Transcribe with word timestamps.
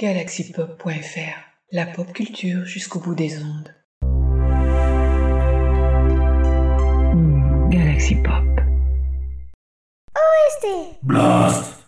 Galaxypop.fr, 0.00 1.36
la 1.72 1.84
pop 1.84 2.10
culture 2.14 2.64
jusqu'au 2.64 3.00
bout 3.00 3.14
des 3.14 3.36
ondes. 3.36 3.74
Hmm, 7.12 7.68
Galaxy 7.68 8.14
Pop. 8.14 8.46
Blast 11.02 11.79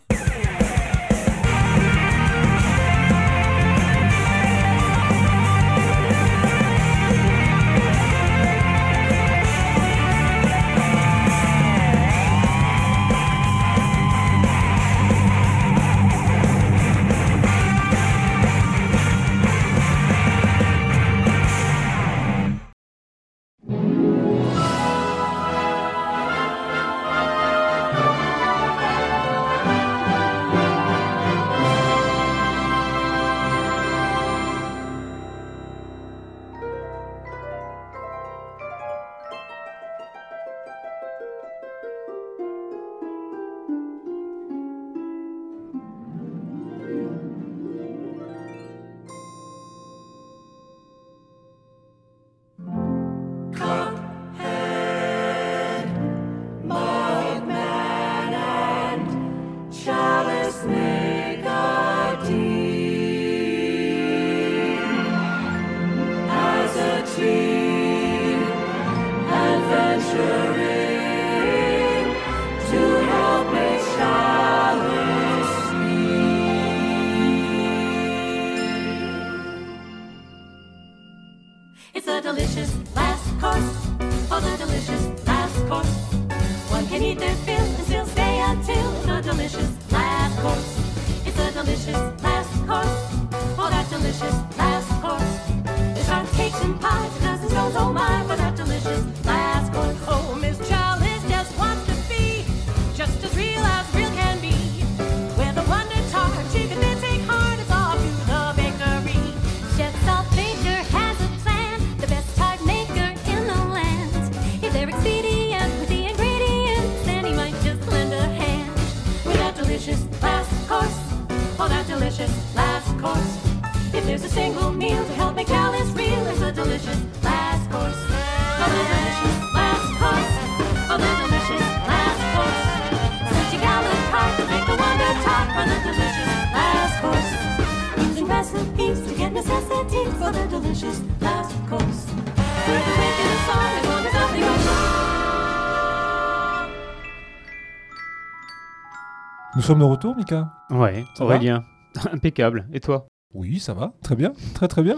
Nous 149.62 149.68
sommes 149.68 149.78
de 149.78 149.84
retour, 149.84 150.16
Mika 150.16 150.48
Ouais, 150.70 151.04
Ça 151.14 151.22
Aurélien. 151.22 151.62
Impeccable. 152.12 152.66
Et 152.72 152.80
toi? 152.80 153.06
Oui, 153.32 153.60
ça 153.60 153.74
va. 153.74 153.92
Très 154.02 154.16
bien. 154.16 154.32
Très 154.54 154.66
très 154.66 154.82
bien. 154.82 154.96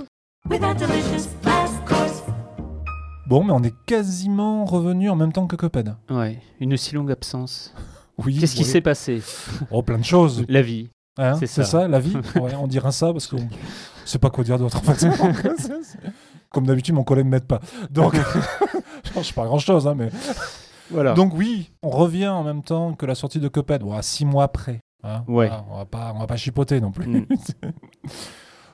Bon, 3.26 3.44
mais 3.44 3.52
on 3.52 3.62
est 3.62 3.74
quasiment 3.84 4.64
revenu 4.64 5.10
en 5.10 5.16
même 5.16 5.34
temps 5.34 5.46
que 5.46 5.56
Cuphead. 5.56 5.94
Ouais, 6.08 6.40
une 6.60 6.78
si 6.78 6.94
longue 6.94 7.12
absence. 7.12 7.74
Oui. 8.16 8.38
Qu'est-ce 8.38 8.56
qui 8.56 8.64
s'est 8.64 8.80
passé? 8.80 9.20
Oh, 9.70 9.82
plein 9.82 9.98
de 9.98 10.04
choses. 10.04 10.46
La 10.48 10.62
vie. 10.62 10.88
Hein, 11.18 11.34
C'est 11.34 11.46
ça. 11.46 11.64
ça. 11.64 11.86
la 11.86 12.00
vie 12.00 12.16
Ouais, 12.36 12.54
on 12.54 12.66
dira 12.66 12.90
ça 12.90 13.12
parce 13.12 13.26
qu'on 13.26 13.46
sait 14.06 14.18
pas 14.18 14.30
quoi 14.30 14.44
dire 14.44 14.58
d'autre. 14.58 14.78
en 14.78 14.94
fait. 14.94 15.06
Comme 16.48 16.64
d'habitude, 16.64 16.94
mon 16.94 17.04
collègue 17.04 17.26
ne 17.26 17.30
m'aide 17.32 17.46
pas. 17.46 17.60
Donc, 17.90 18.14
je 19.04 19.12
change 19.12 19.34
pas 19.34 19.44
grand-chose, 19.44 19.86
hein, 19.86 19.94
mais... 19.94 20.08
Voilà. 20.90 21.14
Donc 21.14 21.32
oui, 21.34 21.70
on 21.82 21.90
revient 21.90 22.28
en 22.28 22.44
même 22.44 22.62
temps 22.62 22.94
que 22.94 23.06
la 23.06 23.14
sortie 23.14 23.40
de 23.40 23.48
Cuphead, 23.48 23.82
bon, 23.82 23.92
à 23.94 24.02
six 24.02 24.24
mois 24.24 24.44
après. 24.44 24.80
hein. 25.02 25.24
Ouais. 25.28 25.48
Voilà, 25.48 25.64
on 25.70 25.76
va 25.78 25.84
pas, 25.86 26.12
on 26.14 26.18
va 26.18 26.26
pas 26.26 26.36
chipoter 26.36 26.80
non 26.80 26.90
plus. 26.92 27.08
Mm. 27.08 27.26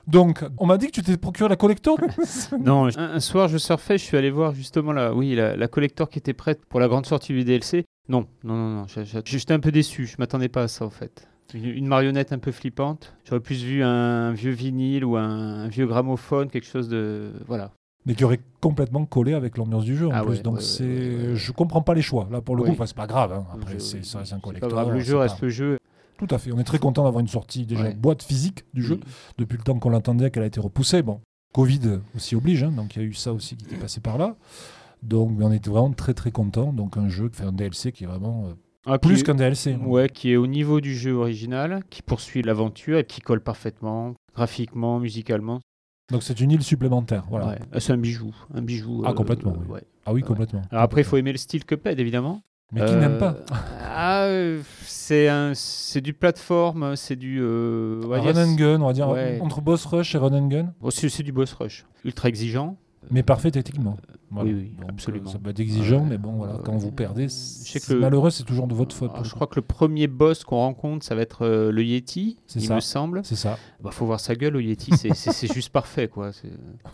Donc, 0.07 0.43
on 0.57 0.65
m'a 0.65 0.77
dit 0.77 0.87
que 0.87 0.91
tu 0.91 1.03
t'es 1.03 1.15
procuré 1.15 1.47
la 1.47 1.55
collector. 1.55 1.97
non, 2.59 2.87
un, 2.87 2.97
un 2.97 3.19
soir, 3.19 3.47
je 3.47 3.57
surfais, 3.57 3.97
je 3.97 4.03
suis 4.03 4.17
allé 4.17 4.31
voir 4.31 4.53
justement 4.53 4.91
la, 4.91 5.13
oui, 5.13 5.35
la, 5.35 5.55
la 5.55 5.67
collector 5.67 6.09
qui 6.09 6.17
était 6.19 6.33
prête 6.33 6.65
pour 6.65 6.79
la 6.79 6.87
grande 6.87 7.05
sortie 7.05 7.33
du 7.33 7.43
DLC. 7.43 7.85
Non, 8.09 8.25
non, 8.43 8.55
non, 8.55 8.69
non. 8.81 8.85
J'étais 9.23 9.53
un 9.53 9.59
peu 9.59 9.71
déçu. 9.71 10.07
Je 10.07 10.15
m'attendais 10.17 10.49
pas 10.49 10.63
à 10.63 10.67
ça, 10.67 10.85
en 10.85 10.89
fait. 10.89 11.27
Une, 11.53 11.65
une 11.65 11.87
marionnette 11.87 12.33
un 12.33 12.39
peu 12.39 12.51
flippante. 12.51 13.13
J'aurais 13.25 13.41
plus 13.41 13.63
vu 13.63 13.83
un, 13.83 14.31
vieux 14.31 14.51
vinyle 14.51 15.05
ou 15.05 15.17
un, 15.17 15.63
un 15.65 15.67
vieux 15.67 15.85
gramophone, 15.85 16.49
quelque 16.49 16.67
chose 16.67 16.89
de. 16.89 17.31
Voilà. 17.47 17.71
Mais 18.05 18.15
qui 18.15 18.23
aurait 18.23 18.39
complètement 18.61 19.05
collé 19.05 19.33
avec 19.33 19.57
l'ambiance 19.57 19.83
du 19.85 19.95
jeu 19.95 20.07
en 20.07 20.11
Ah 20.11 20.21
plus. 20.23 20.31
ouais, 20.37 20.41
Donc 20.41 20.55
ouais, 20.55 20.61
c'est, 20.61 20.83
ouais, 20.83 21.35
je 21.35 21.51
comprends 21.51 21.81
pas 21.81 21.93
les 21.93 22.01
choix. 22.01 22.27
Là 22.31 22.41
pour 22.41 22.55
le 22.55 22.63
Oui. 22.63 22.69
coup, 22.69 22.73
enfin, 22.73 22.85
c'est 22.85 22.95
pas 22.95 23.07
grave. 23.07 23.31
hein. 23.33 23.45
Après, 23.53 23.79
c'est 23.79 24.03
ça 24.05 24.19
reste 24.19 24.33
un 24.33 24.37
c'est 24.37 24.41
collector. 24.41 24.69
Pas 24.69 24.75
grave, 24.75 24.93
le 24.93 24.99
c'est 24.99 25.05
jeu 25.05 25.13
pas- 25.15 25.21
reste 25.21 25.41
le 25.41 25.49
jeu. 25.49 25.77
Tout 26.17 26.27
à 26.29 26.37
fait. 26.37 26.51
On 26.51 26.59
est 26.59 26.63
très 26.63 26.77
content 26.79 27.03
d'avoir 27.03 27.19
une 27.21 27.27
sortie 27.27 27.65
déjà 27.65 27.91
boîte 27.93 28.21
physique 28.23 28.63
du 28.73 28.83
jeu 28.83 28.99
depuis 29.39 29.57
le 29.57 29.63
temps 29.63 29.77
qu'on 29.79 29.89
l'attendait, 29.89 30.29
qu'elle 30.29 30.43
a 30.43 30.47
été 30.47 30.59
repoussée. 30.59 31.01
Bon, 31.01 31.19
Covid 31.53 31.99
aussi 32.15 32.35
oblige, 32.35 32.63
hein, 32.63 32.71
donc 32.71 32.95
il 32.95 33.01
y 33.01 33.05
a 33.05 33.07
eu 33.07 33.13
ça 33.13 33.33
aussi 33.33 33.55
qui 33.57 33.65
était 33.65 33.75
passé 33.77 33.99
par 34.01 34.17
là. 34.17 34.35
Donc 35.03 35.31
on 35.41 35.51
était 35.51 35.69
vraiment 35.69 35.91
très 35.91 36.13
très 36.13 36.31
content. 36.31 36.73
Donc 36.73 36.97
un 36.97 37.09
jeu, 37.09 37.29
enfin 37.33 37.47
un 37.47 37.51
DLC 37.51 37.91
qui 37.91 38.03
est 38.03 38.07
vraiment 38.07 38.45
euh, 38.47 38.53
Ah, 38.85 38.99
plus 38.99 39.17
qui- 39.17 39.23
qu'un 39.23 39.35
DLC. 39.35 39.73
hein. 39.73 39.85
Ouais, 39.85 40.09
qui 40.09 40.31
est 40.31 40.35
au 40.37 40.45
niveau 40.47 40.79
du 40.79 40.95
jeu 40.95 41.13
original, 41.13 41.81
qui 41.89 42.01
poursuit 42.03 42.43
l'aventure 42.43 42.99
et 42.99 43.03
qui 43.03 43.21
colle 43.21 43.41
parfaitement, 43.41 44.13
graphiquement, 44.35 44.99
musicalement. 44.99 45.59
Donc 46.11 46.23
c'est 46.23 46.39
une 46.41 46.51
île 46.51 46.63
supplémentaire. 46.63 47.23
Voilà. 47.29 47.47
Ouais. 47.47 47.59
Ah, 47.71 47.79
C'est 47.79 47.93
un 47.93 47.97
bijou, 47.97 48.33
un 48.53 48.61
bijou. 48.61 49.03
Ah, 49.05 49.13
complètement, 49.13 49.55
oui. 49.59 49.67
ouais. 49.67 49.83
Ah 50.05 50.13
oui, 50.13 50.21
Ouais. 50.21 50.27
complètement. 50.27 50.61
Alors 50.71 50.83
après, 50.83 51.01
il 51.01 51.03
faut 51.05 51.17
aimer 51.17 51.31
le 51.31 51.37
style 51.37 51.63
Cuphead, 51.65 51.99
évidemment. 51.99 52.41
Mais 52.73 52.85
qui 52.85 52.93
Euh, 52.93 52.99
n'aime 53.01 53.17
pas 53.17 53.35
Ah, 53.83 54.23
euh, 54.23 54.61
c'est 54.85 55.27
un, 55.27 55.51
c'est 55.53 55.99
du 55.99 56.13
plateforme, 56.13 56.95
c'est 56.95 57.17
du. 57.17 57.39
euh, 57.41 58.01
on 58.05 58.07
va 58.07 58.19
dire- 58.21 58.33
Run 58.35 58.45
and 58.49 58.55
gun, 58.55 58.81
on 58.81 58.87
va 58.87 58.93
dire 58.93 59.09
Ouais. 59.09 59.39
entre 59.41 59.59
boss 59.61 59.85
rush 59.85 60.15
et 60.15 60.17
run 60.17 60.31
and 60.33 60.47
gun, 60.47 60.73
Oh, 60.81 60.89
c'est 60.89 61.09
c'est 61.09 61.23
du 61.23 61.33
boss 61.33 61.51
rush, 61.53 61.85
ultra 62.05 62.29
exigeant. 62.29 62.77
Mais 63.09 63.23
parfait 63.23 63.51
techniquement. 63.51 63.97
Voilà. 64.29 64.49
Oui, 64.49 64.55
oui, 64.57 64.75
Donc, 64.79 64.89
absolument. 64.91 65.29
euh, 65.29 65.33
Ça 65.33 65.39
peut 65.39 65.49
être 65.49 65.59
exigeant, 65.59 66.05
mais 66.05 66.17
bon, 66.17 66.33
voilà, 66.33 66.59
quand 66.63 66.75
Euh, 66.75 66.77
vous 66.77 66.91
perdez, 66.91 67.27
c'est 67.27 67.85
que 67.85 67.93
malheureux, 67.93 68.29
c'est 68.29 68.43
toujours 68.43 68.67
de 68.67 68.73
votre 68.73 68.95
faute. 68.95 69.09
Alors, 69.11 69.23
le 69.23 69.27
je 69.29 69.33
crois 69.35 69.47
que 69.47 69.55
le 69.55 69.61
premier 69.61 70.07
boss 70.07 70.43
qu'on 70.45 70.57
rencontre, 70.57 71.03
ça 71.05 71.15
va 71.15 71.21
être 71.21 71.45
euh, 71.45 71.71
le 71.71 71.83
Yeti, 71.83 72.37
il 72.55 72.61
ça. 72.61 72.75
me 72.75 72.79
semble. 72.79 73.21
C'est 73.25 73.35
ça. 73.35 73.57
Bah, 73.83 73.91
faut 73.91 74.05
voir 74.05 74.19
sa 74.21 74.35
gueule 74.35 74.55
au 74.55 74.59
Yeti, 74.61 74.91
c'est- 74.95 75.53
juste 75.53 75.69
parfait, 75.69 76.07
quoi. 76.07 76.31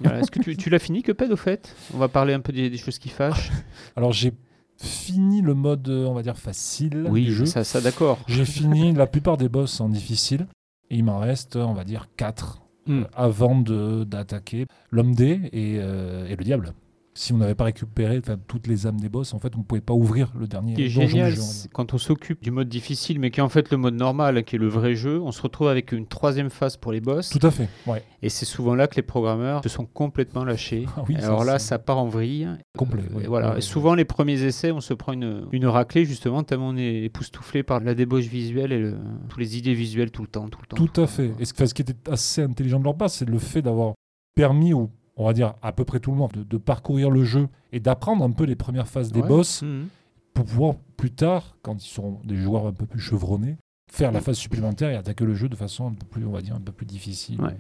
Voilà. 0.01 0.19
Est-ce 0.21 0.31
que 0.31 0.39
tu, 0.39 0.57
tu 0.57 0.69
l'as 0.71 0.80
fini, 0.80 1.04
Cuphead, 1.04 1.31
au 1.31 1.36
fait? 1.38 1.75
On 1.94 1.98
va 2.00 2.07
parler 2.07 2.33
un 2.33 2.39
peu 2.39 2.51
des, 2.54 2.69
des 2.71 2.77
choses 2.77 2.98
qui 2.98 3.09
fâchent. 3.09 3.51
Alors 3.95 4.12
j'ai 4.13 4.33
fini 4.77 5.42
le 5.42 5.54
mode, 5.54 5.88
euh, 5.89 6.06
on 6.06 6.13
va 6.13 6.21
dire, 6.24 6.38
facile 6.38 7.04
du 7.06 7.09
Oui, 7.12 7.25
jeu. 7.31 7.45
ça, 7.45 7.63
ça 7.63 7.81
d'accord. 7.81 8.18
J'ai 8.27 8.45
fini 8.45 8.94
la 8.94 9.07
plupart 9.07 9.38
des 9.38 9.50
boss 9.50 9.80
en 9.81 9.89
difficile. 9.89 10.48
Et 10.89 10.95
il 10.98 11.04
m'en 11.04 11.19
reste, 11.19 11.56
on 11.57 11.74
va 11.74 11.83
dire, 11.83 12.07
4 12.15 12.62
Hmm. 12.88 13.04
avant 13.16 13.60
de- 13.60 14.04
d'attaquer 14.06 14.66
l'homme 14.92 15.13
D 15.13 15.42
et, 15.51 15.78
euh, 15.80 16.25
et 16.28 16.36
le 16.36 16.44
diable. 16.44 16.74
Si 17.18 17.34
on 17.34 17.38
n'avait 17.38 17.56
pas 17.56 17.64
récupéré 17.64 18.22
toutes 18.48 18.68
les 18.68 18.86
âmes 18.86 19.00
des 19.00 19.10
boss, 19.10 19.34
en 19.34 19.40
fait, 19.40 19.56
on 19.56 19.60
ne 19.60 19.64
pouvait 19.64 19.81
pas 19.81 19.94
ouvrir 19.94 20.31
le 20.38 20.48
dernier 20.48 20.75
qui 20.75 20.84
est 20.84 20.88
donjon 20.88 21.02
du 21.02 21.08
génial, 21.08 21.36
jeu, 21.36 21.42
quand 21.74 21.94
on 21.96 21.98
s'occupe 21.98 22.44
du 22.44 22.52
mode 22.52 22.69
difficile, 22.69 23.19
mais 23.19 23.31
qui 23.31 23.40
est 23.40 23.44
en 23.44 23.50
fait 23.50 23.72
le 23.72 23.78
mode 23.78 23.96
normal, 23.96 24.44
qui 24.44 24.56
est 24.56 24.60
le 24.60 24.68
vrai 24.68 24.94
jeu, 24.94 25.19
on 25.19 25.31
se 25.31 25.42
retrouve 25.42 25.68
avec 25.68 25.92
une 25.92 26.06
troisième 26.06 26.52
phase 26.52 26.78
pour 26.78 26.92
les 26.92 27.02
boss. 27.02 27.30
Tout 27.30 27.46
à 27.46 27.50
fait, 27.50 27.68
ouais, 27.88 28.04
Et 28.22 28.30
c'est 28.30 28.46
souvent 28.46 28.75
là 28.75 28.88
que 28.88 28.96
les 28.96 29.02
programmeurs 29.02 29.64
se 29.64 29.69
sont 29.69 29.86
complètement 29.86 30.44
lâchés. 30.44 30.86
Ah 30.96 31.04
oui, 31.10 31.16
Et 31.18 31.22
ça, 31.22 31.28
Alors 31.28 31.44
là, 31.44 31.58
ça 31.58 31.80
part 31.80 31.98
en 31.98 32.08
vrille. 32.08 32.48
complet. 32.78 33.02
Et 33.12 33.16
ouais. 33.16 33.28
voilà. 33.28 33.54
Ouais, 33.54 33.58
Et 33.58 33.62
souvent, 33.62 33.96
les 33.96 34.06
premiers 34.06 34.44
essais, 34.44 34.72
on 34.72 34.80
se 34.81 34.94
prend 34.94 35.14
une, 35.14 35.48
une 35.52 35.66
raclée, 35.66 36.06
justement, 36.06 36.44
tellement 36.44 36.69
on 36.69 36.78
est 36.78 37.04
époustouflé 37.06 37.64
par 37.64 37.80
la 37.80 37.96
débauche 37.96 38.25
visuelle 38.25 38.72
et 38.72 38.80
le, 38.80 38.96
tous 39.30 39.40
les 39.40 39.58
idées 39.58 39.74
visuelles 39.74 40.12
tout 40.12 40.22
le 40.22 40.28
temps. 40.28 40.48
Tout, 40.50 40.60
le 40.62 40.68
temps, 40.68 40.78
Tout 40.78 41.02
à 41.02 41.06
temps. 41.06 41.08
fait. 41.08 41.31
Et 41.40 41.46
ce, 41.46 41.54
enfin, 41.56 41.66
ce 41.66 41.74
qui 41.74 41.81
était 41.81 41.96
assez 42.12 42.44
intelligent 42.44 42.78
de 42.80 42.84
leur 42.84 42.96
part, 42.96 43.10
c'est 43.10 43.28
le 43.28 43.40
fait 43.40 43.64
d'avoir 43.64 43.94
permis, 44.36 44.74
au, 44.74 44.92
on 45.18 45.25
va 45.25 45.34
dire 45.34 45.56
à 45.62 45.72
peu 45.74 45.84
près 45.84 46.00
tout 46.00 46.12
le 46.12 46.18
monde, 46.18 46.31
de, 46.34 46.44
de 46.44 46.58
parcourir 46.58 47.10
le 47.10 47.24
jeu 47.24 47.48
et 47.72 47.80
d'apprendre 47.80 48.24
un 48.24 48.31
peu 48.31 48.44
les 48.46 48.56
premières 48.56 48.88
phases 48.88 49.12
des 49.12 49.22
Ouais. 49.22 49.28
boss 49.28 49.62
Mhm. 49.64 49.88
pour 50.34 50.46
pouvoir 50.46 50.75
plus 50.96 51.12
tard, 51.12 51.58
quand 51.64 51.84
ils 51.84 51.88
seront 51.90 52.19
des 52.24 52.38
joueurs 52.38 52.68
un 52.68 52.74
peu 52.74 52.86
plus 52.86 53.00
chevronnés, 53.00 53.58
faire 53.92 54.12
la 54.12 54.22
phase 54.22 54.38
supplémentaire 54.38 54.90
et 54.90 54.96
attaquer 54.96 55.25
le 55.25 55.34
jeu 55.34 55.50
de 55.50 55.56
façon 55.56 55.88
un 55.88 55.94
peu 55.94 56.06
plus, 56.06 56.25
on 56.25 56.31
va 56.31 56.42
dire, 56.42 56.56
un 56.56 56.60
peu 56.62 56.72
plus 56.72 56.86
difficile. 56.86 57.42
Ouais. 57.42 57.56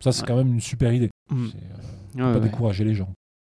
Ça, 0.00 0.12
c'est 0.12 0.22
Ouais. 0.22 0.28
quand 0.28 0.36
même 0.36 0.52
une 0.54 0.60
super 0.60 0.92
idée. 0.92 1.10
C'est, 1.30 2.20
euh, 2.20 2.32
pas 2.32 2.40
décourager 2.40 2.84
les 2.84 2.94
gens. 2.94 3.10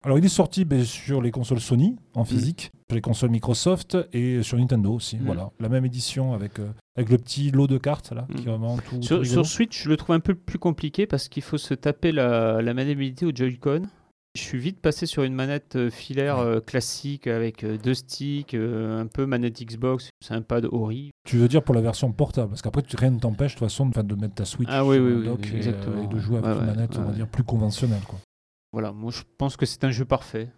Alors, 0.09 0.19
il 0.19 0.25
est 0.25 0.29
sorti 0.31 0.65
ben, 0.65 0.83
sur 0.87 1.21
les 1.21 1.31
consoles 1.31 1.61
Sony 1.61 1.95
en 2.15 2.25
physique, 2.25 2.71
sur 2.89 2.95
les 2.95 3.03
consoles 3.03 3.29
Microsoft 3.29 3.99
et 4.15 4.43
sur 4.43 4.57
Nintendo 4.57 4.95
aussi. 4.95 5.19
Mm. 5.19 5.27
Voilà, 5.27 5.51
la 5.61 5.69
même 5.69 5.85
édition 5.85 6.33
avec, 6.33 6.59
euh, 6.61 6.69
avec 6.97 7.11
le 7.11 7.19
petit 7.19 7.51
lot 7.51 7.67
de 7.67 7.77
cartes 7.77 8.13
là, 8.13 8.27
qui 8.35 8.45
Mm. 8.45 8.47
est 8.47 8.51
vraiment 8.51 8.79
tout. 8.79 9.03
Sur, 9.03 9.45
Switch, 9.45 9.83
je 9.85 9.91
le 9.91 9.99
trouve 9.99 10.17
un 10.17 10.21
peu 10.21 10.35
plus 10.35 10.59
compliqué 10.59 11.07
parce 11.07 11.29
qu'il 11.29 11.43
faut 11.43 11.59
se 11.59 11.75
taper 11.75 12.13
la, 12.13 12.63
la 12.63 12.73
maniabilité 12.73 13.27
au 13.27 13.33
Joy-Con. 13.35 13.83
Je 14.35 14.41
suis 14.41 14.57
vite 14.59 14.81
passé 14.81 15.05
sur 15.05 15.25
une 15.25 15.35
manette 15.35 15.77
euh, 15.77 15.91
filaire 15.91 16.39
euh, 16.39 16.61
classique 16.61 17.27
avec 17.27 17.63
euh, 17.63 17.77
deux 17.77 17.93
sticks, 17.93 18.55
euh, 18.55 18.99
un 19.03 19.09
peu 19.09 19.27
manette 19.27 19.63
Xbox, 19.63 20.09
c'est 20.25 20.33
un 20.33 20.41
pad 20.41 20.67
horrible. 20.73 21.11
Tu 21.27 21.37
veux 21.37 21.49
dire 21.49 21.63
pour 21.63 21.75
la 21.75 21.83
version 21.83 22.13
portable 22.13 22.49
Parce 22.49 22.63
qu'après, 22.63 22.83
rien 22.97 23.11
ne 23.11 23.19
t'empêche 23.19 23.57
de 23.57 23.59
toute 23.59 23.69
façon 23.69 23.85
de, 23.85 24.01
de 24.01 24.15
mettre 24.15 24.37
ta 24.37 24.47
Switch 24.47 24.71
Ah 24.73 24.87
oui, 24.87 24.97
et, 24.97 25.01
de 25.01 26.19
jouer 26.19 26.39
avec 26.39 26.51
une 26.55 26.61
ouais, 26.61 26.67
manette, 26.67 26.97
on 26.97 27.03
va 27.03 27.09
ouais. 27.09 27.15
dire, 27.15 27.27
plus 27.29 27.45
conventionnelle. 27.45 28.01
Quoi. 28.09 28.21
Voilà, 28.73 28.93
moi 28.93 29.11
je 29.11 29.23
pense 29.39 29.57
que 29.57 29.67
c'est 29.67 29.85
un 29.85 29.91
jeu 29.91 30.05
parfait. 30.05 30.49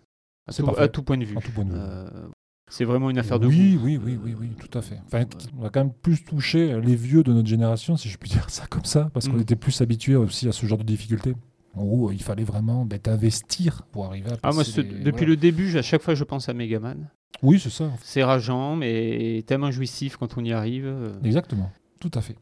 À 0.49 0.53
tout, 0.53 0.65
parfait. 0.65 0.83
à 0.83 0.89
tout 0.89 1.03
point 1.03 1.17
de 1.17 1.25
vue. 1.25 1.37
Euh, 1.73 2.09
c'est 2.69 2.85
vraiment 2.85 3.11
une 3.11 3.19
affaire 3.19 3.39
de 3.39 3.47
oui, 3.47 3.75
goût. 3.77 3.85
oui, 3.85 4.01
oui, 4.03 4.19
oui, 4.23 4.35
oui, 4.39 4.49
tout 4.59 4.77
à 4.79 4.83
fait. 4.83 4.99
Enfin, 5.07 5.25
on 5.59 5.65
a 5.65 5.71
quand 5.71 5.85
même 5.85 5.93
plus 5.93 6.25
touché 6.25 6.81
les 6.81 6.97
vieux 6.97 7.23
de 7.23 7.33
notre 7.33 7.49
génération, 7.49 7.97
si 7.97 8.09
je 8.09 8.17
puis 8.19 8.31
dire 8.31 8.49
ça 8.51 8.67
comme 8.69 8.85
ça, 8.85 9.11
parce 9.12 9.29
qu'on 9.29 9.37
Mm. 9.37 9.41
était 9.43 9.57
plus 9.57 9.81
habitués 9.81 10.17
aussi 10.17 10.49
à 10.49 10.53
ce 10.53 10.67
genre 10.67 10.79
de 10.79 10.85
difficultés. 10.85 11.35
Où 11.77 12.11
il 12.11 12.21
fallait 12.21 12.43
vraiment 12.43 12.85
ben, 12.85 12.99
t'investir 12.99 13.83
pour 13.93 14.07
arriver 14.07 14.31
à 14.33 14.37
Ah, 14.43 14.51
moi, 14.53 14.65
les- 14.65 14.83
depuis 14.83 15.11
voilà. 15.12 15.27
le 15.27 15.37
début, 15.37 15.77
à 15.79 15.83
chaque 15.83 16.03
fois, 16.03 16.17
je 16.17 16.25
pense 16.25 16.49
à 16.49 16.53
Megaman. 16.53 17.09
Oui, 17.43 17.61
c'est 17.61 17.71
ça. 17.71 17.93
C'est 18.03 18.25
rageant, 18.25 18.75
mais 18.75 19.45
tellement 19.47 19.71
jouissif 19.71 20.17
quand 20.17 20.37
on 20.37 20.45
y 20.45 20.53
arrive. 20.53 20.93
Exactement, 21.23 21.71
tout 22.01 22.11
à 22.15 22.21
fait. 22.23 22.35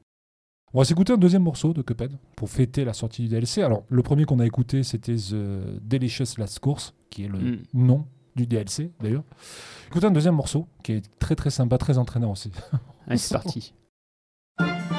On 0.74 0.78
va 0.80 0.84
s'écouter 0.84 1.12
un 1.12 1.16
deuxième 1.16 1.42
morceau 1.42 1.72
de 1.72 1.80
Cuphead 1.82 2.12
pour 2.36 2.50
fêter 2.50 2.84
la 2.84 2.92
sortie 2.92 3.22
du 3.22 3.28
DLC. 3.28 3.62
Alors, 3.62 3.84
le 3.88 4.02
premier 4.02 4.24
qu'on 4.24 4.38
a 4.38 4.46
écouté, 4.46 4.82
c'était 4.82 5.16
The 5.16 5.80
Delicious 5.82 6.36
Last 6.38 6.58
Course, 6.60 6.94
qui 7.10 7.24
est 7.24 7.28
le 7.28 7.38
Mm. 7.38 7.62
nom 7.74 8.06
du 8.36 8.46
DLC 8.46 8.92
d'ailleurs. 9.00 9.24
Écoutez 9.88 10.06
un 10.06 10.10
deuxième 10.10 10.34
morceau 10.34 10.66
qui 10.82 10.92
est 10.92 11.18
très 11.18 11.34
très 11.34 11.50
sympa, 11.50 11.78
très 11.78 11.96
entraînant 11.98 12.32
aussi. 12.32 12.52
Allez, 13.06 13.16
c'est 13.18 13.32
parti. 13.34 13.72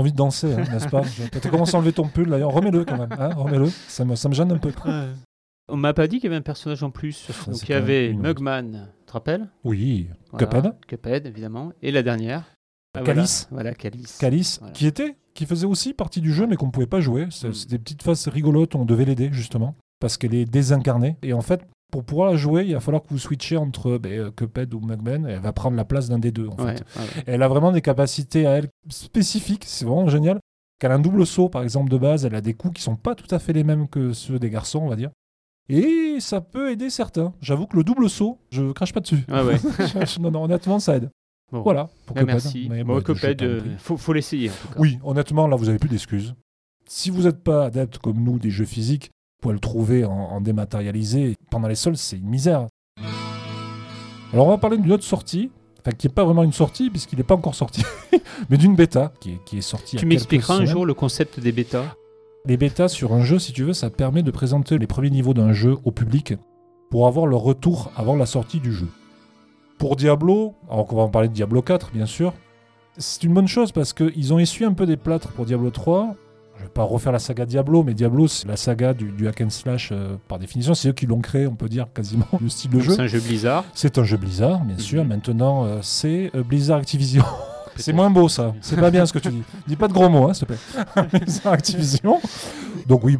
envie 0.00 0.12
de 0.12 0.16
danser, 0.16 0.52
hein, 0.52 0.64
n'est-ce 0.72 0.88
pas 0.88 1.02
T'as 1.30 1.48
commencé 1.50 1.74
à 1.74 1.78
enlever 1.78 1.92
ton 1.92 2.08
pull 2.08 2.28
d'ailleurs. 2.28 2.50
Remets-le 2.52 2.84
quand 2.84 2.98
même. 2.98 3.08
Hein, 3.18 3.30
Remets-le. 3.34 3.68
Ça 3.88 4.04
me, 4.04 4.14
ça 4.16 4.28
me 4.28 4.34
gêne 4.34 4.50
un 4.52 4.58
peu. 4.58 4.72
On 5.68 5.76
m'a 5.76 5.94
pas 5.94 6.08
dit 6.08 6.16
qu'il 6.16 6.24
y 6.24 6.26
avait 6.28 6.36
un 6.36 6.42
personnage 6.42 6.82
en 6.82 6.90
plus. 6.90 7.12
Ça, 7.30 7.50
Donc 7.50 7.62
il 7.62 7.70
y 7.70 7.74
avait. 7.74 8.12
Mugman, 8.12 8.88
tu 9.00 9.06
te 9.06 9.12
rappelles 9.12 9.48
Oui. 9.64 10.08
Voilà. 10.32 10.46
Cuphead. 10.46 10.74
Cuphead, 10.88 11.26
évidemment. 11.26 11.72
Et 11.82 11.92
la 11.92 12.02
dernière 12.02 12.44
Ah, 12.96 13.02
Calice. 13.02 13.46
Voilà, 13.52 13.72
Calice. 13.74 14.18
Calice, 14.18 14.58
Voilà. 14.58 14.72
qui 14.72 14.86
était, 14.88 15.16
qui 15.34 15.46
faisait 15.46 15.66
aussi 15.66 15.94
partie 15.94 16.20
du 16.20 16.32
jeu, 16.32 16.46
mais 16.48 16.56
qu'on 16.56 16.66
ne 16.66 16.72
pouvait 16.72 16.86
pas 16.88 17.00
jouer. 17.00 17.28
C'est 17.30 17.48
Mm. 17.50 17.54
c'est 17.54 17.70
des 17.70 17.78
petites 17.78 18.02
phases 18.02 18.26
rigolotes, 18.26 18.74
on 18.74 18.84
devait 18.84 19.04
l'aider 19.04 19.28
justement, 19.32 19.76
parce 20.00 20.16
qu'elle 20.16 20.34
est 20.34 20.44
désincarnée. 20.44 21.16
Et 21.22 21.32
en 21.32 21.40
fait, 21.40 21.64
pour 21.90 22.04
pouvoir 22.04 22.30
la 22.30 22.36
jouer, 22.36 22.64
il 22.66 22.74
va 22.74 22.80
falloir 22.80 23.02
que 23.02 23.08
vous 23.10 23.18
switchiez 23.18 23.56
entre 23.56 23.98
ben, 23.98 24.12
euh, 24.12 24.30
Cuphead 24.30 24.72
ou 24.74 24.80
Mugman. 24.80 25.26
Elle 25.26 25.40
va 25.40 25.52
prendre 25.52 25.76
la 25.76 25.84
place 25.84 26.08
d'un 26.08 26.18
des 26.18 26.30
deux. 26.32 26.46
En 26.48 26.64
Ouais, 26.64 26.76
fait. 26.76 26.84
ouais. 26.98 27.24
Elle 27.26 27.42
a 27.42 27.48
vraiment 27.48 27.72
des 27.72 27.80
capacités 27.82 28.46
à 28.46 28.52
elle 28.52 28.68
spécifiques. 28.88 29.64
C'est 29.66 29.84
vraiment 29.84 30.08
génial. 30.08 30.38
Qu'elle 30.78 30.92
a 30.92 30.94
un 30.94 30.98
double 31.00 31.26
saut, 31.26 31.48
par 31.48 31.62
exemple, 31.62 31.90
de 31.90 31.98
base. 31.98 32.24
Elle 32.24 32.34
a 32.34 32.40
des 32.40 32.54
coups 32.54 32.74
qui 32.76 32.82
sont 32.82 32.96
pas 32.96 33.14
tout 33.14 33.32
à 33.34 33.38
fait 33.38 33.52
les 33.52 33.64
mêmes 33.64 33.88
que 33.88 34.12
ceux 34.12 34.38
des 34.38 34.50
garçons, 34.50 34.78
on 34.80 34.88
va 34.88 34.96
dire. 34.96 35.10
Et 35.68 36.16
ça 36.20 36.40
peut 36.40 36.70
aider 36.72 36.90
certains. 36.90 37.32
J'avoue 37.40 37.66
que 37.66 37.76
le 37.76 37.84
double 37.84 38.08
saut, 38.10 38.38
je 38.50 38.72
crache 38.72 38.92
pas 38.92 39.00
dessus. 39.00 39.24
Ouais, 39.28 39.42
ouais. 39.42 39.56
non, 40.20 40.30
non, 40.30 40.44
honnêtement, 40.44 40.78
ça 40.80 40.96
aide. 40.96 41.10
Bon. 41.52 41.62
Voilà. 41.62 41.88
Pour 42.06 42.16
Ah, 42.16 42.20
Cuphead. 42.20 42.26
merci. 42.26 42.66
Mais 42.70 42.82
bon, 42.82 43.00
Cuphead, 43.02 43.42
euh, 43.42 43.60
faut, 43.78 43.96
faut 43.96 44.12
l'essayer. 44.12 44.50
Oui, 44.78 44.98
honnêtement, 45.04 45.46
là, 45.46 45.56
vous 45.56 45.68
avez 45.68 45.78
plus 45.78 45.88
d'excuses. 45.88 46.34
Si 46.86 47.10
vous 47.10 47.22
n'êtes 47.24 47.42
pas 47.44 47.66
adepte 47.66 47.98
comme 47.98 48.22
nous 48.22 48.38
des 48.38 48.50
jeux 48.50 48.64
physiques, 48.64 49.10
pouvez 49.40 49.54
le 49.54 49.60
trouver 49.60 50.04
en, 50.04 50.10
en 50.12 50.40
dématérialisé. 50.40 51.34
Pendant 51.50 51.68
les 51.68 51.74
soldes, 51.74 51.96
c'est 51.96 52.16
une 52.16 52.28
misère. 52.28 52.66
Alors, 54.32 54.46
on 54.46 54.50
va 54.50 54.58
parler 54.58 54.78
d'une 54.78 54.92
autre 54.92 55.04
sortie, 55.04 55.50
enfin, 55.80 55.90
qui 55.96 56.06
n'est 56.06 56.12
pas 56.12 56.24
vraiment 56.24 56.44
une 56.44 56.52
sortie, 56.52 56.88
puisqu'il 56.90 57.16
n'est 57.16 57.24
pas 57.24 57.34
encore 57.34 57.54
sorti, 57.54 57.82
mais 58.50 58.56
d'une 58.56 58.76
bêta 58.76 59.12
qui 59.20 59.32
est, 59.32 59.44
qui 59.44 59.58
est 59.58 59.62
sortie. 59.62 59.96
Tu 59.96 60.06
m'expliqueras 60.06 60.56
un 60.56 60.64
jour 60.64 60.86
le 60.86 60.94
concept 60.94 61.40
des 61.40 61.52
bêtas? 61.52 61.94
Les 62.46 62.56
bêtas 62.56 62.88
sur 62.88 63.12
un 63.12 63.22
jeu, 63.22 63.38
si 63.38 63.52
tu 63.52 63.64
veux, 63.64 63.72
ça 63.72 63.90
permet 63.90 64.22
de 64.22 64.30
présenter 64.30 64.78
les 64.78 64.86
premiers 64.86 65.10
niveaux 65.10 65.34
d'un 65.34 65.52
jeu 65.52 65.76
au 65.84 65.90
public 65.90 66.34
pour 66.90 67.06
avoir 67.06 67.26
leur 67.26 67.40
retour 67.40 67.90
avant 67.96 68.16
la 68.16 68.26
sortie 68.26 68.60
du 68.60 68.72
jeu. 68.72 68.88
Pour 69.78 69.96
Diablo, 69.96 70.54
alors 70.70 70.86
qu'on 70.86 70.96
va 70.96 71.02
en 71.02 71.08
parler 71.08 71.28
de 71.28 71.34
Diablo 71.34 71.60
4, 71.60 71.90
bien 71.92 72.06
sûr, 72.06 72.32
c'est 72.98 73.24
une 73.24 73.34
bonne 73.34 73.48
chose 73.48 73.72
parce 73.72 73.92
qu'ils 73.92 74.32
ont 74.32 74.38
essuyé 74.38 74.66
un 74.66 74.74
peu 74.74 74.86
des 74.86 74.96
plâtres 74.96 75.32
pour 75.32 75.44
Diablo 75.44 75.70
3. 75.70 76.14
Je 76.60 76.66
vais 76.66 76.70
pas 76.70 76.82
refaire 76.82 77.10
la 77.10 77.18
saga 77.18 77.46
Diablo, 77.46 77.82
mais 77.82 77.94
Diablo, 77.94 78.28
c'est 78.28 78.46
la 78.46 78.56
saga 78.56 78.92
du, 78.92 79.12
du 79.12 79.26
hack 79.26 79.40
and 79.40 79.48
slash 79.48 79.92
euh, 79.92 80.16
par 80.28 80.38
définition. 80.38 80.74
C'est 80.74 80.90
eux 80.90 80.92
qui 80.92 81.06
l'ont 81.06 81.22
créé, 81.22 81.46
on 81.46 81.54
peut 81.54 81.70
dire 81.70 81.86
quasiment, 81.94 82.26
le 82.40 82.50
style 82.50 82.70
de 82.70 82.80
jeu. 82.80 82.92
C'est 82.92 83.00
un 83.00 83.06
jeu 83.06 83.18
Blizzard. 83.18 83.64
C'est 83.72 83.96
un 83.96 84.04
jeu 84.04 84.18
Blizzard, 84.18 84.62
bien 84.66 84.76
sûr. 84.76 85.02
Mhm. 85.02 85.08
Maintenant, 85.08 85.64
euh, 85.64 85.78
c'est 85.80 86.30
euh, 86.34 86.42
Blizzard 86.42 86.80
Activision. 86.80 87.24
c'est 87.76 87.94
moins 87.94 88.10
beau, 88.10 88.28
ça. 88.28 88.54
C'est 88.60 88.78
pas 88.78 88.90
bien 88.90 89.06
ce 89.06 89.14
que 89.14 89.18
tu 89.18 89.30
dis. 89.30 89.42
Dis 89.66 89.76
pas 89.76 89.88
de 89.88 89.94
gros 89.94 90.10
mots, 90.10 90.28
hein, 90.28 90.34
s'il 90.34 90.46
te 90.46 90.52
plaît. 90.52 91.18
Blizzard 91.18 91.54
Activision. 91.54 92.20
Donc 92.86 93.04
oui, 93.04 93.16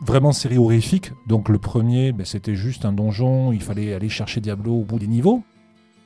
vraiment 0.00 0.30
série 0.30 0.58
horrifique. 0.58 1.10
Donc 1.26 1.48
le 1.48 1.58
premier, 1.58 2.12
ben, 2.12 2.24
c'était 2.24 2.54
juste 2.54 2.84
un 2.84 2.92
donjon. 2.92 3.50
Il 3.50 3.60
fallait 3.60 3.92
aller 3.92 4.08
chercher 4.08 4.40
Diablo 4.40 4.72
au 4.72 4.84
bout 4.84 5.00
des 5.00 5.08
niveaux. 5.08 5.42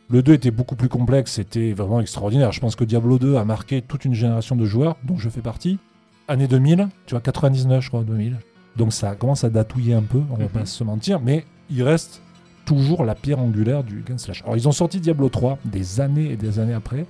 Le 0.08 0.22
2 0.22 0.32
était 0.32 0.50
beaucoup 0.50 0.74
plus 0.74 0.88
complexe, 0.88 1.32
c'était 1.32 1.74
vraiment 1.74 2.00
extraordinaire. 2.00 2.50
Je 2.50 2.60
pense 2.60 2.76
que 2.76 2.84
Diablo 2.84 3.18
2 3.18 3.36
a 3.36 3.44
marqué 3.44 3.82
toute 3.82 4.06
une 4.06 4.14
génération 4.14 4.56
de 4.56 4.64
joueurs, 4.64 4.96
dont 5.04 5.18
je 5.18 5.28
fais 5.28 5.42
partie. 5.42 5.78
Année 6.28 6.46
2000, 6.46 6.88
tu 7.06 7.14
vois, 7.14 7.20
99, 7.20 7.82
je 7.82 7.88
crois, 7.88 8.02
2000. 8.02 8.36
Donc 8.76 8.92
ça 8.92 9.14
commence 9.14 9.44
à 9.44 9.50
datouiller 9.50 9.94
un 9.94 10.02
peu, 10.02 10.20
on 10.30 10.36
va 10.36 10.44
Mhm. 10.44 10.50
pas 10.50 10.66
se 10.66 10.84
mentir, 10.84 11.20
mais 11.20 11.44
il 11.70 11.82
reste 11.82 12.22
toujours 12.64 13.04
la 13.04 13.14
pierre 13.14 13.38
angulaire 13.40 13.82
du 13.82 14.02
Gun 14.06 14.18
Slash. 14.18 14.42
Alors 14.42 14.56
ils 14.56 14.68
ont 14.68 14.72
sorti 14.72 15.00
Diablo 15.00 15.28
3 15.30 15.58
des 15.64 16.00
années 16.00 16.30
et 16.30 16.36
des 16.36 16.58
années 16.58 16.74
après. 16.74 17.06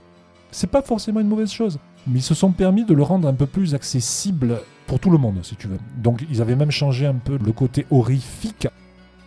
C'est 0.50 0.70
pas 0.70 0.82
forcément 0.82 1.20
une 1.20 1.28
mauvaise 1.28 1.50
chose, 1.50 1.78
mais 2.06 2.20
ils 2.20 2.22
se 2.22 2.34
sont 2.34 2.52
permis 2.52 2.84
de 2.84 2.94
le 2.94 3.02
rendre 3.02 3.28
un 3.28 3.34
peu 3.34 3.44
plus 3.46 3.75
accessible 3.75 4.60
pour 4.87 4.98
tout 5.00 5.10
le 5.10 5.18
monde, 5.18 5.40
si 5.42 5.56
tu 5.56 5.66
veux. 5.66 5.78
Donc 5.96 6.25
ils 6.30 6.40
avaient 6.40 6.54
même 6.56 6.70
changé 6.70 7.04
un 7.06 7.14
peu 7.16 7.38
le 7.44 7.52
côté 7.52 7.87
horrifique. 7.90 8.68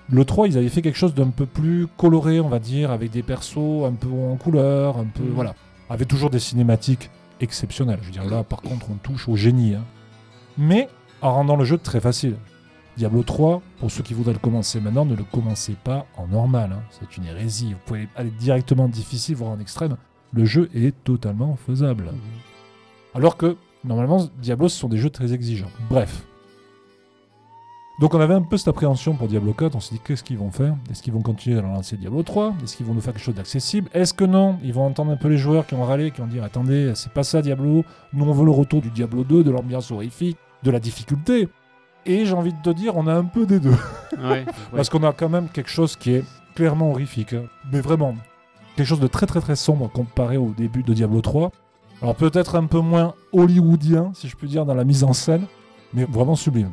Le 0.09 0.25
3, 0.25 0.47
ils 0.47 0.57
avaient 0.57 0.69
fait 0.69 0.81
quelque 0.81 0.97
chose 0.97 1.13
d'un 1.13 1.29
peu 1.29 1.45
plus 1.45 1.85
coloré, 1.97 2.39
on 2.39 2.49
va 2.49 2.59
dire, 2.59 2.91
avec 2.91 3.11
des 3.11 3.23
persos 3.23 3.85
un 3.85 3.93
peu 3.93 4.09
en 4.09 4.35
couleur, 4.35 4.97
un 4.97 5.05
peu. 5.05 5.23
Mhm. 5.23 5.31
Voilà. 5.35 5.53
Avec 5.89 6.07
toujours 6.07 6.29
des 6.29 6.39
cinématiques 6.39 7.09
exceptionnelles. 7.41 7.99
Je 8.01 8.05
veux 8.07 8.11
dire, 8.11 8.25
là, 8.25 8.43
par 8.43 8.61
contre, 8.61 8.87
on 8.89 8.95
touche 8.95 9.27
au 9.27 9.35
génie. 9.35 9.75
hein. 9.75 9.83
Mais 10.57 10.87
en 11.21 11.33
rendant 11.33 11.55
le 11.55 11.65
jeu 11.65 11.77
très 11.77 11.99
facile. 11.99 12.35
Diablo 12.97 13.23
3, 13.23 13.61
pour 13.79 13.89
ceux 13.89 14.03
qui 14.03 14.13
voudraient 14.13 14.33
le 14.33 14.39
commencer 14.39 14.79
maintenant, 14.81 15.05
ne 15.05 15.15
le 15.15 15.23
commencez 15.23 15.73
pas 15.81 16.05
en 16.17 16.27
normal. 16.27 16.73
hein. 16.73 16.81
C'est 16.91 17.17
une 17.17 17.25
hérésie. 17.25 17.73
Vous 17.73 17.79
pouvez 17.85 18.07
aller 18.15 18.31
directement 18.31 18.83
en 18.85 18.89
difficile, 18.89 19.35
voire 19.35 19.51
en 19.51 19.59
extrême. 19.59 19.95
Le 20.33 20.45
jeu 20.45 20.69
est 20.73 20.93
totalement 21.03 21.55
faisable. 21.55 22.05
Mhm. 22.05 22.19
Alors 23.15 23.37
que, 23.37 23.57
normalement, 23.83 24.27
Diablo, 24.41 24.69
ce 24.69 24.77
sont 24.77 24.87
des 24.89 24.97
jeux 24.97 25.09
très 25.09 25.33
exigeants. 25.33 25.71
Bref. 25.89 26.23
Donc 28.01 28.15
on 28.15 28.19
avait 28.19 28.33
un 28.33 28.41
peu 28.41 28.57
cette 28.57 28.67
appréhension 28.67 29.13
pour 29.13 29.27
Diablo 29.27 29.53
4, 29.53 29.75
on 29.75 29.79
s'est 29.79 29.93
dit 29.93 30.01
qu'est-ce 30.03 30.23
qu'ils 30.23 30.39
vont 30.39 30.49
faire? 30.49 30.75
Est-ce 30.89 31.03
qu'ils 31.03 31.13
vont 31.13 31.21
continuer 31.21 31.59
à 31.59 31.61
lancer 31.61 31.97
Diablo 31.97 32.23
3 32.23 32.55
Est-ce 32.63 32.75
qu'ils 32.75 32.85
vont 32.87 32.95
nous 32.95 32.99
faire 33.01 33.13
quelque 33.13 33.23
chose 33.23 33.35
d'accessible? 33.35 33.89
Est-ce 33.93 34.11
que 34.11 34.23
non? 34.25 34.57
Ils 34.63 34.73
vont 34.73 34.87
entendre 34.87 35.11
un 35.11 35.17
peu 35.17 35.27
les 35.27 35.37
joueurs 35.37 35.67
qui 35.67 35.75
ont 35.75 35.83
râlé, 35.83 36.09
qui 36.09 36.19
ont 36.19 36.25
dit 36.25 36.39
attendez, 36.39 36.93
c'est 36.95 37.13
pas 37.13 37.21
ça 37.21 37.43
Diablo, 37.43 37.85
nous 38.13 38.25
on 38.25 38.33
veut 38.33 38.45
le 38.45 38.49
retour 38.51 38.81
du 38.81 38.89
Diablo 38.89 39.23
2, 39.23 39.43
de 39.43 39.51
l'ambiance 39.51 39.91
horrifique, 39.91 40.37
de 40.63 40.71
la 40.71 40.79
difficulté. 40.79 41.47
Et 42.07 42.25
j'ai 42.25 42.33
envie 42.33 42.53
de 42.53 42.61
te 42.63 42.71
dire, 42.71 42.97
on 42.97 43.05
a 43.05 43.13
un 43.13 43.23
peu 43.23 43.45
des 43.45 43.59
deux. 43.59 43.69
Ouais, 44.17 44.29
ouais. 44.29 44.45
Parce 44.75 44.89
qu'on 44.89 45.03
a 45.03 45.13
quand 45.13 45.29
même 45.29 45.47
quelque 45.49 45.69
chose 45.69 45.95
qui 45.95 46.13
est 46.13 46.25
clairement 46.55 46.89
horrifique. 46.89 47.33
hein. 47.33 47.43
Mais 47.71 47.81
vraiment, 47.81 48.15
quelque 48.77 48.87
chose 48.87 48.99
de 48.99 49.05
très 49.05 49.27
très 49.27 49.41
très 49.41 49.55
sombre 49.55 49.91
comparé 49.91 50.37
au 50.37 50.55
début 50.57 50.81
de 50.81 50.95
Diablo 50.95 51.21
3. 51.21 51.51
Alors 52.01 52.15
peut-être 52.15 52.55
un 52.55 52.65
peu 52.65 52.79
moins 52.79 53.13
hollywoodien, 53.31 54.09
si 54.15 54.27
je 54.27 54.35
puis 54.35 54.47
dire, 54.47 54.65
dans 54.65 54.73
la 54.73 54.85
mise 54.85 55.03
en 55.03 55.13
scène, 55.13 55.45
mais 55.93 56.05
vraiment 56.05 56.35
sublime. 56.35 56.71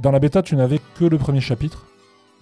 Dans 0.00 0.10
la 0.10 0.18
bêta, 0.18 0.42
tu 0.42 0.56
n'avais 0.56 0.80
que 0.98 1.04
le 1.04 1.18
premier 1.18 1.40
chapitre. 1.40 1.86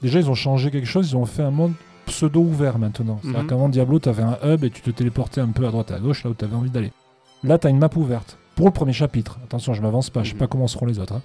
Déjà, 0.00 0.18
ils 0.18 0.30
ont 0.30 0.34
changé 0.34 0.70
quelque 0.70 0.86
chose, 0.86 1.10
ils 1.10 1.16
ont 1.16 1.26
fait 1.26 1.42
un 1.42 1.50
monde 1.50 1.74
pseudo-ouvert 2.06 2.78
maintenant. 2.78 3.18
C'est-à-dire 3.22 3.42
Mhm. 3.42 3.46
qu'avant 3.48 3.68
Diablo, 3.68 3.98
tu 4.00 4.08
avais 4.08 4.22
un 4.22 4.38
hub 4.44 4.64
et 4.64 4.70
tu 4.70 4.80
te 4.82 4.90
téléportais 4.90 5.40
un 5.40 5.48
peu 5.48 5.66
à 5.66 5.70
droite 5.70 5.90
et 5.90 5.94
à 5.94 6.00
gauche, 6.00 6.24
là 6.24 6.30
où 6.30 6.34
tu 6.34 6.44
avais 6.44 6.56
envie 6.56 6.70
d'aller. 6.70 6.92
Là, 7.44 7.58
tu 7.58 7.66
as 7.66 7.70
une 7.70 7.78
map 7.78 7.90
ouverte. 7.96 8.38
Pour 8.56 8.66
le 8.66 8.72
premier 8.72 8.92
chapitre, 8.92 9.38
attention, 9.44 9.74
je 9.74 9.82
m'avance 9.82 10.10
pas, 10.10 10.22
je 10.22 10.30
sais 10.30 10.34
Mhm. 10.34 10.38
pas 10.40 10.46
comment 10.46 10.66
seront 10.66 10.86
les 10.86 10.98
autres. 10.98 11.14
hein. 11.14 11.22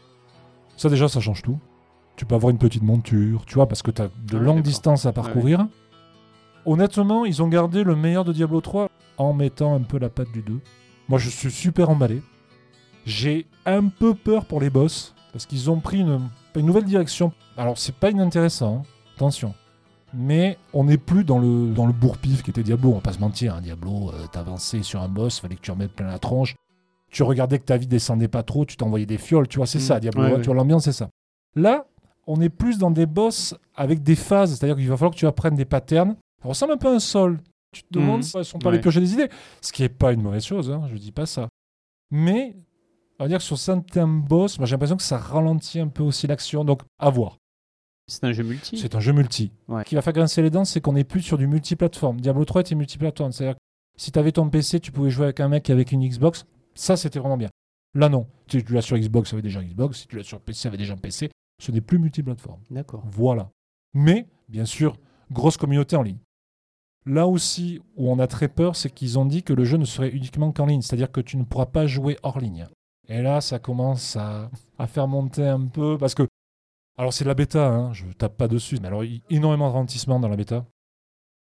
Ça, 0.78 0.90
déjà, 0.90 1.08
ça 1.08 1.20
change 1.20 1.42
tout. 1.42 1.58
Tu 2.16 2.26
peux 2.26 2.36
avoir 2.36 2.52
une 2.52 2.58
petite 2.58 2.84
monture, 2.84 3.46
tu 3.46 3.56
vois, 3.56 3.68
parce 3.68 3.82
que 3.82 3.92
tu 3.92 4.02
as 4.02 4.08
de 4.08 4.38
Ah, 4.38 4.40
longues 4.40 4.62
distances 4.62 5.06
à 5.06 5.12
parcourir. 5.12 5.68
Honnêtement, 6.66 7.26
ils 7.26 7.42
ont 7.42 7.48
gardé 7.48 7.84
le 7.84 7.96
meilleur 7.96 8.26
de 8.26 8.34
Diablo 8.34 8.62
3 8.62 8.90
en 9.18 9.34
mettant 9.34 9.76
un 9.76 9.82
peu 9.82 9.98
la 10.00 10.10
patte 10.10 10.32
du 10.32 10.42
2. 10.42 10.60
Moi, 11.08 11.18
je 11.20 11.30
suis 11.30 11.52
super 11.52 11.90
emballé. 11.90 12.22
J'ai 13.06 13.48
un 13.66 13.88
peu 13.88 14.14
peur 14.14 14.46
pour 14.46 14.60
les 14.60 14.70
boss, 14.70 15.16
parce 15.38 15.46
qu'ils 15.46 15.70
ont 15.70 15.80
pris 15.80 16.00
une, 16.00 16.20
une 16.56 16.66
nouvelle 16.66 16.86
direction. 16.86 17.32
Alors, 17.58 17.78
c'est 17.78 17.94
pas 17.94 18.10
inintéressant, 18.10 18.78
hein, 18.78 18.82
attention. 19.16 19.54
Mais 20.16 20.58
on 20.74 20.86
n'est 20.86 20.98
plus 20.98 21.24
dans 21.24 21.38
le, 21.38 21.72
dans 21.76 21.86
le 21.86 21.94
bourre-pif 21.94 22.42
qui 22.42 22.50
était 22.50 22.64
Diablo, 22.64 22.90
on 22.90 22.96
va 22.96 23.02
pas 23.02 23.14
se 23.14 23.20
mentir. 23.20 23.54
hein, 23.54 23.62
Diablo, 23.62 24.10
euh, 24.12 24.26
t'avançais 24.32 24.82
sur 24.82 25.00
un 25.04 25.08
boss, 25.10 25.40
fallait 25.40 25.56
que 25.56 25.62
tu 25.62 25.70
remettes 25.70 25.92
plein 25.92 26.08
la 26.08 26.18
tronche. 26.18 26.56
Tu 27.12 27.22
regardais 27.22 27.60
que 27.60 27.66
ta 27.66 27.78
vie 27.78 27.86
descendait 27.86 28.28
pas 28.28 28.42
trop, 28.42 28.66
tu 28.66 28.78
t'envoyais 28.78 29.06
des 29.06 29.20
fioles, 29.20 29.48
tu 29.48 29.58
vois, 29.58 29.68
c'est 29.68 29.78
Mm, 29.78 29.82
ça, 29.82 30.00
Diablo, 30.00 30.24
ouais, 30.24 30.28
hein, 30.30 30.34
ouais. 30.38 30.42
tu 30.42 30.48
vois, 30.48 30.56
l'ambiance, 30.56 30.86
c'est 30.86 30.92
ça. 30.92 31.10
Là, 31.56 31.86
on 32.26 32.42
est 32.42 32.50
plus 32.50 32.80
dans 32.80 32.90
des 32.90 33.06
boss 33.06 33.54
avec 33.76 34.02
des 34.02 34.16
phases, 34.16 34.56
c'est-à-dire 34.56 34.76
qu'il 34.76 34.90
va 34.90 34.98
falloir 34.98 35.12
que 35.14 35.18
tu 35.20 35.28
apprennes 35.28 35.56
des 35.56 35.66
patterns. 35.66 36.16
Ça 36.42 36.50
ressemble 36.50 36.74
un 36.74 36.78
peu 36.78 36.88
à 36.88 36.94
un 36.94 37.00
sol. 37.00 37.40
Tu 37.72 37.84
te 37.84 37.94
demandes 37.94 38.18
Mhm. 38.18 38.24
si 38.24 38.38
elles 38.38 38.46
sont 38.46 38.58
pas 38.58 38.72
les 38.72 38.78
Ouais. 38.78 38.82
piocher 38.82 39.02
des 39.02 39.14
idées. 39.14 39.30
Ce 39.62 39.72
qui 39.72 39.84
est 39.84 39.90
pas 39.90 40.14
une 40.14 40.24
mauvaise 40.24 40.44
chose, 40.46 40.72
hein, 40.72 40.82
je 40.92 40.98
dis 40.98 41.12
pas 41.12 41.28
ça. 41.28 41.48
Mais, 42.10 42.56
on 43.20 43.24
va 43.24 43.28
dire 43.28 43.38
que 43.40 43.44
sur 43.44 43.58
certains 43.58 44.08
boss, 44.08 44.58
j'ai 44.60 44.72
l'impression 44.72 44.98
que 44.98 45.04
ça 45.04 45.18
ralentit 45.18 45.80
un 45.80 45.88
peu 45.88 46.04
aussi 46.04 46.28
l'action, 46.28 46.64
donc 46.64 46.82
à 47.00 47.10
voir. 47.10 47.38
C'est 48.08 48.24
un 48.24 48.32
jeu 48.32 48.44
multi. 48.44 48.78
C'est 48.78 48.96
un 48.96 49.00
jeu 49.00 49.12
multi. 49.12 49.52
Ouais. 49.68 49.84
Ce 49.84 49.90
qui 49.90 49.96
va 49.96 50.02
faire 50.02 50.14
grincer 50.14 50.42
les 50.42 50.50
dents, 50.50 50.64
c'est 50.64 50.80
qu'on 50.80 50.94
n'est 50.94 51.04
plus 51.04 51.22
sur 51.22 51.38
du 51.38 51.46
multiplateforme. 51.46 52.22
Diablo 52.22 52.46
3 52.46 52.62
était 52.62 52.76
multiplateforme. 52.76 53.34
C'est-à-dire 53.34 53.56
que 53.56 53.62
si 53.98 54.12
tu 54.12 54.20
avais 54.20 54.32
ton 54.32 54.50
PC, 54.50 54.80
tu 54.80 54.92
pouvais 54.92 55.10
jouer 55.10 55.26
avec 55.26 55.42
un 55.42 55.50
mec 55.50 55.70
avec 55.70 55.92
une 55.92 56.08
Xbox. 56.08 56.46
Ça, 56.74 56.96
c'était 56.96 57.20
vraiment 57.20 57.38
bien. 57.38 57.50
Là, 57.96 58.08
non. 58.08 58.28
Si 58.50 58.64
tu 58.64 58.74
l'as 58.74 58.82
sur 58.82 58.98
Xbox, 58.98 59.30
ça 59.30 59.36
avait 59.36 59.42
déjà 59.42 59.60
un 59.60 59.64
Xbox. 59.64 60.00
Si 60.00 60.08
tu 60.08 60.16
l'as 60.16 60.24
sur 60.24 60.40
PC, 60.40 60.62
ça 60.62 60.70
avait 60.70 60.78
déjà 60.78 60.94
un 60.94 60.98
PC. 60.98 61.30
Ce 61.62 61.72
n'est 61.72 61.82
plus 61.82 62.00
multiplateforme. 62.00 62.62
D'accord. 62.70 63.04
Voilà. 63.06 63.50
Mais, 63.94 64.28
bien 64.48 64.66
sûr, 64.66 64.98
grosse 65.32 65.58
communauté 65.58 65.98
en 65.98 66.04
ligne. 66.04 66.20
Là 67.06 67.28
aussi, 67.28 67.82
où 67.96 68.10
on 68.10 68.20
a 68.20 68.28
très 68.28 68.48
peur, 68.48 68.76
c'est 68.76 68.90
qu'ils 68.90 69.20
ont 69.20 69.26
dit 69.26 69.44
que 69.44 69.54
le 69.54 69.66
jeu 69.66 69.78
ne 69.78 69.86
serait 69.86 70.10
uniquement 70.10 70.52
qu'en 70.54 70.66
ligne. 70.66 70.82
C'est-à-dire 70.82 71.12
que 71.12 71.22
tu 71.22 71.36
ne 71.36 71.44
pourras 71.44 71.66
pas 71.66 71.88
jouer 71.88 72.18
hors 72.24 72.40
ligne. 72.40 72.68
Et 73.10 73.22
là, 73.22 73.42
ça 73.42 73.60
commence 73.60 74.16
à, 74.16 74.50
à 74.78 74.88
faire 74.88 75.08
monter 75.08 75.48
un 75.48 75.66
peu. 75.68 75.98
Parce 75.98 76.14
que 76.16 76.28
alors 76.98 77.14
c'est 77.14 77.26
la 77.26 77.34
bêta, 77.36 77.68
hein, 77.68 77.94
je 77.94 78.06
tape 78.18 78.36
pas 78.38 78.48
dessus, 78.48 78.78
mais 78.82 78.88
alors 78.88 79.04
il 79.04 79.14
y 79.14 79.18
a 79.18 79.22
énormément 79.30 79.68
de 79.68 79.74
ralentissement 79.74 80.20
dans 80.20 80.28
la 80.30 80.36
bêta. 80.36 80.66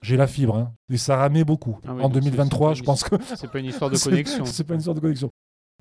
J'ai 0.04 0.18
la 0.18 0.28
fibre, 0.28 0.58
hein, 0.58 0.74
et 0.92 0.98
ça 0.98 1.16
ramait 1.16 1.44
beaucoup. 1.46 1.80
Ah 1.88 1.94
oui, 1.94 2.02
en 2.04 2.10
donc 2.10 2.16
c'est- 2.16 2.30
2023, 2.30 2.70
c'est 2.74 2.80
je 2.80 2.84
pense 2.84 3.04
que 3.04 3.16
C'est 3.36 3.50
pas 3.50 3.60
une 3.60 3.66
histoire 3.68 3.90
de 3.90 3.98
connexion. 4.04 4.46
c'est 4.46 4.64
pas 4.66 4.74
une 4.76 4.82
sorte 4.82 4.98
de 4.98 5.02
connexion. 5.02 5.30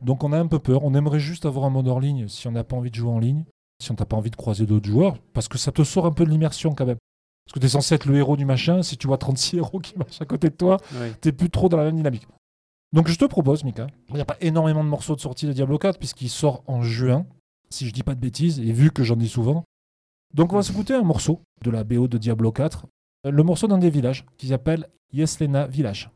Donc 0.03 0.25
on 0.25 0.33
a 0.33 0.39
un 0.39 0.47
peu 0.47 0.59
peur. 0.59 0.85
On 0.85 0.95
aimerait 0.95 1.19
juste 1.21 1.45
avoir 1.45 1.65
un 1.67 1.71
mode 1.71 1.89
hors 1.89 2.01
ligne 2.01 2.29
si 2.29 2.47
on 2.49 2.53
n'a 2.53 2.65
pas 2.65 2.77
envie 2.77 2.91
de 2.91 2.95
jouer 2.95 3.11
en 3.11 3.19
ligne, 3.19 3.45
si 3.83 3.91
on 3.91 3.95
n'a 3.99 4.07
pas 4.07 4.17
envie 4.17 4.31
de 4.31 4.37
croiser 4.37 4.65
d'autres 4.67 4.89
joueurs, 4.89 5.19
parce 5.35 5.49
que 5.49 5.59
ça 5.59 5.73
te 5.73 5.83
sort 5.85 6.07
un 6.07 6.13
peu 6.13 6.25
de 6.25 6.31
l'immersion 6.31 6.73
quand 6.75 6.87
même. 6.87 6.99
Parce 7.45 7.55
que 7.55 7.59
tu 7.61 7.67
es 7.67 7.69
censé 7.69 7.95
être 7.97 8.07
le 8.07 8.17
héros 8.17 8.37
du 8.37 8.45
machin, 8.47 8.83
si 8.83 8.97
tu 8.97 9.07
vois 9.09 9.19
36 9.19 9.57
héros 9.59 9.81
qui 9.81 9.99
marchent 9.99 10.23
à 10.23 10.25
côté 10.25 10.49
de 10.49 10.55
toi, 10.55 10.79
Ouais. 10.99 11.13
t'es 11.21 11.33
plus 11.33 11.51
trop 11.51 11.69
dans 11.69 11.77
la 11.77 11.85
même 11.85 11.97
dynamique. 11.97 12.27
Donc 12.95 13.09
je 13.09 13.19
te 13.19 13.25
propose, 13.25 13.65
Mika, 13.65 13.89
il 14.11 14.15
n'y 14.15 14.21
a 14.21 14.25
pas 14.25 14.37
énormément 14.41 14.85
de 14.85 14.89
morceaux 14.89 15.17
de 15.17 15.21
sortie 15.21 15.49
de 15.49 15.53
Diablo 15.53 15.79
4 15.79 15.99
puisqu'il 15.99 16.31
sort 16.31 16.63
en 16.69 16.83
juin, 16.83 17.27
si 17.69 17.89
je 17.89 17.93
dis 17.93 18.05
pas 18.05 18.15
de 18.15 18.21
bêtises, 18.21 18.61
et 18.61 18.71
vu 18.71 18.93
que 18.93 19.03
j'en 19.03 19.17
dis 19.17 19.29
souvent. 19.29 19.65
Donc 20.33 20.53
on 20.53 20.57
va 20.57 20.63
s'écouter 20.63 20.95
un 20.95 21.03
morceau 21.03 21.41
de 21.65 21.73
la 21.73 21.83
BO 21.83 22.07
de 22.07 22.19
Diablo 22.19 22.53
4, 22.53 22.87
euh, 23.27 23.33
le 23.33 23.43
morceau 23.43 23.67
d'un 23.67 23.79
des 23.79 23.91
villages 23.91 24.25
qui 24.39 24.47
s'appelle 24.47 24.89
Yeslena 25.13 25.67
Village. 25.67 26.09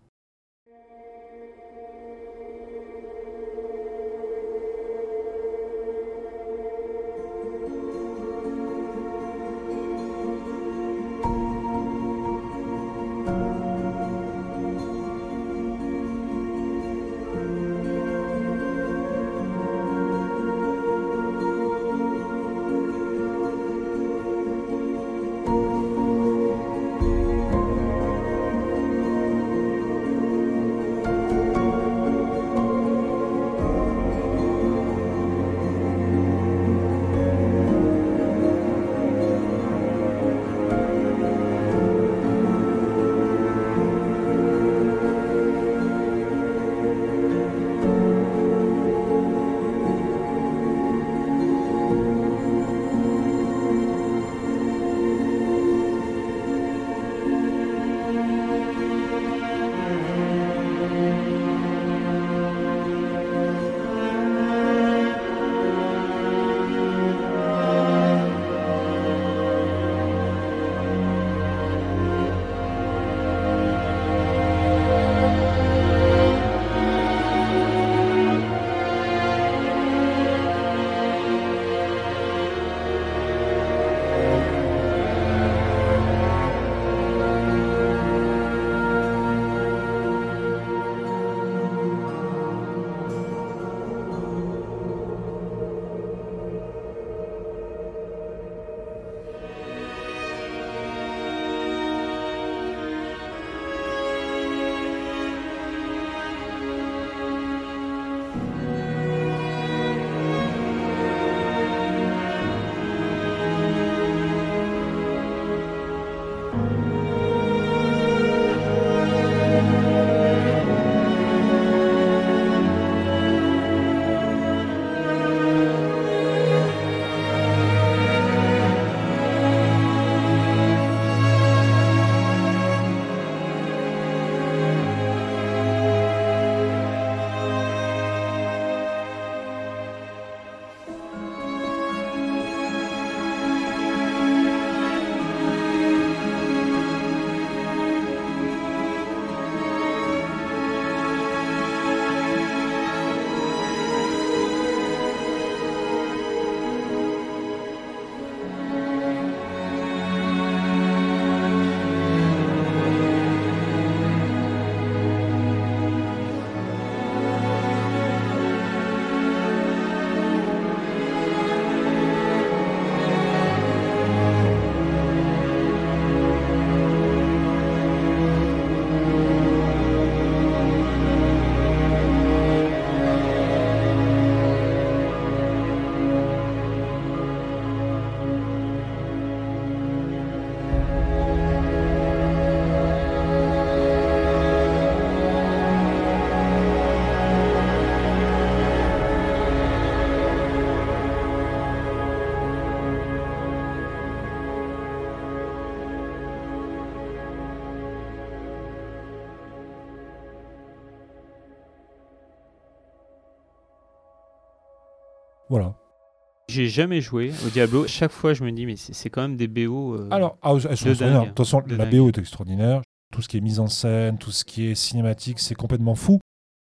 J'ai 216.58 216.66
jamais 216.66 217.00
joué 217.00 217.32
au 217.47 217.50
Diablo. 217.50 217.86
Chaque 217.86 218.10
fois, 218.10 218.34
je 218.34 218.42
me 218.42 218.50
dis, 218.50 218.66
mais 218.66 218.75
c'est 218.75 219.10
quand 219.10 219.23
même 219.23 219.36
des 219.36 219.47
BO. 219.47 219.94
euh, 219.94 220.08
Alors, 220.10 220.38
ah, 220.42 220.54
elles 220.54 220.76
sont 220.76 220.86
de 220.86 220.90
extraordinaires. 220.90 221.23
De 221.23 221.26
toute 221.28 221.38
façon, 221.38 221.60
De 221.64 221.76
la 221.76 221.84
dingue. 221.86 222.00
BO 222.00 222.08
est 222.08 222.18
extraordinaire. 222.18 222.82
Tout 223.12 223.23
ce 223.23 223.28
qui 223.28 223.36
est 223.36 223.40
mise 223.40 223.60
en 223.60 223.68
scène, 223.68 224.18
tout 224.18 224.32
ce 224.32 224.44
qui 224.44 224.66
est 224.66 224.75
cinématique, 224.75 225.38
c'est 225.38 225.54
complètement 225.54 225.94
fou. 225.94 226.18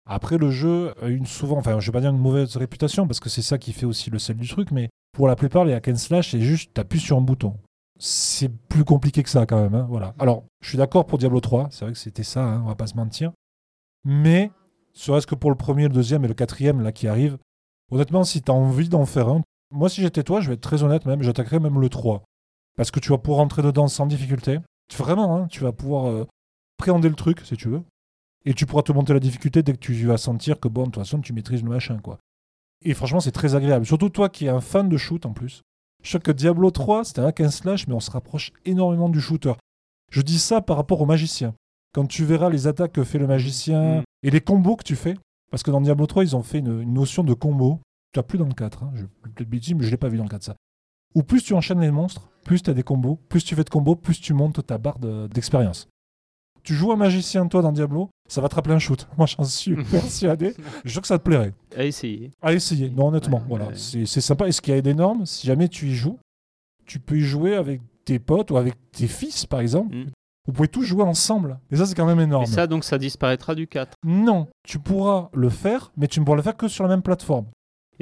Après, 0.09 0.38
le 0.38 0.50
jeu 0.50 0.94
a 1.02 1.09
une 1.09 1.26
souvent, 1.26 1.59
enfin, 1.59 1.78
je 1.78 1.87
vais 1.90 1.92
pas 1.92 2.00
dire 2.00 2.09
une 2.09 2.16
mauvaise 2.16 2.57
réputation 2.57 3.07
parce 3.07 3.20
que 3.20 3.28
c'est 3.28 3.42
ça 3.42 3.59
qui 3.59 3.74
fait 3.74 3.85
aussi 3.85 4.09
le 4.09 4.18
sel 4.18 4.38
du 4.38 4.48
truc, 4.48 4.70
mais 4.70 4.88
pour 5.12 5.28
la 5.28 5.37
plupart, 5.37 5.66
les 5.66 5.74
hack 5.74 5.88
and 5.88 5.96
slash, 5.96 6.31
c'est 6.31 6.40
juste, 6.40 6.72
t'appuies 6.72 6.98
sur 6.98 7.18
un 7.18 7.20
bouton. 7.20 7.55
C'est 7.98 8.48
plus 8.48 8.85
compliqué 8.85 9.22
que 9.22 9.28
ça 9.28 9.44
quand 9.44 9.61
même. 9.62 9.74
hein, 9.74 9.87
voilà. 9.90 10.14
Alors, 10.18 10.44
je 10.62 10.70
suis 10.70 10.78
d'accord 10.78 11.05
pour 11.05 11.18
Diablo 11.18 11.40
3, 11.40 11.68
c'est 11.70 11.85
vrai 11.85 11.92
que 11.92 11.98
c'était 11.98 12.22
ça, 12.22 12.42
hein, 12.42 12.62
on 12.64 12.68
va 12.68 12.76
pas 12.76 12.87
se 12.87 12.96
mentir. 12.96 13.31
Mais, 14.07 14.50
serait-ce 14.94 15.26
que 15.26 15.35
pour 15.35 15.50
le 15.50 15.57
premier, 15.57 15.83
le 15.83 15.90
deuxième 15.90 16.24
et 16.24 16.28
le 16.28 16.35
quatrième 16.35 16.81
là 16.81 16.92
qui 16.92 17.09
arrivent, 17.09 17.37
honnêtement, 17.90 18.24
si 18.24 18.40
t'as 18.40 18.55
envie 18.55 18.88
d'en 18.88 19.05
faire 19.05 19.28
un, 19.28 19.42
moi, 19.72 19.88
si 19.88 20.00
j'étais 20.00 20.22
toi, 20.22 20.40
je 20.40 20.48
vais 20.48 20.54
être 20.54 20.61
très 20.61 20.82
honnête 20.82 21.06
même, 21.06 21.22
j'attaquerais 21.22 21.61
même 21.61 21.80
le 21.80 21.88
3. 21.88 22.22
Parce 22.76 22.90
que 22.90 23.00
tu 23.00 23.11
vas 23.11 23.18
pouvoir 23.18 23.40
rentrer 23.40 23.62
dedans 23.62 23.88
sans 23.88 24.06
difficulté. 24.06 24.58
Vraiment, 24.96 25.37
hein, 25.37 25.46
tu 25.48 25.61
vas 25.61 25.72
pouvoir 25.72 26.06
euh, 26.08 26.26
préhender 26.76 27.08
le 27.08 27.14
truc, 27.14 27.40
si 27.44 27.56
tu 27.56 27.68
veux. 27.68 27.82
Et 28.44 28.54
tu 28.54 28.66
pourras 28.66 28.82
te 28.82 28.92
monter 28.92 29.12
la 29.12 29.20
difficulté 29.20 29.62
dès 29.62 29.72
que 29.72 29.78
tu 29.78 30.06
vas 30.06 30.18
sentir 30.18 30.58
que, 30.58 30.68
bon, 30.68 30.82
de 30.82 30.87
toute 30.87 31.02
façon, 31.02 31.20
tu 31.20 31.32
maîtrises 31.32 31.62
le 31.62 31.70
machin, 31.70 31.98
quoi. 31.98 32.18
Et 32.85 32.94
franchement, 32.94 33.20
c'est 33.20 33.32
très 33.32 33.54
agréable. 33.54 33.87
Surtout 33.87 34.08
toi 34.08 34.28
qui 34.28 34.46
es 34.46 34.48
un 34.48 34.61
fan 34.61 34.88
de 34.88 34.96
shoot, 34.96 35.24
en 35.24 35.32
plus. 35.32 35.62
Je 36.02 36.11
sais 36.11 36.18
que 36.18 36.32
Diablo 36.32 36.70
3, 36.70 37.04
c'était 37.04 37.20
un 37.20 37.26
hack 37.26 37.40
and 37.40 37.50
slash, 37.50 37.87
mais 37.87 37.94
on 37.94 38.00
se 38.00 38.11
rapproche 38.11 38.52
énormément 38.64 39.08
du 39.08 39.20
shooter. 39.20 39.52
Je 40.11 40.20
dis 40.20 40.38
ça 40.40 40.61
par 40.61 40.76
rapport 40.76 41.00
au 41.00 41.06
magicien. 41.06 41.54
Quand 41.94 42.06
tu 42.06 42.24
verras 42.24 42.50
les 42.50 42.66
attaques 42.66 42.92
que 42.92 43.04
fait 43.04 43.18
le 43.18 43.26
magicien 43.26 44.00
Mm. 44.00 44.04
et 44.24 44.30
les 44.30 44.40
combos 44.40 44.76
que 44.76 44.85
tu 44.85 44.96
fais, 44.96 45.14
parce 45.50 45.62
que 45.62 45.70
dans 45.70 45.80
Diablo 45.80 46.06
3, 46.06 46.24
ils 46.24 46.35
ont 46.37 46.42
fait 46.42 46.58
une, 46.58 46.80
une 46.80 46.92
notion 46.94 47.22
de 47.22 47.35
combo. 47.35 47.78
Tu 48.12 48.18
n'as 48.18 48.22
plus 48.22 48.38
dans 48.38 48.46
le 48.46 48.55
4, 48.55 48.83
hein. 48.83 48.92
je 48.94 49.05
peut-être 49.05 49.48
bêtise, 49.48 49.75
mais 49.75 49.85
je 49.85 49.90
l'ai 49.90 49.96
pas 49.96 50.09
vu 50.09 50.18
dans 50.18 50.25
le 50.25 50.29
4 50.29 50.42
ça. 50.42 50.57
Où 51.14 51.22
plus 51.22 51.42
tu 51.42 51.55
enchaînes 51.55 51.81
les 51.81 51.90
monstres, 51.90 52.31
plus 52.44 52.62
tu 52.62 52.70
as 52.70 52.75
des 52.75 52.83
combos, 52.83 53.18
plus 53.29 53.44
tu 53.44 53.55
fais 53.55 53.64
de 53.64 53.70
combos, 53.70 53.96
plus 53.96 54.20
tu 54.20 54.33
montes 54.35 54.66
ta 54.66 54.79
barre 54.79 54.98
de- 54.98 55.27
d'expérience. 55.29 55.88
Tu 56.62 56.75
joues 56.75 56.92
un 56.92 56.96
magicien, 56.96 57.46
toi, 57.48 57.61
dans 57.61 57.72
Diablo, 57.72 58.09
ça 58.29 58.40
va 58.40 58.48
te 58.48 58.55
rappeler 58.55 58.75
un 58.75 58.79
shoot. 58.79 59.09
Moi, 59.18 59.27
j'en 59.27 59.44
suis 59.44 59.75
persuadé. 59.90 60.55
Je 60.85 60.88
suis 60.88 60.90
sûr 60.90 61.03
que 61.03 61.09
ça 61.09 61.18
te 61.18 61.25
plairait. 61.25 61.53
À 61.77 61.85
essayer. 61.85 62.31
À 62.40 62.53
essayer, 62.53 62.88
non, 62.90 63.09
honnêtement. 63.09 63.38
Ouais, 63.38 63.44
voilà, 63.48 63.66
ouais. 63.68 63.75
c'est 63.77 64.20
sympa. 64.20 64.46
Et 64.46 64.53
ce 64.53 64.61
qui 64.61 64.70
est 64.72 64.87
énorme, 64.87 65.27
si 65.27 65.46
jamais 65.46 65.68
tu 65.68 65.87
y 65.88 65.94
joues, 65.94 66.18
tu 66.87 66.98
peux 67.01 67.16
y 67.18 67.22
jouer 67.22 67.57
avec 67.57 67.81
tes 68.05 68.18
potes 68.18 68.51
ou 68.51 68.57
avec 68.57 68.75
tes 68.92 69.09
fils, 69.09 69.44
par 69.46 69.61
exemple. 69.61 69.94
Mm. 69.94 70.11
Vous 70.46 70.53
pouvez 70.53 70.68
tous 70.68 70.83
jouer 70.83 71.05
ensemble. 71.05 71.59
Et 71.70 71.77
ça, 71.77 71.87
c'est 71.87 71.94
quand 71.94 72.07
même 72.07 72.20
énorme. 72.20 72.44
Et 72.44 72.46
ça, 72.46 72.66
donc, 72.66 72.85
ça 72.85 72.98
disparaîtra 72.98 73.55
du 73.55 73.66
4. 73.68 73.94
Non, 74.05 74.48
tu 74.66 74.79
pourras 74.79 75.31
le 75.35 75.48
faire, 75.48 75.92
mais 75.96 76.09
tu 76.09 76.20
ne 76.20 76.25
pourras 76.25 76.37
le 76.37 76.42
faire 76.42 76.57
que 76.57 76.68
sur 76.68 76.83
la 76.85 76.90
même 76.90 77.03
plateforme. 77.03 77.46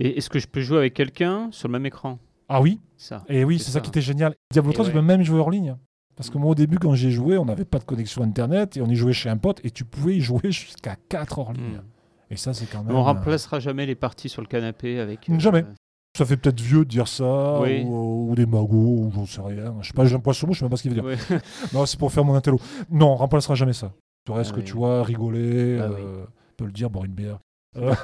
Et 0.00 0.16
est-ce 0.18 0.28
que 0.30 0.38
je 0.38 0.48
peux 0.48 0.60
jouer 0.62 0.78
avec 0.78 0.94
quelqu'un 0.94 1.48
sur 1.52 1.68
le 1.68 1.72
même 1.72 1.86
écran? 1.86 2.18
Ah 2.48 2.60
oui, 2.60 2.80
Ça. 2.96 3.22
et 3.28 3.44
oui, 3.44 3.58
C'est 3.58 3.66
ça 3.66 3.72
ça. 3.74 3.80
qui 3.80 3.90
était 3.90 4.00
génial. 4.00 4.34
Diablo 4.52 4.72
Et 4.72 4.74
3, 4.74 4.86
tu 4.86 4.92
peux 4.92 5.00
même 5.02 5.22
jouer 5.22 5.38
hors 5.38 5.50
ligne. 5.50 5.76
Parce 6.16 6.28
que 6.30 6.38
moi, 6.38 6.50
au 6.50 6.54
début, 6.54 6.78
quand 6.78 6.94
j'ai 6.94 7.10
joué, 7.10 7.38
on 7.38 7.44
n'avait 7.44 7.64
pas 7.64 7.78
de 7.78 7.84
connexion 7.84 8.22
Internet 8.22 8.76
et 8.76 8.82
on 8.82 8.86
y 8.86 8.96
jouait 8.96 9.12
chez 9.12 9.28
un 9.30 9.36
pote 9.36 9.60
et 9.64 9.70
tu 9.70 9.84
pouvais 9.84 10.16
y 10.16 10.20
jouer 10.20 10.40
jusqu'à 10.50 10.96
4 11.08 11.38
hors 11.38 11.52
ligne. 11.52 11.76
Mm. 11.76 11.82
Et 12.32 12.36
ça, 12.36 12.52
c'est 12.54 12.66
quand 12.66 12.82
même. 12.82 12.94
On 12.96 13.00
euh, 13.00 13.02
remplacera 13.02 13.60
jamais 13.60 13.86
les 13.86 13.94
parties 13.94 14.28
sur 14.28 14.42
le 14.42 14.48
canapé 14.48 14.98
avec. 15.00 15.28
euh, 15.30 15.38
Jamais. 15.38 15.64
Ça 16.18 16.24
fait 16.24 16.36
peut-être 16.36 16.60
vieux 16.60 16.80
de 16.84 16.90
dire 16.90 17.06
ça, 17.06 17.60
Oui. 17.60 17.82
ou, 17.86 18.30
ou 18.30 18.34
des 18.34 18.44
magots, 18.46 19.04
ou 19.06 19.12
j'en 19.14 19.26
sais 19.26 19.40
rien. 19.42 19.74
Je 19.80 19.86
sais 19.88 19.92
pas, 19.94 20.04
j'ai 20.06 20.16
un 20.16 20.20
poisson 20.20 20.46
mot, 20.48 20.52
je 20.52 20.58
sais 20.58 20.64
même 20.64 20.70
pas 20.70 20.76
ce 20.76 20.82
qu'il 20.82 20.92
veut 20.92 21.00
dire. 21.16 21.40
Non, 21.72 21.86
c'est 21.86 21.98
pour 21.98 22.10
faire 22.12 22.24
mon 22.24 22.34
intello. 22.34 22.58
Non, 22.90 23.12
on 23.12 23.16
remplacera 23.16 23.54
jamais 23.54 23.72
ça. 23.74 23.92
Tu 24.26 24.32
restes 24.32 24.50
Ah 24.52 24.56
que 24.56 24.60
oui. 24.60 24.66
tu 24.66 24.72
vois, 24.74 25.04
rigoler, 25.04 25.78
Ah 25.80 25.84
euh, 25.84 26.24
peut 26.56 26.64
le 26.66 26.72
dire, 26.72 26.90
boire 26.90 27.04
une 27.04 27.12
bière. 27.12 27.38
Euh, 27.76 27.94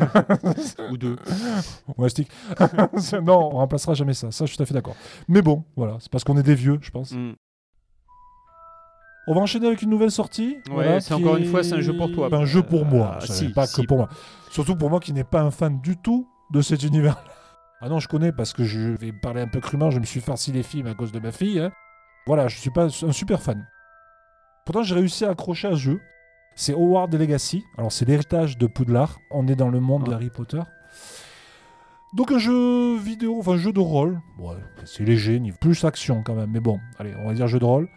Ou 0.92 0.96
deux. 0.96 1.16
ou 1.96 2.04
un 2.04 2.08
stick. 2.08 2.30
non, 3.22 3.50
on 3.52 3.56
remplacera 3.56 3.94
jamais 3.94 4.14
ça. 4.14 4.30
Ça, 4.30 4.44
je 4.44 4.50
suis 4.50 4.56
tout 4.56 4.62
à 4.62 4.66
fait 4.66 4.74
d'accord. 4.74 4.94
Mais 5.28 5.42
bon, 5.42 5.64
voilà, 5.76 5.96
c'est 6.00 6.10
parce 6.10 6.22
qu'on 6.24 6.36
est 6.36 6.42
des 6.42 6.54
vieux, 6.54 6.78
je 6.80 6.90
pense. 6.90 7.12
Mm. 7.12 7.32
On 9.28 9.34
va 9.34 9.40
enchaîner 9.40 9.66
avec 9.66 9.82
une 9.82 9.90
nouvelle 9.90 10.12
sortie. 10.12 10.56
voilà, 10.70 11.00
c'est 11.00 11.12
encore 11.14 11.36
une 11.36 11.46
fois, 11.46 11.64
c'est 11.64 11.74
un 11.74 11.80
jeu 11.80 11.96
pour 11.96 12.12
toi. 12.12 12.28
Un 12.32 12.44
jeu 12.44 12.62
pour 12.62 12.84
moi. 12.84 13.16
Ah, 13.16 13.26
ça 13.26 13.32
si, 13.34 13.48
n'est 13.48 13.52
pas 13.52 13.66
si. 13.66 13.82
que 13.82 13.86
pour 13.86 13.96
moi. 13.98 14.08
Surtout 14.50 14.76
pour 14.76 14.88
moi 14.88 15.00
qui 15.00 15.12
n'ai 15.12 15.24
pas 15.24 15.40
un 15.42 15.50
fan 15.50 15.80
du 15.80 15.96
tout 15.96 16.28
de 16.52 16.60
cet 16.60 16.82
univers. 16.82 17.16
Ah 17.82 17.90
non, 17.90 17.98
je 18.00 18.08
connais 18.08 18.32
parce 18.32 18.54
que 18.54 18.64
je 18.64 18.80
vais 18.96 19.12
parler 19.12 19.42
un 19.42 19.48
peu 19.48 19.60
crûment. 19.60 19.90
Je 19.90 20.00
me 20.00 20.06
suis 20.06 20.22
farci 20.22 20.50
les 20.50 20.62
films 20.62 20.86
à 20.86 20.94
cause 20.94 21.12
de 21.12 21.20
ma 21.20 21.30
fille. 21.30 21.60
hein. 21.60 21.70
Voilà, 22.26 22.48
je 22.48 22.56
suis 22.58 22.70
pas 22.70 22.84
un 22.86 23.12
super 23.12 23.42
fan. 23.42 23.68
Pourtant, 24.64 24.82
j'ai 24.82 24.94
réussi 24.94 25.26
à 25.26 25.30
accrocher 25.32 25.68
à 25.68 25.72
ce 25.72 25.76
jeu. 25.76 26.00
C'est 26.56 26.72
Howard 26.72 27.14
Legacy. 27.14 27.64
Alors, 27.78 27.92
c'est 27.92 28.04
l'héritage 28.06 28.58
de 28.58 28.66
Poudlard. 28.66 29.18
On 29.30 29.46
est 29.46 29.54
dans 29.56 29.68
le 29.68 29.78
monde 29.78 30.04
Ah. 30.06 30.10
d'Harry 30.10 30.30
Potter. 30.30 30.62
Donc, 32.14 32.32
un 32.32 32.38
jeu 32.38 32.96
vidéo, 32.96 33.36
enfin, 33.38 33.52
un 33.52 33.56
jeu 33.58 33.72
de 33.72 33.80
rôle. 33.80 34.20
Ouais, 34.38 34.54
c'est 34.84 35.04
léger, 35.04 35.40
plus 35.60 35.84
action 35.84 36.22
quand 36.24 36.34
même. 36.34 36.50
Mais 36.50 36.60
bon, 36.60 36.78
allez, 36.98 37.14
on 37.22 37.26
va 37.28 37.34
dire 37.34 37.46
jeu 37.46 37.58
de 37.58 37.64
rôle. 37.64 37.88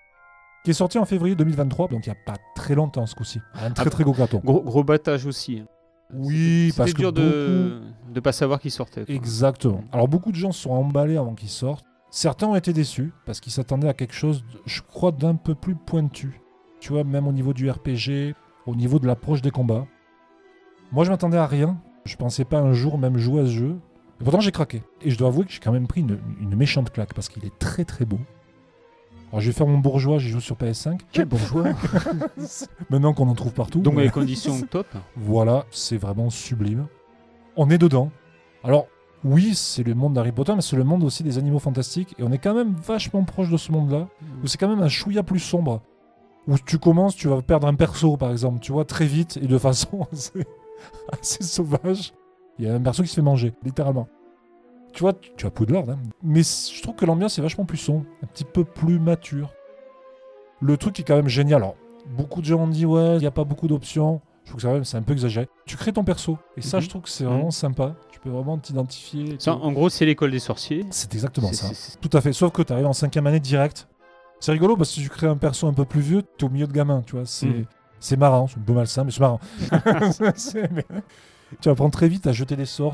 Qui 0.65 0.71
est 0.71 0.73
sorti 0.73 0.99
en 0.99 1.05
février 1.05 1.35
2023, 1.35 1.87
donc 1.87 2.05
il 2.05 2.09
n'y 2.09 2.15
a 2.17 2.19
pas 2.25 2.35
très 2.53 2.75
longtemps 2.75 3.05
ce 3.05 3.15
coup-ci. 3.15 3.39
Un 3.53 3.71
très 3.71 3.87
Ah, 3.87 3.89
très 3.89 4.03
gros 4.03 4.13
carton. 4.13 4.41
Gros, 4.43 4.61
gros 4.61 4.83
battage 4.83 5.25
aussi. 5.25 5.59
hein. 5.59 5.67
Oui, 6.13 6.73
parce 6.75 6.91
que 6.91 6.97
dur 6.97 7.13
de 7.13 7.81
ne 8.13 8.19
pas 8.19 8.31
savoir 8.33 8.59
qui 8.59 8.71
sortait. 8.71 9.05
quoi. 9.05 9.15
Exactement. 9.15 9.83
Alors 9.91 10.07
beaucoup 10.09 10.31
de 10.31 10.35
gens 10.35 10.51
se 10.51 10.63
sont 10.63 10.71
emballés 10.71 11.15
avant 11.17 11.35
qu'il 11.35 11.47
sorte. 11.49 11.85
Certains 12.09 12.47
ont 12.47 12.55
été 12.55 12.73
déçus 12.73 13.13
parce 13.25 13.39
qu'ils 13.39 13.53
s'attendaient 13.53 13.87
à 13.87 13.93
quelque 13.93 14.15
chose, 14.15 14.41
de- 14.51 14.59
je 14.65 14.81
crois, 14.81 15.11
d'un 15.11 15.35
peu 15.35 15.53
plus 15.55 15.75
pointu. 15.75 16.41
Tu 16.81 16.91
vois, 16.91 17.03
même 17.03 17.27
au 17.27 17.31
niveau 17.31 17.53
du 17.53 17.69
RPG, 17.69 18.33
au 18.69 18.75
niveau 18.75 18.99
de 18.99 19.07
l'approche 19.07 19.41
des 19.41 19.51
combats. 19.51 19.85
Moi, 20.91 21.03
je 21.05 21.09
m'attendais 21.09 21.37
à 21.37 21.45
rien. 21.47 21.77
Je 22.05 22.15
pensais 22.15 22.45
pas 22.45 22.59
un 22.59 22.73
jour 22.73 22.97
même 22.97 23.17
jouer 23.17 23.41
à 23.41 23.45
ce 23.45 23.51
jeu. 23.51 23.75
Et 24.19 24.23
pourtant, 24.23 24.39
j'ai 24.41 24.51
craqué. 24.51 24.83
Et 25.01 25.11
je 25.11 25.17
dois 25.17 25.27
avouer 25.29 25.45
que 25.45 25.51
j'ai 25.51 25.59
quand 25.59 25.71
même 25.71 25.87
pris 25.87 26.01
une, 26.01 26.19
une 26.41 26.55
méchante 26.55 26.91
claque 26.91 27.13
parce 27.13 27.29
qu'il 27.29 27.45
est 27.45 27.57
très 27.59 27.85
très 27.85 28.05
beau. 28.05 28.19
Alors, 29.31 29.41
je 29.41 29.47
vais 29.47 29.53
faire 29.53 29.67
mon 29.67 29.77
bourgeois, 29.77 30.17
j'y 30.17 30.29
joue 30.29 30.39
sur 30.39 30.55
PS5. 30.55 30.99
Quel 31.11 31.25
bourgeois 31.25 31.65
Maintenant 32.89 33.13
qu'on 33.13 33.29
en 33.29 33.35
trouve 33.35 33.53
partout. 33.53 33.79
Donc 33.79 33.95
mais- 33.95 34.03
les 34.03 34.09
conditions 34.11 34.59
top. 34.61 34.87
voilà, 35.15 35.65
c'est 35.71 35.97
vraiment 35.97 36.29
sublime. 36.29 36.87
On 37.55 37.69
est 37.69 37.77
dedans. 37.77 38.11
Alors, 38.63 38.87
oui, 39.23 39.53
c'est 39.53 39.83
le 39.83 39.93
monde 39.93 40.13
d'Harry 40.13 40.31
Potter, 40.31 40.53
mais 40.55 40.61
c'est 40.61 40.75
le 40.77 40.83
monde 40.83 41.03
aussi 41.03 41.23
des 41.23 41.37
animaux 41.37 41.59
fantastiques. 41.59 42.15
Et 42.17 42.23
on 42.23 42.31
est 42.31 42.37
quand 42.39 42.53
même 42.55 42.73
vachement 42.73 43.23
proche 43.23 43.49
de 43.49 43.57
ce 43.57 43.71
monde-là, 43.71 44.07
où 44.43 44.47
c'est 44.47 44.57
quand 44.57 44.69
même 44.69 44.81
un 44.81 44.87
chouïa 44.89 45.23
plus 45.23 45.39
sombre. 45.39 45.81
Où 46.49 46.57
tu 46.65 46.77
commences, 46.79 47.15
tu 47.15 47.27
vas 47.29 47.41
perdre 47.41 47.67
un 47.67 47.75
perso, 47.75 48.17
par 48.17 48.31
exemple, 48.31 48.59
tu 48.59 48.71
vois, 48.71 48.83
très 48.83 49.05
vite 49.05 49.37
et 49.41 49.47
de 49.47 49.57
façon 49.57 50.05
assez, 50.11 50.45
assez 51.11 51.43
sauvage. 51.43 52.11
Il 52.57 52.65
y 52.65 52.69
a 52.69 52.73
un 52.73 52.81
perso 52.81 53.03
qui 53.03 53.09
se 53.09 53.15
fait 53.15 53.21
manger, 53.21 53.53
littéralement. 53.63 54.07
Tu 54.93 55.01
vois, 55.01 55.13
tu 55.13 55.45
as 55.45 55.51
Poudlard, 55.51 55.87
hein. 55.89 55.99
mais 56.23 56.41
je 56.41 56.81
trouve 56.81 56.95
que 56.95 57.05
l'ambiance 57.05 57.37
est 57.37 57.41
vachement 57.43 57.63
plus 57.65 57.77
sombre, 57.77 58.05
un 58.23 58.27
petit 58.27 58.43
peu 58.43 58.63
plus 58.63 58.99
mature. 58.99 59.53
Le 60.61 60.75
truc 60.75 60.95
qui 60.95 61.03
est 61.03 61.05
quand 61.05 61.15
même 61.15 61.27
génial, 61.29 61.61
alors, 61.61 61.75
beaucoup 62.17 62.41
de 62.41 62.45
gens 62.47 62.59
ont 62.61 62.67
dit, 62.67 62.85
ouais, 62.85 63.15
il 63.15 63.19
n'y 63.19 63.27
a 63.27 63.31
pas 63.31 63.43
beaucoup 63.43 63.67
d'options. 63.67 64.19
Je 64.43 64.49
trouve 64.49 64.55
que 64.55 64.61
c'est 64.63 64.67
quand 64.67 64.73
même- 64.73 64.83
c'est 64.83 64.97
un 64.97 65.03
peu 65.03 65.13
exagéré. 65.13 65.47
Tu 65.67 65.77
crées 65.77 65.93
ton 65.93 66.03
perso, 66.03 66.39
et 66.57 66.61
ça, 66.61 66.77
Mhm. 66.77 66.83
je 66.83 66.89
trouve 66.89 67.01
que 67.03 67.09
c'est 67.09 67.23
vraiment 67.23 67.51
sympa. 67.51 67.95
Tu 68.11 68.19
peux 68.19 68.29
vraiment 68.31 68.57
t'identifier. 68.57 69.35
Ça, 69.37 69.53
en 69.53 69.71
gros, 69.71 69.89
c'est 69.89 70.05
l'école 70.05 70.31
des 70.31 70.39
sorciers. 70.39 70.85
C'est 70.89 71.13
exactement 71.13 71.53
ça. 71.53 71.67
Tout 72.01 72.09
à 72.17 72.19
fait. 72.21 72.33
Sauf 72.33 72.51
que 72.51 72.63
tu 72.63 72.73
arrives 72.73 72.87
en 72.87 72.93
cinquième 72.93 73.27
année 73.27 73.39
direct. 73.39 73.87
C'est 74.39 74.51
rigolo 74.51 74.77
parce 74.77 74.89
que 74.89 74.95
si 74.95 75.01
tu 75.03 75.09
crées 75.09 75.27
un 75.27 75.37
perso 75.37 75.67
un 75.67 75.73
peu 75.73 75.85
plus 75.85 76.01
vieux, 76.01 76.21
t'es 76.21 76.45
au 76.45 76.49
milieu 76.49 76.67
de 76.67 76.71
gamins, 76.73 77.01
tu 77.05 77.15
vois. 77.15 77.25
C'est 77.25 77.45
Mhm. 77.47 77.65
c'est 77.99 78.17
marrant, 78.17 78.47
c'est 78.47 78.57
un 78.59 78.63
peu 78.63 78.73
malsain, 78.73 79.03
mais 79.03 79.11
c'est 79.11 79.19
marrant. 79.19 79.39
Mais- 80.71 80.85
Tu 81.61 81.67
apprends 81.69 81.89
très 81.89 82.07
vite 82.07 82.27
à 82.27 82.31
jeter 82.31 82.55
des 82.55 82.65
sorts. 82.65 82.93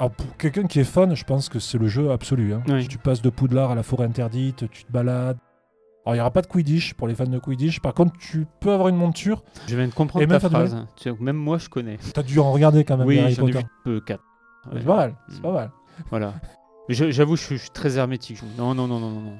Alors 0.00 0.10
pour 0.12 0.36
quelqu'un 0.36 0.64
qui 0.64 0.80
est 0.80 0.84
fan, 0.84 1.14
je 1.14 1.24
pense 1.24 1.48
que 1.48 1.58
c'est 1.58 1.78
le 1.78 1.88
jeu 1.88 2.10
absolu. 2.10 2.52
hein. 2.54 2.62
Oui. 2.68 2.86
Tu 2.88 2.98
passes 2.98 3.22
de 3.22 3.30
Poudlard 3.30 3.70
à 3.70 3.74
la 3.74 3.82
forêt 3.82 4.04
interdite, 4.04 4.68
tu 4.70 4.84
te 4.84 4.92
balades. 4.92 5.38
Alors 6.04 6.14
il 6.14 6.18
n'y 6.18 6.20
aura 6.20 6.30
pas 6.30 6.42
de 6.42 6.46
Quidditch 6.46 6.94
pour 6.94 7.06
les 7.08 7.14
fans 7.14 7.26
de 7.26 7.38
Quidditch. 7.38 7.80
Par 7.80 7.94
contre, 7.94 8.12
tu 8.18 8.46
peux 8.60 8.72
avoir 8.72 8.88
une 8.88 8.96
monture. 8.96 9.42
Je 9.66 9.76
viens 9.76 9.86
de 9.88 9.92
comprendre 9.94 10.26
ta 10.26 10.40
phrase. 10.40 10.76
Tu 10.96 11.04
sais, 11.10 11.16
Même 11.20 11.36
moi, 11.36 11.58
je 11.58 11.68
connais. 11.68 11.98
Tu 11.98 12.18
as 12.18 12.22
dû 12.22 12.38
en 12.38 12.50
regarder 12.52 12.84
quand 12.84 12.96
même 12.96 13.06
Oui, 13.06 13.16
j'en 13.34 13.46
ai 13.46 13.52
vu 13.52 13.58
peu, 13.84 14.00
quatre. 14.00 14.22
Ouais. 14.72 14.78
C'est 14.80 14.86
pas 14.86 14.96
mal, 14.96 15.14
c'est 15.28 15.38
Mm. 15.38 15.42
pas 15.42 15.52
mal. 15.52 15.70
Voilà. 16.10 16.34
J'avoue, 16.88 17.36
je, 17.36 17.42
je 17.50 17.54
suis 17.56 17.70
très 17.70 17.98
hermétique. 17.98 18.40
Non, 18.56 18.74
non, 18.74 18.86
non, 18.88 18.98
non, 19.00 19.10
non, 19.10 19.32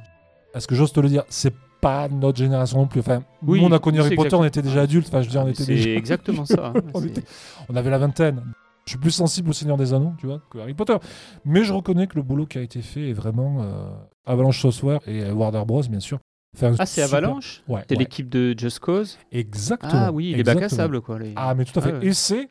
Est-ce 0.59 0.67
que 0.69 0.75
j'ose 0.75 0.93
te 0.93 1.01
le 1.01 1.09
dire 1.09 1.25
C'est 1.29 1.55
pas 1.81 2.09
notre 2.09 2.37
génération 2.39 2.79
non 2.79 2.87
plus. 2.87 3.01
Enfin, 3.01 3.23
Oui, 3.47 3.61
nous, 3.61 3.69
on 3.69 3.73
a 3.73 3.79
connu 3.79 3.99
c'est 3.99 4.07
Harry 4.07 4.17
Potter, 4.17 4.35
on 4.37 4.45
était 4.45 4.63
déjà 4.63 4.81
Ah, 4.81 4.83
adultes. 4.83 5.09
Enfin, 5.09 5.21
je 5.23 5.27
veux 5.27 5.31
dire, 5.31 5.41
on 5.43 5.45
Mais 5.47 5.53
était 5.53 5.63
C'est 5.65 5.75
déjà. 5.75 5.91
exactement 5.91 6.45
ça. 6.45 6.73
On 6.95 7.01
C'est- 7.01 7.07
était- 7.07 7.23
On 7.69 7.77
avait 7.77 7.91
la 7.91 7.99
vingtaine. 7.99 8.43
Je 8.85 8.93
suis 8.93 8.99
plus 8.99 9.11
sensible 9.11 9.51
au 9.51 9.53
Seigneur 9.53 9.77
des 9.77 9.93
Anneaux, 9.95 10.13
tu 10.19 10.27
vois, 10.27 10.41
que 10.51 10.59
Harry 10.59 10.75
Potter. 10.75 10.97
Mais 11.45 11.63
je 11.63 11.73
reconnais 11.73 12.07
que 12.07 12.17
le 12.17 12.23
boulot 12.23 12.47
qui 12.47 12.59
a 12.59 12.63
été 12.63 12.81
fait 12.83 13.11
est 13.11 13.13
vraiment 13.13 13.63
euh, 13.63 13.91
Avalanche 14.27 14.61
Software 14.61 14.99
et 15.07 15.23
euh, 15.25 15.33
Warner 15.33 15.63
Bros, 15.67 15.83
bien 15.83 16.01
sûr. 16.01 16.19
Ah, 16.61 16.87
c'est 16.87 17.03
super- 17.05 17.19
Avalanche? 17.19 17.63
Ouais. 17.69 17.83
C'est 17.89 17.95
ouais. 17.97 17.99
l'équipe 18.01 18.29
de 18.31 18.59
Just 18.59 18.81
Cause? 18.81 19.19
Exactement. 19.31 19.93
Ah 19.95 20.11
oui, 20.11 20.35
les 20.35 20.43
bacs 20.43 20.63
à 20.63 20.69
sable, 20.69 21.01
quoi. 21.03 21.19
les- 21.19 21.33
Ah, 21.37 21.55
mais 21.55 21.65
tout 21.65 21.79
à 21.79 21.83
fait. 21.83 21.93
Ah 21.95 21.99
ouais. 21.99 22.07
Et 22.07 22.13
c'est 22.15 22.49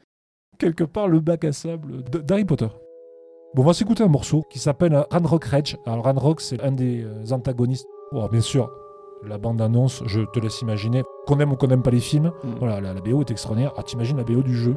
quelque 0.59 0.83
part 0.85 1.07
le 1.07 1.19
bac 1.19 1.43
à 1.43 1.51
sable 1.51 2.03
d'Harry 2.03 2.45
Potter. 2.45 2.67
Bon, 3.55 3.63
on 3.63 3.65
va 3.65 3.73
s'écouter 3.73 4.03
un 4.03 4.07
morceau 4.07 4.43
qui 4.51 4.59
s'appelle 4.59 5.03
Ranrock 5.09 5.45
Rage. 5.45 5.77
Alors, 5.87 6.03
Ranrock, 6.05 6.39
c'est 6.41 6.61
un 6.63 6.71
des 6.71 7.03
euh, 7.03 7.31
antagonistes. 7.31 7.87
Bon, 8.11 8.25
bien 8.27 8.41
sûr, 8.41 8.71
la 9.23 9.37
bande-annonce, 9.37 10.03
je 10.05 10.21
te 10.21 10.39
laisse 10.39 10.61
imaginer. 10.61 11.03
Qu'on 11.25 11.39
aime 11.39 11.51
ou 11.51 11.55
qu'on 11.55 11.67
n'aime 11.67 11.81
pas 11.83 11.91
les 11.91 11.99
films, 11.99 12.31
Mm. 12.43 12.47
voilà, 12.59 12.79
la, 12.81 12.93
la 12.93 13.01
BO 13.01 13.21
est 13.21 13.31
extraordinaire. 13.31 13.73
Ah, 13.77 13.83
t'imagines 13.83 14.17
la 14.17 14.23
BO 14.23 14.41
du 14.41 14.55
jeu? 14.55 14.75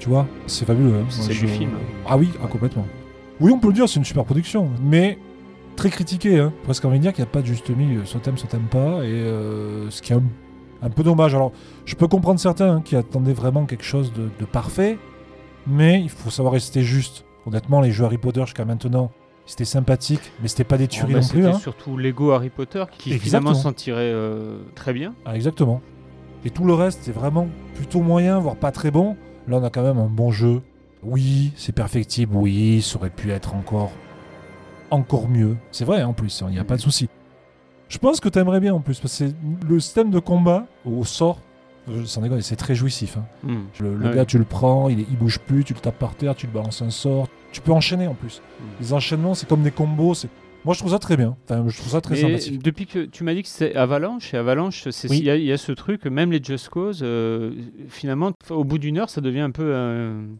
Tu 0.00 0.08
vois, 0.08 0.26
c'est 0.48 0.64
fabuleux. 0.64 0.94
hein. 0.98 1.04
C'est 1.10 1.28
du 1.28 1.46
film. 1.46 1.70
Ah 2.08 2.16
oui, 2.16 2.30
ah, 2.42 2.46
complètement. 2.48 2.86
Oui, 3.38 3.52
on 3.54 3.58
peut 3.58 3.68
le 3.68 3.74
dire, 3.74 3.88
c'est 3.88 3.96
une 4.00 4.04
super 4.04 4.24
production, 4.24 4.68
mais 4.82 5.18
très 5.76 5.90
critiquée. 5.90 6.40
Hein. 6.40 6.52
Presque 6.64 6.84
envie 6.84 6.96
de 6.98 7.02
dire 7.02 7.12
qu'il 7.12 7.22
n'y 7.22 7.28
a 7.28 7.32
pas 7.32 7.42
de 7.42 7.46
juste 7.46 7.70
milieu. 7.70 8.04
Soit 8.06 8.20
t'aimes, 8.20 8.36
soit 8.38 8.48
t'aimes 8.48 8.68
pas. 8.70 9.04
Et 9.04 9.08
euh, 9.12 9.88
ce 9.90 10.02
qui 10.02 10.12
est 10.12 10.16
un, 10.16 10.22
un 10.82 10.90
peu 10.90 11.02
dommage. 11.02 11.34
Alors, 11.34 11.52
je 11.84 11.94
peux 11.94 12.08
comprendre 12.08 12.40
certains 12.40 12.76
hein, 12.76 12.82
qui 12.84 12.96
attendaient 12.96 13.32
vraiment 13.34 13.66
quelque 13.66 13.84
chose 13.84 14.12
de, 14.12 14.30
de 14.40 14.44
parfait, 14.46 14.98
mais 15.66 16.00
il 16.00 16.08
faut 16.10 16.30
savoir 16.30 16.54
rester 16.54 16.82
juste. 16.82 17.24
Honnêtement, 17.46 17.80
les 17.80 17.90
jeux 17.92 18.04
Harry 18.04 18.18
Potter 18.18 18.40
jusqu'à 18.44 18.64
maintenant, 18.64 19.10
c'était 19.46 19.64
sympathique, 19.64 20.32
mais 20.42 20.48
c'était 20.48 20.64
pas 20.64 20.76
des 20.78 20.88
tueries 20.88 21.12
Oh, 21.14 21.18
bah, 21.18 21.20
non 21.22 21.28
plus. 21.28 21.42
C'était 21.42 21.54
hein. 21.54 21.58
surtout 21.58 21.96
Lego 21.96 22.30
Harry 22.32 22.50
Potter 22.50 22.84
qui 22.98 23.18
finalement 23.18 23.54
s'en 23.54 23.72
tirait 23.72 24.00
euh, 24.12 24.58
très 24.74 24.92
bien. 24.92 25.14
Ah, 25.24 25.36
exactement. 25.36 25.80
Et 26.44 26.50
tout 26.50 26.64
le 26.64 26.72
reste, 26.72 27.00
c'est 27.02 27.12
vraiment 27.12 27.48
plutôt 27.74 28.00
moyen, 28.00 28.38
voire 28.38 28.56
pas 28.56 28.70
très 28.72 28.90
bon. 28.90 29.16
Là, 29.48 29.56
on 29.58 29.64
a 29.64 29.70
quand 29.70 29.82
même 29.82 29.98
un 29.98 30.06
bon 30.08 30.30
jeu. 30.30 30.62
Oui, 31.02 31.52
c'est 31.56 31.72
perfectible. 31.74 32.36
Oui, 32.36 32.82
ça 32.82 32.96
aurait 32.98 33.10
pu 33.10 33.30
être 33.30 33.54
encore, 33.54 33.90
encore 34.90 35.28
mieux. 35.28 35.56
C'est 35.72 35.84
vrai, 35.84 36.02
en 36.02 36.12
plus, 36.12 36.42
il 36.46 36.52
n'y 36.52 36.58
a 36.58 36.64
pas 36.64 36.76
de 36.76 36.80
souci. 36.82 37.08
Je 37.88 37.98
pense 37.98 38.20
que 38.20 38.28
tu 38.28 38.38
aimerais 38.38 38.60
bien 38.60 38.74
en 38.74 38.80
plus, 38.80 39.00
parce 39.00 39.18
que 39.18 39.24
le 39.68 39.80
système 39.80 40.10
de 40.10 40.18
combat 40.20 40.66
au 40.84 41.04
sort, 41.04 41.38
euh, 41.88 42.04
sans 42.04 42.20
déconner, 42.20 42.42
c'est 42.42 42.54
très 42.56 42.74
jouissif. 42.74 43.16
hein. 43.16 43.24
Hmm. 43.42 43.62
Le, 43.80 43.96
le 43.96 44.08
Ouais. 44.10 44.14
gars, 44.14 44.24
tu 44.26 44.38
le 44.38 44.44
prends, 44.44 44.88
il, 44.88 45.00
il 45.00 45.16
bouge 45.18 45.38
plus, 45.40 45.64
tu 45.64 45.74
le 45.74 45.80
tapes 45.80 45.98
par 45.98 46.14
terre, 46.14 46.34
tu 46.34 46.46
le 46.46 46.52
balances 46.52 46.82
un 46.82 46.90
sort. 46.90 47.26
Tu 47.50 47.60
peux 47.60 47.72
enchaîner 47.72 48.06
en 48.06 48.14
plus. 48.14 48.40
Mm. 48.60 48.64
Les 48.80 48.92
enchaînements, 48.92 49.34
c'est 49.34 49.48
comme 49.48 49.62
des 49.62 49.72
combos. 49.72 50.14
c'est- 50.14 50.28
Moi, 50.66 50.74
je 50.74 50.80
trouve 50.80 50.92
ça 50.92 50.98
très 50.98 51.16
bien. 51.16 51.36
Enfin, 51.44 51.64
je 51.68 51.76
trouve 51.78 51.90
ça 51.90 52.00
très 52.02 52.16
Mais 52.16 52.20
sympathique. 52.20 52.62
depuis 52.62 52.86
que 52.86 53.06
tu 53.06 53.24
m'as 53.24 53.32
dit 53.32 53.42
que 53.42 53.48
c'est 53.48 53.74
Avalanche, 53.74 54.34
et 54.34 54.36
Avalanche, 54.36 54.88
c'est- 54.90 55.08
Oui. 55.08 55.18
il 55.18 55.24
y, 55.24 55.30
a- 55.30 55.36
il 55.36 55.44
y 55.44 55.52
a 55.52 55.56
ce 55.56 55.72
truc, 55.72 56.04
même 56.04 56.30
les 56.32 56.42
Just 56.42 56.68
Cause, 56.68 57.00
euh, 57.02 57.52
finalement, 57.88 58.32
au 58.50 58.64
bout 58.64 58.76
d'une 58.78 58.98
heure, 58.98 59.08
ça 59.08 59.22
devient 59.22 59.40
un 59.40 59.50
peu, 59.50 59.74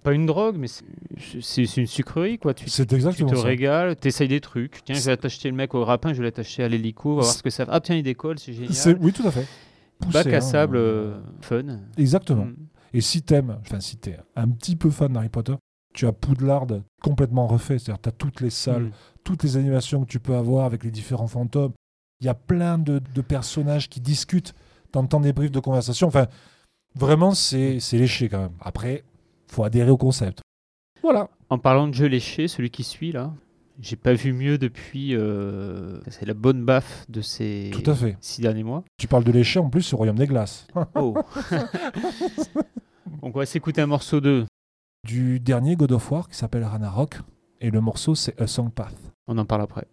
pas 0.02 0.12
une 0.12 0.26
drogue, 0.26 0.56
mais 0.58 0.66
c'est- 0.68 1.76
une 1.76 1.86
sucrerie, 1.86 2.38
quoi. 2.38 2.52
Tu, 2.52 2.68
C'est 2.68 2.84
tu 2.86 2.94
exactement 2.96 3.30
te 3.30 3.36
ça. 3.36 3.42
régales, 3.44 3.96
t'essayes 3.96 4.28
des 4.28 4.40
trucs. 4.42 4.84
Tiens, 4.84 4.94
je 4.94 5.06
vais 5.06 5.16
t'acheter 5.16 5.48
le 5.48 5.56
mec 5.56 5.74
au 5.74 5.84
rapin, 5.84 6.12
je 6.12 6.18
vais 6.18 6.24
l'attacher 6.24 6.62
à 6.64 6.68
l'hélico, 6.68 7.12
on 7.12 7.16
va 7.16 7.22
voir 7.22 7.32
ce 7.34 7.42
que 7.42 7.48
ça 7.50 7.64
fait. 7.64 7.70
Ah, 7.74 7.80
tiens, 7.80 7.96
il 7.96 8.02
décolle, 8.02 8.38
c'est 8.38 8.52
génial. 8.52 8.98
Oui, 9.00 9.12
tout 9.12 9.26
à 9.26 9.30
fait. 9.30 9.46
Poussé, 10.00 10.12
Bac 10.12 10.26
à 10.32 10.36
hein, 10.36 10.40
sable, 10.40 10.76
euh, 10.76 11.14
euh, 11.14 11.20
fun. 11.40 11.78
Exactement. 11.98 12.44
Mm. 12.46 12.56
Et 12.94 13.00
si 13.02 13.22
t'aimes, 13.22 13.56
enfin 13.60 13.80
si 13.80 13.96
t'es 13.98 14.16
un 14.34 14.48
petit 14.48 14.74
peu 14.76 14.90
fan 14.90 15.12
d'Harry 15.12 15.28
Potter, 15.28 15.54
tu 15.94 16.06
as 16.06 16.12
Poudlard 16.12 16.66
complètement 17.02 17.46
refait. 17.46 17.78
C'est-à-dire 17.78 18.00
t'as 18.00 18.10
toutes 18.10 18.40
les 18.40 18.48
salles, 18.50 18.84
Mm. 18.84 18.90
Toutes 19.24 19.42
les 19.42 19.56
animations 19.56 20.04
que 20.04 20.10
tu 20.10 20.20
peux 20.20 20.34
avoir 20.36 20.64
avec 20.64 20.84
les 20.84 20.90
différents 20.90 21.26
fantômes. 21.28 21.72
Il 22.20 22.26
y 22.26 22.28
a 22.28 22.34
plein 22.34 22.78
de, 22.78 23.00
de 23.14 23.20
personnages 23.22 23.88
qui 23.88 24.00
discutent. 24.00 24.54
T'entends 24.92 25.20
des 25.20 25.32
briefs 25.32 25.52
de 25.52 25.60
conversation. 25.60 26.06
Enfin, 26.08 26.26
vraiment, 26.94 27.32
c'est 27.34 27.80
c'est 27.80 27.96
léché 27.98 28.28
quand 28.28 28.40
même. 28.40 28.52
Après, 28.60 29.04
faut 29.46 29.64
adhérer 29.64 29.90
au 29.90 29.96
concept. 29.96 30.40
Voilà. 31.02 31.28
En 31.48 31.58
parlant 31.58 31.88
de 31.88 31.94
jeu 31.94 32.06
léché, 32.06 32.46
celui 32.48 32.70
qui 32.70 32.84
suit 32.84 33.10
là, 33.12 33.32
j'ai 33.80 33.96
pas 33.96 34.12
vu 34.12 34.32
mieux 34.34 34.58
depuis. 34.58 35.14
euh, 35.14 36.00
c'est 36.08 36.26
la 36.26 36.34
bonne 36.34 36.64
baffe 36.64 37.06
de 37.08 37.22
ces 37.22 37.70
Tout 37.72 37.88
à 37.90 37.94
fait. 37.94 38.16
six 38.20 38.42
derniers 38.42 38.64
mois. 38.64 38.84
Tu 38.98 39.06
parles 39.08 39.24
de 39.24 39.32
léché 39.32 39.58
en 39.58 39.70
plus 39.70 39.92
au 39.94 39.96
Royaume 39.96 40.18
des 40.18 40.26
Glaces. 40.26 40.66
Oh. 40.96 41.16
Donc 43.22 43.34
on 43.34 43.38
va 43.38 43.46
s'écouter 43.46 43.80
un 43.80 43.86
morceau 43.86 44.20
de. 44.20 44.44
du 45.06 45.40
dernier 45.40 45.76
God 45.76 45.92
of 45.92 46.10
War 46.10 46.28
qui 46.28 46.36
s'appelle 46.36 46.64
Ragnarok. 46.64 47.20
Et 47.60 47.70
le 47.70 47.80
morceau, 47.82 48.14
c'est 48.14 48.40
A 48.40 48.46
Song 48.46 48.70
Path. 48.70 48.96
On 49.26 49.36
en 49.36 49.44
parle 49.44 49.62
après. 49.62 49.86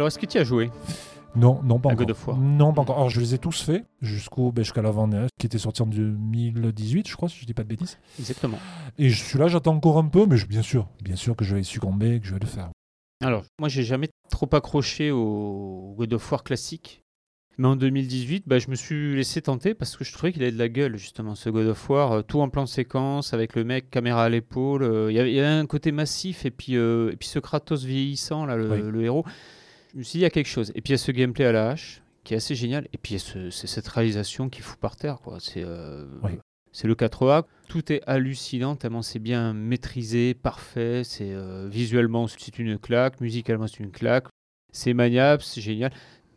Alors, 0.00 0.08
est-ce 0.08 0.18
que 0.18 0.24
tu 0.24 0.38
as 0.38 0.44
joué? 0.44 0.70
Non, 1.36 1.60
non, 1.62 1.78
pas 1.78 1.90
À 1.90 1.92
encore. 1.92 2.06
God 2.06 2.10
of 2.12 2.26
War. 2.26 2.38
Non, 2.38 2.72
pas 2.72 2.80
encore. 2.80 2.96
Alors, 2.96 3.10
je 3.10 3.20
les 3.20 3.34
ai 3.34 3.38
tous 3.38 3.60
faits 3.62 3.84
jusqu'au 4.00 4.50
ben, 4.50 4.64
jusqu'à 4.64 4.80
l'avant-dernier, 4.80 5.28
qui 5.38 5.44
était 5.44 5.58
sorti 5.58 5.82
en 5.82 5.86
2018, 5.86 7.06
je 7.06 7.14
crois, 7.14 7.28
si 7.28 7.36
je 7.40 7.44
dis 7.44 7.52
pas 7.52 7.64
de 7.64 7.68
bêtises. 7.68 7.98
Exactement. 8.18 8.58
Et 8.96 9.10
celui-là, 9.10 9.48
j'attends 9.48 9.74
encore 9.76 9.98
un 9.98 10.06
peu, 10.08 10.24
mais 10.24 10.38
je- 10.38 10.46
bien 10.46 10.62
sûr, 10.62 10.88
bien 11.04 11.16
sûr 11.16 11.36
que 11.36 11.44
je 11.44 11.54
vais 11.54 11.62
succomber, 11.62 12.14
et 12.14 12.20
que 12.20 12.26
je 12.26 12.32
vais 12.32 12.40
le 12.40 12.46
faire. 12.46 12.70
Alors, 13.22 13.44
moi, 13.58 13.68
j'ai 13.68 13.82
jamais 13.82 14.08
trop 14.30 14.48
accroché 14.52 15.10
au 15.10 15.94
God 15.98 16.14
of 16.14 16.32
War 16.32 16.42
classique. 16.44 17.02
Mais 17.58 17.68
en 17.68 17.76
2018, 17.76 18.44
bah, 18.48 18.58
je 18.58 18.70
me 18.70 18.74
suis 18.74 19.14
laissé 19.16 19.42
tenter 19.42 19.74
parce 19.74 19.98
que 19.98 20.02
je 20.04 20.14
trouvais 20.14 20.32
qu'il 20.32 20.42
avait 20.42 20.50
de 20.52 20.56
la 20.58 20.70
gueule, 20.70 20.96
justement, 20.96 21.34
ce 21.34 21.50
God 21.50 21.66
of 21.66 21.90
War. 21.90 22.12
euh, 22.12 22.22
tout 22.22 22.40
en 22.40 22.48
plan 22.48 22.62
de 22.64 22.68
séquence, 22.70 23.34
avec 23.34 23.54
le 23.54 23.64
mec, 23.64 23.90
caméra 23.90 24.24
à 24.24 24.28
l'épaule. 24.30 24.82
euh, 24.82 25.12
Il 25.12 25.14
y 25.14 25.20
avait- 25.20 25.30
il 25.30 25.34
y 25.36 25.40
avait 25.40 25.48
un 25.60 25.66
côté 25.66 25.92
massif, 25.92 26.46
et 26.46 26.50
puis, 26.50 26.76
euh, 26.78 27.10
et 27.12 27.16
puis 27.16 27.28
ce 27.28 27.38
Kratos 27.38 27.84
vieillissant, 27.84 28.46
là, 28.46 28.56
le, 28.56 28.70
Oui. 28.70 28.80
le 28.90 29.02
héros. 29.04 29.26
Je 29.92 29.98
me 29.98 30.02
suis 30.02 30.12
dit, 30.12 30.18
il 30.18 30.22
y 30.22 30.26
a 30.26 30.30
quelque 30.30 30.48
chose. 30.48 30.70
Et 30.74 30.80
puis, 30.80 30.90
il 30.90 30.92
y 30.92 30.94
a 30.94 30.98
ce 30.98 31.12
gameplay 31.12 31.44
à 31.44 31.52
la 31.52 31.70
hache, 31.70 32.02
qui 32.24 32.34
est 32.34 32.36
assez 32.36 32.54
génial. 32.54 32.86
Et 32.92 32.98
puis, 32.98 33.18
ce- 33.18 33.50
c'est 33.50 33.66
cette 33.66 33.88
réalisation 33.88 34.48
qui 34.48 34.60
fout 34.62 34.78
par 34.78 34.96
terre, 34.96 35.20
quoi. 35.20 35.38
C'est 35.40 35.62
euh, 35.64 36.06
Oui. 36.22 36.32
le 36.84 36.94
4A. 36.94 37.46
Tout 37.68 37.92
est 37.92 38.00
hallucinant, 38.06 38.76
tellement 38.76 39.02
c'est 39.02 39.18
bien 39.18 39.52
maîtrisé, 39.52 40.34
parfait. 40.34 41.02
C'est 41.04 41.32
euh, 41.32 41.68
visuellement, 41.68 42.26
c'est 42.28 42.58
une 42.58 42.78
claque. 42.78 43.20
Musicalement, 43.20 43.66
c'est 43.66 43.80
une 43.80 43.90
claque. 43.90 44.26
C'est 44.72 44.94
maniable, 44.94 45.42
c'est 45.42 45.60
génial. 45.60 45.92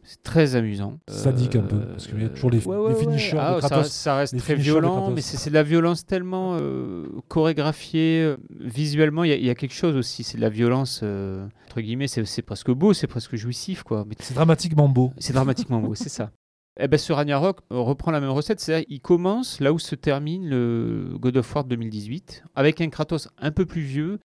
C'est 0.06 0.22
très 0.22 0.56
amusant. 0.56 1.00
Sadique 1.10 1.56
un 1.56 1.62
peu, 1.62 1.78
parce 1.80 2.08
qu'il 2.08 2.22
y 2.22 2.26
a 2.26 2.30
toujours 2.30 2.52
les- 2.52 2.58
les 2.60 2.96
finishers 2.96 3.38
Ah, 3.40 3.54
ça, 3.62 3.68
Kratos. 3.68 3.78
reste- 3.84 3.92
ça 3.94 4.16
reste 4.18 4.38
très 4.38 4.56
violent, 4.56 5.12
mais 5.12 5.22
c'est 5.22 5.50
de 5.50 5.54
la 5.56 5.64
violence 5.64 6.06
tellement 6.06 6.58
euh, 6.60 7.06
chorégraphiée. 7.30 8.22
euh, 8.24 8.38
Visuellement, 8.60 9.24
il 9.24 9.30
y, 9.30 9.34
a- 9.34 9.38
il 9.38 9.46
y 9.46 9.50
a 9.50 9.56
quelque 9.56 9.74
chose 9.74 9.96
aussi. 9.96 10.24
C'est 10.24 10.38
de 10.38 10.42
la 10.42 10.50
violence, 10.50 11.02
euh, 11.04 11.46
entre 11.68 11.82
guillemets, 11.82 12.08
c'est 12.08 12.42
presque 12.42 12.72
beau, 12.72 12.94
c'est 12.94 13.08
presque 13.08 13.36
jouissif, 13.36 13.84
quoi. 13.84 14.06
C'est 14.20 14.34
dramatiquement 14.34 14.88
beau. 14.90 15.12
c'est 15.20 15.34
dramatiquement 15.34 15.80
beau, 15.80 15.96
c'est 15.96 16.10
ça. 16.10 16.32
Eh 16.80 16.88
ben, 16.88 16.98
ce 16.98 17.14
Ragnarok 17.14 17.60
euh, 17.72 17.78
reprend 17.80 18.10
la 18.12 18.20
même 18.20 18.32
recette, 18.32 18.60
c'est-à-dire 18.60 18.86
il 18.90 19.00
commence 19.00 19.60
là 19.60 19.72
où 19.74 19.80
se 19.80 19.94
termine 19.96 20.50
le 20.50 21.14
God 21.20 21.38
of 21.38 21.54
War 21.56 21.64
2018, 21.66 22.44
avec 22.56 22.82
un 22.82 22.90
Kratos 22.90 23.28
un 23.38 23.52
peu 23.52 23.66
plus 23.66 23.82
vieux. 23.82 24.20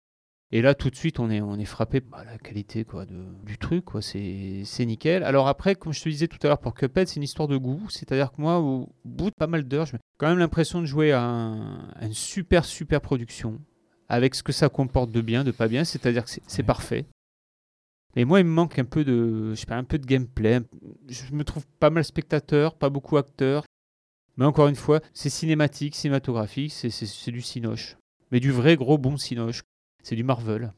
Et 0.52 0.62
là, 0.62 0.74
tout 0.76 0.90
de 0.90 0.94
suite, 0.96 1.18
on 1.18 1.28
est, 1.28 1.40
on 1.40 1.58
est 1.58 1.64
frappé 1.64 2.00
par 2.00 2.24
la 2.24 2.38
qualité 2.38 2.84
quoi, 2.84 3.04
de, 3.04 3.24
du 3.44 3.58
truc, 3.58 3.84
quoi. 3.84 4.00
C'est, 4.00 4.62
c'est 4.64 4.86
nickel. 4.86 5.24
Alors 5.24 5.48
après, 5.48 5.74
comme 5.74 5.92
je 5.92 6.00
te 6.00 6.08
disais 6.08 6.28
tout 6.28 6.38
à 6.44 6.46
l'heure 6.46 6.60
pour 6.60 6.74
Cuphead, 6.74 7.08
c'est 7.08 7.16
une 7.16 7.24
histoire 7.24 7.48
de 7.48 7.56
goût. 7.56 7.82
C'est-à-dire 7.90 8.30
que 8.30 8.40
moi, 8.40 8.60
au 8.60 8.88
bout 9.04 9.30
de 9.30 9.34
pas 9.36 9.48
mal 9.48 9.64
d'heures, 9.64 9.86
j'ai 9.86 9.98
quand 10.18 10.28
même 10.28 10.38
l'impression 10.38 10.80
de 10.80 10.86
jouer 10.86 11.10
à, 11.12 11.22
un- 11.22 11.88
à 11.96 12.06
une 12.06 12.12
super, 12.14 12.64
super 12.64 13.00
production, 13.00 13.60
avec 14.08 14.36
ce 14.36 14.44
que 14.44 14.52
ça 14.52 14.68
comporte 14.68 15.10
de 15.10 15.20
bien, 15.20 15.42
de 15.42 15.50
pas 15.50 15.66
bien. 15.66 15.82
C'est-à-dire 15.84 16.22
que 16.24 16.30
c'est, 16.30 16.42
c'est 16.46 16.62
Ouais. 16.62 16.66
parfait. 16.66 17.06
Et 18.14 18.24
moi, 18.24 18.38
il 18.40 18.46
me 18.46 18.50
manque 18.52 18.78
un 18.78 18.84
peu 18.84 19.04
de, 19.04 19.50
je 19.50 19.54
sais 19.60 19.66
pas, 19.66 19.76
un 19.76 19.84
peu 19.84 19.98
de 19.98 20.06
gameplay. 20.06 20.60
Je 21.08 21.34
me 21.34 21.42
trouve 21.44 21.66
pas 21.80 21.90
mal 21.90 22.04
spectateur, 22.04 22.76
pas 22.76 22.88
beaucoup 22.88 23.16
acteur. 23.18 23.64
Mais 24.36 24.44
encore 24.44 24.68
une 24.68 24.76
fois, 24.76 25.00
c'est 25.12 25.28
cinématique, 25.28 25.94
cinématographique, 25.96 26.72
c'est, 26.72 26.90
c'est, 26.90 27.04
c'est 27.06 27.32
du 27.32 27.42
cinoche. 27.42 27.96
Mais 28.30 28.38
du 28.40 28.52
vrai 28.52 28.76
gros 28.76 28.96
bon 28.96 29.16
cinoche. 29.16 29.62
C'est 30.06 30.14
du 30.14 30.22
Marvel. 30.24 30.72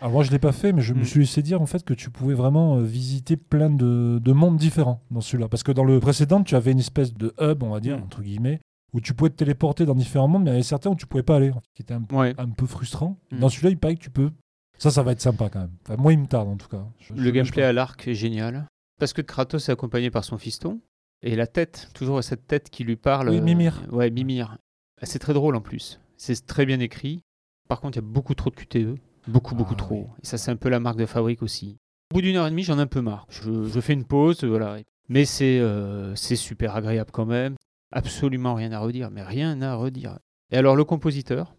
Alors 0.00 0.12
moi, 0.12 0.22
je 0.24 0.30
l'ai 0.30 0.38
pas 0.38 0.52
fait, 0.52 0.72
mais 0.72 0.82
je 0.82 0.94
me 0.94 1.00
Mm. 1.00 1.04
suis 1.04 1.20
laissé 1.20 1.42
dire 1.42 1.60
en 1.60 1.66
fait 1.66 1.84
que 1.84 1.94
tu 1.94 2.10
pouvais 2.10 2.34
vraiment 2.34 2.76
euh, 2.76 2.82
visiter 2.82 3.36
plein 3.36 3.68
de, 3.70 4.20
de 4.22 4.32
mondes 4.32 4.56
différents 4.58 5.02
dans 5.10 5.20
celui-là. 5.20 5.48
Parce 5.48 5.62
que 5.62 5.72
dans 5.72 5.84
le 5.84 5.98
précédent, 6.00 6.42
tu 6.44 6.54
avais 6.54 6.72
une 6.72 6.78
espèce 6.78 7.14
de 7.14 7.34
hub, 7.40 7.62
on 7.62 7.70
va 7.70 7.80
dire, 7.80 7.98
Mm. 7.98 8.02
entre 8.02 8.22
guillemets, 8.22 8.60
où 8.92 9.00
tu 9.00 9.12
pouvais 9.14 9.30
te 9.30 9.36
téléporter 9.36 9.86
dans 9.86 9.94
différents 9.94 10.28
mondes, 10.28 10.44
mais 10.44 10.50
il 10.50 10.52
y 10.52 10.54
en 10.54 10.56
avait 10.56 10.62
certains 10.62 10.90
où 10.90 10.94
tu 10.94 11.06
pouvais 11.06 11.22
pas 11.24 11.36
aller, 11.36 11.52
qui 11.74 11.82
était 11.82 11.94
un, 11.94 12.04
Ouais. 12.12 12.34
un 12.38 12.48
peu 12.48 12.66
frustrant. 12.66 13.18
Mm. 13.32 13.38
Dans 13.40 13.48
celui-là, 13.48 13.70
il 13.70 13.78
paraît 13.78 13.96
que 13.96 14.02
tu 14.02 14.10
peux. 14.10 14.30
Ça, 14.78 14.90
ça 14.90 15.02
va 15.02 15.12
être 15.12 15.20
sympa 15.20 15.48
quand 15.48 15.60
même. 15.60 15.74
Enfin, 15.84 15.96
moi, 16.00 16.12
il 16.12 16.18
me 16.18 16.26
tarde 16.26 16.48
en 16.48 16.56
tout 16.56 16.68
cas. 16.68 16.84
Je- 17.00 17.14
Le 17.14 17.30
gameplay 17.30 17.62
à 17.62 17.72
l'arc 17.72 18.06
est 18.08 18.14
génial. 18.14 18.66
Parce 19.00 19.12
que 19.12 19.22
Kratos 19.22 19.68
est 19.68 19.72
accompagné 19.72 20.10
par 20.10 20.22
son 20.24 20.38
fiston. 20.38 20.80
Et 21.22 21.34
la 21.36 21.46
tête, 21.46 21.90
toujours 21.94 22.22
cette 22.22 22.46
tête 22.46 22.70
qui 22.70 22.84
lui 22.84 22.96
parle. 22.96 23.30
Oui, 23.30 23.38
euh, 23.38 23.42
Mimir. 23.42 23.82
Ouais, 23.90 24.10
Mimir. 24.10 24.58
C'est 25.02 25.18
très 25.18 25.32
drôle 25.34 25.56
en 25.56 25.60
plus. 25.60 26.00
C'est 26.16 26.46
très 26.46 26.66
bien 26.66 26.78
écrit. 26.80 27.20
Par 27.68 27.80
contre, 27.80 27.96
il 27.98 28.02
y 28.02 28.04
a 28.04 28.06
beaucoup 28.08 28.34
trop 28.34 28.50
de 28.50 28.54
QTE. 28.56 28.98
Beaucoup, 29.26 29.54
Ah, 29.54 29.58
beaucoup 29.58 29.74
trop. 29.74 29.94
oui. 29.94 30.06
Et 30.22 30.26
ça, 30.26 30.36
c'est 30.38 30.50
un 30.50 30.56
peu 30.56 30.68
la 30.68 30.80
marque 30.80 30.98
de 30.98 31.06
fabrique 31.06 31.42
aussi. 31.42 31.78
Au 32.12 32.16
bout 32.16 32.20
d'une 32.22 32.36
heure 32.36 32.46
et 32.46 32.50
demie, 32.50 32.62
j'en 32.62 32.78
ai 32.78 32.82
un 32.82 32.86
peu 32.86 33.00
marre. 33.00 33.26
Je, 33.30 33.64
je 33.64 33.80
fais 33.80 33.94
une 33.94 34.04
pause, 34.04 34.44
voilà. 34.44 34.76
Mais 35.08 35.24
c'est 35.24 35.58
euh, 35.60 36.14
c'est 36.14 36.36
super 36.36 36.76
agréable 36.76 37.10
quand 37.12 37.26
même. 37.26 37.54
Absolument 37.92 38.54
rien 38.54 38.72
à 38.72 38.78
redire, 38.78 39.10
mais 39.10 39.22
rien 39.22 39.60
à 39.62 39.74
redire. 39.74 40.18
Et 40.52 40.56
alors, 40.56 40.76
le 40.76 40.84
compositeur? 40.84 41.54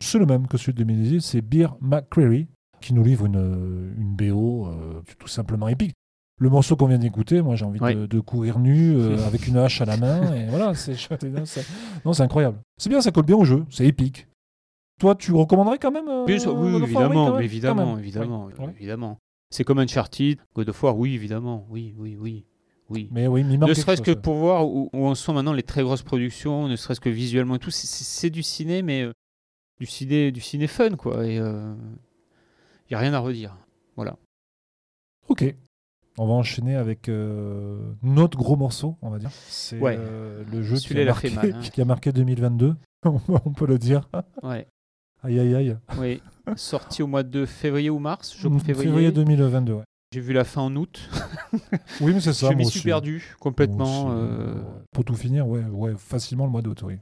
C'est 0.00 0.18
le 0.18 0.26
même 0.26 0.46
que 0.46 0.56
celui 0.56 0.72
de 0.72 0.78
2018, 0.78 1.20
c'est 1.20 1.40
Beer 1.42 1.68
McCreary, 1.80 2.48
qui 2.80 2.94
nous 2.94 3.04
livre 3.04 3.26
une, 3.26 3.92
une 3.96 4.14
BO 4.16 4.66
euh, 4.66 5.02
tout 5.18 5.28
simplement 5.28 5.68
épique. 5.68 5.92
Le 6.40 6.50
morceau 6.50 6.74
qu'on 6.76 6.86
vient 6.86 6.98
d'écouter, 6.98 7.40
moi 7.40 7.54
j'ai 7.54 7.64
envie 7.64 7.78
Ouais. 7.78 7.94
de, 7.94 8.06
de 8.06 8.20
courir 8.20 8.58
nu 8.58 8.94
euh, 8.96 9.16
avec 9.26 9.46
une 9.46 9.56
hache 9.58 9.80
à 9.80 9.84
la 9.84 9.96
main, 9.96 10.34
et 10.34 10.46
voilà, 10.48 10.74
c'est 10.74 12.22
incroyable. 12.22 12.58
C'est 12.78 12.88
bien, 12.88 13.00
ça 13.00 13.10
colle 13.12 13.26
bien 13.26 13.36
au 13.36 13.44
jeu, 13.44 13.64
c'est 13.70 13.86
épique. 13.86 14.26
Toi, 15.02 15.16
tu 15.16 15.32
recommanderais 15.32 15.80
quand 15.80 15.90
même 15.90 16.06
euh, 16.06 16.38
sûr, 16.38 16.54
oui, 16.54 16.70
God 16.70 16.82
of 16.82 16.94
War, 16.94 17.40
évidemment, 17.40 17.40
évidemment, 17.40 17.86
même. 17.96 17.98
évidemment, 17.98 18.48
évidemment. 18.78 19.18
C'est 19.50 19.64
comme 19.64 19.80
Uncharted, 19.80 20.38
God 20.54 20.68
of 20.68 20.80
War, 20.80 20.96
oui, 20.96 21.14
évidemment, 21.14 21.66
oui, 21.70 21.92
oui, 21.98 22.16
oui, 22.20 22.44
oui. 22.88 23.08
Mais 23.10 23.26
oui, 23.26 23.40
il 23.40 23.58
ne 23.58 23.74
serait-ce 23.74 24.00
que 24.00 24.12
chose, 24.12 24.22
pour 24.22 24.36
voir 24.36 24.64
où, 24.64 24.90
où 24.92 25.04
en 25.06 25.16
sont 25.16 25.34
maintenant 25.34 25.54
les 25.54 25.64
très 25.64 25.82
grosses 25.82 26.04
productions, 26.04 26.68
ne 26.68 26.76
serait-ce 26.76 27.00
que 27.00 27.08
visuellement 27.08 27.56
et 27.56 27.58
tout, 27.58 27.72
c'est- 27.72 28.30
du 28.30 28.44
ciné, 28.44 28.82
mais 28.82 29.02
euh, 29.02 29.12
du 29.80 29.86
ciné, 29.86 30.30
du 30.30 30.40
ciné 30.40 30.68
fun, 30.68 30.90
quoi. 30.90 31.26
Et 31.26 31.34
il 31.34 32.92
y 32.92 32.94
a 32.94 32.98
rien 32.98 33.12
à 33.12 33.18
redire. 33.18 33.56
Voilà. 33.96 34.16
Ok. 35.28 35.52
On 36.16 36.28
va 36.28 36.34
enchaîner 36.34 36.76
avec 36.76 37.08
euh, 37.08 37.92
notre 38.04 38.38
gros 38.38 38.54
morceau, 38.54 38.98
on 39.02 39.10
va 39.10 39.18
dire. 39.18 39.32
C'est 39.32 39.80
Ouais. 39.80 39.96
euh, 39.98 40.44
le 40.52 40.62
jeu 40.62 40.76
qui 40.76 40.96
a, 40.96 41.04
marqué, 41.04 41.30
mal, 41.30 41.54
hein. 41.56 41.60
qui 41.72 41.80
a 41.82 41.84
marqué 41.84 42.12
2022. 42.12 42.76
on 43.04 43.52
peut 43.52 43.66
le 43.66 43.78
dire. 43.78 44.08
Ouais. 44.44 44.68
Aïe, 45.22 45.38
aïe, 45.40 45.54
aïe. 45.54 45.76
Oui. 45.98 46.20
Sorti 46.56 47.02
au 47.02 47.06
mois 47.06 47.22
de 47.22 47.46
février 47.46 47.90
ou 47.90 47.98
mars, 47.98 48.34
je 48.36 48.48
Mm, 48.48 48.60
crois 48.60 48.74
février. 48.74 49.12
2022, 49.12 49.72
ouais. 49.74 49.82
J'ai 50.12 50.20
vu 50.20 50.32
la 50.32 50.44
fin 50.44 50.60
en 50.62 50.74
août. 50.76 51.08
Oui, 52.00 52.12
mais 52.12 52.20
c'est 52.20 52.32
ça. 52.32 52.50
je 52.50 52.56
m'y 52.56 52.64
aussi. 52.66 52.80
suis 52.80 52.88
perdu 52.90 53.34
complètement. 53.40 54.06
Aussi, 54.08 54.16
euh. 54.18 54.54
Pour 54.92 55.04
tout 55.04 55.14
finir, 55.14 55.46
ouais, 55.48 55.64
ouais, 55.64 55.92
facilement 55.96 56.44
le 56.44 56.50
mois 56.50 56.60
d'août, 56.62 56.82
oui. 56.84 56.98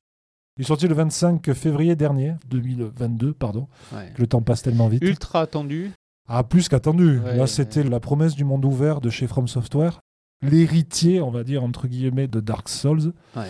Il 0.59 0.63
est 0.63 0.67
sorti 0.67 0.87
le 0.87 0.95
25 0.95 1.53
février 1.55 1.97
dernier, 1.97 2.35
2022, 2.49 3.33
pardon. 3.33 3.67
ouais. 3.95 4.13
Le 4.17 4.27
temps 4.27 4.43
passe 4.43 4.63
tellement 4.63 4.89
vite. 4.89 5.03
Ultra 5.03 5.41
attendu. 5.41 5.91
Ah, 6.29 6.45
plus 6.45 6.69
qu'attendu. 6.69 7.19
Ouais, 7.19 7.37
Là, 7.37 7.47
c'était 7.47 7.83
la 7.83 7.99
promesse 7.99 8.35
du 8.37 8.45
monde 8.45 8.65
ouvert 8.65 9.01
de 9.01 9.11
chez 9.11 9.27
From 9.27 9.49
Software. 9.49 9.99
L'héritier, 10.43 11.21
on 11.21 11.31
va 11.31 11.43
dire, 11.45 11.65
entre 11.65 11.87
guillemets, 11.89 12.29
de 12.29 12.41
Dark 12.41 12.69
Souls. 12.69 13.13
Euh, 13.37 13.45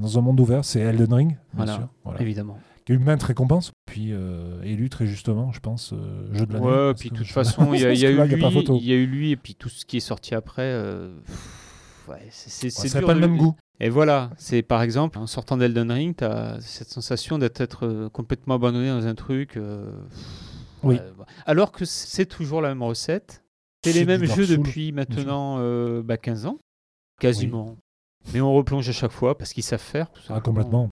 Dans 0.00 0.18
un 0.18 0.22
monde 0.22 0.38
ouvert, 0.40 0.64
c'est 0.64 0.80
Elden 0.80 1.12
Ring, 1.12 1.28
bien 1.30 1.38
Voilà. 1.54 1.72
sûr. 1.74 1.88
Voilà. 2.04 2.20
évidemment. 2.22 2.58
Qui 2.90 2.96
a 2.96 2.96
eu 2.96 3.04
maintes 3.04 3.22
récompenses. 3.22 3.70
Puis 3.86 4.08
euh, 4.10 4.60
élu 4.62 4.90
très 4.90 5.06
justement, 5.06 5.52
je 5.52 5.60
pense, 5.60 5.92
euh, 5.92 6.34
jeu 6.34 6.44
de 6.46 6.52
l'année. 6.52 6.66
Ouais, 6.66 6.94
puis 6.94 7.10
de 7.10 7.16
toute 7.16 7.26
façon, 7.28 7.72
il 7.72 7.80
y 7.80 7.84
a, 7.84 7.92
il 7.92 7.98
y 7.98 8.00
il 8.00 8.02
y 8.02 8.06
a 8.06 8.20
il 8.20 8.84
y 8.84 8.92
eu 8.92 9.06
lui, 9.06 9.30
et 9.30 9.36
puis 9.36 9.54
tout 9.54 9.68
ce 9.68 9.84
qui 9.84 9.98
est 9.98 10.00
sorti 10.00 10.34
après. 10.34 10.62
euh, 10.62 11.12
ouais, 12.08 12.26
c'est 12.30 12.94
Ouais, 12.96 13.00
pas 13.02 13.14
le 13.14 13.20
même 13.20 13.36
goût. 13.36 13.54
Et 13.78 13.88
voilà, 13.88 14.30
c'est 14.36 14.62
par 14.62 14.82
exemple, 14.82 15.18
en 15.18 15.26
sortant 15.26 15.56
d'Elden 15.56 15.90
Ring, 15.90 16.16
tu 16.16 16.24
as 16.24 16.58
cette 16.60 16.88
sensation 16.90 17.38
d'être 17.38 17.60
être, 17.60 17.86
euh, 17.86 18.08
complètement 18.10 18.56
abandonné 18.56 18.88
dans 18.88 19.06
un 19.06 19.14
truc. 19.14 19.56
euh, 19.56 19.90
Oui. 20.82 20.98
bah. 21.16 21.26
Alors 21.46 21.72
que 21.72 21.84
c'est 21.84 22.26
toujours 22.26 22.60
la 22.60 22.68
même 22.70 22.82
recette. 22.82 23.42
C'est 23.84 23.92
les 23.94 24.04
mêmes 24.04 24.24
jeux 24.24 24.46
depuis 24.46 24.92
maintenant 24.92 25.56
euh, 25.60 26.02
bah, 26.02 26.18
15 26.18 26.44
ans, 26.46 26.58
quasiment. 27.20 27.76
Oui. 28.26 28.32
Mais 28.34 28.40
on 28.42 28.52
replonge 28.52 28.86
à 28.88 28.92
chaque 28.92 29.12
fois 29.12 29.38
parce 29.38 29.54
qu'ils 29.54 29.62
savent 29.62 29.80
faire. 29.80 30.10
tout 30.10 30.20
Ah, 30.28 30.40
complètement. 30.40 30.90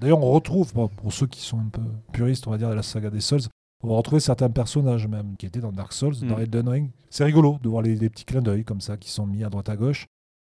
D'ailleurs, 0.00 0.22
on 0.22 0.30
retrouve, 0.30 0.72
pour 0.72 1.12
ceux 1.12 1.26
qui 1.26 1.40
sont 1.40 1.58
un 1.58 1.68
peu 1.68 1.82
puristes, 2.12 2.46
on 2.46 2.50
va 2.52 2.58
dire, 2.58 2.70
de 2.70 2.74
la 2.74 2.82
saga 2.84 3.10
des 3.10 3.20
Souls, 3.20 3.40
on 3.82 3.88
va 3.88 3.96
retrouver 3.96 4.20
certains 4.20 4.48
personnages 4.50 5.06
même 5.08 5.36
qui 5.36 5.46
étaient 5.46 5.60
dans 5.60 5.72
Dark 5.72 5.92
Souls, 5.92 6.14
dans 6.22 6.36
Mm. 6.36 6.40
Elden 6.40 6.68
Ring. 6.68 6.90
C'est 7.10 7.24
rigolo 7.24 7.58
de 7.62 7.68
voir 7.68 7.82
les, 7.82 7.96
les 7.96 8.08
petits 8.08 8.24
clins 8.24 8.42
d'œil 8.42 8.64
comme 8.64 8.80
ça 8.80 8.96
qui 8.96 9.10
sont 9.10 9.26
mis 9.26 9.42
à 9.42 9.48
droite 9.50 9.68
à 9.68 9.76
gauche. 9.76 10.06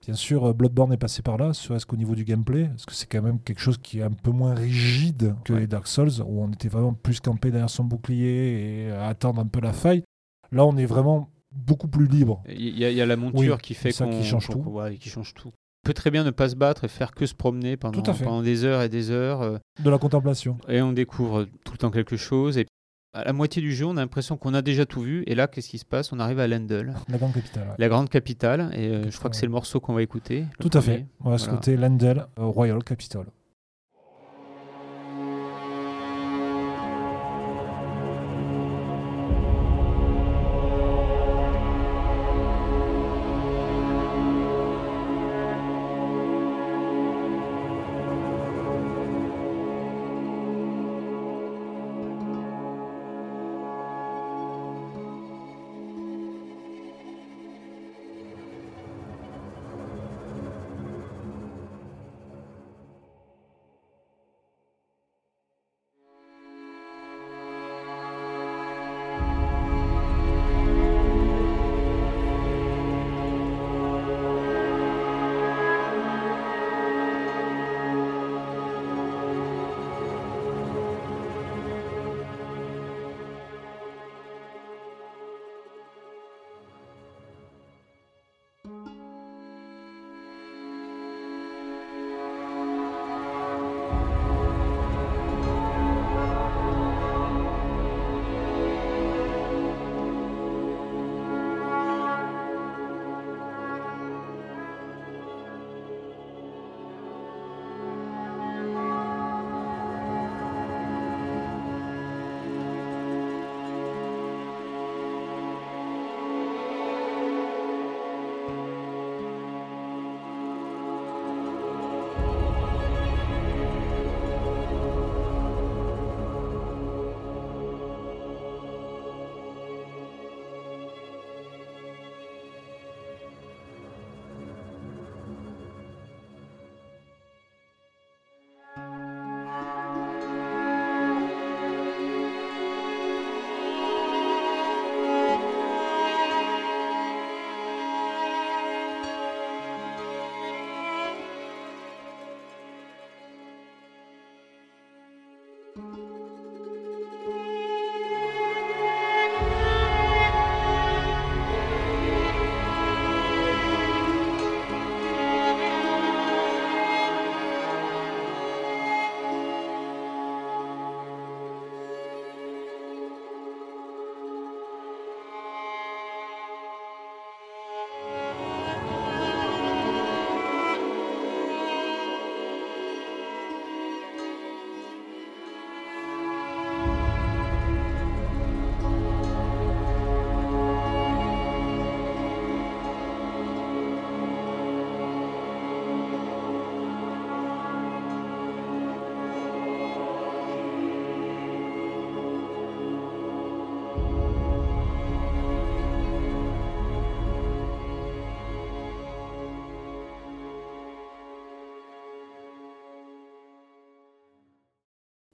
Bien 0.06 0.14
sûr, 0.16 0.46
euh, 0.46 0.54
Bloodborne 0.54 0.92
est 0.94 0.98
passé 0.98 1.22
par 1.22 1.38
là, 1.38 1.54
serait-ce 1.54 1.86
qu'au 1.86 1.98
niveau 1.98 2.16
du 2.16 2.24
gameplay, 2.26 2.66
parce 2.68 2.86
que 2.86 2.94
c'est 2.94 3.06
quand 3.08 3.22
même 3.22 3.40
quelque 3.40 3.60
chose 3.60 3.78
qui 3.78 4.00
est 4.00 4.04
un 4.04 4.12
peu 4.12 4.32
moins 4.32 4.54
rigide 4.56 5.36
que 5.46 5.54
Ouais. 5.54 5.60
les 5.62 5.68
Dark 5.68 5.88
Souls, 5.88 6.22
où 6.26 6.42
on 6.42 6.52
était 6.52 6.70
vraiment 6.70 6.94
plus 6.94 7.20
campé 7.22 7.50
derrière 7.52 7.70
son 7.70 7.84
bouclier 7.86 8.86
et 8.88 8.92
à 8.92 9.08
attendre 9.08 9.42
un 9.42 9.48
peu 9.48 9.60
la 9.62 9.74
faille? 9.74 10.04
Là, 10.52 10.66
on 10.66 10.76
est 10.78 10.86
vraiment 10.86 11.30
beaucoup 11.52 11.88
plus 11.88 12.08
libre. 12.08 12.42
Il 12.48 12.78
y, 12.78 12.86
a- 12.86 12.92
il 12.92 12.98
y 12.98 13.02
a 13.02 13.06
la 13.06 13.16
monture 13.18 13.56
Oui, 13.56 13.62
qui 13.62 13.74
fait 13.74 13.92
qu'on 13.94 14.10
qui 14.10 14.24
change 14.26 14.48
tout. 14.50 14.60
ouais, 14.60 14.96
qui 14.98 15.10
change 15.10 15.34
tout. 15.34 15.52
On 15.86 15.88
peut 15.90 15.94
très 15.94 16.12
bien 16.12 16.24
ne 16.24 16.32
pas 16.32 16.50
se 16.50 16.56
battre 16.56 16.84
et 16.84 16.88
faire 16.88 17.12
que 17.14 17.26
se 17.26 17.34
promener 17.34 17.78
pendant, 17.78 18.42
des 18.42 18.64
heures 18.66 18.82
et 18.82 18.90
des 18.90 19.12
heures. 19.12 19.42
euh, 19.42 19.58
De 19.84 19.90
la 19.90 19.98
contemplation. 19.98 20.58
et 20.68 20.82
on 20.82 20.92
découvre 20.92 21.46
tout 21.64 21.72
le 21.72 21.78
temps 21.78 21.90
quelque 21.92 22.18
chose. 22.18 22.58
Et 22.58 22.66
à 23.14 23.24
la 23.24 23.34
moitié 23.34 23.62
du 23.62 23.74
jeu, 23.74 23.86
on 23.86 23.98
a 23.98 24.02
l'impression 24.02 24.38
qu'on 24.38 24.54
a 24.54 24.62
déjà 24.62 24.86
tout 24.86 25.02
vu. 25.02 25.24
Et 25.26 25.36
là, 25.36 25.48
qu'est-ce 25.48 25.70
qui 25.70 25.78
se 25.80 25.86
passe? 25.86 26.12
On 26.12 26.20
arrive 26.20 26.40
à 26.40 26.48
Lendl, 26.48 26.94
La 27.08 27.18
grande 27.18 27.34
capitale. 27.34 27.68
ouais. 27.70 27.76
la 27.78 27.88
grande 27.88 28.10
capitale. 28.10 28.70
Et 28.76 28.90
euh, 28.90 29.10
je 29.10 29.18
crois 29.18 29.30
que 29.32 29.36
c'est 29.36 29.46
le 29.46 29.52
morceau 29.52 29.80
qu'on 29.80 29.94
va 29.94 30.04
écouter. 30.04 30.46
Tout 30.60 30.70
à 30.74 30.82
fait. 30.82 31.08
On 31.22 31.32
va 31.32 31.38
se 31.38 31.46
Voilà. 31.46 31.58
côté 31.60 31.78
Lendel, 31.78 32.26
euh, 32.38 32.44
Royal 32.46 32.84
Capital. 32.84 33.26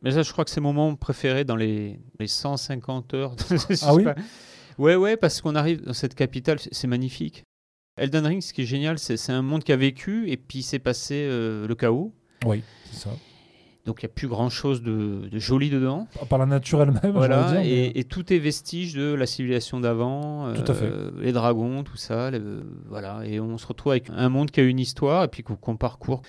Mais 0.05 0.11
ça, 0.11 0.21
je 0.21 0.31
crois 0.31 0.45
que 0.45 0.51
c'est 0.51 0.61
mon 0.61 0.71
moment 0.71 0.95
préféré 0.95 1.43
dans 1.43 1.55
les, 1.55 1.99
les 2.19 2.27
150 2.27 3.13
heures. 3.15 3.35
Ah 3.81 3.93
oui 3.95 4.03
pas. 4.03 4.15
Ouais, 4.77 4.95
ouais, 4.95 5.17
parce 5.17 5.41
qu'on 5.41 5.55
arrive 5.55 5.83
dans 5.83 5.93
cette 5.93 6.15
capitale, 6.15 6.59
c'est- 6.59 6.87
magnifique. 6.87 7.43
Elden 7.97 8.25
Ring, 8.25 8.41
ce 8.41 8.53
qui 8.53 8.61
est 8.63 8.65
génial, 8.65 8.99
c'est 8.99 9.31
un 9.31 9.41
monde 9.41 9.63
qui 9.63 9.71
a 9.71 9.77
vécu 9.77 10.29
et 10.29 10.37
puis 10.37 10.61
c'est 10.63 10.79
passé 10.79 11.15
euh, 11.29 11.65
le 11.67 11.75
chaos. 11.75 12.13
Oui, 12.45 12.61
c'est 12.91 12.99
ça. 13.05 13.09
Donc 13.85 14.01
il 14.01 14.05
n'y 14.05 14.11
a 14.11 14.13
plus 14.13 14.27
grand 14.27 14.49
chose 14.49 14.81
de, 14.81 15.27
de 15.31 15.39
joli 15.39 15.69
dedans. 15.69 16.07
Par 16.29 16.37
la 16.39 16.45
nature 16.45 16.81
elle-même, 16.81 17.11
Voilà, 17.13 17.51
dire, 17.51 17.61
mais- 17.61 17.91
et, 17.95 18.03
tout 18.03 18.33
est 18.33 18.37
vestige 18.39 18.93
de 18.95 19.13
la 19.13 19.25
civilisation 19.25 19.79
d'avant, 19.79 20.53
Tout 20.53 20.71
à 20.71 20.73
fait. 20.75 20.85
euh, 20.85 21.11
les 21.21 21.31
dragons, 21.31 21.83
tout 21.83 21.95
ça, 21.97 22.31
voilà, 22.87 23.21
et 23.25 23.39
on 23.39 23.57
se 23.57 23.65
retrouve 23.67 23.91
avec 23.93 24.09
un 24.09 24.27
monde 24.29 24.51
qui 24.51 24.59
a 24.59 24.63
une 24.63 24.79
histoire 24.79 25.23
et 25.23 25.27
puis 25.29 25.41
qu'on 25.43 25.55
qu'on 25.55 25.77
parcourt. 25.77 26.21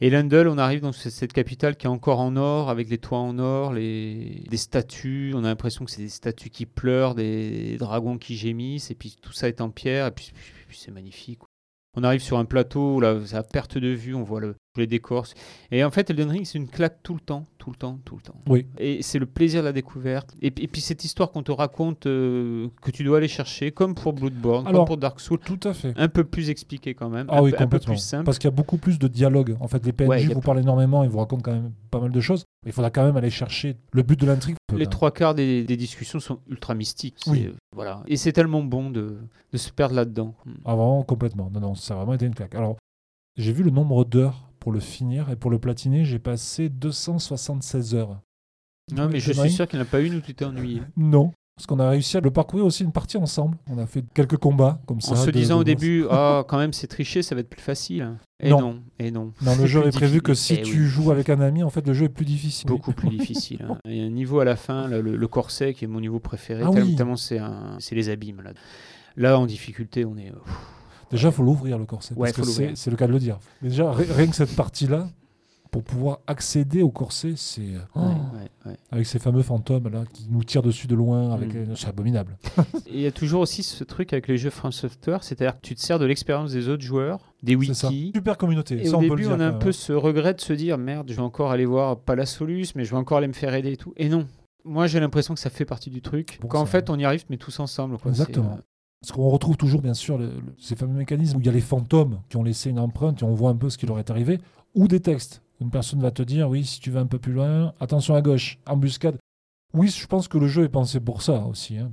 Et 0.00 0.10
Lundel, 0.10 0.46
on 0.46 0.58
arrive 0.58 0.80
dans 0.80 0.92
ce- 0.92 1.10
cette 1.10 1.32
capitale 1.32 1.76
qui 1.76 1.86
est 1.86 1.90
encore 1.90 2.20
en 2.20 2.36
or, 2.36 2.70
avec 2.70 2.88
les 2.88 2.98
toits 2.98 3.18
en 3.18 3.38
or, 3.38 3.72
les, 3.72 4.44
statues, 4.56 5.32
on 5.34 5.42
a 5.42 5.48
l'impression 5.48 5.84
que 5.84 5.90
c'est 5.90 6.02
des 6.02 6.08
statues 6.08 6.50
qui 6.50 6.66
pleurent, 6.66 7.16
des 7.16 7.76
dragons 7.78 8.16
qui 8.16 8.36
gémissent, 8.36 8.90
et 8.92 8.94
puis 8.94 9.16
tout 9.20 9.32
ça 9.32 9.48
est 9.48 9.60
en 9.60 9.70
pierre, 9.70 10.06
et 10.06 10.10
puis, 10.12 10.32
c'est 10.70 10.92
magnifique. 10.92 11.40
On 11.96 12.04
arrive 12.04 12.20
sur 12.20 12.38
un 12.38 12.44
plateau, 12.44 13.00
là, 13.00 13.18
à 13.32 13.42
perte 13.42 13.76
de 13.76 13.88
vue, 13.88 14.14
on 14.14 14.22
voit 14.22 14.40
le, 14.40 14.54
les 14.78 14.86
décors. 14.86 15.26
Et 15.70 15.84
en 15.84 15.90
fait, 15.90 16.10
Elden 16.10 16.30
Ring, 16.30 16.44
c'est 16.46 16.58
une 16.58 16.68
claque 16.68 17.02
tout 17.02 17.14
le 17.14 17.20
temps, 17.20 17.46
tout 17.58 17.70
le 17.70 17.76
temps, 17.76 17.98
tout 18.04 18.16
le 18.16 18.22
temps. 18.22 18.40
Oui. 18.48 18.66
Et 18.78 19.02
c'est 19.02 19.18
le 19.18 19.26
plaisir 19.26 19.60
de 19.62 19.66
la 19.66 19.72
découverte. 19.72 20.34
Et, 20.40 20.50
puis- 20.50 20.64
et 20.64 20.68
puis 20.68 20.80
cette 20.80 21.04
histoire 21.04 21.30
qu'on 21.30 21.42
te 21.42 21.52
raconte, 21.52 22.06
euh, 22.06 22.68
que 22.82 22.90
tu 22.90 23.04
dois 23.04 23.18
aller 23.18 23.28
chercher, 23.28 23.70
comme 23.72 23.94
pour 23.94 24.12
Bloodborne, 24.12 24.66
Alors, 24.66 24.80
comme 24.80 24.86
pour 24.86 24.96
Dark 24.96 25.20
Souls, 25.20 25.38
Tout 25.44 25.60
à 25.64 25.74
fait. 25.74 25.92
un 25.96 26.08
peu 26.08 26.24
plus 26.24 26.50
expliqué 26.50 26.94
quand 26.94 27.08
même, 27.10 27.26
Ah 27.28 27.38
un, 27.38 27.42
oui, 27.42 27.52
peu, 27.52 27.62
un 27.62 27.66
peu 27.66 27.78
plus 27.78 27.96
simple. 27.98 28.24
Parce 28.24 28.38
qu'il 28.38 28.48
y 28.48 28.52
a 28.52 28.56
beaucoup 28.56 28.78
plus 28.78 28.98
de 28.98 29.08
dialogue. 29.08 29.56
En 29.60 29.68
fait, 29.68 29.84
les 29.84 29.92
PNJ 29.92 30.08
Ouais, 30.08 30.24
vous 30.34 30.40
parlent 30.40 30.60
énormément, 30.60 31.04
ils 31.04 31.10
vous 31.10 31.18
racontent 31.18 31.42
quand 31.42 31.52
même 31.52 31.72
pas 31.90 32.00
mal 32.00 32.10
de 32.12 32.20
choses. 32.20 32.44
Il 32.66 32.72
faudra 32.72 32.90
quand 32.90 33.04
même 33.04 33.16
aller 33.16 33.30
chercher 33.30 33.76
le 33.92 34.02
but 34.02 34.18
de 34.20 34.26
l'intrigue. 34.26 34.56
Les 34.76 34.86
trois 34.86 35.10
quarts 35.12 35.34
des, 35.34 35.64
des 35.64 35.76
discussions 35.76 36.20
sont 36.20 36.40
ultra 36.48 36.74
mystiques. 36.74 37.16
Oui. 37.26 37.46
euh, 37.46 37.52
Voilà. 37.74 38.02
Et 38.06 38.16
c'est 38.16 38.32
tellement 38.32 38.62
bon 38.62 38.90
de, 38.90 39.16
de 39.52 39.56
se 39.58 39.70
perdre 39.70 39.94
là-dedans. 39.94 40.34
Ah, 40.64 40.74
vraiment, 40.74 41.02
complètement. 41.04 41.50
Non, 41.52 41.60
non, 41.60 41.74
ça 41.74 41.94
a 41.94 41.96
vraiment 41.98 42.14
été 42.14 42.26
une 42.26 42.34
claque. 42.34 42.54
Alors, 42.54 42.76
j'ai 43.36 43.52
vu 43.52 43.62
le 43.62 43.70
nombre 43.70 44.04
d'heures 44.04 44.47
pour 44.60 44.72
le 44.72 44.80
finir 44.80 45.30
et 45.30 45.36
pour 45.36 45.50
le 45.50 45.58
platiner, 45.58 46.04
j'ai 46.04 46.18
passé 46.18 46.68
276 46.68 47.94
heures. 47.94 48.20
Non, 48.94 49.08
mais 49.08 49.20
je 49.20 49.32
suis 49.32 49.50
sûr 49.50 49.68
qu'il 49.68 49.78
n'y 49.78 49.84
en 49.84 49.86
a 49.86 49.90
pas 49.90 50.00
une 50.00 50.14
où 50.16 50.20
tu 50.20 50.34
t'es 50.34 50.44
ennuyé. 50.44 50.82
Non. 50.96 51.32
Parce 51.56 51.66
qu'on 51.66 51.80
a 51.80 51.90
réussi 51.90 52.16
à 52.16 52.20
le 52.20 52.30
parcourir 52.30 52.64
aussi 52.64 52.84
une 52.84 52.92
partie 52.92 53.16
ensemble. 53.16 53.58
On 53.68 53.78
a 53.78 53.86
fait 53.86 54.04
quelques 54.14 54.36
combats 54.36 54.80
comme 54.86 55.00
ça. 55.00 55.12
En 55.12 55.16
se 55.16 55.30
disant 55.30 55.56
de 55.56 55.60
au 55.62 55.64
début, 55.64 56.06
ah, 56.10 56.44
quand 56.46 56.56
même, 56.56 56.72
c'est 56.72 56.86
triché, 56.86 57.20
ça 57.20 57.34
va 57.34 57.40
être 57.40 57.50
plus 57.50 57.60
facile. 57.60 58.16
Et 58.40 58.48
Non. 58.50 58.60
non, 58.60 58.82
et 59.00 59.10
non. 59.10 59.32
Dans 59.42 59.56
le 59.56 59.66
jeu 59.66 59.84
est 59.84 59.90
prévu 59.90 60.22
que 60.22 60.34
si. 60.34 60.54
Eh 60.54 60.62
tu 60.62 60.82
oui. 60.82 60.86
joues 60.86 61.10
avec 61.10 61.28
un 61.30 61.40
ami, 61.40 61.64
en 61.64 61.70
fait, 61.70 61.84
le 61.84 61.92
jeu 61.94 62.04
est 62.06 62.10
plus 62.10 62.24
difficile. 62.24 62.68
Beaucoup 62.68 62.92
plus 62.92 63.08
difficile. 63.08 63.66
hein. 63.68 63.76
Il 63.86 63.96
y 63.96 64.00
a 64.00 64.04
un 64.04 64.10
niveau 64.10 64.38
à 64.38 64.44
la 64.44 64.54
fin, 64.54 64.86
là, 64.86 65.00
le, 65.00 65.16
le 65.16 65.28
corset 65.28 65.74
qui 65.74 65.84
est 65.84 65.88
mon 65.88 66.00
niveau 66.00 66.20
préféré, 66.20 66.62
Ah 66.64 66.70
tellement, 66.70 66.86
oui. 66.86 66.94
tellement 66.94 67.16
c'est 67.16 67.40
les 67.94 68.08
abîmes. 68.08 68.40
Là. 68.42 68.52
là, 69.16 69.36
en 69.38 69.46
difficulté, 69.46 70.04
on 70.04 70.16
est. 70.16 70.30
pff, 70.30 70.56
Déjà, 71.10 71.28
il 71.28 71.34
faut 71.34 71.42
l'ouvrir 71.42 71.78
le 71.78 71.84
corset. 71.86 72.14
Ouais, 72.14 72.32
parce 72.32 72.56
que 72.58 72.74
c'est 72.74 72.90
le 72.90 72.96
cas 72.96 73.06
de 73.06 73.12
le 73.12 73.18
dire. 73.18 73.38
Mais 73.62 73.68
déjà, 73.70 73.92
ri- 73.92 74.06
rien 74.10 74.26
que 74.26 74.36
cette 74.36 74.54
partie-là, 74.54 75.08
pour 75.70 75.82
pouvoir 75.82 76.20
accéder 76.26 76.80
au 76.82 76.90
corset, 76.90 77.34
c'est. 77.36 77.60
euh, 77.60 77.78
oh, 77.94 78.00
ouais, 78.00 78.06
ouais, 78.06 78.48
ouais. 78.72 78.76
Avec 78.90 79.06
ces 79.06 79.18
fameux 79.18 79.42
fantômes 79.42 79.88
là 79.88 80.04
qui 80.14 80.26
nous 80.30 80.42
tirent 80.42 80.62
dessus 80.62 80.86
de 80.86 80.94
loin, 80.94 81.32
avec, 81.34 81.52
Mm. 81.52 81.56
euh, 81.58 81.74
c'est 81.76 81.88
abominable. 81.88 82.38
Il 82.90 83.00
y 83.00 83.06
a 83.06 83.10
toujours 83.12 83.42
aussi 83.42 83.62
ce 83.62 83.84
truc 83.84 84.14
avec 84.14 84.28
les 84.28 84.38
jeux 84.38 84.48
From 84.48 84.72
Software, 84.72 85.22
c'est-à-dire 85.22 85.56
que 85.56 85.60
tu 85.60 85.74
te 85.74 85.80
sers 85.82 85.98
de 85.98 86.06
l'expérience 86.06 86.52
des 86.52 86.68
autres 86.70 86.82
joueurs, 86.84 87.20
des 87.42 87.54
wikis. 87.54 88.12
Super 88.14 88.38
communauté. 88.38 88.80
Et 88.80 88.86
ça, 88.86 88.92
au 88.92 88.96
on 88.96 89.00
peut 89.00 89.08
début, 89.10 89.16
le 89.22 89.28
dire, 89.28 89.36
on 89.36 89.40
a 89.40 89.46
un 89.48 89.52
peu 89.52 89.66
même. 89.66 89.72
ce 89.74 89.92
regret 89.92 90.32
de 90.32 90.40
se 90.40 90.54
dire 90.54 90.78
merde, 90.78 91.10
je 91.10 91.16
vais 91.16 91.22
encore 91.22 91.50
aller 91.50 91.66
voir 91.66 91.98
pas 91.98 92.14
la 92.16 92.24
Solus, 92.24 92.68
mais 92.74 92.84
je 92.86 92.90
vais 92.90 92.96
encore 92.96 93.18
aller 93.18 93.28
me 93.28 93.32
faire 93.34 93.52
aider 93.54 93.72
et 93.72 93.76
tout. 93.76 93.92
Et 93.98 94.08
non. 94.08 94.26
Moi, 94.64 94.86
j'ai 94.86 95.00
l'impression 95.00 95.32
que 95.34 95.40
ça 95.40 95.50
fait 95.50 95.64
partie 95.64 95.88
du 95.90 96.02
truc. 96.02 96.38
Bon, 96.42 96.48
Qu'en 96.48 96.66
fait, 96.66 96.88
on 96.90 96.98
y 96.98 97.04
arrive, 97.04 97.24
mais 97.30 97.36
tous 97.36 97.58
ensemble. 97.60 97.96
quoi. 97.98 98.10
Exactement. 98.10 98.58
Parce 99.00 99.12
qu'on 99.12 99.28
retrouve 99.28 99.56
toujours, 99.56 99.80
bien 99.80 99.94
sûr, 99.94 100.18
ces 100.58 100.74
fameux 100.74 100.94
mécanismes 100.94 101.36
où 101.38 101.40
il 101.40 101.46
y 101.46 101.48
a 101.48 101.52
les 101.52 101.60
fantômes 101.60 102.20
qui 102.28 102.36
ont 102.36 102.42
laissé 102.42 102.70
une 102.70 102.80
empreinte 102.80 103.22
et 103.22 103.24
on 103.24 103.34
voit 103.34 103.50
un 103.50 103.56
peu 103.56 103.70
ce 103.70 103.78
qui 103.78 103.86
leur 103.86 103.98
est 103.98 104.10
arrivé, 104.10 104.40
ou 104.74 104.88
des 104.88 105.00
textes. 105.00 105.42
Une 105.60 105.70
personne 105.70 106.00
va 106.00 106.10
te 106.10 106.22
dire, 106.22 106.48
oui, 106.48 106.64
si 106.64 106.80
tu 106.80 106.90
vas 106.90 107.00
un 107.00 107.06
peu 107.06 107.18
plus 107.18 107.32
loin, 107.32 107.72
attention 107.80 108.14
à 108.14 108.22
gauche, 108.22 108.58
embuscade. 108.66 109.18
Oui, 109.74 109.88
je 109.88 110.06
pense 110.06 110.28
que 110.28 110.38
le 110.38 110.48
jeu 110.48 110.64
est 110.64 110.68
pensé 110.68 111.00
pour 111.00 111.22
ça 111.22 111.44
aussi. 111.46 111.78
hein. 111.78 111.90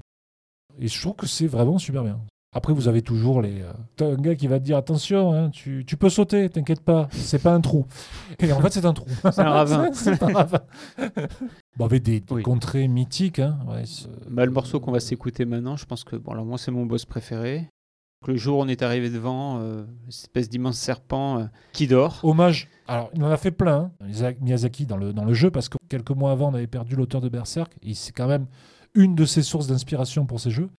Et 0.79 0.87
je 0.87 0.99
trouve 0.99 1.15
que 1.15 1.27
c'est 1.27 1.47
vraiment 1.47 1.77
super 1.77 2.03
bien. 2.03 2.19
Après, 2.57 2.71
vous 2.73 2.87
avez 2.87 3.01
toujours 3.01 3.41
les. 3.41 3.61
euh, 3.61 3.73
T'as 3.97 4.07
un 4.07 4.15
gars 4.15 4.33
qui 4.35 4.47
va 4.47 4.59
te 4.59 4.63
dire 4.63 4.77
attention, 4.77 5.33
hein, 5.33 5.49
tu, 5.49 5.83
tu 5.85 5.97
peux 5.97 6.09
sauter, 6.09 6.49
t'inquiète 6.49 6.79
pas, 6.79 7.09
c'est 7.11 7.41
pas 7.43 7.53
un 7.53 7.59
trou. 7.59 7.85
Et 8.39 8.51
en 8.53 8.61
fait, 8.61 8.71
c'est 8.71 8.85
un 8.85 8.93
trou. 8.93 9.05
C'est 9.31 9.39
un 9.39 9.49
ravin. 9.49 9.89
c'est 9.93 10.23
un 10.23 10.33
ravin. 10.33 10.59
bon, 11.77 11.85
avec 11.85 12.01
des, 12.03 12.23
Oui. 12.31 12.43
contrées 12.43 12.87
mythiques. 12.87 13.39
Hein, 13.39 13.57
ouais, 13.67 13.83
Bah, 14.29 14.45
le 14.45 14.51
morceau 14.51 14.79
qu'on 14.79 14.91
va 14.93 14.99
s'écouter 15.01 15.43
maintenant, 15.45 15.75
je 15.75 15.85
pense 15.85 16.03
que 16.05 16.15
bon, 16.15 16.31
alors 16.31 16.45
moi 16.45 16.57
c'est 16.57 16.71
mon 16.71 16.85
boss 16.85 17.05
préféré. 17.05 17.67
Le 18.27 18.37
jour 18.37 18.57
où 18.57 18.61
on 18.63 18.67
est 18.67 18.81
arrivé 18.81 19.09
devant, 19.11 19.59
euh, 19.59 19.83
cette 20.09 20.21
espèce 20.23 20.49
d'immense 20.49 20.77
serpent 20.77 21.39
euh, 21.41 21.45
qui 21.73 21.85
dort. 21.85 22.21
Hommage. 22.23 22.69
Alors, 22.87 23.09
il 23.13 23.23
en 23.23 23.29
a 23.29 23.37
fait 23.37 23.51
plein, 23.51 23.91
hein, 24.01 24.31
Miyazaki, 24.41 24.85
dans 24.87 24.97
le, 24.97 25.13
dans 25.13 25.25
le 25.25 25.33
jeu, 25.33 25.51
parce 25.51 25.69
que 25.69 25.77
quelques 25.89 26.11
mois 26.11 26.31
avant, 26.31 26.49
on 26.51 26.53
avait 26.55 26.65
perdu 26.67 26.95
l'auteur 26.95 27.21
de 27.21 27.29
Berserk. 27.29 27.75
Et 27.83 27.93
c'est 27.93 28.13
quand 28.13 28.27
même 28.27 28.47
une 28.95 29.13
de 29.13 29.25
ses 29.25 29.43
sources 29.43 29.67
d'inspiration 29.67 30.25
pour 30.25 30.39
ces 30.39 30.49
jeux. 30.49 30.69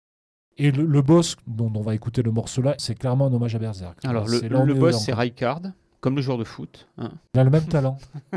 Et 0.58 0.70
le, 0.70 0.84
le 0.86 1.02
boss, 1.02 1.36
dont 1.46 1.70
on 1.74 1.80
va 1.82 1.94
écouter 1.94 2.22
le 2.22 2.30
morceau 2.30 2.62
là, 2.62 2.74
c'est 2.78 2.94
clairement 2.94 3.26
un 3.26 3.32
hommage 3.32 3.54
à 3.54 3.58
Berserk. 3.58 4.02
Alors 4.04 4.26
le, 4.26 4.74
boss 4.74 5.04
c'est. 5.04 5.12
Raikard, 5.12 5.60
comme 6.00 6.16
le 6.16 6.22
joueur 6.22 6.38
de 6.38 6.44
foot. 6.44 6.88
hein. 6.98 7.12
Il 7.34 7.40
a 7.40 7.44
le 7.44 7.50
même 7.50 7.66
talent. 7.66 7.98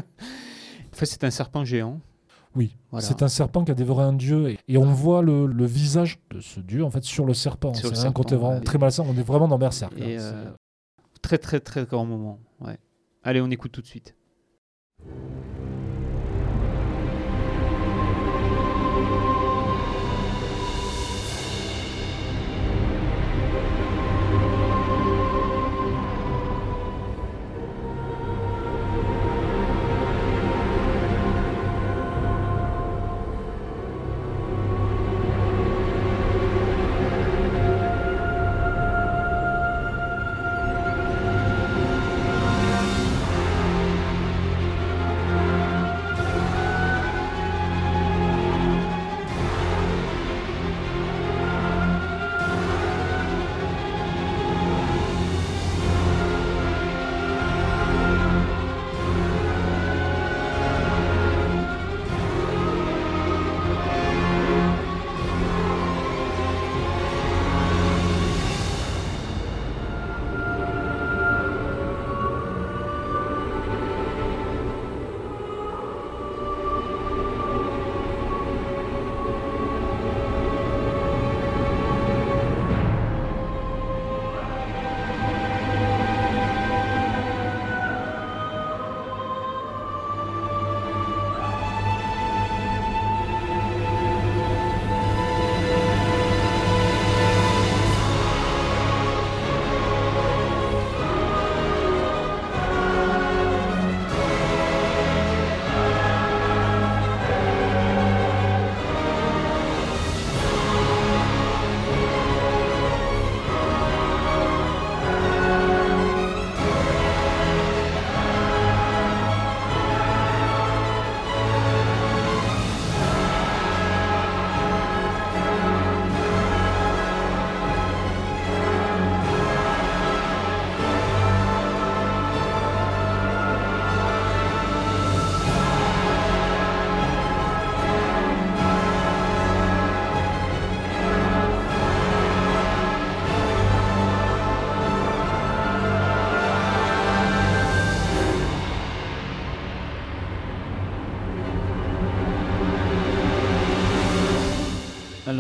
En 0.92 0.96
fait 1.00 1.06
c'est 1.06 1.24
un 1.24 1.30
serpent 1.32 1.64
géant. 1.64 2.02
Oui. 2.56 2.76
Voilà. 2.92 3.06
C'est 3.06 3.22
un 3.22 3.28
serpent 3.30 3.64
qui 3.64 3.72
a 3.72 3.76
dévoré 3.76 4.04
un 4.04 4.12
dieu. 4.12 4.50
Et, 4.50 4.58
et 4.68 4.78
on 4.78 4.92
voit 4.92 5.22
le, 5.22 5.46
le 5.46 5.66
visage 5.66 6.20
de 6.32 6.40
ce 6.42 6.60
dieu, 6.60 6.84
en 6.84 6.90
fait, 6.90 7.04
sur 7.04 7.26
le 7.26 7.34
serpent. 7.36 7.74
C'est 7.76 8.06
un 8.06 8.12
côté 8.12 8.36
vraiment 8.36 8.60
très 8.60 8.80
malsain. 8.80 9.04
On 9.08 9.16
est 9.16 9.22
vraiment 9.22 9.48
dans 9.48 9.60
Berserk. 9.60 9.94
Et 9.98 10.18
euh, 10.20 10.46
très 11.22 11.38
très 11.38 11.60
très 11.60 11.86
grand 11.86 12.06
moment. 12.06 12.40
Ouais. 12.60 12.78
Allez, 13.24 13.40
on 13.40 13.50
écoute 13.52 13.72
tout 13.72 13.82
de 13.82 13.88
suite. 13.88 14.16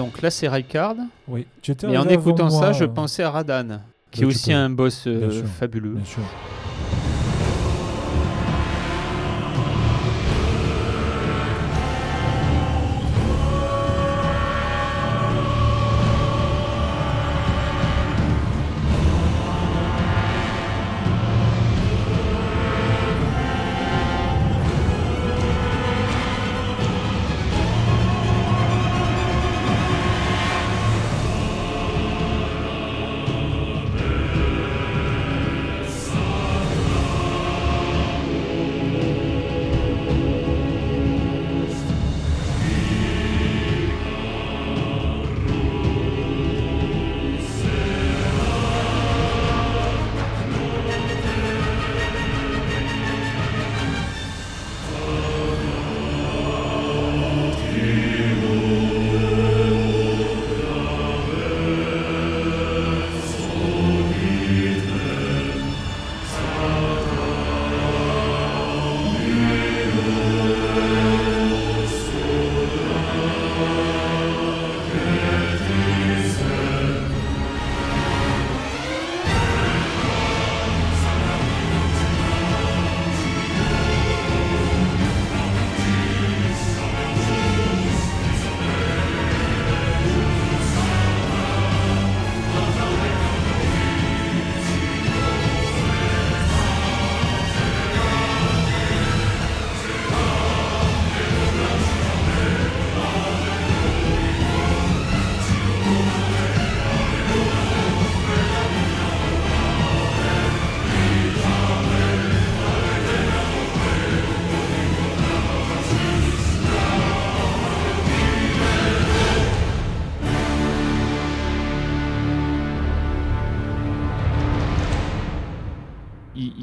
Donc 0.09 0.23
là, 0.23 0.31
c'est 0.31 0.47
Ricard. 0.47 0.95
Oui. 1.27 1.45
Tu 1.61 1.69
étais 1.69 1.85
Et 1.87 1.95
en 1.95 2.07
écoutant 2.07 2.49
moi, 2.49 2.59
ça, 2.59 2.71
je 2.71 2.85
pensais 2.85 3.21
à 3.21 3.29
Radan, 3.29 3.79
qui 4.09 4.23
est 4.23 4.25
aussi 4.25 4.51
un 4.51 4.67
boss 4.71 5.03
euh, 5.05 5.27
Bien 5.27 5.29
sûr. 5.29 5.45
fabuleux. 5.45 5.91
Bien 5.91 6.05
sûr. 6.05 6.23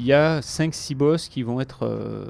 Y 0.07 0.13
a 0.13 0.39
5-6 0.41 0.95
boss 0.95 1.29
qui 1.29 1.43
vont 1.43 1.61
être. 1.61 1.83
euh, 1.85 2.25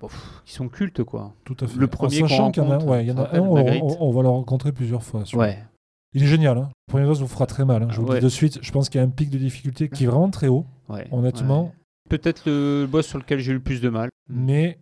bon, 0.00 0.08
pff, 0.08 0.42
qui 0.44 0.52
sont 0.52 0.68
cultes, 0.68 1.02
quoi. 1.04 1.32
Tout 1.44 1.56
à 1.60 1.66
fait. 1.66 1.78
Le 1.78 1.86
premier 1.86 2.20
qu'on 2.20 2.28
sachant 2.28 2.50
qu'il 2.50 2.62
y 2.62 2.66
en 2.66 2.70
a, 2.70 2.74
rencontre, 2.74 2.90
ouais, 2.92 3.04
il 3.04 3.08
y 3.08 3.12
en 3.12 3.16
ça 3.16 3.22
a 3.22 3.24
s'appelle 3.26 3.40
un, 3.40 3.44
on, 3.44 3.96
on- 4.00 4.10
va 4.12 4.22
le 4.22 4.28
rencontrer 4.28 4.72
plusieurs 4.72 5.02
fois. 5.02 5.22
Ouais. 5.34 5.58
Il 6.12 6.22
est 6.22 6.26
génial. 6.26 6.58
Hein. 6.58 6.68
Le 6.88 6.92
premier 6.92 7.06
boss 7.06 7.20
vous 7.20 7.28
fera 7.28 7.46
très 7.46 7.64
mal. 7.64 7.82
hein. 7.82 7.88
Je 7.90 8.00
vous 8.00 8.06
le 8.08 8.18
dis 8.18 8.24
de 8.24 8.28
suite. 8.28 8.58
Je 8.62 8.70
pense 8.72 8.88
qu'il 8.88 9.00
y 9.00 9.04
a 9.04 9.06
un 9.06 9.10
pic 9.10 9.30
de 9.30 9.38
difficulté 9.38 9.88
qui 9.88 10.04
est 10.04 10.06
vraiment 10.08 10.30
très 10.30 10.48
haut, 10.48 10.66
ouais. 10.88 11.06
honnêtement. 11.12 11.72
Peut-être 12.08 12.42
le 12.46 12.86
boss 12.90 13.06
sur 13.06 13.18
lequel 13.18 13.38
j'ai 13.38 13.52
eu 13.52 13.54
le 13.54 13.60
plus 13.60 13.80
de 13.80 13.88
mal. 13.88 14.08
Mais 14.28 14.78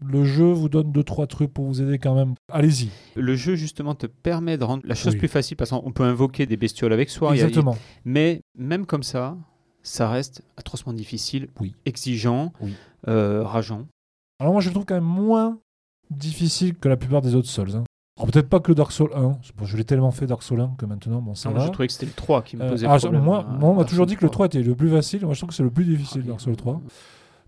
le 0.00 0.24
jeu 0.24 0.52
vous 0.52 0.68
donne 0.68 0.92
deux 0.92 1.02
trois 1.02 1.26
trucs 1.26 1.52
pour 1.52 1.64
vous 1.64 1.82
aider 1.82 1.98
quand 1.98 2.14
même. 2.14 2.34
Allez-y. 2.52 2.90
Le 3.16 3.34
jeu, 3.34 3.56
justement, 3.56 3.96
te 3.96 4.06
permet 4.06 4.56
de 4.56 4.62
rendre 4.62 4.84
la 4.86 4.94
chose 4.94 5.14
Oui. 5.14 5.18
plus 5.18 5.26
facile 5.28 5.56
parce 5.56 5.70
qu'on 5.70 5.90
peut 5.90 6.04
invoquer 6.04 6.46
des 6.46 6.56
bestioles 6.56 6.92
avec 6.92 7.10
soi. 7.10 7.30
il 7.34 7.40
a- 7.40 7.46
Exactement. 7.46 7.76
Mais 8.04 8.42
même 8.56 8.86
comme 8.86 9.02
ça, 9.02 9.36
ça 9.88 10.08
reste 10.08 10.42
atrocement 10.56 10.92
difficile, 10.92 11.48
Oui. 11.60 11.74
exigeant, 11.86 12.52
Oui. 12.60 12.74
euh, 13.08 13.42
rageant. 13.44 13.86
Alors 14.40 14.52
moi, 14.52 14.60
je 14.60 14.68
le 14.68 14.74
trouve 14.74 14.84
quand 14.84 14.94
même 14.94 15.04
moins 15.04 15.58
difficile 16.10 16.74
que 16.76 16.88
la 16.88 16.96
plupart 16.96 17.20
des 17.22 17.34
autres 17.34 17.48
Souls. 17.48 17.74
hein. 17.76 17.84
Alors 18.18 18.30
peut-être 18.30 18.48
pas 18.48 18.58
que 18.60 18.68
le 18.70 18.74
Dark 18.74 18.90
Souls 18.92 19.10
1. 19.14 19.38
Bon, 19.56 19.64
je 19.64 19.76
l'ai 19.76 19.84
tellement 19.84 20.10
fait 20.10 20.26
Dark 20.26 20.42
Souls 20.42 20.60
1 20.60 20.74
que 20.78 20.86
maintenant, 20.86 21.20
bon, 21.22 21.34
ça 21.34 21.48
Non, 21.48 21.54
moi, 21.54 21.60
va. 21.62 21.66
je 21.68 21.72
trouvais 21.72 21.86
que 21.86 21.92
c'était 21.92 22.06
le 22.06 22.12
3 22.12 22.42
qui 22.42 22.56
me 22.56 22.62
Euh, 22.64 22.68
posait 22.70 22.86
ah, 22.88 22.96
problème. 22.98 23.22
moi, 23.22 23.46
hein, 23.48 23.56
moi, 23.60 23.70
on 23.70 23.74
m'a 23.74 23.84
toujours 23.84 24.06
dit 24.06 24.16
que 24.16 24.24
le 24.24 24.30
3 24.30 24.46
était 24.46 24.62
le 24.62 24.74
plus 24.74 24.90
facile. 24.90 25.24
Moi, 25.24 25.34
je 25.34 25.38
trouve 25.40 25.50
que 25.50 25.54
c'est 25.54 25.62
le 25.62 25.70
plus 25.70 25.84
difficile, 25.84 26.22
Ah, 26.24 26.28
Dark 26.28 26.40
Souls 26.40 26.56
3. 26.56 26.80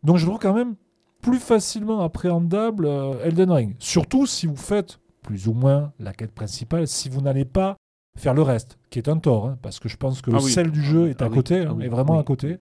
Donc, 0.04 0.16
je 0.16 0.24
le 0.24 0.30
trouve 0.30 0.40
quand 0.40 0.54
même 0.54 0.76
plus 1.22 1.38
facilement 1.38 2.00
appréhendable 2.02 2.86
euh, 2.86 3.24
Elden 3.24 3.50
Ring. 3.50 3.74
Surtout 3.78 4.26
si 4.26 4.46
vous 4.46 4.56
faites 4.56 5.00
plus 5.22 5.48
ou 5.48 5.52
moins 5.52 5.92
la 5.98 6.12
quête 6.12 6.32
principale, 6.32 6.86
si 6.86 7.08
vous 7.08 7.20
n'allez 7.20 7.44
pas 7.44 7.76
faire 8.18 8.32
le 8.34 8.42
reste, 8.42 8.78
qui 8.90 8.98
est 8.98 9.08
un 9.08 9.18
tort, 9.18 9.46
hein, 9.46 9.58
parce 9.62 9.78
que 9.80 9.88
je 9.88 9.96
pense 9.96 10.20
que 10.22 10.30
Ah 10.30 10.38
le 10.38 10.42
oui. 10.42 10.50
sel 10.50 10.70
du 10.70 10.82
jeu 10.82 11.08
est 11.08 11.22
Ah 11.22 11.26
à 11.26 11.28
oui. 11.28 11.34
côté, 11.34 11.60
Ah 11.66 11.70
hein, 11.70 11.74
oui. 11.76 11.84
est 11.84 11.88
vraiment 11.88 12.18
à 12.18 12.24
côté. 12.24 12.58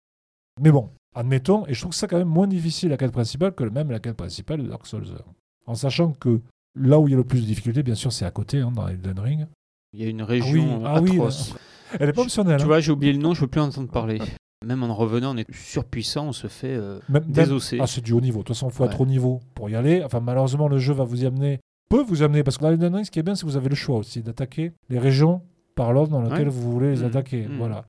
Mais 0.62 0.72
bon, 0.72 0.90
admettons, 1.16 1.66
et 1.68 1.74
je 1.74 1.80
trouve 1.82 1.92
que 1.92 1.98
c'est 1.98 2.08
quand 2.08 2.18
même 2.18 2.28
moins 2.28 2.48
difficile 2.48 2.90
la 2.90 2.98
quête 2.98 3.12
principale 3.12 3.54
que 3.54 3.64
même 3.64 3.92
la 3.92 4.00
quête 4.00 4.16
principale 4.18 4.64
de 4.64 4.68
Dark 4.68 4.86
Souls 4.86 5.06
1. 5.08 5.72
En 5.72 5.76
sachant 5.76 6.12
que 6.14 6.42
là 6.80 7.00
où 7.00 7.08
il 7.08 7.12
y 7.12 7.14
a 7.14 7.18
le 7.18 7.24
plus 7.24 7.42
de 7.42 7.46
difficultés, 7.46 7.84
bien 7.84 7.96
sûr, 7.96 8.12
c'est 8.14 8.26
à 8.26 8.32
côté, 8.32 8.60
hein, 8.60 8.72
dans 8.74 8.88
Elden 8.88 9.20
Ring. 9.20 9.48
Il 9.94 10.02
y 10.02 10.06
a 10.06 10.10
une 10.10 10.22
région 10.22 10.84
ah 10.86 11.02
oui, 11.02 11.12
atroce. 11.14 11.56
Elle 12.00 12.10
est 12.10 12.14
pas 12.14 12.22
optionnelle. 12.22 12.58
Tu 12.58 12.64
hein. 12.64 12.68
vois, 12.68 12.80
j'ai 12.80 12.92
oublié 12.92 13.12
le 13.14 13.20
nom, 13.20 13.34
je 13.34 13.42
veux 13.42 13.48
plus 13.48 13.60
en 13.62 13.68
entendre 13.70 13.90
parler. 13.90 14.20
Même 14.66 14.84
en 14.84 14.94
revenant, 14.94 15.34
on 15.34 15.38
est 15.38 15.52
surpuissant, 15.52 16.28
on 16.28 16.32
se 16.34 16.48
fait 16.48 16.76
euh, 16.76 17.00
Même- 17.10 17.24
même- 17.24 17.32
désosser. 17.32 17.80
Ah, 17.82 17.88
c'est 17.88 18.02
du 18.02 18.12
haut 18.12 18.22
niveau. 18.22 18.40
De 18.40 18.44
toute 18.44 18.56
façon, 18.56 18.68
il 18.70 18.74
faut 18.74 18.84
Ouais. 18.84 18.90
être 18.90 19.02
au 19.02 19.06
niveau 19.06 19.40
pour 19.56 19.70
y 19.70 19.76
aller. 19.76 20.04
Enfin, 20.04 20.20
malheureusement, 20.20 20.68
le 20.68 20.78
jeu 20.80 20.94
va 20.94 21.06
vous 21.06 21.24
y 21.24 21.26
amener, 21.26 21.60
peut 21.90 22.04
vous 22.04 22.22
amener, 22.22 22.44
parce 22.44 22.58
que 22.58 22.64
dans 22.64 22.72
Elden 22.72 22.94
Ring, 22.94 23.06
ce 23.06 23.10
qui 23.12 23.20
est 23.20 23.24
bien, 23.24 23.34
c'est 23.36 23.42
que 23.42 23.48
vous 23.48 23.58
avez 23.58 23.70
le 23.70 23.76
choix 23.76 23.98
aussi 23.98 24.22
d'attaquer 24.22 24.74
les 24.90 25.00
régions 25.00 25.42
par 25.80 25.94
l'ordre 25.94 26.12
dans 26.12 26.22
lequel 26.22 26.50
Ouais. 26.50 26.54
vous 26.54 26.72
voulez 26.74 26.92
les 26.96 27.02
Mm. 27.04 27.06
attaquer. 27.06 27.48
Mm. 27.48 27.58
Voilà. 27.58 27.86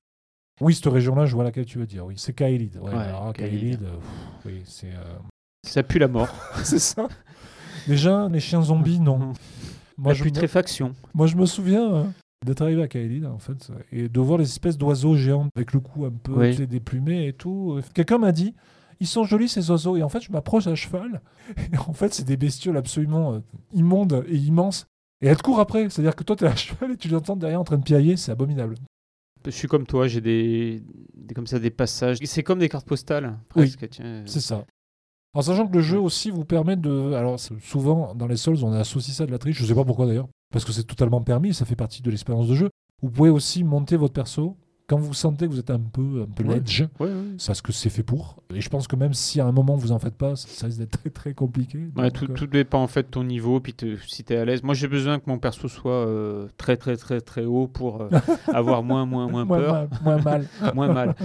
Oui, 0.61 0.73
cette 0.75 0.85
région-là, 0.85 1.25
je 1.25 1.35
vois 1.35 1.43
laquelle 1.43 1.65
tu 1.65 1.77
veux 1.77 1.85
dire. 1.85 2.05
Oui, 2.05 2.13
c'est 2.17 2.31
Kaelid. 2.33 2.77
Ouais, 2.77 2.91
Ouais, 2.91 2.95
alors, 2.95 3.33
Kaelid. 3.33 3.59
Kaelid, 3.59 3.83
euh, 3.83 3.95
pff, 3.97 4.45
oui, 4.45 4.61
c'est. 4.65 4.87
euh, 4.93 5.17
Ça 5.67 5.83
pue 5.83 5.99
la 5.99 6.07
mort. 6.07 6.29
c'est 6.63 6.79
ça. 6.79 7.07
Déjà, 7.87 8.29
les 8.31 8.39
chiens 8.39 8.61
zombies, 8.61 8.99
non. 8.99 9.17
Mhm. 9.17 9.33
Moi, 9.97 10.13
la 10.13 10.13
je, 10.13 10.23
putréfaction. 10.23 10.93
moi, 11.13 11.27
je 11.27 11.35
me 11.35 11.45
souviens 11.45 11.93
euh, 11.93 12.03
d'être 12.45 12.61
arrivé 12.61 12.81
à 12.81 12.87
Kaelid, 12.87 13.25
en 13.25 13.39
fait, 13.39 13.71
et 13.91 14.07
de 14.07 14.19
voir 14.21 14.37
les 14.37 14.45
espèces 14.45 14.77
d'oiseaux 14.77 15.15
géants 15.15 15.47
avec 15.55 15.73
le 15.73 15.79
cou 15.81 16.05
un 16.05 16.11
peu 16.11 16.31
Oui. 16.33 16.67
déplumé 16.67 17.27
et 17.27 17.33
tout. 17.33 17.79
Quelqu'un 17.93 18.17
m'a 18.19 18.31
dit 18.31 18.53
ils 19.01 19.07
sont 19.07 19.23
jolis 19.23 19.49
ces 19.49 19.69
oiseaux. 19.71 19.97
Et 19.97 20.03
en 20.03 20.09
fait, 20.09 20.21
je 20.21 20.31
m'approche 20.31 20.67
à 20.67 20.75
cheval. 20.75 21.21
Et 21.73 21.77
en 21.77 21.91
fait, 21.93 22.13
c'est 22.13 22.23
des 22.23 22.37
bestioles 22.37 22.77
absolument 22.77 23.33
euh, 23.33 23.39
immondes 23.73 24.23
et 24.29 24.37
immenses. 24.37 24.85
Et 25.21 25.27
elles 25.27 25.37
te 25.37 25.43
courent 25.43 25.59
après. 25.59 25.89
C'est-à-dire 25.89 26.15
que 26.15 26.23
toi, 26.23 26.35
tu 26.35 26.43
es 26.45 26.47
à 26.47 26.55
cheval 26.55 26.91
et 26.91 26.97
tu 26.97 27.07
l'entends 27.09 27.35
derrière 27.35 27.59
en 27.61 27.63
train 27.63 27.77
de 27.77 27.83
piailler. 27.83 28.17
C'est 28.17 28.31
abominable. 28.31 28.75
Je 29.45 29.51
suis 29.51 29.67
comme 29.67 29.85
toi, 29.87 30.07
j'ai 30.07 30.21
des, 30.21 30.83
des- 31.15 31.33
comme 31.33 31.47
ça 31.47 31.59
des 31.59 31.71
passages. 31.71 32.17
C'est 32.23 32.43
comme 32.43 32.59
des 32.59 32.69
cartes 32.69 32.87
postales, 32.87 33.37
presque. 33.49 33.89
tiens. 33.89 34.23
C'est 34.25 34.39
ça. 34.41 34.65
En 35.33 35.41
sachant 35.41 35.65
que 35.67 35.73
le 35.73 35.81
jeu 35.81 35.99
aussi 35.99 36.29
vous 36.29 36.43
permet 36.45 36.75
de. 36.75 37.13
Alors, 37.13 37.39
souvent, 37.39 38.13
dans 38.15 38.27
les 38.27 38.35
Souls, 38.37 38.57
on 38.63 38.71
associe 38.73 39.15
ça 39.15 39.25
de 39.25 39.31
la 39.31 39.37
triche. 39.39 39.57
Je 39.59 39.65
sais 39.65 39.73
pas 39.75 39.85
pourquoi 39.85 40.05
d'ailleurs. 40.05 40.27
Parce 40.51 40.65
que 40.65 40.71
c'est 40.71 40.83
totalement 40.83 41.21
permis. 41.21 41.53
Ça 41.53 41.65
fait 41.65 41.75
partie 41.77 42.01
de 42.01 42.09
l'expérience 42.11 42.47
de 42.47 42.55
jeu. 42.55 42.69
Vous 43.01 43.09
pouvez 43.09 43.29
aussi 43.29 43.63
monter 43.63 43.95
votre 43.95 44.13
perso 44.13 44.57
quand 44.91 44.99
vous 44.99 45.13
sentez 45.13 45.47
que 45.47 45.51
vous 45.53 45.59
êtes 45.59 45.69
un 45.71 45.79
peu, 45.79 46.23
un 46.23 46.25
peu 46.33 46.43
Ouais. 46.43 46.55
ledge. 46.55 46.81
Ouais, 46.99 47.07
ouais. 47.07 47.13
C'est 47.37 47.53
ce 47.53 47.61
que 47.61 47.71
c'est 47.71 47.89
fait 47.89 48.03
pour. 48.03 48.43
Et 48.53 48.59
je 48.59 48.67
pense 48.69 48.87
que 48.87 48.97
même 48.97 49.13
si 49.13 49.39
à 49.39 49.45
un 49.47 49.53
moment 49.53 49.75
vous 49.77 49.93
en 49.93 49.99
faites 49.99 50.15
pas, 50.17 50.35
ça, 50.35 50.65
risque 50.65 50.79
d'être 50.79 50.99
très 50.99 51.09
très 51.09 51.33
compliqué. 51.33 51.77
Ouais, 51.95 52.09
Donc, 52.09 52.13
tout, 52.13 52.25
euh, 52.29 52.33
tout 52.33 52.45
dépend 52.47 52.83
en 52.83 52.87
fait 52.87 53.03
de 53.03 53.07
ton 53.07 53.23
niveau, 53.23 53.61
puis 53.61 53.73
te- 53.73 53.95
si 54.05 54.25
tu 54.25 54.33
es 54.33 54.35
à 54.37 54.43
l'aise. 54.43 54.63
Moi, 54.63 54.73
j'ai 54.75 54.89
besoin 54.89 55.19
que 55.19 55.29
mon 55.29 55.39
perso 55.39 55.69
soit 55.69 56.05
euh, 56.05 56.49
très, 56.57 56.75
très, 56.75 56.97
très, 56.97 57.21
très 57.21 57.45
haut 57.45 57.67
pour 57.67 58.01
euh, 58.01 58.09
avoir 58.53 58.83
moins, 58.83 59.05
moins, 59.05 59.27
moins 59.27 59.47
peur, 59.47 59.87
moins 60.03 60.17
mal. 60.21 60.45
moins 60.75 60.91
mal. 60.91 61.15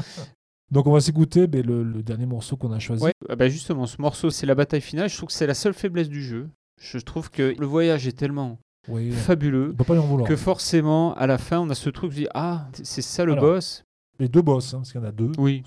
Donc 0.71 0.87
on 0.87 0.93
va 0.93 1.01
s'écouter 1.01 1.47
ben, 1.49 1.65
le, 1.67 1.83
le 1.83 2.03
dernier 2.03 2.27
morceau 2.27 2.57
qu'on 2.57 2.73
a 2.73 2.79
choisi. 2.79 3.05
Ah 3.29 3.37
bah 3.37 3.49
justement, 3.49 3.87
ce 3.87 4.01
morceau, 4.01 4.31
c'est 4.31 4.47
la 4.47 4.55
bataille 4.55 4.81
finale. 4.81 5.09
Je 5.09 5.17
trouve 5.17 5.29
que 5.29 5.33
c'est 5.33 5.47
la 5.47 5.55
seule 5.55 5.75
faiblesse 5.75 6.09
du 6.09 6.23
jeu. 6.23 6.49
Je 6.81 6.99
trouve 6.99 7.31
que 7.31 7.55
le 7.59 7.67
voyage 7.67 8.07
est 8.07 8.13
tellement 8.19 8.59
Oui, 8.89 9.11
fabuleux 9.13 9.71
on 9.73 9.77
peut 9.77 9.85
pas 9.85 9.99
en 9.99 10.07
vouloir. 10.07 10.29
que 10.29 10.37
forcément, 10.37 11.15
à 11.15 11.27
la 11.27 11.39
fin, 11.39 11.61
on 11.61 11.71
a 11.71 11.75
ce 11.75 11.91
truc, 11.91 12.13
je 12.13 12.17
dis, 12.17 12.29
ah, 12.35 12.69
c'est 12.83 13.03
ça 13.03 13.25
le 13.25 13.33
Alors, 13.33 13.45
boss 13.45 13.85
Les 14.21 14.29
deux 14.29 14.43
boss, 14.43 14.75
hein, 14.75 14.79
parce 14.79 14.93
qu'il 14.93 15.01
y 15.01 15.05
en 15.05 15.07
a 15.07 15.13
deux. 15.13 15.33
Oui. 15.39 15.63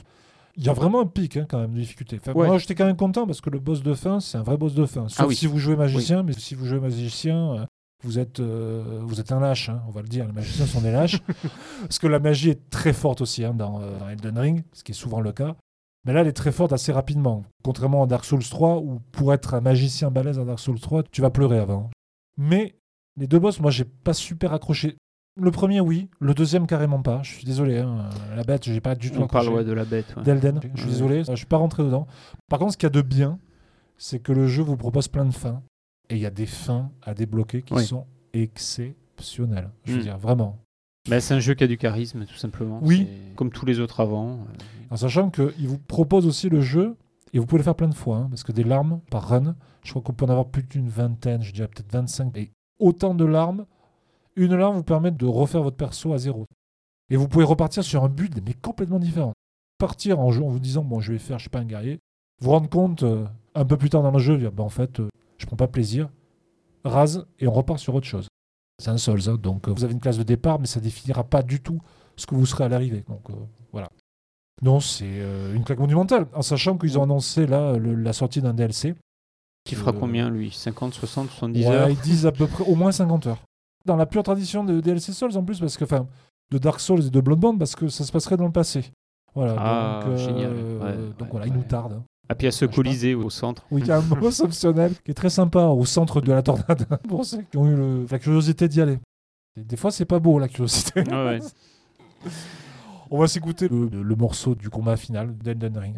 Il 0.56 0.66
y 0.66 0.70
a 0.70 0.74
vraiment 0.74 1.00
un 1.02 1.06
pic 1.06 1.38
hein, 1.38 1.46
quand 1.50 1.60
même 1.60 1.74
de 1.74 1.80
difficulté. 1.80 2.18
Enfin, 2.20 2.34
Ouais. 2.34 2.48
Moi 2.48 2.58
j'étais 2.58 2.76
quand 2.76 2.86
même 2.86 2.98
content 2.98 3.26
parce 3.26 3.40
que 3.40 3.50
le 3.50 3.60
boss 3.60 3.82
de 3.82 3.94
fin, 3.94 4.20
c'est 4.20 4.38
un 4.38 4.44
vrai 4.44 4.58
boss 4.58 4.74
de 4.74 4.86
fin. 4.86 5.08
Sauf 5.08 5.20
Ah 5.20 5.28
oui. 5.28 5.36
si 5.36 5.48
vous 5.48 5.58
jouez 5.58 5.76
magicien, 5.78 6.22
mais 6.24 6.34
si 6.34 6.54
vous 6.56 6.66
jouez 6.66 6.80
magicien, 6.82 7.54
euh, 7.54 7.66
vous 8.04 8.20
êtes, 8.20 8.40
euh, 8.42 9.00
vous 9.04 9.20
êtes 9.22 9.32
un 9.32 9.40
lâche, 9.40 9.70
hein, 9.70 9.82
on 9.88 9.92
va 9.92 10.02
le 10.02 10.08
dire, 10.10 10.26
les 10.26 10.34
magiciens 10.34 10.66
sont 10.66 10.82
des 10.82 10.92
lâches. 10.92 11.20
Parce 11.82 12.00
que 12.00 12.08
la 12.08 12.20
magie 12.20 12.50
est 12.50 12.70
très 12.70 12.92
forte 12.94 13.22
aussi 13.22 13.46
hein, 13.46 13.54
dans, 13.54 13.80
euh, 13.82 13.98
dans 14.00 14.10
Elden 14.10 14.38
Ring, 14.38 14.64
ce 14.74 14.84
qui 14.84 14.92
est 14.92 14.96
souvent 14.96 15.22
le 15.22 15.32
cas. 15.32 15.56
Mais 16.06 16.14
là, 16.14 16.22
elle 16.22 16.28
est 16.28 16.34
très 16.34 16.52
forte 16.52 16.74
assez 16.74 16.92
rapidement. 16.92 17.44
Contrairement 17.64 18.04
à 18.04 18.08
Dark 18.08 18.24
Souls 18.26 18.44
3, 18.44 18.78
où 18.80 19.00
pour 19.12 19.34
être 19.34 19.54
un 19.54 19.62
magicien 19.62 20.12
balèze 20.12 20.38
dans 20.38 20.46
Dark 20.46 20.60
Souls 20.60 20.80
3, 20.80 21.04
tu 21.12 21.22
vas 21.22 21.30
pleurer 21.30 21.60
avant. 21.60 21.90
Mais 22.38 22.76
les 23.20 23.28
deux 23.28 23.40
boss, 23.40 23.60
moi, 23.60 23.70
j'ai 23.72 23.86
pas 23.86 24.14
super 24.14 24.54
accroché. 24.54 24.96
Le 25.40 25.52
premier, 25.52 25.80
oui. 25.80 26.10
Le 26.20 26.34
deuxième, 26.34 26.68
carrément 26.68 27.02
pas. 27.02 27.22
Je 27.24 27.32
suis 27.34 27.46
désolé. 27.46 27.78
hein. 27.80 28.10
La 28.36 28.44
bête, 28.44 28.64
j'ai 28.66 28.82
pas 28.82 28.96
du 28.96 29.12
tout 29.12 29.22
On 29.22 29.28
parle 29.28 29.50
ouais, 29.50 29.64
de 29.64 29.72
la 29.72 29.86
bête. 29.86 30.14
ouais. 30.18 30.24
d'Elden. 30.24 30.60
Je 30.76 30.82
suis 30.82 30.90
désolé, 30.90 31.24
je 31.24 31.36
suis 31.36 31.46
pas 31.46 31.58
rentré 31.58 31.84
dedans. 31.84 32.08
Par 32.50 32.60
contre, 32.60 32.74
ce 32.74 32.78
qu'il 32.78 32.88
y 32.88 32.88
a 32.88 32.90
de 32.90 33.02
bien, 33.02 33.40
c'est 33.98 34.20
que 34.20 34.32
le 34.32 34.48
jeu 34.48 34.64
vous 34.64 34.76
propose 34.78 35.08
plein 35.08 35.26
de 35.26 35.34
fins. 35.34 35.62
Et 36.10 36.16
il 36.16 36.22
y 36.22 36.26
a 36.26 36.32
des 36.32 36.46
fins 36.48 36.92
à 37.04 37.14
débloquer 37.14 37.62
qui 37.62 37.74
Oui. 37.74 37.86
sont 37.86 38.06
exceptionnelles. 38.34 39.70
Je 39.86 39.94
veux 39.94 40.00
Mm. 40.00 40.04
dire, 40.04 40.18
vraiment. 40.18 40.58
Bah, 41.10 41.20
c'est 41.22 41.34
un 41.34 41.40
jeu 41.40 41.54
qui 41.54 41.64
a 41.64 41.68
du 41.68 41.78
charisme, 41.78 42.26
tout 42.26 42.36
simplement. 42.36 42.80
Oui. 42.84 43.08
Comme 43.36 43.52
tous 43.52 43.66
les 43.66 43.80
autres 43.80 44.00
avant. 44.00 44.32
euh, 44.34 44.38
En 44.92 44.98
sachant 44.98 45.30
qu'il 45.30 45.68
vous 45.68 45.78
propose 45.78 46.26
aussi 46.26 46.50
le 46.50 46.62
jeu, 46.62 46.96
et 47.34 47.40
vous 47.40 47.46
pouvez 47.46 47.60
le 47.60 47.64
faire 47.64 47.76
plein 47.76 47.88
de 47.88 47.94
fois, 47.96 48.18
hein, 48.18 48.28
parce 48.30 48.44
que 48.44 48.52
des 48.52 48.64
larmes 48.64 49.02
par 49.12 49.28
run, 49.30 49.56
je 49.84 49.92
crois 49.92 50.02
qu'on 50.02 50.14
peut 50.14 50.26
en 50.26 50.30
avoir 50.30 50.48
plus 50.48 50.64
d'une 50.64 50.90
vingtaine, 50.90 51.44
je 51.44 51.54
dirais 51.54 51.68
peut-être 51.68 51.92
25. 51.92 52.36
Et 52.38 52.52
autant 52.80 53.14
de 53.14 53.26
larmes, 53.26 53.66
une 54.36 54.56
larme 54.56 54.78
vous 54.78 54.84
permet 54.84 55.12
de 55.12 55.26
refaire 55.26 55.62
votre 55.62 55.78
perso 55.78 56.14
à 56.14 56.18
zéro. 56.18 56.46
Et 57.10 57.16
vous 57.16 57.28
pouvez 57.28 57.44
repartir 57.44 57.84
sur 57.84 58.04
un 58.04 58.10
but, 58.10 58.34
mais 58.46 58.54
complètement 58.54 59.00
différent. 59.00 59.34
Partir 59.78 60.20
en 60.20 60.32
jeu 60.32 60.44
en 60.44 60.50
vous 60.50 60.60
disant, 60.60 60.84
bon, 60.84 61.00
je 61.00 61.12
vais 61.12 61.20
faire, 61.20 61.40
je 61.40 61.44
suis 61.44 61.50
pas 61.50 61.60
un 61.60 61.66
guerrier. 61.66 62.00
Vous 62.42 62.52
rendre 62.52 62.70
compte, 62.70 63.04
euh, 63.04 63.26
un 63.56 63.66
peu 63.66 63.78
plus 63.78 63.90
tard 63.90 64.04
dans 64.04 64.12
le 64.12 64.20
jeu, 64.20 64.38
bah, 64.50 64.64
en 64.64 64.70
fait, 64.70 65.00
euh, 65.00 65.10
je 65.38 65.46
prends 65.46 65.56
pas 65.56 65.68
plaisir. 65.68 66.10
Rase, 66.86 67.28
et 67.40 67.48
on 67.48 67.52
repart 67.52 67.80
sur 67.80 67.94
autre 67.96 68.08
chose. 68.08 68.28
C'est 68.82 68.90
un 68.90 68.98
Souls, 68.98 69.28
hein, 69.28 69.36
donc 69.36 69.68
euh, 69.68 69.72
vous 69.72 69.84
avez 69.84 69.94
une 69.94 70.00
classe 70.00 70.18
de 70.18 70.24
départ, 70.24 70.60
mais 70.60 70.68
ça 70.68 70.80
définira 70.80 71.26
pas 71.26 71.44
du 71.44 71.62
tout 71.62 71.82
ce 72.16 72.26
que 72.26 72.36
vous 72.36 72.46
serez 72.46 72.64
à 72.64 72.70
l'arrivée. 72.70 73.04
Donc 73.10 73.30
euh, 73.30 73.34
voilà. 73.74 73.90
Non, 74.62 74.80
c'est 74.80 75.22
une 75.56 75.64
claque 75.64 75.80
monumentale, 75.80 76.28
en 76.34 76.42
sachant 76.42 76.78
qu'ils 76.78 77.00
ont 77.00 77.04
annoncé 77.04 77.48
là 77.48 77.78
la 77.80 78.12
sortie 78.12 78.42
d'un 78.42 78.54
DLC. 78.54 78.94
Qui 79.66 79.76
fera 79.76 79.92
Euh, 79.92 80.00
combien, 80.00 80.30
lui? 80.30 80.52
50, 80.52 80.94
60, 80.94 81.30
70 81.30 81.66
Ouais, 81.66 81.76
heures? 81.76 81.90
ils 81.90 82.00
disent 82.00 82.26
à 82.26 82.32
peu 82.32 82.48
près 82.48 82.64
au 82.66 82.76
moins 82.76 82.92
50 82.92 83.28
heures. 83.28 83.42
Dans 83.86 83.96
la 83.96 84.06
pure 84.06 84.24
tradition 84.24 84.64
de 84.64 84.80
DLC 84.82 85.14
Souls 85.14 85.36
en 85.38 85.44
plus, 85.44 85.60
parce 85.60 85.78
que 85.78 85.84
enfin 85.84 86.08
de 86.52 86.58
Dark 86.58 86.80
Souls 86.80 87.06
et 87.06 87.10
de 87.10 87.22
Bloodborne, 87.22 87.58
parce 87.60 87.76
que 87.76 87.88
ça 87.88 88.04
se 88.04 88.12
passerait 88.12 88.38
dans 88.38 88.46
le 88.46 88.52
passé. 88.52 88.84
Voilà. 89.36 89.56
Ah, 89.58 90.00
donc, 90.04 90.14
euh, 90.14 90.18
génial. 90.18 90.52
Ouais, 90.52 90.58
donc 91.18 91.22
ouais, 91.22 91.28
voilà, 91.32 91.46
il 91.48 91.52
ouais. 91.52 91.58
nous 91.58 91.64
tarde. 91.64 91.94
hein. 91.94 92.04
Ah, 92.28 92.36
puis 92.36 92.46
il 92.46 92.48
y 92.48 92.50
a 92.50 92.52
ce. 92.52 92.66
Colisée 92.66 93.16
au 93.16 93.30
centre. 93.30 93.66
Oui, 93.72 93.82
il 93.82 93.88
y 93.88 93.92
a 93.92 93.98
un 93.98 94.02
boss 94.02 94.40
optionnel 94.40 94.94
qui 95.04 95.12
est 95.12 95.16
très 95.16 95.30
sympa 95.30 95.66
au 95.66 95.86
centre 95.86 96.22
de 96.22 96.32
la 96.32 96.42
tornade 96.44 96.86
pour 97.08 97.24
ceux 97.26 97.42
qui 97.44 97.58
ont 97.58 97.68
eu 97.68 97.76
le- 97.76 98.06
la 98.10 98.20
curiosité 98.20 98.68
d'y 98.68 98.82
aller. 98.82 99.00
Des 99.56 99.78
fois, 99.78 99.92
c'est 99.92 100.06
pas 100.06 100.20
beau 100.20 100.40
la 100.40 100.48
curiosité. 100.48 101.04
Ah 101.12 101.26
ouais. 101.26 101.40
On 103.12 103.20
va 103.20 103.28
s'écouter 103.28 103.68
le, 103.68 103.88
le 103.90 104.16
morceau 104.16 104.54
du 104.56 104.70
combat 104.70 104.96
final 104.98 105.36
d'Elden 105.38 105.78
Ring. 105.78 105.96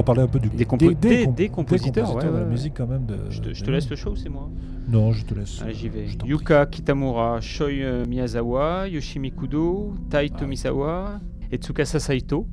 Va 0.00 0.04
parler 0.04 0.22
un 0.22 0.26
peu 0.26 0.38
du 0.38 0.48
Des 0.48 0.64
compo- 0.64 0.92
des- 0.92 1.24
comp- 1.24 1.34
des 1.36 1.48
compositeurs, 1.48 2.14
ouais, 2.14 2.22
de 2.22 2.28
la 2.28 2.34
ouais, 2.34 2.40
ouais. 2.42 2.46
musique 2.50 2.74
quand 2.76 2.86
même. 2.86 3.06
De, 3.06 3.16
Je 3.30 3.40
te, 3.40 3.54
je 3.54 3.60
de- 3.60 3.66
te 3.66 3.70
laisse 3.70 3.88
le 3.88 3.96
show, 3.96 4.14
c'est 4.16 4.28
moi 4.28 4.48
Non, 4.88 5.12
je 5.12 5.24
te 5.24 5.34
laisse. 5.34 5.62
J'y 5.72 5.88
vais. 5.88 6.06
je 6.08 6.16
t'en 6.16 6.26
Yuka 6.26 6.66
Kitamura, 6.66 7.40
Shoi 7.40 7.68
euh, 7.82 8.04
Miyazawa, 8.06 8.88
Yoshimi 8.88 9.30
Kudo, 9.32 9.92
Tai 10.10 10.30
Ah. 10.34 10.38
Tomisawa 10.38 11.20
et 11.52 11.56
Tsukasa 11.58 11.98
Saito. 12.00 12.46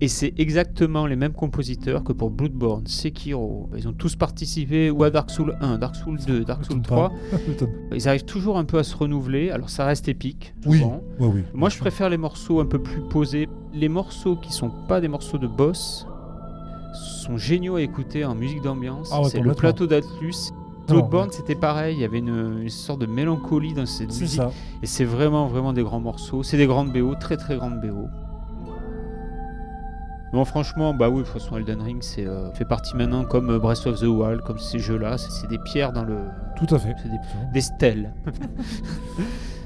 Et 0.00 0.08
c'est 0.08 0.32
exactement 0.36 1.06
les 1.06 1.14
mêmes 1.14 1.32
compositeurs 1.32 2.02
que 2.02 2.12
pour 2.12 2.30
Bloodborne, 2.32 2.88
Sekiro. 2.88 3.70
Ils 3.76 3.86
ont 3.86 3.92
tous 3.92 4.16
participé 4.16 4.90
ou 4.90 5.04
à 5.04 5.10
Dark 5.10 5.30
Souls 5.30 5.56
1, 5.60 5.78
Dark 5.78 5.94
Souls 5.94 6.18
2, 6.26 6.44
Dark 6.44 6.64
Souls 6.64 6.78
M'étonne 6.78 6.96
3. 6.96 7.08
pas. 7.10 7.36
M'étonne. 7.46 7.68
Ils 7.94 8.08
arrivent 8.08 8.24
toujours 8.24 8.58
un 8.58 8.64
peu 8.64 8.78
à 8.78 8.82
se 8.82 8.96
renouveler. 8.96 9.50
Alors 9.50 9.70
ça 9.70 9.84
reste 9.84 10.08
épique, 10.08 10.54
oui, 10.66 10.82
oui. 11.20 11.42
Moi, 11.54 11.68
je 11.68 11.78
préfère 11.78 12.10
les 12.10 12.16
morceaux 12.16 12.58
un 12.58 12.66
peu 12.66 12.80
plus 12.82 13.00
posés. 13.02 13.48
Les 13.72 13.88
morceaux 13.88 14.34
qui 14.34 14.52
sont 14.52 14.72
pas 14.88 15.00
des 15.00 15.06
morceaux 15.06 15.38
de 15.38 15.46
boss 15.46 16.04
sont 16.92 17.36
géniaux 17.36 17.76
à 17.76 17.82
écouter 17.82 18.24
en 18.24 18.34
musique 18.34 18.62
d'ambiance. 18.62 19.10
Ah 19.12 19.22
ouais, 19.22 19.28
c'est 19.28 19.40
le 19.40 19.54
plateau 19.54 19.86
d'Atlus. 19.86 20.52
Bloodborne, 20.88 21.28
ouais. 21.28 21.34
c'était 21.34 21.54
pareil. 21.54 21.96
Il 21.96 22.00
y 22.00 22.04
avait 22.04 22.18
une, 22.18 22.60
une 22.62 22.68
sorte 22.68 23.00
de 23.00 23.06
mélancolie 23.06 23.72
dans 23.72 23.86
cette 23.86 24.08
musique. 24.08 24.28
ça. 24.40 24.50
Et 24.82 24.86
c'est 24.86 25.04
vraiment, 25.04 25.46
vraiment 25.46 25.72
des 25.72 25.82
grands 25.82 26.00
morceaux. 26.00 26.42
C'est 26.42 26.56
des 26.56 26.66
grandes 26.66 26.92
BO, 26.92 27.14
très, 27.14 27.36
très 27.36 27.56
grandes 27.56 27.80
BO. 27.80 28.08
Bon, 30.32 30.44
franchement, 30.46 30.94
bah 30.94 31.10
oui, 31.10 31.20
de 31.20 31.24
toute 31.24 31.34
façon, 31.34 31.58
Elden 31.58 31.82
Ring 31.82 32.02
c'est, 32.02 32.26
euh, 32.26 32.50
fait 32.52 32.64
partie 32.64 32.96
maintenant 32.96 33.24
comme 33.24 33.50
euh, 33.50 33.58
Breath 33.58 33.86
of 33.86 34.00
the 34.00 34.04
Wild, 34.04 34.40
comme 34.40 34.58
ces 34.58 34.78
jeux-là. 34.78 35.18
C'est, 35.18 35.30
c'est 35.30 35.46
des 35.46 35.58
pierres 35.58 35.92
dans 35.92 36.04
le. 36.04 36.16
Tout 36.56 36.74
à 36.74 36.78
fait. 36.78 36.94
C'est 37.02 37.10
des, 37.10 37.18
des 37.52 37.60
stèles. 37.60 38.14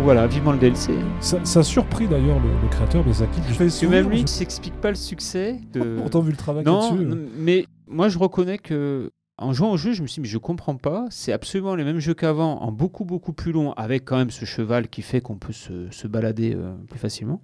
donc 0.00 0.04
voilà, 0.06 0.26
vivement 0.26 0.52
le 0.52 0.58
DLC. 0.58 0.94
Ça, 1.20 1.44
ça 1.44 1.60
a 1.60 1.62
surpris 1.62 2.08
d'ailleurs 2.08 2.40
le, 2.40 2.48
le 2.62 2.68
créateur 2.68 3.04
Miyazaki. 3.04 3.38
Je 3.48 3.52
fais 3.52 3.64
Parce 3.66 3.80
que 3.80 3.86
même 3.86 4.08
lui, 4.08 4.20
il 4.20 4.26
je- 4.26 4.32
s'explique 4.32 4.72
pas 4.80 4.88
le 4.88 4.94
succès 4.96 5.60
de. 5.74 5.96
Pourtant, 5.98 6.20
vu 6.20 6.30
le 6.30 6.38
travail 6.38 6.64
non, 6.64 6.92
dessus. 6.94 7.04
non, 7.04 7.18
mais 7.36 7.66
moi 7.86 8.08
je 8.08 8.18
reconnais 8.18 8.56
que 8.56 9.10
en 9.36 9.52
jouant 9.52 9.72
au 9.72 9.76
jeu, 9.76 9.92
je 9.92 10.00
me 10.00 10.06
suis 10.06 10.14
dit, 10.14 10.20
mais 10.22 10.28
je 10.32 10.38
comprends 10.38 10.76
pas. 10.76 11.04
C'est 11.10 11.32
absolument 11.32 11.74
les 11.74 11.84
mêmes 11.84 11.98
jeux 11.98 12.14
qu'avant, 12.14 12.60
en 12.62 12.72
beaucoup 12.72 13.04
beaucoup 13.04 13.34
plus 13.34 13.52
long, 13.52 13.72
avec 13.74 14.06
quand 14.06 14.16
même 14.16 14.30
ce 14.30 14.46
cheval 14.46 14.88
qui 14.88 15.02
fait 15.02 15.20
qu'on 15.20 15.36
peut 15.36 15.52
se, 15.52 15.90
se 15.90 16.06
balader 16.08 16.54
euh, 16.54 16.74
plus 16.88 16.98
facilement. 16.98 17.42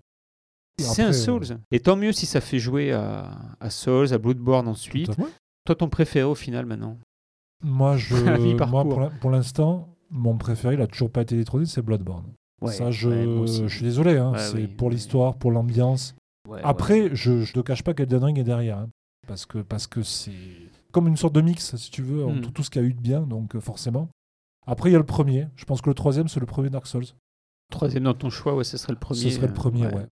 C'est 0.79 1.03
un 1.03 1.13
Souls. 1.13 1.43
euh, 1.51 1.57
Et 1.73 1.81
tant 1.81 1.97
mieux 1.97 2.13
si 2.13 2.25
ça 2.25 2.41
fait 2.41 2.59
jouer 2.59 2.91
à, 2.93 3.31
à 3.61 3.69
Souls, 3.71 4.15
à 4.15 4.19
Bloodborne 4.19 4.67
ensuite. 4.69 5.11
à. 5.11 5.25
Toi, 5.67 5.75
ton 5.75 5.89
préféré 5.91 6.25
au 6.25 6.35
final 6.35 6.65
maintenant 6.65 6.99
Moi, 7.63 7.97
je, 7.99 8.15
moi 8.71 8.85
pour 9.21 9.31
l'instant, 9.31 9.95
mon 10.11 10.39
préféré, 10.39 10.75
il 10.75 10.81
a 10.81 10.87
toujours 10.87 11.11
pas 11.11 11.21
été 11.23 11.37
détrôné, 11.37 11.67
c'est 11.67 11.83
Bloodborne. 11.83 12.25
Ça, 12.65 12.91
je, 12.91 13.09
ouais, 13.09 13.47
je 13.47 13.67
suis 13.75 13.85
désolé. 13.85 14.17
hein, 14.17 14.33
Ouais, 14.33 14.39
c'est 14.39 14.55
oui, 14.57 14.67
pour 14.67 14.91
l'histoire, 14.91 15.35
pour 15.37 15.51
l'ambiance. 15.53 16.15
Ouais, 16.49 16.61
Après, 16.65 17.15
je 17.15 17.33
ne 17.33 17.45
te 17.47 17.61
cache 17.61 17.83
pas 17.83 17.93
qu'Elden 17.95 18.23
Ring 18.25 18.39
est 18.39 18.45
derrière. 18.45 18.79
hein, 18.79 18.89
parce 19.27 19.45
que 19.47 19.59
parce 19.59 19.87
que 19.87 20.03
c'est 20.03 20.33
comme 20.93 21.09
une 21.09 21.17
sorte 21.17 21.35
de 21.35 21.41
mix, 21.41 21.75
si 21.77 21.91
tu 21.91 22.03
veux, 22.03 22.25
entre 22.25 22.49
Hmm. 22.49 22.53
tout 22.53 22.63
ce 22.63 22.71
qu'il 22.71 22.81
y 22.81 22.85
a 22.85 22.89
eu 22.89 22.95
de 22.95 23.01
bien, 23.01 23.23
donc 23.23 23.55
euh, 23.57 23.61
forcément. 23.61 24.09
Après, 24.67 24.89
il 24.89 24.93
y 24.93 24.97
a 24.97 24.99
le 24.99 25.05
premier. 25.07 25.49
Je 25.57 25.65
pense 25.65 25.81
que 25.83 25.91
le 25.91 25.95
troisième, 25.95 26.29
c'est 26.29 26.41
le 26.41 26.47
premier 26.47 26.71
Dark 26.71 26.87
Souls. 26.87 27.05
Troisième 27.71 28.05
dans 28.05 28.15
ton 28.15 28.31
choix, 28.31 28.55
ouais, 28.55 28.65
ce 28.65 28.77
serait 28.79 28.93
le 28.93 28.99
premier. 28.99 29.21
Ce 29.21 29.31
serait 29.31 29.47
le 29.49 29.53
euh, 29.53 29.57
premier, 29.57 29.87
ouais. 29.89 30.07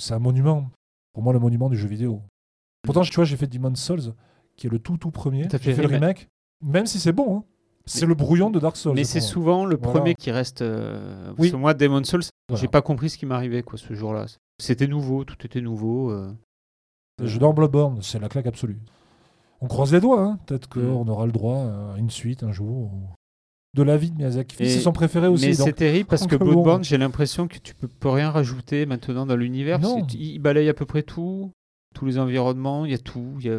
C'est 0.00 0.14
un 0.14 0.18
monument. 0.18 0.70
Pour 1.14 1.22
moi, 1.22 1.32
le 1.32 1.38
monument 1.38 1.68
du 1.68 1.76
jeu 1.76 1.88
vidéo. 1.88 2.22
Pourtant, 2.82 3.02
tu 3.02 3.14
vois, 3.14 3.24
j'ai 3.24 3.36
fait 3.36 3.46
Demon's 3.46 3.80
Souls, 3.82 4.14
qui 4.56 4.66
est 4.66 4.70
le 4.70 4.78
tout 4.78 4.96
tout 4.98 5.10
premier. 5.10 5.48
T'as 5.48 5.58
J'ai 5.58 5.64
fait 5.64 5.74
fait 5.74 5.82
le 5.82 5.88
remake. 5.88 6.18
remake. 6.18 6.28
Même 6.74 6.86
si 6.86 7.00
c'est 7.00 7.12
bon, 7.12 7.38
hein. 7.38 7.44
C'est 7.86 8.06
le 8.06 8.14
brouillon 8.14 8.50
de 8.50 8.58
Dark 8.60 8.76
Souls. 8.76 8.94
Mais 8.94 9.04
c'est 9.04 9.20
souvent 9.20 9.64
le 9.64 9.76
Voilà. 9.76 9.92
premier 9.92 10.14
qui 10.14 10.30
reste. 10.30 10.62
euh, 10.62 11.32
Oui. 11.38 11.52
moi, 11.52 11.74
Demon 11.74 12.04
Souls, 12.04 12.22
Voilà. 12.48 12.60
j'ai 12.60 12.68
pas 12.68 12.82
compris 12.82 13.10
ce 13.10 13.18
qui 13.18 13.26
m'arrivait 13.26 13.62
quoi 13.62 13.78
ce 13.78 13.92
jour-là. 13.94 14.26
C'était 14.60 14.86
nouveau, 14.86 15.24
tout 15.24 15.36
était 15.44 15.60
nouveau. 15.60 16.10
euh. 16.10 16.30
Le 17.20 17.26
jeu 17.26 17.38
dans 17.38 17.52
Bloodborne, 17.52 17.98
c'est 18.02 18.18
la 18.18 18.28
claque 18.28 18.46
absolue. 18.46 18.78
On 19.60 19.66
croise 19.68 19.92
les 19.92 20.00
doigts, 20.00 20.20
hein. 20.22 20.38
peut-être 20.46 20.68
qu'on 20.68 21.04
Mm. 21.04 21.08
aura 21.10 21.26
le 21.26 21.32
droit 21.32 21.56
à 21.94 21.94
une 21.98 22.10
suite 22.10 22.42
un 22.42 22.52
jour. 22.52 22.90
ou- 22.92 23.08
De 23.74 23.82
la 23.82 23.96
vie 23.96 24.10
de 24.10 24.16
Miyazaki. 24.16 24.56
C'est 24.58 24.68
son 24.80 24.92
préféré 24.92 25.28
aussi. 25.28 25.46
Mais 25.46 25.54
c'est 25.54 25.72
terrible 25.72 26.06
parce 26.08 26.26
que 26.26 26.36
bon. 26.36 26.44
Bloodborne, 26.46 26.84
j'ai 26.84 26.98
l'impression 26.98 27.48
que 27.48 27.56
tu 27.58 27.74
peux, 27.74 27.88
peux 27.88 28.10
rien 28.10 28.30
rajouter 28.30 28.84
maintenant 28.86 29.24
dans 29.24 29.36
l'univers. 29.36 29.80
Il 30.14 30.38
balaye 30.40 30.68
à 30.68 30.74
peu 30.74 30.84
près 30.84 31.02
tout, 31.02 31.50
tous 31.92 32.06
les 32.06 32.18
environnements, 32.18 32.84
il 32.84 32.90
y 32.92 32.94
a 32.94 32.98
tout. 32.98 33.34
Il 33.40 33.46
y 33.46 33.50
a 33.50 33.58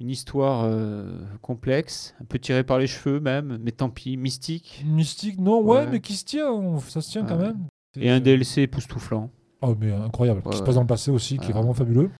une 0.00 0.10
histoire 0.10 0.64
euh, 0.64 1.18
complexe, 1.42 2.14
un 2.20 2.24
peu 2.24 2.38
tirée 2.38 2.64
par 2.64 2.78
les 2.78 2.86
cheveux 2.86 3.20
même, 3.20 3.58
mais 3.62 3.72
tant 3.72 3.90
pis, 3.90 4.16
mystique. 4.16 4.84
Mystique, 4.86 5.38
non, 5.40 5.60
ouais, 5.62 5.78
Ouais. 5.78 5.86
mais 5.90 6.00
qui 6.00 6.14
se 6.14 6.24
tient, 6.24 6.50
on- 6.50 6.78
ça 6.80 7.00
se 7.00 7.10
tient 7.10 7.24
quand 7.24 7.38
même. 7.38 7.66
Et 8.00 8.10
un 8.10 8.20
DLC 8.20 8.62
époustouflant. 8.62 9.30
Oh, 9.62 9.74
mais 9.78 9.92
incroyable. 9.92 10.42
Ouais, 10.44 10.52
qui 10.52 10.58
se 10.58 10.62
passe 10.62 10.76
dans 10.76 10.82
le 10.82 10.86
passé 10.86 11.10
aussi, 11.10 11.38
qui 11.38 11.50
est 11.50 11.52
vraiment 11.54 11.74
fabuleux. 11.74 12.10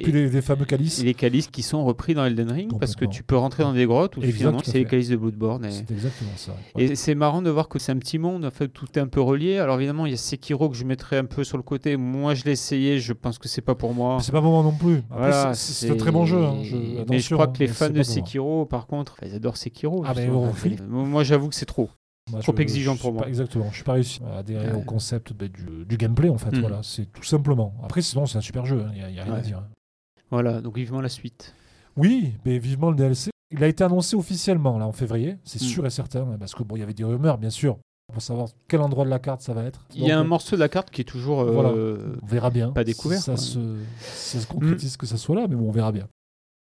Et- 0.00 0.02
Puis 0.04 0.12
les, 0.12 0.28
les 0.28 0.42
fameux 0.42 0.64
calices. 0.64 0.98
Et 1.00 1.04
les 1.04 1.14
calices 1.14 1.46
qui 1.46 1.62
sont 1.62 1.84
repris 1.84 2.14
dans 2.14 2.24
Elden 2.24 2.50
Ring 2.50 2.72
parce 2.80 2.96
que 2.96 3.04
tu 3.04 3.22
peux 3.22 3.36
rentrer 3.36 3.62
dans 3.62 3.72
des 3.72 3.86
grottes 3.86 4.16
où 4.16 4.20
Exact, 4.22 4.36
finalement 4.36 4.58
c'est 4.64 4.78
les 4.78 4.84
calices 4.86 5.08
de 5.08 5.14
Bloodborne. 5.16 5.64
Et... 5.66 5.70
C'est 5.70 5.88
exactement 5.92 6.32
ça. 6.36 6.52
ouais. 6.74 6.82
Et 6.84 6.96
c'est 6.96 7.14
marrant 7.14 7.42
de 7.42 7.50
voir 7.50 7.68
que 7.68 7.78
c'est 7.78 7.92
un 7.92 7.98
petit 7.98 8.18
monde, 8.18 8.44
en 8.44 8.50
fait, 8.50 8.66
tout 8.68 8.86
est 8.96 8.98
un 8.98 9.06
peu 9.06 9.20
relié. 9.20 9.58
Alors 9.58 9.76
évidemment, 9.76 10.06
il 10.06 10.10
y 10.10 10.14
a 10.14 10.16
Sekiro 10.16 10.68
que 10.68 10.76
je 10.76 10.84
mettrais 10.84 11.18
un 11.18 11.24
peu 11.26 11.44
sur 11.44 11.56
le 11.58 11.62
côté. 11.62 11.96
Moi, 11.96 12.34
je 12.34 12.42
l'ai 12.44 12.50
essayé, 12.52 12.98
je 12.98 13.12
pense 13.12 13.38
que 13.38 13.48
c'est 13.48 13.60
pas 13.62 13.76
pour 13.76 13.94
moi. 13.94 14.18
C'est 14.20 14.32
pas 14.32 14.40
moment 14.40 14.64
non 14.64 14.72
plus. 14.72 15.02
Voilà, 15.10 15.54
c'est- 15.54 15.88
un 15.90 15.96
très 15.96 16.10
bon 16.10 16.26
jeu. 16.26 16.42
hein. 16.44 16.56
Je- 16.64 17.04
Mais 17.08 17.20
je 17.20 17.32
crois 17.32 17.46
hein, 17.46 17.52
que 17.52 17.60
les 17.60 17.68
mais 17.68 17.72
fans 17.72 17.84
de 17.86 17.90
pour 17.90 17.96
moi. 17.98 18.04
Sekiro, 18.04 18.66
par 18.66 18.86
contre, 18.88 19.16
ils 19.24 19.34
adorent 19.34 19.56
Sekiro. 19.56 20.02
Ah, 20.04 20.12
mais 20.16 20.28
oui. 20.28 20.76
Moi, 20.88 21.22
j'avoue 21.22 21.48
que 21.48 21.54
c'est 21.54 21.66
trop. 21.66 21.88
Moi, 22.32 22.40
Trop 22.40 22.54
je- 22.56 22.62
exigeant 22.62 22.94
je 22.96 23.00
pour 23.00 23.12
moi. 23.12 23.22
pas- 23.22 23.28
exactement. 23.28 23.66
Je 23.70 23.74
suis 23.76 23.84
pas 23.84 23.92
réussi 23.92 24.18
à 24.26 24.38
adhérer 24.38 24.68
Ouais. 24.70 24.78
au 24.78 24.80
concept 24.80 25.34
bah, 25.34 25.46
du, 25.46 25.84
du 25.84 25.96
gameplay, 25.98 26.30
en 26.30 26.38
fait. 26.38 26.50
Mm. 26.56 26.60
Voilà, 26.62 26.80
c'est 26.82 27.12
tout 27.12 27.22
simplement. 27.22 27.74
Après, 27.84 28.00
sinon, 28.02 28.24
c'est 28.26 28.38
un 28.38 28.40
super 28.40 28.64
jeu. 28.66 28.82
Il 28.94 28.98
n'y 28.98 29.04
a, 29.04 29.10
y 29.10 29.20
a 29.20 29.24
rien 29.24 29.34
à 29.34 29.40
dire. 29.40 29.62
Voilà, 30.34 30.60
donc 30.60 30.76
vivement 30.76 31.00
la 31.00 31.08
suite. 31.08 31.54
Oui, 31.96 32.34
mais 32.44 32.58
vivement 32.58 32.90
le 32.90 32.96
DLC. 32.96 33.30
Il 33.52 33.62
a 33.62 33.68
été 33.68 33.84
annoncé 33.84 34.16
officiellement 34.16 34.78
là 34.78 34.86
en 34.86 34.92
février, 34.92 35.36
c'est 35.44 35.60
Mm. 35.62 35.64
sûr 35.64 35.86
et 35.86 35.90
certain, 35.90 36.22
hein, 36.22 36.36
parce 36.38 36.54
que 36.54 36.62
bon, 36.64 36.74
il 36.76 36.80
y 36.80 36.82
avait 36.82 36.92
des 36.94 37.04
rumeurs, 37.04 37.38
bien 37.38 37.50
sûr, 37.50 37.78
pour 38.12 38.20
savoir 38.20 38.48
quel 38.66 38.80
endroit 38.80 39.04
de 39.04 39.10
la 39.10 39.20
carte 39.20 39.42
ça 39.42 39.54
va 39.54 39.62
être. 39.62 39.86
Il 39.94 40.02
y 40.04 40.10
a 40.10 40.18
un 40.18 40.24
morceau 40.24 40.56
de 40.56 40.60
la 40.60 40.68
carte 40.68 40.90
qui 40.90 41.02
est 41.02 41.04
toujours. 41.04 41.40
euh, 41.42 41.52
Voilà. 41.52 41.68
On 41.70 42.26
verra 42.26 42.50
bien. 42.50 42.70
Pas 42.72 42.82
découvert, 42.84 43.18
Si 43.18 43.24
ça, 43.24 43.36
se, 43.36 43.76
si 44.00 44.36
ça 44.38 44.40
se 44.40 44.46
concrétise 44.48 44.96
que 44.96 45.06
ça 45.06 45.16
soit 45.16 45.36
là, 45.36 45.46
mais 45.48 45.54
bon, 45.56 45.68
on 45.68 45.72
verra 45.72 45.92
bien. 45.92 46.08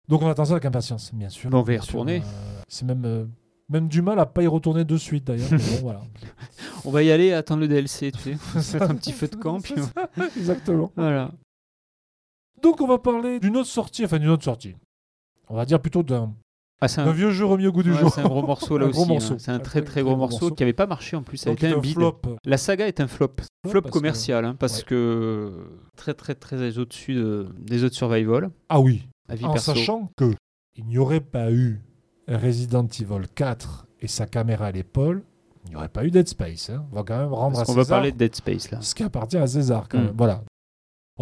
Donc 0.08 0.22
on 0.22 0.28
attend 0.28 0.44
ça 0.46 0.52
avec 0.52 0.64
impatience, 0.64 1.12
bien 1.14 1.28
sûr. 1.28 1.50
Bon, 1.50 1.58
on 1.58 1.62
va 1.62 1.74
y 1.74 1.78
retourner. 1.78 2.22
euh, 2.24 2.62
c'est 2.66 2.86
même, 2.86 3.04
euh, 3.04 3.26
même 3.68 3.86
du 3.88 4.00
mal 4.00 4.18
à 4.18 4.26
pas 4.26 4.42
y 4.42 4.46
retourner 4.46 4.84
de 4.84 4.96
suite 4.96 5.26
d'ailleurs. 5.26 5.50
bon, 5.50 5.58
voilà. 5.82 6.00
On 6.86 6.90
va 6.90 7.02
y 7.02 7.11
aller, 7.12 7.32
attendre 7.34 7.61
le 7.61 7.68
DLC, 7.68 8.11
tu 8.11 8.18
sais. 8.20 8.36
On 8.54 8.54
va 8.54 8.62
se 8.62 8.76
mettre 8.78 8.90
un 8.90 8.94
petit 8.94 9.12
feu 9.12 9.28
de 9.28 9.36
camp. 9.36 9.61
Puis... 9.61 9.74
Exactement. 10.38 10.90
Voilà. 10.96 11.30
Donc 12.62 12.80
on 12.80 12.86
va 12.86 12.98
parler 12.98 13.40
d'une 13.40 13.56
autre 13.56 13.68
sortie, 13.68 14.04
enfin 14.04 14.18
d'une 14.18 14.28
autre 14.30 14.44
sortie. 14.44 14.74
On 15.48 15.56
va 15.56 15.64
dire 15.64 15.80
plutôt 15.80 16.02
d'un 16.02 16.32
Ah, 16.80 16.86
un... 16.98 17.12
vieux 17.12 17.30
jeu 17.30 17.44
remis 17.44 17.66
au 17.66 17.72
goût 17.72 17.82
du 17.82 17.92
ouais, 17.92 17.98
jour. 17.98 18.12
c'est 18.12 18.20
un 18.20 18.28
gros 18.28 18.42
morceau 18.42 18.78
là 18.78 18.86
aussi. 18.88 19.00
hein. 19.12 19.36
C'est 19.38 19.50
un 19.50 19.58
très 19.58 19.82
très, 19.82 20.02
gros 20.02 20.16
morceau, 20.16 20.40
morceau. 20.40 20.54
qui 20.54 20.62
n'avait 20.62 20.72
pas 20.72 20.86
marché 20.86 21.16
en 21.16 21.22
plus. 21.22 21.36
Ça 21.38 21.50
a 21.50 21.52
été 21.52 21.68
un 21.68 21.78
bide. 21.78 21.94
flop. 21.94 22.20
La 22.44 22.56
saga 22.56 22.86
est 22.88 23.00
un 23.00 23.06
flop. 23.08 23.32
Flop, 23.68 23.82
que- 23.82 23.88
commercial, 23.90 24.44
hein, 24.44 24.54
parce 24.58 24.78
Ouais. 24.78 24.84
que 24.86 25.52
très 25.96 26.14
très 26.14 26.34
très 26.34 26.78
au-dessus 26.78 27.14
de- 27.14 27.48
des 27.58 27.84
autres 27.84 27.96
survival. 27.96 28.50
Ah 28.68 28.80
oui, 28.80 29.06
en 29.42 29.52
perso. 29.52 29.74
sachant 29.74 30.08
que 30.16 30.32
il 30.76 30.86
n'y 30.86 30.98
aurait 30.98 31.20
pas 31.20 31.50
eu 31.52 31.80
Resident 32.28 32.86
Evil 32.86 33.26
4 33.34 33.86
et 34.00 34.06
sa 34.08 34.26
caméra 34.26 34.66
à 34.66 34.70
l'épaule, 34.72 35.24
il 35.64 35.70
n'y 35.70 35.76
aurait 35.76 35.88
pas 35.88 36.04
eu 36.06 36.11
Dead 36.11 36.26
Space. 36.28 36.70
hein. 36.70 36.86
On 36.92 36.96
va 36.96 37.02
quand 37.02 37.18
même 37.18 37.34
rendre 37.34 37.56
Parce 37.56 37.62
à 37.62 37.64
qu'on 37.66 37.74
va 37.76 37.82
César 37.84 37.96
parler 37.98 38.12
de 38.12 38.16
Dead 38.16 38.34
Space 38.34 38.70
là. 38.70 38.78
ce 38.80 38.94
qui 38.94 39.02
appartient 39.02 39.36
à 39.36 39.46
César. 39.46 39.88
Quand 39.88 39.98
Mm. 39.98 40.04
même. 40.04 40.14
Voilà. 40.16 40.42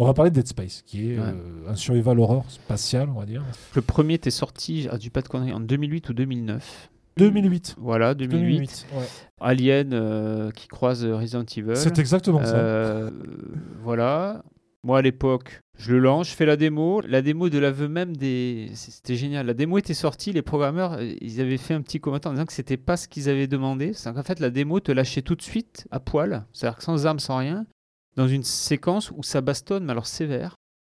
On 0.01 0.05
va 0.05 0.13
parler 0.13 0.31
de 0.31 0.35
Dead 0.35 0.47
Space, 0.47 0.81
qui 0.85 1.11
est 1.11 1.17
Ouais. 1.17 1.25
euh, 1.25 1.69
un 1.71 1.75
survival 1.75 2.19
horror 2.21 2.45
spatial, 2.49 3.09
on 3.13 3.19
va 3.19 3.25
dire. 3.25 3.43
Le 3.75 3.81
premier 3.81 4.13
était 4.13 4.31
sorti, 4.31 4.87
ah, 4.89 4.97
du 4.97 5.11
pas 5.11 5.21
de 5.21 5.27
conneries, 5.27 5.51
en 5.51 5.59
2008 5.59 6.07
ou 6.07 6.13
2009. 6.13 6.89
2008. 7.17 7.75
Voilà, 7.77 8.13
2008. 8.13 8.87
ouais. 8.95 9.03
Alien 9.41 9.89
euh, 9.91 10.51
qui 10.51 10.69
croise 10.69 11.03
Resident 11.03 11.43
Evil. 11.43 11.75
C'est 11.75 11.99
exactement 11.99 12.41
ça. 12.45 12.55
Euh, 12.55 13.11
voilà. 13.83 14.41
Moi 14.85 14.99
à 14.99 15.01
l'époque, 15.01 15.59
je 15.77 15.91
le 15.91 15.99
lance, 15.99 16.29
je 16.29 16.33
fais 16.33 16.45
la 16.45 16.55
démo. 16.55 17.01
La 17.01 17.21
démo 17.21 17.49
de 17.49 17.59
l'aveu 17.59 17.89
même 17.89 18.15
des. 18.15 18.69
C'était 18.75 19.15
génial. 19.17 19.47
La 19.47 19.53
démo 19.53 19.77
était 19.79 19.93
sortie, 19.93 20.31
les 20.31 20.41
programmeurs, 20.41 20.93
euh, 20.93 21.13
ils 21.19 21.41
avaient 21.41 21.57
fait 21.57 21.73
un 21.73 21.81
petit 21.81 21.99
commentaire 21.99 22.31
en 22.31 22.35
disant 22.35 22.45
que 22.45 22.53
c'était 22.53 22.77
pas 22.77 22.95
ce 22.95 23.09
qu'ils 23.09 23.27
avaient 23.27 23.47
demandé. 23.47 23.91
C'est 23.91 24.13
qu'en 24.13 24.23
fait, 24.23 24.39
la 24.39 24.49
démo 24.49 24.79
te 24.79 24.93
lâchait 24.93 25.21
tout 25.23 25.35
de 25.35 25.41
suite 25.41 25.85
à 25.91 25.99
poil, 25.99 26.45
c'est-à-dire 26.53 26.77
que 26.77 26.83
sans 26.85 27.05
armes, 27.05 27.19
sans 27.19 27.35
rien, 27.39 27.65
dans 28.19 28.27
une 28.27 28.43
séquence 28.43 29.11
où 29.11 29.23
ça 29.23 29.41
bastonne, 29.41 29.85
mais 29.85 29.91
alors 29.91 30.05
sévère. 30.07 30.55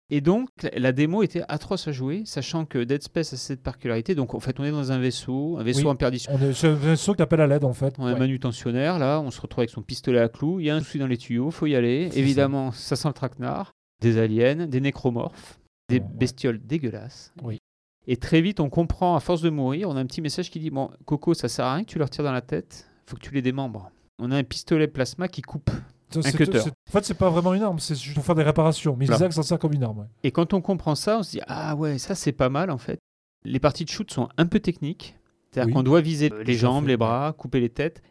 Et 0.09 0.19
donc, 0.21 0.49
la- 0.75 0.91
démo 0.91 1.23
était 1.23 1.41
atroce 1.47 1.87
à 1.87 1.91
jouer, 1.93 2.23
sachant 2.25 2.65
que 2.65 2.83
Dead 2.83 3.01
Space 3.01 3.33
a 3.33 3.37
cette 3.37 3.63
particularité. 3.63 4.13
Donc, 4.13 4.35
en 4.35 4.39
fait, 4.39 4.59
on 4.59 4.63
est 4.65 4.71
dans 4.71 4.91
un 4.91 4.99
vaisseau, 4.99 5.57
un 5.57 5.63
vaisseau 5.63 5.83
Oui. 5.85 5.87
en 5.87 5.95
perdition. 5.95 6.33
On 6.35 6.41
est, 6.41 6.53
c'est 6.53 6.67
un 6.67 6.73
vaisseau 6.73 7.13
qui 7.15 7.21
appelle 7.21 7.39
à 7.41 7.47
l'aide, 7.47 7.63
en 7.63 7.73
fait. 7.73 7.95
On 7.97 8.05
a 8.05 8.09
un 8.09 8.13
Ouais. 8.13 8.19
manutentionnaire, 8.19 8.99
là, 8.99 9.21
on 9.21 9.31
se 9.31 9.39
retrouve 9.41 9.61
avec 9.61 9.69
son 9.69 9.81
pistolet 9.81 10.19
à 10.19 10.27
clous, 10.27 10.59
il 10.59 10.65
y 10.65 10.69
a 10.69 10.75
un 10.75 10.81
souci 10.81 10.99
dans 10.99 11.07
les 11.07 11.17
tuyaux, 11.17 11.49
faut 11.49 11.65
y 11.65 11.75
aller. 11.75 12.09
Évidemment, 12.13 12.71
ça. 12.73 12.95
sent 12.97 13.07
le 13.07 13.13
traquenard, 13.13 13.71
des 14.01 14.17
aliens, 14.17 14.67
des 14.67 14.81
nécromorphes, 14.81 15.57
des 15.89 15.99
Ouais. 15.99 16.05
bestioles 16.15 16.59
dégueulasses. 16.61 17.33
Oui. 17.41 17.57
Et 18.05 18.17
très 18.17 18.41
vite, 18.41 18.59
on 18.59 18.69
comprend, 18.69 19.15
à 19.15 19.21
force 19.21 19.41
de 19.41 19.49
mourir, 19.49 19.89
on 19.89 19.95
a 19.95 19.99
un 20.01 20.05
petit 20.05 20.21
message 20.21 20.51
qui 20.51 20.59
dit 20.59 20.69
Bon, 20.69 20.89
Coco, 21.05 21.33
ça 21.33 21.47
sert 21.47 21.63
à 21.65 21.75
rien 21.75 21.85
que 21.85 21.89
tu 21.89 21.97
leur 21.97 22.09
tires 22.09 22.25
dans 22.25 22.33
la 22.33 22.41
tête, 22.41 22.85
faut 23.07 23.15
que 23.15 23.21
tu 23.21 23.33
les 23.33 23.41
démembres. 23.41 23.89
On 24.19 24.29
a 24.31 24.35
un 24.37 24.43
pistolet 24.43 24.87
plasma 24.87 25.29
qui 25.29 25.41
coupe. 25.41 25.71
Un 26.19 26.31
cutter. 26.31 26.59
En 26.59 26.91
fait, 26.91 27.05
c'est 27.05 27.13
pas 27.13 27.29
vraiment 27.29 27.53
une 27.53 27.63
arme, 27.63 27.79
c'est 27.79 27.95
juste 27.95 28.15
pour 28.15 28.25
faire 28.25 28.35
des 28.35 28.43
réparations. 28.43 28.95
Mais. 28.97 29.05
Isaac 29.05 29.33
s'en 29.33 29.43
sert 29.43 29.59
comme 29.59 29.73
une 29.73 29.83
arme. 29.83 29.99
ouais. 29.99 30.05
Et 30.23 30.31
quand 30.31 30.53
on 30.53 30.61
comprend 30.61 30.95
ça, 30.95 31.19
on 31.19 31.23
se 31.23 31.31
dit 31.31 31.41
Ah 31.47 31.75
ouais, 31.75 31.97
ça 31.97 32.15
c'est 32.15 32.31
pas 32.31 32.49
mal 32.49 32.69
en 32.71 32.77
fait. 32.77 32.99
Les 33.45 33.59
parties 33.59 33.83
de 33.85 33.89
shoot 33.89 34.09
sont 34.11 34.29
un 34.37 34.45
peu 34.45 34.59
techniques, 34.59 35.17
c'est-à-dire 35.51 35.67
Oui. 35.67 35.73
qu'on 35.73 35.83
doit 35.83 36.01
viser 36.01 36.29
les 36.29 36.43
Tout 36.45 36.51
à 36.51 36.53
jambes, 36.53 36.87
les 36.87 36.97
bras, 36.97 37.33
couper 37.37 37.59
les 37.59 37.69
têtes. 37.69 38.01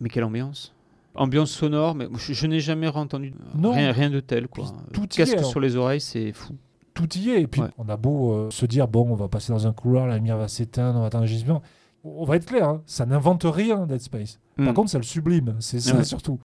Mais 0.00 0.08
quelle 0.08 0.24
ambiance 0.24 0.72
Ambiance 1.16 1.52
sonore, 1.52 1.94
mais 1.94 2.08
je, 2.16 2.32
je 2.32 2.46
n'ai 2.48 2.58
jamais 2.58 2.88
entendu 2.88 3.32
Non. 3.54 3.70
rien, 3.72 3.92
rien 3.92 4.10
de 4.10 4.18
tel. 4.18 4.48
Quoi. 4.48 4.64
Puis 4.92 5.00
tout 5.00 5.04
y 5.14 5.16
Casque 5.18 5.34
est, 5.34 5.44
sur 5.44 5.60
les 5.60 5.76
oreilles, 5.76 6.00
c'est 6.00 6.32
fou. 6.32 6.54
Tout 6.92 7.08
y 7.16 7.30
est. 7.30 7.42
Et 7.42 7.46
puis, 7.46 7.60
Ouais. 7.60 7.68
on 7.78 7.88
a 7.88 7.96
beau 7.96 8.32
euh, 8.32 8.50
se 8.50 8.66
dire 8.66 8.88
bon, 8.88 9.06
on 9.08 9.14
va 9.14 9.28
passer 9.28 9.52
dans 9.52 9.66
un 9.68 9.72
couloir, 9.72 10.08
la 10.08 10.16
lumière 10.16 10.36
va 10.38 10.48
s'éteindre, 10.48 10.98
on 10.98 11.02
va 11.02 11.06
attendre 11.06 11.22
un 11.24 11.28
gisement. 11.28 11.62
On 12.02 12.24
va 12.24 12.34
être 12.36 12.46
clair, 12.46 12.68
hein, 12.68 12.82
ça 12.86 13.06
n'invente 13.06 13.44
rien, 13.44 13.86
Dead 13.86 14.00
Space. 14.00 14.40
Par 14.56 14.66
Mm. 14.66 14.74
contre, 14.74 14.90
ça 14.90 14.98
le 14.98 15.04
sublime. 15.04 15.54
C'est 15.60 15.78
ça 15.80 15.94
Ouais. 15.96 16.02
surtout. 16.04 16.40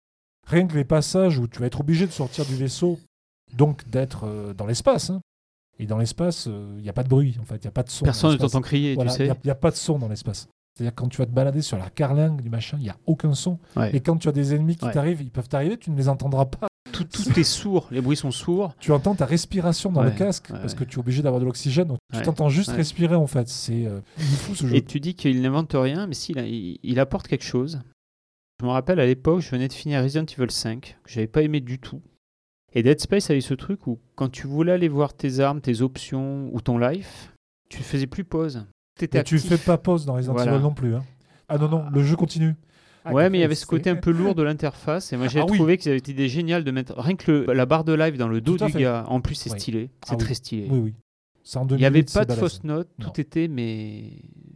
Rien 0.49 0.67
que 0.67 0.75
les 0.75 0.83
passages 0.83 1.37
où 1.39 1.47
tu 1.47 1.59
vas 1.59 1.67
être 1.67 1.79
obligé 1.79 2.05
de 2.07 2.11
sortir 2.11 2.45
du 2.45 2.55
vaisseau, 2.55 2.99
donc 3.55 3.87
d'être 3.89 4.25
euh, 4.25 4.53
dans 4.53 4.65
l'espace. 4.65 5.09
hein. 5.09 5.21
Et 5.79 5.85
dans 5.85 5.97
l'espace, 5.97 6.47
euh, 6.47 6.73
il 6.77 6.83
n'y 6.83 6.89
a 6.89 6.93
pas 6.93 7.03
de 7.03 7.09
bruit, 7.09 7.37
en 7.41 7.45
fait. 7.45 7.55
Il 7.55 7.61
n'y 7.61 7.67
a 7.67 7.71
pas 7.71 7.83
de 7.83 7.89
son. 7.89 8.03
Personne 8.03 8.33
ne 8.33 8.37
t'entend 8.37 8.59
crier, 8.61 8.95
Voilà, 8.95 9.11
tu 9.11 9.23
Il 9.23 9.27
sais. 9.29 9.37
n'y 9.45 9.51
a, 9.51 9.55
pas 9.55 9.71
de 9.71 9.75
son 9.77 9.97
dans 9.97 10.09
l'espace. 10.09 10.47
C'est-à-dire 10.75 10.93
quand 10.95 11.07
tu 11.07 11.17
vas 11.17 11.25
te 11.25 11.31
balader 11.31 11.61
sur 11.61 11.77
la 11.77 11.89
carlingue 11.89 12.41
du 12.41 12.49
machin, 12.49 12.77
il 12.79 12.83
n'y 12.83 12.89
a 12.89 12.97
aucun 13.05 13.33
son. 13.33 13.59
Ouais. 13.77 13.95
Et 13.95 14.01
quand 14.01 14.17
tu 14.17 14.27
as 14.27 14.31
des 14.33 14.53
ennemis 14.53 14.75
qui 14.75 14.85
Ouais. 14.85 14.91
t'arrivent, 14.91 15.21
ils 15.21 15.31
peuvent 15.31 15.47
t'arriver, 15.47 15.77
tu 15.77 15.91
ne 15.91 15.97
les 15.97 16.09
entendras 16.09 16.45
pas. 16.45 16.67
Tout, 16.91 17.03
tout 17.05 17.39
est 17.39 17.43
sourd, 17.43 17.87
les 17.91 18.01
bruits 18.01 18.17
sont 18.17 18.31
sourds. 18.31 18.73
Tu 18.79 18.91
entends 18.91 19.15
ta 19.15 19.25
respiration 19.25 19.91
dans 19.91 20.01
le 20.03 20.11
casque 20.11 20.47
parce 20.51 20.73
que 20.73 20.83
tu 20.83 20.97
es 20.97 20.99
obligé 20.99 21.21
d'avoir 21.21 21.39
de 21.39 21.45
l'oxygène. 21.45 21.95
Tu 22.13 22.21
t'entends 22.23 22.49
juste 22.49 22.71
respirer 22.71 23.15
en 23.15 23.27
fait. 23.27 23.47
C'est 23.47 23.85
euh, 23.85 24.01
il 24.17 24.23
fou 24.25 24.55
ce 24.55 24.67
jeu. 24.67 24.75
Et 24.75 24.81
tu 24.83 24.99
dis 24.99 25.13
qu'il 25.15 25.41
n'invente 25.41 25.71
rien, 25.75 26.07
mais 26.07 26.13
si, 26.13 26.31
il, 26.33 26.39
a- 26.39 26.45
il- 26.47 26.79
il 26.83 26.99
apporte 26.99 27.27
quelque 27.27 27.43
chose. 27.45 27.79
Je 28.59 28.65
me 28.65 28.71
rappelle 28.71 28.99
à 28.99 29.05
l'époque, 29.05 29.39
je 29.41 29.49
venais 29.51 29.67
de 29.67 29.73
finir 29.73 30.03
Resident 30.03 30.25
Evil 30.25 30.51
5, 30.51 30.97
que 31.03 31.09
j'avais 31.11 31.27
pas 31.27 31.41
aimé 31.43 31.61
du 31.61 31.79
tout. 31.79 32.01
Et 32.73 32.83
Dead 32.83 32.99
Space 32.99 33.29
avait 33.29 33.41
ce 33.41 33.53
truc 33.53 33.87
où 33.87 33.99
quand 34.15 34.29
tu 34.29 34.47
voulais 34.47 34.71
aller 34.73 34.89
voir 34.89 35.13
tes 35.13 35.39
armes, 35.39 35.61
tes 35.61 35.81
options 35.81 36.49
ou 36.53 36.61
ton 36.61 36.77
life, 36.77 37.33
tu 37.69 37.81
faisais 37.81 38.05
plus 38.05 38.23
pause. 38.25 38.65
T'étais 38.99 39.19
Et 39.19 39.23
tu 39.23 39.39
fais 39.39 39.57
pas 39.57 39.77
pause 39.77 40.05
dans 40.05 40.13
Resident 40.15 40.33
Voilà. 40.33 40.53
Evil 40.53 40.61
non 40.61 40.73
plus. 40.73 40.93
hein. 40.95 41.03
Ah 41.47 41.57
non, 41.57 41.69
non, 41.69 41.89
le 41.89 42.03
jeu 42.03 42.15
continue. 42.15 42.53
Ouais, 43.09 43.29
mais 43.29 43.37
il 43.39 43.41
y 43.41 43.45
avait 43.45 43.55
ce 43.55 43.65
côté 43.65 43.89
un 43.89 43.95
peu 43.95 44.11
lourd 44.11 44.35
de 44.35 44.43
l'interface. 44.43 45.13
Et 45.13 45.17
moi, 45.17 45.27
j'ai 45.29 45.39
Ah 45.39 45.45
oui. 45.49 45.57
trouvé 45.57 45.77
qu'ils 45.77 45.89
avaient 45.89 45.99
une 45.99 46.11
idée 46.11 46.27
géniale 46.27 46.63
de 46.63 46.69
mettre 46.69 46.99
rien 46.99 47.15
que 47.15 47.31
le- 47.47 47.53
la 47.53 47.65
barre 47.65 47.85
de 47.85 47.93
live 47.93 48.17
dans 48.17 48.27
le 48.27 48.39
dos 48.41 48.57
du 48.57 48.69
fait. 48.71 48.81
gars. 48.81 49.05
En 49.07 49.21
plus, 49.21 49.35
c'est 49.35 49.51
Oui. 49.51 49.59
stylé. 49.59 49.89
C'est 50.05 50.11
Ah 50.11 50.15
oui. 50.15 50.23
très 50.25 50.33
stylé. 50.35 50.67
Oui, 50.69 50.79
oui. 50.79 50.93
C'est 51.43 51.57
en 51.57 51.65
Il 51.69 51.77
n'y 51.77 51.85
avait 51.85 52.01
2008, 52.03 52.13
pas 52.13 52.19
c'est 52.21 52.25
de 52.27 52.33
fausses 52.33 52.63
notes. 52.65 52.89
Non. 52.99 53.07
Tout 53.09 53.21
était 53.21 53.47
mais 53.47 54.11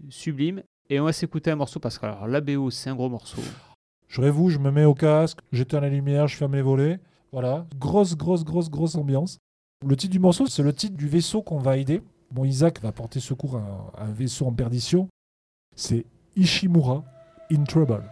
sublime. 0.10 0.62
Et 0.90 1.00
on 1.00 1.06
va 1.06 1.14
s'écouter 1.14 1.50
un 1.50 1.56
morceau 1.56 1.80
parce 1.80 1.98
que 1.98 2.06
alors, 2.06 2.28
la 2.28 2.42
BO, 2.42 2.70
c'est 2.70 2.90
un 2.92 2.96
gros 2.96 3.10
morceau. 3.10 3.42
Je 4.14 4.22
révoue, 4.22 4.50
je 4.50 4.60
me 4.60 4.70
mets 4.70 4.86
au 4.86 4.94
casque, 4.94 5.40
j'éteins 5.52 5.80
la 5.80 5.90
lumière, 5.90 6.28
je 6.28 6.36
ferme 6.36 6.54
les 6.54 6.62
volets. 6.62 7.00
Voilà. 7.32 7.66
Grosse, 7.80 8.16
grosse, 8.16 8.44
grosse, 8.44 8.70
grosse 8.70 8.94
ambiance. 8.94 9.40
Le 9.84 9.96
titre 9.96 10.12
du 10.12 10.20
morceau, 10.20 10.46
c'est 10.46 10.62
le 10.62 10.72
titre 10.72 10.96
du 10.96 11.08
vaisseau 11.08 11.42
qu'on 11.42 11.58
va 11.58 11.78
aider. 11.78 12.04
Bon, 12.30 12.46
Isaac 12.46 12.80
va 12.80 12.92
porter 12.92 13.20
secours 13.20 13.58
à 13.58 13.62
un, 13.62 14.06
à 14.06 14.06
un 14.06 14.12
vaisseau 14.12 14.46
en 14.46 14.54
perdition. 14.54 15.10
C'est 15.76 16.06
Ishimura 16.36 17.04
in 17.52 17.64
Trouble. 17.64 18.04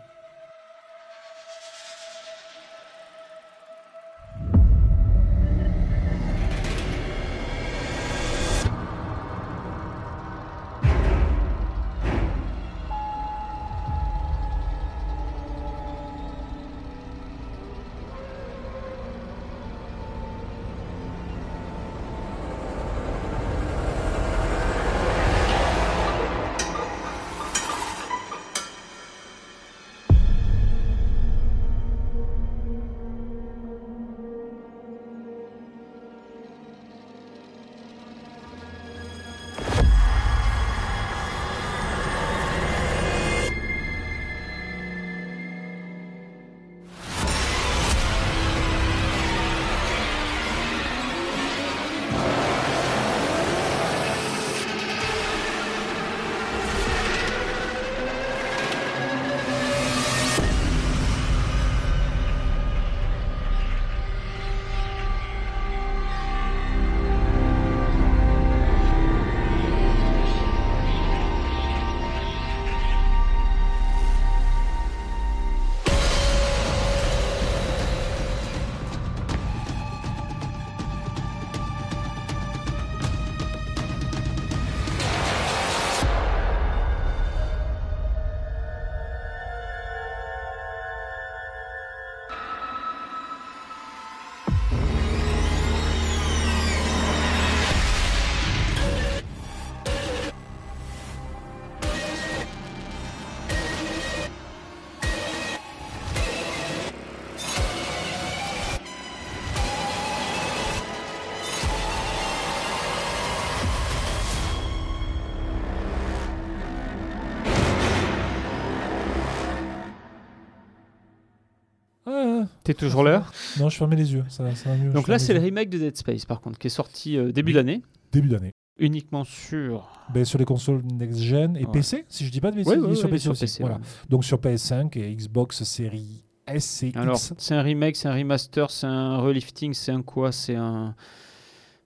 T'es 122.64 122.74
toujours 122.74 123.03
là 123.03 123.26
non, 123.59 123.70
je 123.70 123.78
fermais 123.78 123.95
les 123.95 124.14
yeux. 124.14 124.24
Ça, 124.30 124.53
ça 124.55 124.70
va 124.70 124.76
mieux. 124.78 124.91
Donc 124.91 125.07
là, 125.07 125.18
c'est 125.20 125.34
le 125.34 125.39
remake 125.39 125.70
de 125.70 125.78
Dead 125.80 125.97
Space, 125.97 126.26
par 126.26 126.41
contre, 126.41 126.59
qui 126.59 126.68
est 126.68 126.72
sorti 126.72 127.18
euh, 127.18 127.32
début 127.32 127.53
d'année, 127.53 127.82
Début 128.12 128.28
d'année. 128.30 128.51
uniquement 128.80 129.24
sur. 129.24 129.89
Ben, 130.14 130.26
sur 130.26 130.38
les 130.38 130.45
consoles 130.45 130.82
next-gen 130.84 131.57
et 131.57 131.66
Ouais. 131.66 131.72
PC, 131.72 132.05
si 132.07 132.26
je 132.26 132.32
dis 132.32 132.39
pas 132.41 132.51
de 132.51 132.57
bêtises, 132.57 132.72
Ouais, 132.74 132.78
ouais, 132.80 132.95
sur 132.95 133.09
PC 133.09 133.24
sur 133.24 133.32
aussi. 133.32 133.41
PC, 133.41 133.64
voilà. 133.64 133.80
Donc 134.09 134.24
sur 134.26 134.38
PS5 134.38 134.95
et 134.99 135.16
Xbox 135.16 135.64
série 135.64 136.24
S 136.47 136.84
et 136.84 136.91
Alors, 136.95 137.16
X. 137.16 137.34
c'est 137.38 137.55
un 137.55 137.62
remake, 137.62 137.95
c'est 137.95 138.07
un 138.09 138.14
remaster, 138.16 138.70
c'est 138.70 138.88
un 138.88 139.18
relifting, 139.18 139.74
c'est 139.74 139.91
un 139.91 140.01
quoi 140.03 140.32
C'est 140.32 140.55
un. 140.55 140.93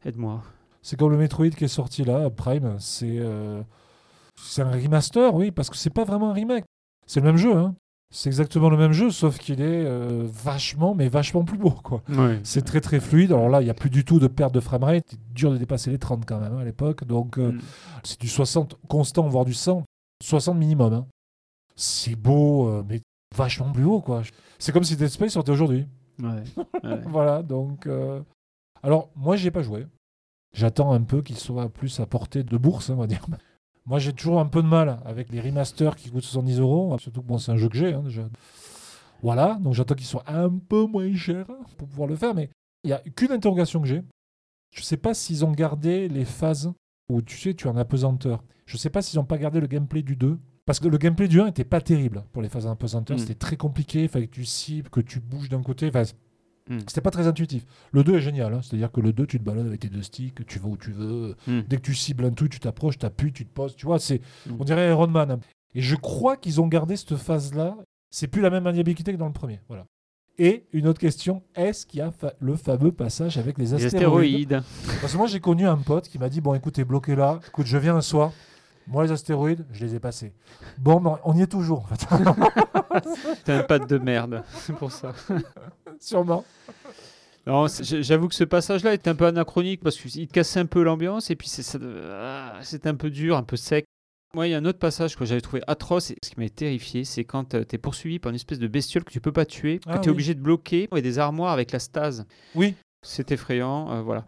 Aide-moi. 0.05 0.43
C'est 0.81 0.97
comme 0.99 1.11
le 1.11 1.17
Metroid 1.17 1.49
qui 1.49 1.63
est 1.63 1.67
sorti 1.69 2.03
là, 2.03 2.29
Prime. 2.29 2.75
C'est 2.79 3.17
euh, 3.19 3.61
c'est 4.35 4.61
un 4.61 4.71
remaster, 4.71 5.33
oui, 5.33 5.51
parce 5.51 5.69
que 5.69 5.77
c'est 5.77 5.89
pas 5.89 6.03
vraiment 6.03 6.29
un 6.31 6.33
remake. 6.33 6.65
C'est 7.07 7.19
le 7.21 7.25
même 7.27 7.37
jeu, 7.37 7.55
hein. 7.55 7.75
C'est 8.15 8.29
exactement 8.29 8.69
le 8.69 8.77
même 8.77 8.93
jeu, 8.93 9.11
sauf 9.11 9.37
qu'il 9.39 9.59
est 9.59 9.83
euh, 9.85 10.25
vachement, 10.25 10.95
mais 10.95 11.09
vachement 11.09 11.43
plus 11.43 11.57
beau, 11.57 11.71
quoi. 11.71 12.01
C'est 12.43 12.63
très 12.63 12.79
très 12.79 13.01
fluide. 13.01 13.33
Alors 13.33 13.49
là, 13.49 13.61
il 13.61 13.65
n'y 13.65 13.69
a 13.69 13.73
plus 13.73 13.89
du 13.89 14.05
tout 14.05 14.19
de 14.19 14.27
perte 14.27 14.53
de 14.53 14.61
framerate. 14.61 15.03
C'est 15.09 15.33
dur 15.33 15.51
de 15.51 15.57
dépasser 15.57 15.91
les 15.91 15.97
30 15.99 16.25
quand 16.25 16.39
même 16.39 16.53
hein, 16.53 16.59
à 16.59 16.63
l'époque. 16.63 17.03
Donc 17.03 17.37
euh, 17.37 17.51
Mm. 17.51 17.59
c'est 18.03 18.21
du 18.21 18.29
60 18.29 18.77
constant, 18.87 19.27
voire 19.27 19.43
du 19.43 19.53
100. 19.53 19.83
60 20.23 20.57
minimum. 20.57 20.93
hein. 20.93 21.05
C'est 21.75 22.15
beau, 22.15 22.69
euh, 22.69 22.83
mais 22.87 23.01
vachement 23.35 23.71
plus 23.73 23.83
haut, 23.83 23.99
quoi. 23.99 24.21
C'est 24.59 24.71
comme 24.71 24.85
si 24.85 24.95
Dead 24.95 25.09
Space 25.09 25.33
sortait 25.33 25.51
aujourd'hui. 25.51 25.85
Ouais. 26.23 26.43
ouais. 26.85 27.01
Voilà, 27.07 27.43
donc. 27.43 27.87
Alors, 28.81 29.09
moi, 29.17 29.35
j'y 29.35 29.47
ai 29.47 29.51
pas 29.51 29.61
joué. 29.63 29.87
J'attends 30.53 30.93
un 30.93 31.01
peu 31.01 31.21
qu'il 31.21 31.35
soit 31.37 31.67
plus 31.67 31.99
à 31.99 32.05
portée 32.05 32.43
de 32.43 32.57
bourse, 32.57 32.89
hein, 32.89 32.93
on 32.95 33.01
va 33.01 33.07
dire. 33.07 33.25
Moi, 33.85 33.99
j'ai 33.99 34.13
toujours 34.13 34.39
un 34.39 34.47
peu 34.47 34.63
de 34.63 34.67
mal 34.67 34.99
avec 35.05 35.29
les 35.31 35.39
remasters 35.39 35.95
qui 35.95 36.09
coûtent 36.09 36.23
70 36.23 36.59
euros, 36.59 36.97
surtout 36.97 37.21
que 37.21 37.27
bon, 37.27 37.37
c'est 37.37 37.51
un 37.51 37.57
jeu 37.57 37.69
que 37.69 37.77
j'ai 37.77 37.93
hein, 37.93 38.01
déjà. 38.03 38.27
Voilà, 39.21 39.59
donc 39.61 39.73
j'attends 39.73 39.95
qu'il 39.95 40.05
soit 40.05 40.23
un 40.27 40.49
peu 40.49 40.85
moins 40.85 41.13
cher 41.15 41.45
pour 41.77 41.87
pouvoir 41.87 42.07
le 42.07 42.15
faire, 42.15 42.33
mais 42.33 42.49
il 42.83 42.87
n'y 42.87 42.93
a 42.93 42.99
qu'une 42.99 43.31
interrogation 43.31 43.81
que 43.81 43.87
j'ai. 43.87 44.03
Je 44.75 44.81
sais 44.81 44.97
pas 44.97 45.13
s'ils 45.13 45.45
ont 45.45 45.51
gardé 45.51 46.07
les 46.07 46.25
phases 46.25 46.73
où 47.09 47.21
tu 47.21 47.37
sais, 47.37 47.53
tu 47.53 47.67
es 47.67 47.69
en 47.69 47.77
apesanteur. 47.77 48.43
Je 48.65 48.77
sais 48.77 48.89
pas 48.89 49.01
s'ils 49.01 49.19
n'ont 49.19 49.25
pas 49.25 49.37
gardé 49.37 49.59
le 49.59 49.67
gameplay 49.67 50.01
du 50.01 50.15
2. 50.15 50.39
Parce 50.65 50.79
que 50.79 50.87
le 50.87 50.97
gameplay 50.97 51.27
du 51.27 51.39
1 51.39 51.47
était 51.47 51.63
pas 51.63 51.79
terrible 51.79 52.23
pour 52.33 52.41
les 52.41 52.49
phases 52.49 52.65
en 52.65 52.71
apesanteur. 52.71 53.17
Mm. 53.17 53.19
C'était 53.19 53.35
très 53.35 53.55
compliqué. 53.55 54.03
Il 54.03 54.09
fallait 54.09 54.27
que 54.27 54.33
tu 54.33 54.45
cibles, 54.45 54.89
que 54.89 54.99
tu 54.99 55.19
bouges 55.19 55.49
d'un 55.49 55.61
côté. 55.61 55.87
Enfin, 55.87 56.03
Mm. 56.69 56.79
c'était 56.87 57.01
pas 57.01 57.11
très 57.11 57.27
intuitif. 57.27 57.63
Le 57.91 58.03
2 58.03 58.15
est 58.17 58.21
génial. 58.21 58.53
hein. 58.53 58.61
C'est-à-dire 58.63 58.91
que 58.91 58.99
le 59.01 59.13
2, 59.13 59.27
tu 59.27 59.39
te 59.39 59.43
balades 59.43 59.67
avec 59.67 59.79
tes 59.81 59.89
deux 59.89 60.01
sticks, 60.01 60.45
tu 60.47 60.57
vas 60.59 60.67
où 60.67 60.77
tu 60.77 60.91
veux. 60.91 61.35
Mm. 61.47 61.61
Dès 61.67 61.77
que 61.77 61.81
tu 61.81 61.93
cibles 61.95 62.25
un 62.25 62.31
truc, 62.31 62.51
tu 62.51 62.59
t'approches, 62.59 62.97
tu 62.97 63.05
appuies, 63.05 63.31
tu 63.33 63.45
te 63.45 63.53
poses. 63.53 63.75
Tu 63.75 63.85
vois, 63.85 63.99
c'est, 63.99 64.21
Mm. 64.47 64.55
on 64.59 64.63
dirait 64.63 64.89
Iron 64.89 65.07
Man. 65.07 65.31
hein. 65.31 65.39
Et 65.75 65.81
je 65.81 65.95
crois 65.95 66.37
qu'ils 66.37 66.61
ont 66.61 66.67
gardé 66.67 66.95
cette 66.95 67.15
phase-là. 67.17 67.75
C'est 68.09 68.27
plus 68.27 68.41
la 68.41 68.49
même 68.49 68.63
maniabilité 68.63 69.11
que 69.11 69.17
dans 69.17 69.27
le 69.27 69.33
premier. 69.33 69.59
Voilà. 69.67 69.85
Et 70.37 70.65
une 70.73 70.87
autre 70.87 70.99
question, 70.99 71.43
est-ce 71.55 71.85
qu'il 71.85 71.99
y 71.99 72.01
a 72.01 72.11
fa- 72.11 72.33
le 72.39 72.55
fameux 72.55 72.91
passage 72.91 73.37
avec 73.37 73.57
les 73.57 73.65
Les 73.67 73.85
astéroïdes? 73.85 74.53
astéroïdes. 74.53 74.99
Parce 75.01 75.13
que 75.13 75.17
moi, 75.17 75.27
j'ai 75.27 75.39
connu 75.39 75.65
un 75.67 75.77
pote 75.77 76.09
qui 76.09 76.17
m'a 76.19 76.29
dit 76.29 76.41
Bon, 76.41 76.53
écoute, 76.53 76.73
t'es 76.73 76.83
bloqué 76.83 77.15
là. 77.15 77.39
Écoute, 77.47 77.65
je 77.67 77.77
viens 77.77 77.95
un 77.95 78.01
soir. 78.01 78.31
Moi, 78.87 79.03
les 79.05 79.11
astéroïdes, 79.11 79.65
je 79.71 79.83
les 79.85 79.95
ai 79.95 79.99
passés. 79.99 80.33
Bon, 80.77 81.01
on 81.23 81.35
y 81.35 81.41
est 81.41 81.47
toujours, 81.47 81.79
en 81.91 81.95
fait. 81.95 82.05
T'es 83.45 83.53
un 83.53 83.63
pâte 83.63 83.89
de 83.89 83.97
merde. 83.97 84.43
C'est 84.59 84.75
pour 84.75 84.91
ça. 84.91 85.13
Sûrement. 85.99 86.45
Non, 87.47 87.67
c'est- 87.67 88.03
j'avoue 88.03 88.27
que 88.27 88.35
ce 88.35 88.43
passage-là 88.43 88.93
était 88.93 89.09
un 89.09 89.15
peu 89.15 89.25
anachronique 89.25 89.81
parce 89.83 89.97
qu'il 89.97 90.27
cassait 90.27 90.59
un 90.59 90.65
peu 90.65 90.83
l'ambiance 90.83 91.29
et 91.29 91.35
puis 91.35 91.47
c'est 91.47 91.77
ah, 92.11 92.53
c'était 92.61 92.89
un 92.89 92.95
peu 92.95 93.09
dur, 93.09 93.37
un 93.37 93.43
peu 93.43 93.55
sec. 93.57 93.85
Moi, 94.33 94.47
il 94.47 94.51
y 94.51 94.53
a 94.53 94.57
un 94.57 94.65
autre 94.65 94.79
passage 94.79 95.15
que 95.15 95.23
j'avais 95.25 95.41
trouvé 95.41 95.61
atroce 95.67 96.11
et 96.11 96.17
ce 96.23 96.29
qui 96.31 96.39
m'a 96.39 96.49
terrifié, 96.49 97.05
c'est 97.05 97.23
quand 97.23 97.49
tu 97.55 97.57
es 97.57 97.77
poursuivi 97.77 98.19
par 98.19 98.31
une 98.31 98.35
espèce 98.35 98.59
de 98.59 98.67
bestiole 98.67 99.03
que 99.03 99.11
tu 99.11 99.21
peux 99.21 99.31
pas 99.31 99.45
tuer, 99.45 99.77
que 99.79 99.83
Ah 99.87 99.99
tu 99.99 100.07
es 100.07 100.09
oui. 100.09 100.13
obligé 100.15 100.33
de 100.33 100.41
bloquer 100.41 100.89
et 100.95 101.01
des 101.01 101.19
armoires 101.19 101.53
avec 101.53 101.71
la 101.71 101.79
stase. 101.79 102.25
Oui. 102.55 102.75
C'est 103.05 103.31
effrayant, 103.31 103.91
euh, 103.93 104.01
voilà. 104.01 104.25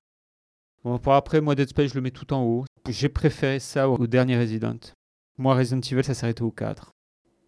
Bon, 0.84 0.98
pour 1.00 1.14
après, 1.14 1.42
moi, 1.42 1.56
Dead 1.56 1.68
Space, 1.68 1.90
je 1.90 1.96
le 1.96 2.02
mets 2.02 2.12
tout 2.12 2.32
en 2.34 2.44
haut. 2.44 2.66
J'ai 2.90 3.10
préféré 3.10 3.60
ça 3.60 3.90
au, 3.90 4.08
dernier 4.08 4.38
Resident. 4.38 4.78
Moi, 5.38 5.56
Resident 5.56 5.82
Evil, 5.82 6.04
ça 6.04 6.14
s'arrêtait 6.14 6.42
au 6.42 6.52
4. 6.52 6.92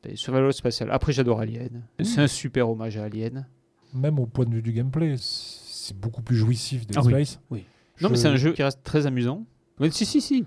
Et 0.08 0.16
Survival 0.16 0.54
spatial. 0.54 0.92
Après, 0.92 1.12
j'adore 1.12 1.40
Alien. 1.42 1.84
Oui. 2.00 2.06
C'est 2.06 2.22
un 2.22 2.28
super 2.28 2.70
hommage 2.70 2.98
à 2.98 3.04
Alien. 3.04 3.48
Même 3.94 4.20
au 4.20 4.26
point 4.26 4.46
de 4.46 4.54
vue 4.54 4.62
du 4.62 4.72
gameplay, 4.72 5.16
c'est 5.18 5.98
beaucoup 5.98 6.22
plus 6.22 6.36
jouissif 6.36 6.86
des 6.86 6.96
Ah 6.98 7.02
oui, 7.04 7.12
Space. 7.26 7.40
oui. 7.50 7.66
Non, 8.02 8.10
mais 8.10 8.16
c'est 8.16 8.28
un 8.28 8.36
jeu 8.38 8.54
qui 8.54 8.64
reste 8.64 8.84
très 8.84 9.06
amusant. 9.08 9.46
Mais 9.80 9.90
si, 9.92 10.06
si, 10.06 10.22
si. 10.22 10.46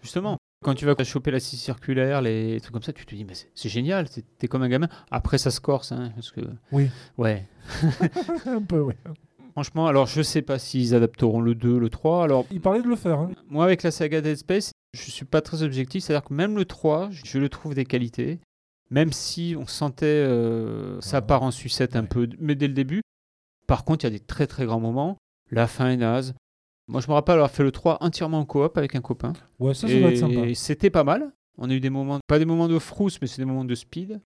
Justement, 0.00 0.38
quand 0.62 0.74
tu 0.74 0.86
vas 0.86 0.94
choper 1.04 1.30
la 1.30 1.40
scie 1.40 1.56
circulaire, 1.56 2.22
les 2.22 2.60
trucs 2.60 2.72
comme 2.72 2.82
ça, 2.82 2.92
tu 2.92 3.04
te 3.04 3.14
dis, 3.14 3.24
mais 3.24 3.34
c'est- 3.34 3.68
génial, 3.68 4.08
t'es 4.38 4.48
comme 4.48 4.62
un 4.62 4.68
gamin. 4.68 4.88
Après, 5.10 5.36
ça 5.36 5.50
se 5.50 5.60
corse, 5.60 5.92
hein, 5.92 6.12
parce 6.14 6.30
que. 6.30 6.40
Oui. 6.72 6.88
Ouais. 7.18 7.46
un 8.46 8.62
peu, 8.62 8.80
oui. 8.80 8.94
Franchement, 9.54 9.86
alors 9.86 10.06
je 10.06 10.20
sais 10.20 10.42
pas 10.42 10.58
s'ils 10.58 10.94
adapteront 10.94 11.40
le 11.40 11.54
2, 11.54 11.78
le 11.78 11.88
3. 11.88 12.24
Alors, 12.24 12.44
Il 12.50 12.60
parlait 12.60 12.82
de 12.82 12.88
le 12.88 12.96
faire. 12.96 13.20
hein. 13.20 13.30
moi, 13.48 13.64
avec 13.64 13.82
la 13.84 13.90
saga 13.92 14.20
Dead 14.20 14.36
Space, 14.36 14.72
je 14.94 15.10
suis 15.10 15.24
pas 15.24 15.40
très 15.42 15.62
objectif. 15.62 16.02
C'est-à-dire 16.04 16.24
que 16.28 16.34
même 16.34 16.56
le 16.56 16.64
3, 16.64 17.08
je 17.12 17.38
le 17.38 17.48
trouve 17.48 17.74
des 17.74 17.84
qualités. 17.84 18.40
Même 18.90 19.12
si 19.12 19.54
on 19.58 19.66
sentait 19.66 20.06
euh, 20.06 21.00
ça 21.00 21.18
Ah. 21.18 21.22
part 21.22 21.42
en 21.44 21.50
sucette 21.52 21.94
un 21.96 22.02
Ouais. 22.02 22.08
peu, 22.08 22.28
mais 22.40 22.54
dès 22.56 22.66
le 22.68 22.74
début. 22.74 23.00
Par 23.66 23.84
contre, 23.84 24.04
il 24.04 24.08
y 24.08 24.14
a 24.14 24.18
des 24.18 24.24
très 24.24 24.46
très 24.46 24.66
grands 24.66 24.80
moments. 24.80 25.16
La 25.50 25.66
fin 25.66 25.88
est 25.88 25.96
naze. 25.96 26.34
Moi, 26.88 27.00
je 27.00 27.08
me 27.08 27.12
rappelle 27.14 27.34
avoir 27.36 27.50
fait 27.50 27.62
le 27.62 27.72
3 27.72 27.98
entièrement 28.02 28.40
en 28.40 28.44
coop 28.44 28.76
avec 28.76 28.94
un 28.94 29.00
copain. 29.00 29.32
Ouais, 29.58 29.72
ça, 29.72 29.88
ça 29.88 29.98
doit 29.98 30.10
être 30.10 30.18
sympa. 30.18 30.40
Et 30.46 30.54
c'était 30.54 30.90
pas 30.90 31.04
mal. 31.04 31.32
On 31.56 31.70
a 31.70 31.72
eu 31.72 31.80
des 31.80 31.88
moments, 31.90 32.18
pas 32.26 32.38
des 32.40 32.44
moments 32.44 32.68
de 32.68 32.78
frousse, 32.78 33.18
mais 33.22 33.26
c'est 33.28 33.40
des 33.40 33.44
moments 33.46 33.64
de 33.64 33.74
speed. 33.74 34.20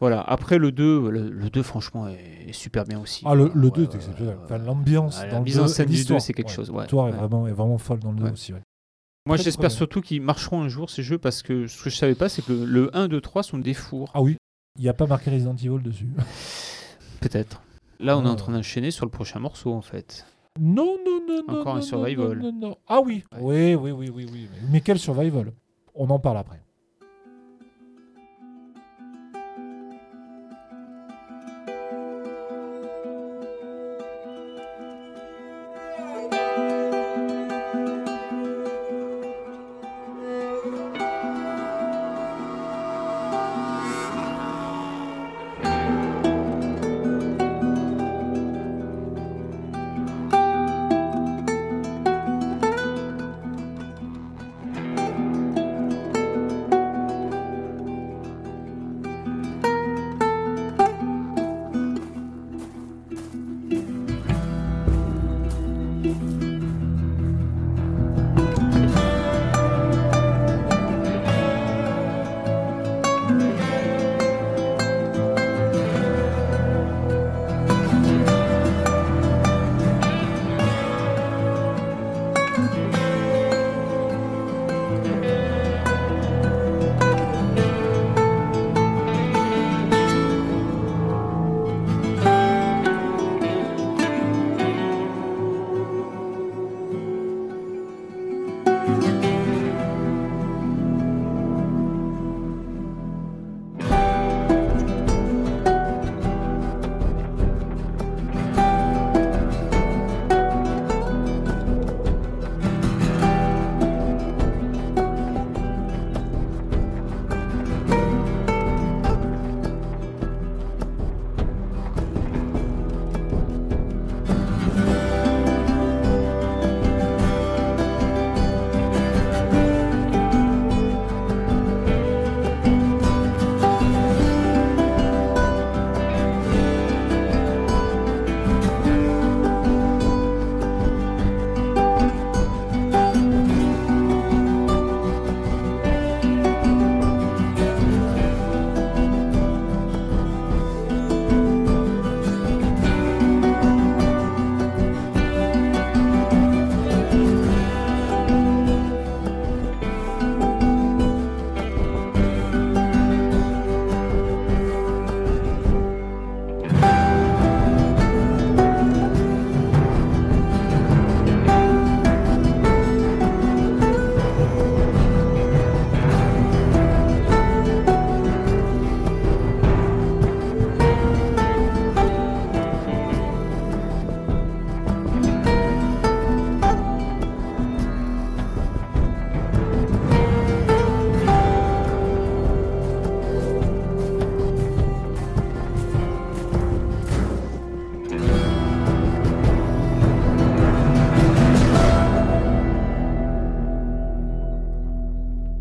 Voilà. 0.00 0.20
Après, 0.20 0.58
le 0.58 0.70
2, 0.72 1.10
le, 1.10 1.28
le 1.30 1.50
2 1.50 1.62
franchement, 1.62 2.06
est, 2.08 2.46
est 2.48 2.52
super 2.52 2.84
bien 2.84 3.00
aussi. 3.00 3.22
Ah, 3.26 3.34
le, 3.34 3.44
Ouais, 3.44 3.50
le 3.54 3.64
ouais, 3.66 3.70
2 3.72 3.82
est 3.82 3.88
ouais, 3.88 3.94
exceptionnel. 3.96 4.36
ouais, 4.36 4.40
Enfin, 4.44 4.58
ouais. 4.60 4.64
l'ambiance 4.66 5.18
Ah, 5.20 5.26
la 5.26 5.32
dans 5.32 5.38
le 5.38 5.44
mise 5.44 5.58
en 5.58 5.62
2 5.62 5.68
scène 5.68 5.86
du 5.86 5.92
2, 5.92 5.96
l'histoire. 5.98 6.20
c'est 6.20 6.32
quelque 6.34 6.50
chose, 6.52 6.70
ouais, 6.70 6.82
L'histoire 6.82 7.08
est, 7.08 7.12
ouais. 7.12 7.18
vraiment, 7.18 7.46
est 7.48 7.52
vraiment 7.52 7.78
folle 7.78 7.98
dans 7.98 8.12
le 8.12 8.18
2 8.18 8.24
Ouais. 8.24 8.32
aussi. 8.32 8.52
ouais. 8.52 8.62
Moi, 9.26 9.36
j'espère 9.36 9.70
surtout 9.70 10.00
qu'ils 10.00 10.22
marcheront 10.22 10.62
un 10.62 10.68
jour 10.68 10.88
ces 10.88 11.02
jeux 11.02 11.18
parce 11.18 11.42
que 11.42 11.66
ce 11.66 11.82
que 11.82 11.90
je 11.90 11.96
savais 11.96 12.14
pas, 12.14 12.28
c'est 12.28 12.42
que 12.42 12.52
le, 12.52 12.64
le 12.64 12.96
1, 12.96 13.08
2, 13.08 13.20
3 13.20 13.42
sont 13.42 13.58
des 13.58 13.74
fours. 13.74 14.10
Ah 14.14 14.22
oui, 14.22 14.36
il 14.78 14.82
n'y 14.82 14.88
a 14.88 14.94
pas 14.94 15.06
marqué 15.06 15.30
Resident 15.30 15.54
Evil 15.56 15.82
dessus. 15.82 16.08
Peut-être. 17.20 17.60
Là, 18.00 18.16
on 18.16 18.24
est 18.24 18.28
Ah. 18.28 18.32
en 18.32 18.36
train 18.36 18.52
d'enchaîner 18.52 18.90
sur 18.90 19.04
le 19.04 19.10
prochain 19.10 19.40
morceau, 19.40 19.72
en 19.74 19.82
fait. 19.82 20.24
Non, 20.60 20.96
non, 21.04 21.20
non, 21.28 21.42
non. 21.48 21.60
Encore 21.60 21.76
un 21.76 21.80
survival. 21.82 22.38
non, 22.38 22.52
non, 22.52 22.68
non. 22.68 22.76
Ah 22.86 23.00
oui. 23.04 23.24
Oui, 23.40 23.74
oui, 23.74 23.90
oui, 23.90 24.10
oui, 24.14 24.26
oui. 24.32 24.48
Mais, 24.52 24.68
mais 24.70 24.80
quel 24.80 24.98
survival? 24.98 25.52
On 25.94 26.08
en 26.10 26.18
parle 26.18 26.38
après. 26.38 26.60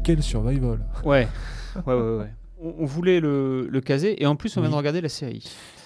Quel 0.07 0.23
survival 0.23 0.79
Ouais. 1.03 1.27
ouais, 1.85 1.93
ouais, 1.93 2.17
ouais. 2.19 2.34
On, 2.61 2.75
on 2.79 2.85
voulait 2.85 3.19
le, 3.19 3.67
le 3.69 3.81
caser 3.81 4.21
et 4.23 4.25
en 4.25 4.35
plus, 4.38 4.55
on 4.55 4.61
vient 4.61 4.69
Oui. 4.69 4.73
de 4.73 4.77
regarder 4.77 5.01
la 5.01 5.09
série. 5.09 5.43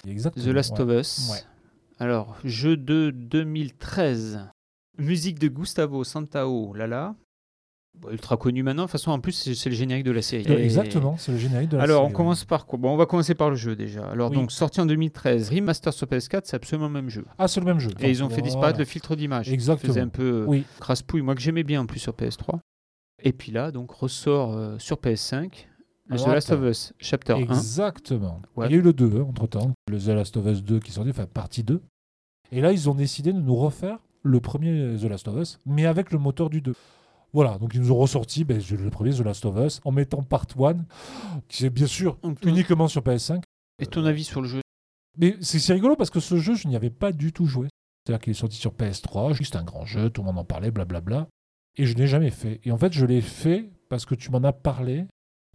Exactement. 0.08 0.44
The 0.44 0.48
Last 0.48 0.78
ouais. 0.78 0.80
of 0.84 1.00
Us. 1.00 1.28
Ouais. 1.32 1.38
Alors, 1.98 2.36
jeu 2.44 2.76
de 2.76 3.10
2013. 3.10 4.40
Musique 4.98 5.38
de 5.40 5.48
Gustavo 5.48 6.04
Santao, 6.04 6.72
Lala. 6.74 7.14
Bon, 7.98 8.10
ultra 8.10 8.36
connu 8.36 8.62
maintenant. 8.62 8.84
De 8.84 8.86
toute 8.86 8.92
façon, 8.92 9.10
en 9.10 9.18
plus, 9.20 9.32
c'est 9.54 9.68
le 9.68 9.74
générique 9.74 10.04
de 10.04 10.12
la 10.12 10.22
série. 10.22 10.46
Euh, 10.48 10.56
Et- 10.58 10.64
Exactement, 10.64 11.16
c'est 11.18 11.32
le 11.32 11.38
générique 11.38 11.68
de 11.70 11.76
la 11.76 11.82
Alors, 11.82 12.02
on 12.02 12.06
série, 12.06 12.14
commence 12.16 12.44
par 12.44 12.64
quoi? 12.66 12.78
Bon, 12.78 12.90
on 12.92 12.96
va 12.96 13.06
commencer 13.06 13.34
par 13.34 13.50
le 13.50 13.56
jeu 13.56 13.74
déjà. 13.76 14.06
Alors, 14.08 14.30
Oui. 14.30 14.36
donc, 14.36 14.50
sorti 14.52 14.80
en 14.80 14.86
2013, 14.86 15.50
remaster 15.50 15.92
sur 15.92 16.06
PS4, 16.06 16.42
c'est 16.44 16.56
absolument 16.56 16.86
le 16.86 16.92
même 16.94 17.10
jeu. 17.10 17.24
Ah, 17.38 17.48
c'est 17.48 17.60
le 17.60 17.66
même 17.66 17.80
jeu. 17.80 17.90
Et 18.00 18.08
ils 18.08 18.22
ont 18.24 18.30
fait 18.30 18.40
disparaître 18.40 18.78
le 18.78 18.84
filtre 18.86 19.14
d'image. 19.16 19.52
Exactement. 19.52 19.92
faisait 19.92 20.00
un 20.00 20.08
peu 20.08 20.22
euh, 20.42 20.44
Oui. 20.46 20.64
crasse-pouille, 20.80 21.22
moi 21.22 21.34
que 21.34 21.40
j'aimais 21.42 21.64
bien 21.64 21.80
en 21.82 21.86
plus 21.86 21.98
sur 22.00 22.12
PS3. 22.14 22.60
Et 23.22 23.32
puis 23.32 23.52
là, 23.52 23.70
donc, 23.70 23.90
ressort 23.92 24.52
euh, 24.52 24.78
sur 24.78 24.96
PS5 24.96 25.66
le 26.06 26.18
The 26.18 26.26
Last 26.26 26.50
of. 26.50 26.62
Us, 26.62 26.92
Chapter 26.98 27.34
1. 27.34 27.36
Exactement. 27.38 28.42
Ouais. 28.56 28.66
Il 28.68 28.72
y 28.72 28.74
a 28.74 28.78
eu 28.78 28.82
le 28.82 28.92
2 28.92 29.22
entre 29.22 29.46
temps, 29.46 29.72
le 29.88 29.98
The 29.98 30.08
Last 30.08 30.36
of 30.36 30.46
Us 30.46 30.62
2 30.62 30.80
qui 30.80 30.90
est 30.90 30.94
sorti, 30.94 31.10
enfin 31.10 31.26
partie 31.26 31.62
2. 31.62 31.80
Et 32.50 32.60
là, 32.60 32.72
ils 32.72 32.90
ont 32.90 32.94
décidé 32.94 33.32
de 33.32 33.40
nous 33.40 33.56
refaire 33.56 33.98
le 34.22 34.40
premier 34.40 34.96
The 35.00 35.04
Last 35.04 35.28
of 35.28 35.40
Us, 35.40 35.58
mais 35.64 35.86
avec 35.86 36.12
le 36.12 36.18
moteur 36.18 36.50
du 36.50 36.60
2. 36.60 36.74
Voilà, 37.32 37.56
donc 37.58 37.72
ils 37.74 37.80
nous 37.80 37.92
ont 37.92 37.96
ressorti 37.96 38.44
ben, 38.44 38.60
le 38.70 38.90
premier 38.90 39.12
The 39.12 39.20
Last 39.20 39.46
of 39.46 39.56
Us 39.56 39.80
en 39.84 39.92
mettant 39.92 40.22
Part 40.22 40.46
1, 40.58 40.84
qui 41.48 41.64
est 41.64 41.70
bien 41.70 41.86
sûr 41.86 42.18
Donc, 42.22 42.44
uniquement 42.44 42.88
sur 42.88 43.02
PS5. 43.02 43.42
Et 43.80 43.86
ton 43.86 44.04
avis 44.04 44.24
sur 44.24 44.42
le 44.42 44.48
jeu? 44.48 44.60
Mais 45.18 45.36
c'est 45.40 45.58
c'est 45.58 45.72
rigolo 45.72 45.96
parce 45.96 46.10
que 46.10 46.20
ce 46.20 46.36
jeu, 46.36 46.54
je 46.54 46.68
n'y 46.68 46.76
avais 46.76 46.90
pas 46.90 47.12
du 47.12 47.32
tout 47.32 47.46
joué. 47.46 47.68
C'est-à-dire 48.04 48.22
qu'il 48.22 48.30
est 48.32 48.34
sorti 48.34 48.56
sur 48.56 48.72
PS3, 48.72 49.32
juste 49.32 49.56
un 49.56 49.62
grand 49.62 49.86
jeu, 49.86 50.10
tout 50.10 50.22
le 50.22 50.26
monde 50.26 50.38
en 50.38 50.44
parlait, 50.44 50.70
blablabla. 50.70 51.28
Et 51.76 51.86
je 51.86 51.96
n'ai 51.96 52.06
jamais 52.06 52.30
fait. 52.30 52.60
Et 52.64 52.70
en 52.72 52.78
fait, 52.78 52.92
je 52.92 53.06
l'ai 53.06 53.20
fait 53.20 53.70
parce 53.88 54.04
que 54.06 54.14
tu 54.14 54.30
m'en 54.30 54.42
as 54.44 54.52
parlé. 54.52 55.06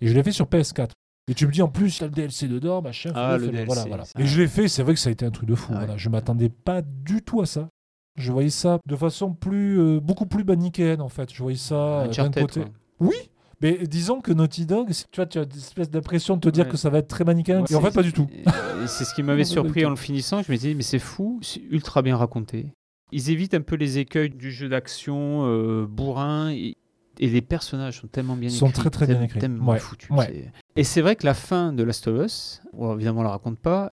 Et 0.02 0.07
je 0.07 0.14
l'ai 0.14 0.23
fait 0.23 0.31
sur 0.31 0.45
PS4. 0.45 0.89
Et 1.30 1.34
tu 1.34 1.45
me 1.45 1.52
dis 1.52 1.61
en 1.61 1.68
plus, 1.68 1.98
il 1.98 2.02
y 2.02 2.03
a 2.06 2.07
le 2.07 2.14
DLC 2.14 2.48
dedans, 2.48 2.81
machin. 2.81 3.11
Ah, 3.14 3.38
le. 3.38 3.48
DLC, 3.49 3.65
Voilà, 3.65 3.84
voilà. 3.85 4.03
Et 4.18 4.26
je 4.26 4.39
l'ai 4.41 4.48
fait, 4.48 4.68
c'est 4.68 4.81
vrai 4.84 4.94
que 4.94 4.99
ça 4.99 5.10
a 5.10 5.11
été 5.11 5.26
un 5.26 5.31
truc 5.31 5.49
de 5.49 5.56
fou. 5.56 5.72
Ah 5.73 5.80
ouais. 5.80 5.85
voilà. 5.85 5.98
Je 5.98 6.10
m'attendais 6.10 6.49
pas 6.49 6.81
du 6.81 7.22
tout 7.22 7.41
à 7.41 7.45
ça. 7.45 7.69
Je 8.18 8.31
voyais 8.31 8.49
ça 8.49 8.80
de 8.88 8.95
façon 8.95 9.34
plus, 9.34 9.80
euh, 9.80 9.99
beaucoup 9.99 10.26
plus 10.26 10.44
manichéenne 10.44 11.02
en 11.02 11.10
fait. 11.10 11.31
Je 11.34 11.41
voyais 11.44 11.57
ça 11.57 11.76
euh, 12.02 12.07
d'un 12.07 12.31
côté. 12.31 12.61
quoi. 12.61 12.69
Oui, 12.99 13.15
mais 13.61 13.85
disons 13.88 14.22
que 14.22 14.31
Naughty 14.31 14.65
Dog, 14.65 14.89
tu 14.89 15.15
vois, 15.18 15.26
tu 15.27 15.38
as 15.38 15.44
une 15.44 15.52
espèce 15.52 15.89
d'impression 15.91 16.35
de 16.35 16.41
te 16.41 16.49
dire 16.49 16.65
Ouais. 16.65 16.72
que 16.72 16.77
ça 16.77 16.89
va 16.89 16.98
être 16.99 17.07
très 17.07 17.23
manichéen. 17.26 17.64
et 17.69 17.76
en 17.76 17.81
fait, 17.81 17.91
pas 17.94 18.02
du 18.03 18.14
tout. 18.14 18.27
Et 18.31 18.44
C'est 18.88 19.03
ce 19.06 19.14
qui 19.14 19.22
m'avait 19.22 19.44
surpris 19.44 19.85
en 19.85 19.89
le 19.91 19.95
finissant. 19.98 20.41
Je 20.41 20.52
me 20.52 20.57
disais, 20.57 20.73
mais 20.73 20.81
c'est 20.81 20.98
fou, 20.99 21.39
c'est 21.44 21.61
ultra 21.69 22.02
bien 22.02 22.15
raconté. 22.18 22.68
Ils 23.12 23.30
évitent 23.30 23.54
un 23.54 23.62
peu 23.62 23.76
les 23.76 23.98
écueils 24.00 24.30
du 24.30 24.52
jeu 24.52 24.68
d'action 24.70 25.46
euh, 25.46 25.86
bourrin. 25.88 26.50
Et, 26.52 26.76
et 27.20 27.30
les 27.30 27.42
personnages 27.42 28.02
sont 28.02 28.08
tellement 28.08 28.36
bien 28.36 28.50
Sont 28.50 28.68
écrits. 28.68 28.80
très, 28.82 28.90
très 28.90 29.08
bien 29.08 29.22
écrits. 29.22 29.40
Tellement 29.40 29.72
Ouais, 29.72 29.80
foutus. 29.80 30.10
ouais. 30.12 30.52
Et 30.76 30.84
c'est 30.84 31.02
vrai 31.02 31.16
que 31.16 31.26
la 31.26 31.34
fin 31.34 31.74
de 31.74 31.84
Last 31.84 32.08
of 32.08 32.26
Us, 32.26 32.62
évidemment, 32.94 33.22
on 33.22 33.24
la 33.24 33.30
raconte 33.32 33.58
pas, 33.60 33.92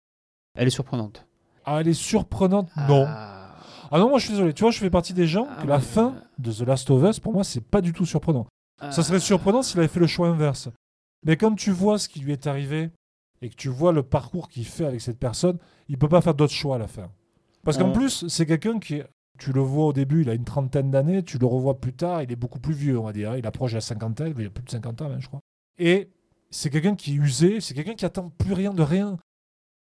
elle 0.58 0.68
est 0.68 0.72
surprenante. 0.72 1.26
Ah, 1.66 1.82
elle 1.82 1.88
est 1.88 1.94
surprenante? 1.94 2.70
Non. 2.88 3.06
Ah. 3.08 3.36
Ah 3.92 3.98
non, 3.98 4.10
moi 4.10 4.20
je 4.20 4.26
suis 4.26 4.34
désolé. 4.34 4.54
Tu 4.54 4.62
vois, 4.64 4.72
je 4.72 4.78
fais 4.78 4.90
partie 4.92 5.14
des 5.14 5.26
gens 5.28 5.48
Ah 5.50 5.62
que 5.64 5.68
la 5.68 5.76
ouais. 5.78 5.82
fin 5.82 6.16
de 6.38 6.52
The 6.52 6.62
Last 6.62 6.90
of 6.92 7.04
Us, 7.10 7.20
pour 7.20 7.34
moi, 7.34 7.44
c'est 7.44 7.64
pas 7.64 7.82
du 7.82 7.92
tout 7.92 8.06
surprenant. 8.06 8.46
Ça 8.92 9.04
serait 9.04 9.20
surprenant 9.20 9.62
s'il 9.64 9.80
avait 9.80 9.88
fait 9.90 10.00
le 10.00 10.08
choix 10.08 10.28
inverse. 10.30 10.70
Mais 11.26 11.36
quand 11.36 11.54
tu 11.56 11.72
vois 11.72 11.98
ce 12.00 12.08
qui 12.08 12.20
lui 12.22 12.32
est 12.32 12.48
arrivé 12.48 12.92
et 13.42 13.50
que 13.50 13.56
tu 13.56 13.68
vois 13.68 13.92
le 13.92 14.04
parcours 14.04 14.48
qu'il 14.48 14.66
fait 14.66 14.86
avec 14.86 15.02
cette 15.02 15.20
personne, 15.20 15.58
il 15.90 15.98
peut 15.98 16.08
pas 16.08 16.22
faire 16.22 16.34
d'autre 16.36 16.54
choix 16.54 16.76
à 16.76 16.78
la 16.80 16.88
fin. 16.88 17.10
Parce 17.70 17.78
qu'en 17.78 17.92
plus, 17.92 18.28
c'est 18.28 18.46
quelqu'un 18.46 18.80
qui, 18.80 19.02
tu 19.38 19.52
le 19.54 19.62
vois 19.62 19.86
au 19.86 19.94
début, 19.94 20.22
il 20.22 20.30
a 20.30 20.34
une 20.34 20.44
trentaine 20.44 20.92
d'années, 20.92 21.24
tu 21.24 21.38
le 21.38 21.46
revois 21.46 21.80
plus 21.80 21.94
tard, 21.94 22.22
il 22.24 22.32
est 22.32 22.36
beaucoup 22.36 22.60
plus 22.60 22.74
vieux, 22.74 23.00
on 23.00 23.04
va 23.04 23.14
dire. 23.14 23.36
Il 23.38 23.46
approche 23.48 23.74
la 23.74 23.82
cinquantaine, 23.82 24.34
il 24.38 24.46
a 24.48 24.50
plus 24.50 24.64
de 24.64 24.70
50 24.70 25.02
ans, 25.02 25.20
je 25.20 25.28
crois. 25.28 25.40
Et 25.78 26.10
c'est 26.50 26.70
quelqu'un 26.70 26.96
qui 26.96 27.12
est 27.12 27.16
usé, 27.16 27.62
c'est 27.62 27.74
quelqu'un 27.74 27.94
qui 27.96 28.06
attend 28.06 28.30
plus 28.38 28.54
rien 28.54 28.74
de 28.74 28.82
rien. 28.82 29.18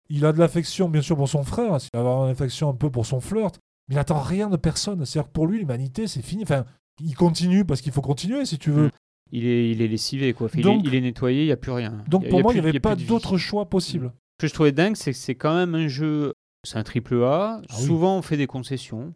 Il 0.09 0.25
a 0.25 0.31
de 0.31 0.39
l'affection, 0.39 0.89
bien 0.89 1.01
sûr, 1.01 1.15
pour 1.15 1.29
son 1.29 1.43
frère, 1.43 1.77
il 1.81 1.89
va 1.93 1.99
avoir 1.99 2.25
une 2.25 2.31
affection 2.31 2.69
un 2.69 2.73
peu 2.73 2.89
pour 2.89 3.05
son 3.05 3.19
flirt, 3.19 3.59
mais 3.87 3.95
il 3.95 3.99
attend 3.99 4.19
rien 4.19 4.49
de 4.49 4.57
personne. 4.57 5.05
C'est-à-dire 5.05 5.27
que 5.27 5.33
pour 5.33 5.45
lui, 5.47 5.59
l'humanité, 5.59 6.07
c'est 6.07 6.21
fini. 6.21 6.43
Enfin, 6.43 6.65
il 7.01 7.15
continue 7.15 7.65
parce 7.65 7.81
qu'il 7.81 7.91
faut 7.91 8.01
continuer, 8.01 8.45
si 8.45 8.57
tu 8.57 8.71
veux. 8.71 8.87
Mm. 8.87 8.91
Il 9.31 9.45
est, 9.45 9.69
il 9.69 9.81
est 9.83 9.87
lessivé, 9.87 10.33
quoi. 10.33 10.47
Enfin, 10.47 10.57
il, 10.57 10.63
est, 10.67 10.79
il 10.85 10.95
est 10.95 11.01
nettoyé, 11.01 11.43
il 11.43 11.45
n'y 11.45 11.51
a 11.51 11.57
plus 11.57 11.71
rien. 11.71 12.03
Donc 12.07 12.25
a- 12.25 12.29
pour 12.29 12.41
moi, 12.41 12.53
il 12.53 12.61
n'y 12.61 12.67
avait 12.67 12.79
pas 12.79 12.95
d'autre 12.95 13.37
choix 13.37 13.69
possible. 13.69 14.11
Ce 14.39 14.45
que 14.45 14.47
je 14.47 14.53
trouvais 14.53 14.71
dingue, 14.71 14.95
c'est 14.95 15.11
que 15.11 15.17
c'est 15.17 15.35
quand 15.35 15.53
même 15.53 15.75
un 15.75 15.87
jeu. 15.87 16.33
C'est 16.67 16.77
un 16.77 16.83
triple 16.83 17.23
A. 17.23 17.61
Ah 17.69 17.75
oui. 17.79 17.85
Souvent, 17.85 18.17
on 18.17 18.21
fait 18.21 18.37
des 18.37 18.47
concessions. 18.47 19.13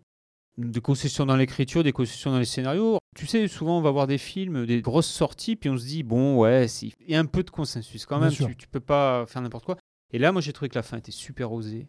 Des 0.57 0.81
concessions 0.81 1.25
dans 1.25 1.35
l'écriture, 1.35 1.83
des 1.83 1.91
concessions 1.93 2.31
dans 2.31 2.39
les 2.39 2.45
scénarios. 2.45 2.99
Tu 3.15 3.25
sais, 3.27 3.47
souvent, 3.47 3.77
on 3.79 3.81
va 3.81 3.91
voir 3.91 4.07
des 4.07 4.17
films, 4.19 4.65
des 4.65 4.81
grosses 4.81 5.09
sorties, 5.09 5.55
puis 5.55 5.69
on 5.69 5.77
se 5.77 5.85
dit, 5.85 6.03
bon, 6.03 6.37
ouais, 6.37 6.67
il 6.81 6.93
y 7.07 7.15
a 7.15 7.19
un 7.19 7.25
peu 7.25 7.43
de 7.43 7.49
consensus 7.49 8.05
quand 8.05 8.19
même. 8.19 8.31
Tu, 8.31 8.55
tu 8.55 8.67
peux 8.67 8.79
pas 8.79 9.25
faire 9.27 9.41
n'importe 9.41 9.65
quoi. 9.65 9.77
Et 10.11 10.19
là, 10.19 10.31
moi, 10.31 10.41
j'ai 10.41 10.53
trouvé 10.53 10.69
que 10.69 10.75
la 10.75 10.83
fin 10.83 10.97
était 10.97 11.11
super 11.11 11.51
osée. 11.51 11.87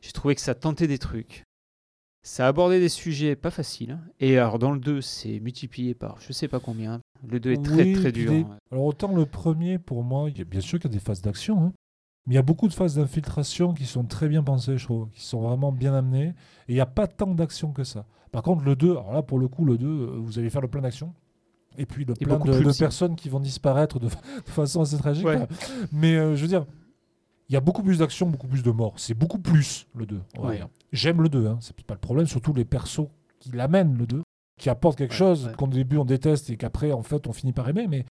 J'ai 0.00 0.12
trouvé 0.12 0.34
que 0.34 0.40
ça 0.40 0.54
tentait 0.56 0.88
des 0.88 0.98
trucs. 0.98 1.44
Ça 2.24 2.46
abordait 2.48 2.80
des 2.80 2.88
sujets 2.88 3.34
pas 3.36 3.50
faciles. 3.50 3.92
hein. 3.92 4.00
Et 4.20 4.36
alors, 4.38 4.58
dans 4.58 4.72
le 4.72 4.78
2, 4.80 5.00
c'est 5.00 5.40
multiplié 5.40 5.94
par 5.94 6.20
je 6.20 6.32
sais 6.32 6.46
pas 6.48 6.60
combien. 6.60 7.00
Le 7.26 7.40
2 7.40 7.52
est 7.52 7.64
très, 7.64 7.82
Oui, 7.84 7.92
très 7.94 8.12
dur. 8.12 8.32
les- 8.32 8.40
hein. 8.42 8.58
Alors 8.70 8.84
autant 8.84 9.14
le 9.14 9.26
premier, 9.26 9.78
pour 9.78 10.02
moi, 10.04 10.28
il 10.30 10.38
y 10.38 10.40
a 10.40 10.44
bien 10.44 10.60
sûr 10.60 10.78
qu'il 10.78 10.90
y 10.90 10.94
a 10.94 10.96
des 10.98 11.04
phases 11.04 11.22
d'action, 11.22 11.60
hein, 11.66 11.72
mais 12.26 12.34
il 12.34 12.36
y 12.36 12.38
a 12.38 12.42
beaucoup 12.42 12.68
de 12.68 12.72
phases 12.74 12.94
d'infiltration 12.96 13.74
qui 13.74 13.84
sont 13.84 14.04
très 14.04 14.28
bien 14.28 14.42
pensées, 14.42 14.78
je 14.78 14.84
trouve, 14.84 15.08
qui 15.10 15.22
sont 15.22 15.40
vraiment 15.40 15.72
bien 15.72 15.94
amenées, 15.94 16.28
et 16.28 16.72
il 16.72 16.74
n'y 16.74 16.80
a 16.80 16.86
pas 16.86 17.06
tant 17.06 17.34
d'action 17.34 17.72
que 17.72 17.84
ça. 17.84 18.06
Par 18.30 18.42
contre, 18.42 18.64
le 18.64 18.76
2, 18.76 18.90
alors 18.92 19.12
là, 19.12 19.22
pour 19.22 19.38
le 19.38 19.48
coup, 19.48 19.64
le 19.64 19.76
2, 19.76 19.86
euh, 19.86 20.16
vous 20.18 20.38
allez 20.38 20.48
faire 20.50 20.60
le 20.62 20.68
plein 20.68 20.80
d'action. 20.82 21.12
Et 21.78 21.86
puis 21.86 22.04
le 22.04 22.14
Et 22.20 22.24
plein 22.26 22.38
de, 22.38 22.78
personnes 22.78 23.16
qui 23.16 23.28
vont 23.30 23.40
disparaître 23.40 23.98
de, 23.98 24.06
de 24.46 24.50
façon 24.50 24.82
assez 24.82 24.96
tragique. 24.98 25.26
Ouais. 25.26 25.36
Enfin, 25.36 25.46
Mais 25.90 26.16
euh, 26.16 26.36
je 26.36 26.42
veux 26.42 26.48
dire, 26.48 26.66
il 27.48 27.52
y 27.54 27.56
a 27.56 27.60
beaucoup 27.60 27.82
plus 27.82 27.98
d'action, 27.98 28.28
beaucoup 28.28 28.46
plus 28.46 28.62
de 28.62 28.70
morts. 28.70 28.94
C'est 28.96 29.14
beaucoup 29.14 29.38
plus 29.38 29.86
le 29.94 30.06
2. 30.06 30.20
on 30.38 30.42
va 30.42 30.48
Ouais. 30.48 30.56
dire. 30.56 30.68
J'aime 30.92 31.22
le 31.22 31.28
2, 31.28 31.46
hein, 31.46 31.58
c'est 31.60 31.74
pas 31.82 31.94
le 31.94 32.00
problème, 32.00 32.26
surtout 32.26 32.52
les 32.52 32.64
persos 32.64 33.08
qui 33.40 33.50
l'amènent 33.52 33.96
le 33.96 34.06
2, 34.06 34.22
qui 34.60 34.70
apportent 34.70 34.96
quelque 34.98 35.12
Ouais, 35.12 35.16
chose 35.16 35.50
qu'au 35.58 35.66
début 35.66 35.96
on 35.96 36.04
déteste 36.04 36.48
et 36.50 36.56
qu'après 36.56 36.92
en 36.92 37.02
fait 37.02 37.26
on 37.26 37.32
finit 37.32 37.52
par 37.52 37.68
aimer. 37.68 37.86
Mais 37.88 38.04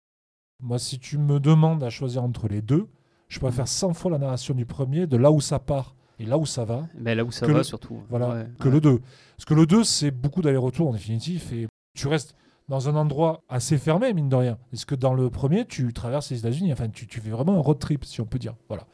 moi, 0.61 0.79
si 0.79 0.99
tu 0.99 1.17
me 1.17 1.39
demandes 1.39 1.83
à 1.83 1.89
choisir 1.89 2.23
entre 2.23 2.47
les 2.47 2.61
deux, 2.61 2.87
je 3.29 3.39
préfère 3.39 3.67
100 3.67 3.93
fois 3.93 4.11
la 4.11 4.17
narration 4.17 4.53
du 4.53 4.65
premier, 4.65 5.07
de 5.07 5.17
là 5.17 5.31
où 5.31 5.39
ça 5.41 5.59
part 5.59 5.95
et 6.19 6.25
là 6.25 6.37
où 6.37 6.45
ça 6.45 6.65
va, 6.65 6.87
Mais 6.97 7.15
là 7.15 7.23
où 7.23 7.31
ça 7.31 7.47
va, 7.47 7.53
le- 7.53 7.63
surtout. 7.63 8.01
voilà, 8.09 8.29
Ouais, 8.29 8.47
que 8.59 8.65
ouais. 8.67 8.73
le 8.73 8.81
2. 8.81 8.99
Parce 9.37 9.45
que 9.45 9.53
le 9.53 9.65
2, 9.65 9.83
c'est 9.83 10.11
beaucoup 10.11 10.41
d'aller-retour 10.41 10.89
en 10.89 10.91
définitif 10.93 11.53
et 11.53 11.67
tu 11.97 12.07
restes 12.07 12.35
dans 12.67 12.89
un 12.89 12.95
endroit 12.95 13.41
assez 13.49 13.77
fermé, 13.77 14.13
mine 14.13 14.29
de 14.29 14.35
rien. 14.35 14.57
Est-ce 14.73 14.85
que 14.85 14.95
dans 14.95 15.13
le 15.13 15.29
premier, 15.29 15.65
tu 15.65 15.91
traverses 15.93 16.29
les 16.31 16.39
États-Unis, 16.39 16.73
enfin, 16.73 16.89
tu, 16.89 17.07
tu 17.07 17.19
fais 17.21 17.29
vraiment 17.31 17.55
un 17.55 17.59
road 17.61 17.79
trip, 17.79 18.03
si 18.05 18.19
on 18.21 18.25
peut 18.25 18.37
dire. 18.39 18.55
Voilà. 18.67 18.85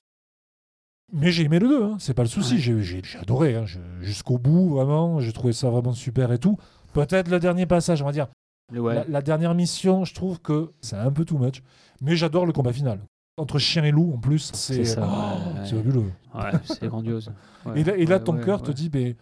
Mais 1.13 1.31
j'ai 1.31 1.43
aimé 1.43 1.59
le 1.59 1.67
2, 1.67 1.83
hein, 1.83 1.97
c'est 1.99 2.13
pas 2.13 2.23
le 2.23 2.29
souci. 2.29 2.55
Ouais. 2.55 2.81
J'ai- 2.81 3.01
adoré, 3.19 3.55
hein, 3.55 3.65
jusqu'au 4.01 4.37
bout, 4.37 4.69
vraiment. 4.69 5.19
J'ai 5.19 5.33
trouvé 5.33 5.53
ça 5.53 5.69
vraiment 5.69 5.93
super 5.93 6.31
et 6.31 6.39
tout. 6.39 6.57
Peut-être 6.93 7.29
le 7.29 7.39
dernier 7.39 7.65
passage, 7.65 8.01
on 8.01 8.05
va 8.05 8.11
dire. 8.11 8.27
La, 8.73 9.03
la 9.07 9.21
dernière 9.21 9.53
mission, 9.53 10.05
je 10.05 10.13
trouve 10.15 10.39
que 10.41 10.71
c'est 10.81 10.95
un 10.95 11.11
peu 11.11 11.23
too 11.25 11.37
much. 11.37 11.61
Mais 12.01 12.15
j'adore 12.15 12.45
le 12.45 12.53
combat 12.53 12.73
final. 12.73 12.99
Entre 13.37 13.59
chien 13.59 13.83
et 13.83 13.91
loup, 13.91 14.13
en 14.13 14.17
plus, 14.17 14.51
c'est 14.53 14.75
oh, 14.97 15.01
ouais, 15.01 15.65
c'est 15.65 15.75
ouais. 15.75 16.51
c'est 16.63 16.87
grandiose. 16.87 17.31
Ouais, 17.65 17.81
et 17.81 17.83
là, 17.83 17.97
et 17.97 18.05
là, 18.05 18.17
ouais, 18.17 18.23
ton 18.23 18.35
ouais, 18.35 18.43
cœur 18.45 18.61
te 18.61 18.71
dit, 18.71 18.91
mais 18.93 19.15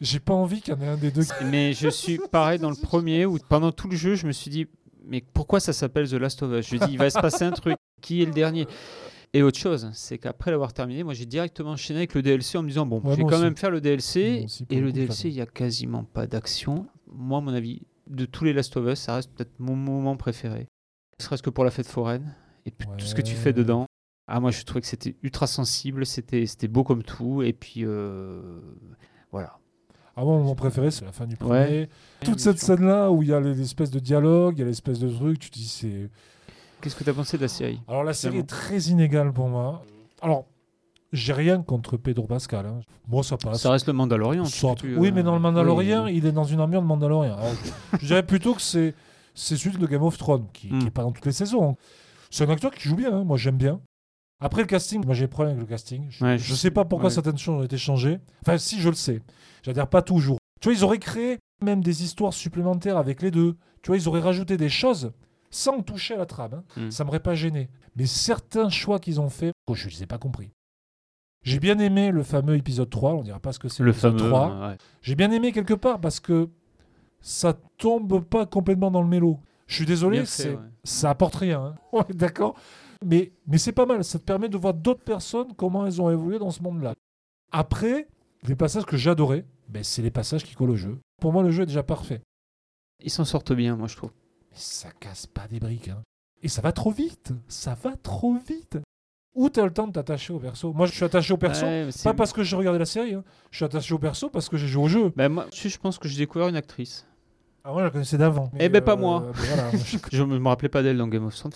j'ai 0.00 0.18
pas 0.18 0.32
envie 0.32 0.62
qu'il 0.62 0.72
y 0.72 0.76
en 0.78 0.80
ait 0.80 0.88
un 0.88 0.96
des 0.96 1.10
deux. 1.10 1.24
qui- 1.24 1.44
Mais 1.44 1.74
je 1.74 1.88
suis 1.90 2.18
pareil 2.30 2.58
dans 2.58 2.70
le 2.70 2.76
premier 2.76 3.26
où 3.26 3.36
pendant 3.50 3.70
tout 3.70 3.86
le 3.86 3.96
jeu, 3.96 4.14
je 4.14 4.26
me 4.26 4.32
suis 4.32 4.50
dit, 4.50 4.66
mais 5.04 5.22
pourquoi 5.34 5.60
ça 5.60 5.74
s'appelle 5.74 6.08
The 6.08 6.14
Last 6.14 6.42
of 6.42 6.52
Us? 6.58 6.66
Je 6.70 6.76
dis, 6.78 6.92
il 6.92 6.96
va 6.98 7.10
se 7.10 7.20
passer 7.20 7.44
un 7.44 7.50
truc. 7.50 7.76
Qui 8.00 8.22
est 8.22 8.24
le 8.24 8.32
dernier? 8.32 8.66
Et 9.34 9.42
autre 9.42 9.58
chose, 9.58 9.90
c'est 9.92 10.16
qu'après 10.18 10.50
l'avoir 10.50 10.72
terminé, 10.72 11.04
moi 11.04 11.12
j'ai 11.14 11.26
directement 11.26 11.72
enchaîné 11.72 11.98
avec 12.00 12.14
le 12.14 12.22
DLC 12.22 12.56
en 12.58 12.62
me 12.62 12.68
disant, 12.68 12.86
bon, 12.86 13.00
Ouais, 13.00 13.12
je 13.12 13.16
vais 13.18 13.22
quand 13.24 13.34
aussi. 13.34 13.42
même 13.42 13.56
faire 13.56 13.70
le 13.70 13.80
DLC. 13.82 14.42
Aussi, 14.46 14.66
et 14.70 14.80
le 14.80 14.90
DLC, 14.90 15.28
il 15.28 15.34
y 15.34 15.40
a 15.42 15.46
quasiment 15.46 16.02
pas 16.04 16.26
d'action. 16.26 16.86
Moi, 17.06 17.38
à 17.38 17.40
mon 17.42 17.52
avis, 17.52 17.82
de 18.08 18.24
tous 18.24 18.44
les 18.44 18.54
Last 18.54 18.74
of 18.78 18.90
Us, 18.90 18.98
ça 19.00 19.16
reste 19.16 19.30
peut-être 19.34 19.52
mon 19.58 19.76
moment 19.76 20.16
préféré. 20.16 20.66
Ne 21.20 21.24
serait-ce 21.24 21.42
que 21.42 21.50
pour 21.50 21.64
la 21.64 21.70
fête 21.70 21.86
foraine 21.86 22.34
et 22.66 22.70
puis 22.70 22.88
tout 22.98 23.04
ce 23.04 23.14
que 23.14 23.22
tu 23.22 23.34
fais 23.34 23.52
dedans. 23.52 23.86
Ah, 24.28 24.40
moi, 24.40 24.50
je 24.50 24.62
trouvais 24.62 24.80
que 24.80 24.86
c'était 24.86 25.16
ultra 25.22 25.46
sensible, 25.46 26.06
c'était 26.06 26.46
c'était 26.46 26.68
beau 26.68 26.84
comme 26.84 27.02
tout. 27.02 27.42
Et 27.42 27.52
puis, 27.52 27.84
euh, 27.84 28.40
voilà. 29.30 29.58
Ah 30.16 30.22
bon, 30.24 30.42
mon 30.42 30.54
préféré, 30.54 30.90
c'est 30.90 31.04
la 31.04 31.12
fin 31.12 31.26
du 31.26 31.36
premier. 31.36 31.54
Ouais. 31.54 31.88
Toute 32.24 32.38
cette 32.38 32.58
scène-là 32.58 33.10
où 33.10 33.22
il 33.22 33.30
y 33.30 33.32
a 33.34 33.40
l'espèce 33.40 33.90
de 33.90 33.98
dialogue, 33.98 34.54
il 34.56 34.60
y 34.60 34.62
a 34.62 34.66
l'espèce 34.66 34.98
de 35.00 35.08
truc, 35.08 35.38
tu 35.38 35.50
te 35.50 35.54
dis 35.56 35.66
c'est. 35.68 36.10
Qu'est-ce 36.80 36.96
que 36.96 37.04
tu 37.04 37.10
as 37.10 37.14
pensé 37.14 37.36
de 37.36 37.42
la 37.42 37.48
série 37.48 37.80
Alors 37.88 38.04
la 38.04 38.12
série 38.12 38.38
est 38.38 38.48
très 38.48 38.78
inégale 38.78 39.32
pour 39.32 39.48
moi. 39.48 39.82
Alors, 40.20 40.46
j'ai 41.12 41.32
rien 41.32 41.62
contre 41.62 41.96
Pedro 41.96 42.26
Pascal. 42.26 42.66
hein. 42.66 42.80
Moi, 43.08 43.22
ça 43.22 43.36
passe. 43.36 43.60
Ça 43.62 43.70
reste 43.70 43.86
le 43.86 43.92
Mandalorian. 43.92 44.44
tu 44.44 44.66
oui, 44.98 45.08
euh, 45.08 45.12
mais 45.14 45.22
dans 45.22 45.34
le 45.34 45.40
Mandalorian, 45.40 46.04
oui. 46.06 46.16
il 46.16 46.26
est 46.26 46.32
dans 46.32 46.44
une 46.44 46.60
ambiance 46.60 46.82
de 46.82 46.88
Mandalorian. 46.88 47.34
Alors, 47.36 47.52
je, 48.00 48.06
dirais 48.06 48.22
plutôt 48.22 48.54
que 48.54 48.62
c'est 48.62 48.94
c'est 49.34 49.56
celui 49.56 49.78
de 49.78 49.86
Game 49.86 50.02
of 50.02 50.16
Thrones, 50.18 50.46
qui 50.52 50.68
Hmm. 50.68 50.78
n'est 50.84 50.90
pas 50.90 51.02
dans 51.02 51.12
toutes 51.12 51.26
les 51.26 51.32
saisons. 51.32 51.76
C'est 52.32 52.44
un 52.44 52.50
acteur 52.50 52.72
qui 52.72 52.88
joue 52.88 52.96
bien, 52.96 53.12
hein. 53.14 53.24
moi 53.24 53.36
j'aime 53.36 53.56
bien. 53.58 53.80
Après 54.40 54.62
le 54.62 54.66
casting, 54.66 55.04
moi 55.04 55.14
j'ai 55.14 55.24
des 55.24 55.28
problèmes 55.28 55.56
avec 55.56 55.68
le 55.68 55.72
casting. 55.72 56.06
Je, 56.10 56.24
Ouais, 56.24 56.38
je 56.38 56.54
sais 56.54 56.70
pas 56.70 56.84
pourquoi 56.84 57.08
ouais. 57.10 57.14
certaines 57.14 57.38
choses 57.38 57.60
ont 57.60 57.62
été 57.62 57.76
changées. 57.78 58.18
Enfin, 58.40 58.58
si, 58.58 58.80
je 58.80 58.88
le 58.88 58.94
sais. 58.94 59.20
J'adhère 59.62 59.86
pas 59.86 60.02
toujours. 60.02 60.38
Tu 60.60 60.68
vois, 60.68 60.76
ils 60.76 60.82
auraient 60.84 60.98
créé 60.98 61.38
même 61.62 61.82
des 61.82 62.02
histoires 62.02 62.32
supplémentaires 62.32 62.96
avec 62.96 63.22
les 63.22 63.30
deux. 63.30 63.56
Tu 63.82 63.88
vois, 63.88 63.96
ils 63.96 64.08
auraient 64.08 64.20
rajouté 64.20 64.56
des 64.56 64.68
choses 64.68 65.12
sans 65.50 65.82
toucher 65.82 66.14
à 66.14 66.18
la 66.18 66.26
trame. 66.26 66.54
hein. 66.54 66.64
Hmm. 66.80 66.90
Ça 66.90 67.04
m'aurait 67.04 67.20
pas 67.20 67.34
gêné. 67.34 67.68
Mais 67.96 68.06
certains 68.06 68.70
choix 68.70 68.98
qu'ils 68.98 69.20
ont 69.20 69.28
faits, 69.28 69.52
oh, 69.68 69.74
je 69.74 69.88
les 69.88 70.02
ai 70.02 70.06
pas 70.06 70.18
compris. 70.18 70.50
J'ai 71.44 71.58
bien 71.60 71.78
aimé 71.78 72.10
le 72.10 72.22
fameux 72.22 72.56
épisode 72.56 72.88
3, 72.88 73.14
on 73.14 73.22
dira 73.22 73.38
pas 73.40 73.52
ce 73.52 73.58
que 73.58 73.68
c'est 73.68 73.82
Le 73.82 73.92
fameux. 73.92 74.16
3. 74.16 74.68
ouais. 74.70 74.76
J'ai 75.02 75.14
bien 75.16 75.30
aimé 75.30 75.52
quelque 75.52 75.74
part 75.74 76.00
parce 76.00 76.18
que 76.20 76.48
ça 77.20 77.54
tombe 77.78 78.24
pas 78.24 78.46
complètement 78.46 78.90
dans 78.90 79.02
le 79.02 79.08
mélo. 79.08 79.38
Je 79.72 79.76
suis 79.78 79.86
désolé, 79.86 80.24
c'est 80.26 80.50
ouais. 80.50 80.58
ça 80.84 81.10
apporte 81.10 81.34
rien. 81.36 81.60
hein. 81.62 81.74
Ouais, 81.92 82.04
d'accord. 82.14 82.54
Mais, 83.04 83.32
mais 83.46 83.58
c'est 83.58 83.72
pas 83.72 83.86
mal. 83.86 84.04
Ça 84.04 84.18
te 84.18 84.24
permet 84.24 84.48
de 84.48 84.56
voir 84.56 84.74
d'autres 84.74 85.02
personnes, 85.02 85.54
comment 85.56 85.86
elles 85.86 86.00
ont 86.00 86.10
évolué 86.10 86.38
dans 86.38 86.50
ce 86.50 86.62
monde-là. 86.62 86.94
Après, 87.50 88.06
les 88.46 88.54
passages 88.54 88.84
que 88.84 88.96
j'adorais, 88.96 89.44
ben, 89.68 89.82
c'est 89.82 90.02
les 90.02 90.10
passages 90.10 90.44
qui 90.44 90.54
collent 90.54 90.70
au 90.70 90.76
jeu. 90.76 90.98
Pour 91.20 91.32
moi, 91.32 91.42
le 91.42 91.50
jeu 91.50 91.62
est 91.64 91.66
déjà 91.66 91.82
parfait. 91.82 92.20
Ils 93.02 93.10
s'en 93.10 93.24
sortent 93.24 93.52
bien, 93.52 93.76
moi, 93.76 93.88
je 93.88 93.96
trouve. 93.96 94.12
Mais 94.50 94.56
ça 94.58 94.90
casse 95.00 95.26
pas 95.26 95.48
des 95.48 95.58
briques. 95.58 95.88
hein. 95.88 96.02
Et 96.42 96.48
ça 96.48 96.60
va 96.62 96.72
trop 96.72 96.90
vite. 96.90 97.32
Ça 97.48 97.74
va 97.82 97.96
trop 97.96 98.34
vite. 98.34 98.78
Où 99.34 99.48
t'as 99.48 99.64
le 99.64 99.72
temps 99.72 99.86
de 99.86 99.92
t'attacher 99.92 100.32
au 100.32 100.38
perso? 100.38 100.72
Moi, 100.74 100.86
je 100.86 100.92
suis 100.92 101.04
attaché 101.04 101.32
au 101.32 101.38
perso. 101.38 101.64
Ouais, 101.64 101.88
Pas 102.04 102.12
parce 102.14 102.32
que 102.34 102.42
j'ai 102.42 102.54
regardé 102.56 102.78
la 102.78 102.84
série. 102.84 103.14
hein. 103.14 103.24
Je 103.50 103.56
suis 103.56 103.64
attaché 103.64 103.94
au 103.94 103.98
perso 103.98 104.28
parce 104.28 104.48
que 104.48 104.56
j'ai 104.58 104.66
joué 104.68 104.84
au 104.84 104.88
jeu. 104.88 105.12
Ben, 105.16 105.28
moi, 105.30 105.46
je 105.52 105.78
pense 105.78 105.98
que 105.98 106.06
j'ai 106.08 106.18
découvert 106.18 106.48
une 106.48 106.56
actrice. 106.56 107.06
Ah, 107.64 107.70
moi, 107.72 107.80
je 107.82 107.84
la 107.86 107.90
connaissais 107.90 108.18
d'avant. 108.18 108.50
Eh 108.54 108.58
Mais, 108.58 108.68
ben, 108.68 108.80
pas 108.82 108.96
moi. 108.96 109.24
mais 109.26 109.32
voilà, 109.46 109.62
moi, 109.70 109.80
je- 109.84 109.98
Je 110.16 110.22
me 110.22 110.48
rappelais 110.48 110.68
pas 110.68 110.82
d'elle 110.82 110.96
dans 110.98 111.08
Game 111.08 111.24
of 111.24 111.34
Thrones. 111.36 111.52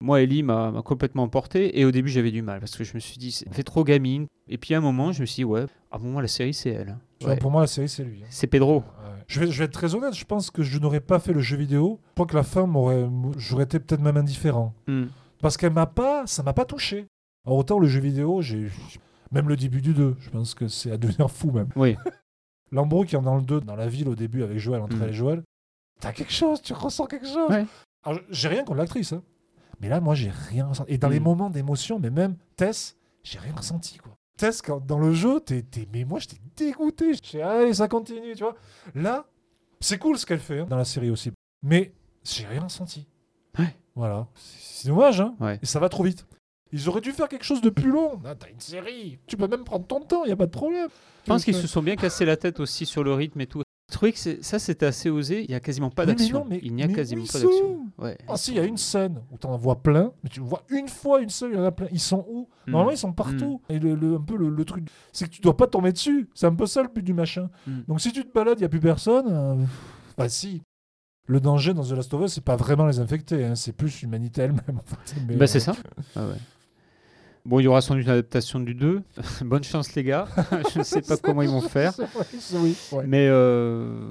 Moi, 0.00 0.22
Ellie 0.22 0.44
m'a 0.44 0.72
complètement 0.84 1.24
emporté 1.24 1.80
et 1.80 1.84
au 1.84 1.90
début 1.90 2.08
j'avais 2.08 2.30
du 2.30 2.40
mal 2.40 2.60
parce 2.60 2.76
que 2.76 2.84
je 2.84 2.94
me 2.94 3.00
suis 3.00 3.18
dit, 3.18 3.32
c'est 3.32 3.52
fait 3.52 3.64
trop 3.64 3.82
gamine. 3.82 4.26
Et 4.48 4.56
puis 4.56 4.72
à 4.74 4.78
un 4.78 4.80
moment, 4.80 5.10
je 5.10 5.22
me 5.22 5.26
suis 5.26 5.40
dit, 5.40 5.44
ouais, 5.44 5.66
à 5.90 5.96
un 5.96 5.98
moment, 5.98 6.20
la 6.20 6.28
série 6.28 6.54
c'est 6.54 6.70
elle. 6.70 6.90
hein. 6.90 7.26
Ouais. 7.26 7.36
Pour 7.36 7.50
moi, 7.50 7.62
la 7.62 7.66
série, 7.66 7.88
c'est 7.88 8.04
lui. 8.04 8.22
hein. 8.22 8.26
C'est 8.30 8.46
Pedro. 8.46 8.76
Ouais. 8.76 8.84
Je, 9.26 9.40
vais, 9.40 9.50
je 9.50 9.58
vais 9.58 9.64
être 9.64 9.72
très 9.72 9.96
honnête, 9.96 10.14
je 10.14 10.24
pense 10.24 10.52
que 10.52 10.62
je 10.62 10.78
n'aurais 10.78 11.00
pas 11.00 11.18
fait 11.18 11.32
le 11.32 11.40
jeu 11.40 11.56
vidéo. 11.56 11.98
Je 12.10 12.14
crois 12.14 12.26
que 12.26 12.36
la 12.36 12.44
fin 12.44 12.64
m'aurait. 12.66 13.08
J'aurais 13.38 13.64
été 13.64 13.80
peut-être 13.80 14.00
même 14.00 14.16
indifférent. 14.16 14.72
Hmm. 14.86 15.06
Parce 15.42 15.56
qu'elle 15.56 15.72
m'a 15.72 15.86
pas. 15.86 16.28
Ça 16.28 16.44
m'a 16.44 16.52
pas 16.52 16.64
touché. 16.64 17.06
Alors, 17.44 17.58
autant 17.58 17.80
le 17.80 17.88
jeu 17.88 18.00
vidéo, 18.00 18.40
j'ai. 18.40 18.68
Même 19.32 19.48
le 19.48 19.56
début 19.56 19.82
du 19.82 19.94
2, 19.94 20.14
je 20.20 20.30
pense 20.30 20.54
que 20.54 20.68
c'est 20.68 20.92
à 20.92 20.96
devenir 20.96 21.28
fou 21.28 21.50
même. 21.50 21.68
Oui. 21.74 21.96
Lambro 22.72 23.04
qui 23.04 23.16
est 23.16 23.20
dans 23.20 23.36
le 23.36 23.42
2, 23.42 23.60
dans 23.60 23.76
la 23.76 23.88
ville 23.88 24.08
au 24.08 24.14
début 24.14 24.42
avec 24.42 24.58
Joël, 24.58 24.80
entre 24.82 24.96
Mm. 24.96 25.02
elle 25.02 25.08
et 25.10 25.14
Joël, 25.14 25.42
t'as 26.00 26.12
quelque 26.12 26.32
chose, 26.32 26.60
tu 26.62 26.72
ressens 26.72 27.06
quelque 27.06 27.26
chose. 27.26 27.50
Ouais. 27.50 27.66
Alors, 28.04 28.20
j'ai 28.30 28.48
rien 28.48 28.64
contre 28.64 28.78
l'actrice, 28.78 29.12
hein. 29.12 29.22
mais 29.80 29.88
là, 29.88 30.00
moi, 30.00 30.14
j'ai 30.14 30.30
rien 30.30 30.66
ressenti. 30.66 30.92
Et 30.92 30.98
dans 30.98 31.08
les 31.08 31.20
Mm. 31.20 31.24
moments 31.24 31.50
d'émotion, 31.50 31.98
mais 31.98 32.10
même 32.10 32.36
Tess, 32.56 32.96
j'ai 33.22 33.38
rien 33.38 33.54
ressenti, 33.54 33.98
quoi. 33.98 34.12
Tess, 34.36 34.62
quand, 34.62 34.84
dans 34.86 34.98
le 34.98 35.12
jeu, 35.12 35.40
t'es, 35.40 35.62
t'es- 35.62 35.88
mais 35.92 36.04
moi, 36.04 36.20
j'étais 36.20 36.36
dégoûté. 36.56 37.14
Je 37.14 37.20
dis, 37.20 37.40
allez, 37.42 37.74
ça 37.74 37.88
continue, 37.88 38.34
tu 38.34 38.44
vois. 38.44 38.54
Là, 38.94 39.26
c'est 39.80 39.98
cool 39.98 40.16
ce 40.18 40.26
qu'elle 40.26 40.38
fait 40.40 40.60
hein, 40.60 40.66
dans 40.68 40.76
la 40.76 40.84
série 40.84 41.10
aussi, 41.10 41.32
mais 41.62 41.92
j'ai 42.24 42.46
rien 42.46 42.60
ressenti. 42.62 43.06
Ouais. 43.58 43.74
Voilà. 43.96 44.28
C'est, 44.36 44.82
c'est 44.82 44.88
dommage, 44.88 45.20
hein. 45.20 45.34
Ouais. 45.40 45.58
Et 45.60 45.66
ça 45.66 45.80
va 45.80 45.88
trop 45.88 46.04
vite. 46.04 46.24
Ils 46.72 46.88
auraient 46.88 47.00
dû 47.00 47.12
faire 47.12 47.28
quelque 47.28 47.44
chose 47.44 47.60
de 47.60 47.70
plus 47.70 47.90
long. 47.90 48.20
Ah, 48.24 48.34
t'as 48.34 48.48
une 48.50 48.60
série. 48.60 49.18
Tu 49.26 49.36
peux 49.36 49.48
même 49.48 49.64
prendre 49.64 49.86
ton 49.86 50.00
temps, 50.00 50.24
il 50.24 50.32
a 50.32 50.36
pas 50.36 50.46
de 50.46 50.50
problème. 50.50 50.88
Je 51.24 51.28
pense 51.28 51.44
qu'ils 51.44 51.54
se 51.54 51.66
sont 51.66 51.82
bien 51.82 51.96
cassé 51.96 52.24
la 52.24 52.36
tête 52.36 52.60
aussi 52.60 52.84
sur 52.86 53.02
le 53.04 53.12
rythme 53.14 53.40
et 53.40 53.46
tout. 53.46 53.62
Que 54.00 54.12
c'est- 54.14 54.44
ça 54.44 54.58
c'était 54.60 54.86
assez 54.86 55.08
osé. 55.10 55.42
Il 55.44 55.50
y 55.50 55.54
a 55.54 55.60
quasiment 55.60 55.88
pas 55.90 56.04
d'action. 56.06 56.46
Il 56.62 56.74
n'y 56.74 56.82
a 56.84 56.86
mais 56.86 56.92
quasiment 56.92 57.24
pas 57.24 57.40
d'action. 57.40 57.86
Ouais. 57.96 58.16
Ah 58.28 58.36
si, 58.36 58.52
il 58.52 58.56
y 58.58 58.60
a 58.60 58.64
une 58.64 58.76
scène 58.76 59.22
où 59.32 59.38
t'en 59.38 59.56
vois 59.56 59.82
plein, 59.82 60.12
mais 60.22 60.28
tu 60.28 60.38
vois 60.40 60.62
une 60.68 60.88
fois, 60.88 61.20
une 61.20 61.30
seule, 61.30 61.52
il 61.52 61.56
y 61.56 61.58
en 61.58 61.64
a 61.64 61.72
plein. 61.72 61.88
Ils 61.90 61.98
sont 61.98 62.24
où? 62.30 62.48
Hmm. 62.66 62.70
Normalement, 62.72 62.92
ils 62.92 62.98
sont 62.98 63.12
partout. 63.12 63.60
Et 63.70 63.78
le, 63.78 63.94
le- 63.94 64.14
un 64.16 64.20
peu 64.20 64.36
le, 64.36 64.50
le 64.50 64.64
truc, 64.64 64.86
c'est 65.10 65.24
que 65.24 65.30
tu 65.30 65.40
dois 65.40 65.56
pas 65.56 65.66
tomber 65.66 65.90
dessus. 65.92 66.28
C'est 66.34 66.46
un 66.46 66.54
peu 66.54 66.66
ça 66.66 66.82
le 66.82 66.88
but 66.94 67.02
du 67.02 67.14
machin. 67.14 67.48
Hmm. 67.66 67.80
Donc 67.88 68.00
si 68.02 68.12
tu 68.12 68.22
te 68.24 68.32
balades, 68.32 68.58
il 68.60 68.62
y 68.62 68.66
a 68.66 68.68
plus 68.68 68.78
personne. 68.78 69.26
euh, 69.30 69.56
Bah 70.18 70.28
si. 70.28 70.62
Le 71.26 71.40
danger 71.40 71.74
dans 71.74 71.82
The 71.84 71.90
Last 71.92 72.14
of 72.14 72.22
Us, 72.24 72.32
c'est 72.34 72.44
pas 72.44 72.56
vraiment 72.56 72.86
les 72.86 73.00
infectés, 73.00 73.44
hein, 73.44 73.54
c'est 73.54 73.72
plus 73.72 74.00
l'humanité 74.02 74.42
elle-même. 74.42 74.78
En 74.78 74.96
fait. 75.06 75.14
Bah, 75.26 75.44
euh, 75.44 75.46
c'est 75.46 75.60
ça. 75.60 75.72
Ah 76.14 76.26
ouais. 76.26 76.36
Bon, 77.48 77.60
il 77.60 77.64
y 77.64 77.66
aura 77.66 77.80
sans 77.80 77.94
doute 77.94 78.04
une 78.04 78.10
adaptation 78.10 78.60
du 78.60 78.74
2. 78.74 79.02
Bonne 79.42 79.64
chance, 79.64 79.94
les 79.94 80.04
gars. 80.04 80.28
je 80.74 80.80
ne 80.80 80.84
sais 80.84 81.00
pas 81.00 81.16
comment 81.22 81.40
ils 81.40 81.48
vont 81.48 81.62
faire. 81.62 81.94
Oui, 82.54 82.76
ouais. 82.92 83.04
Mais 83.06 83.26
euh, 83.28 84.02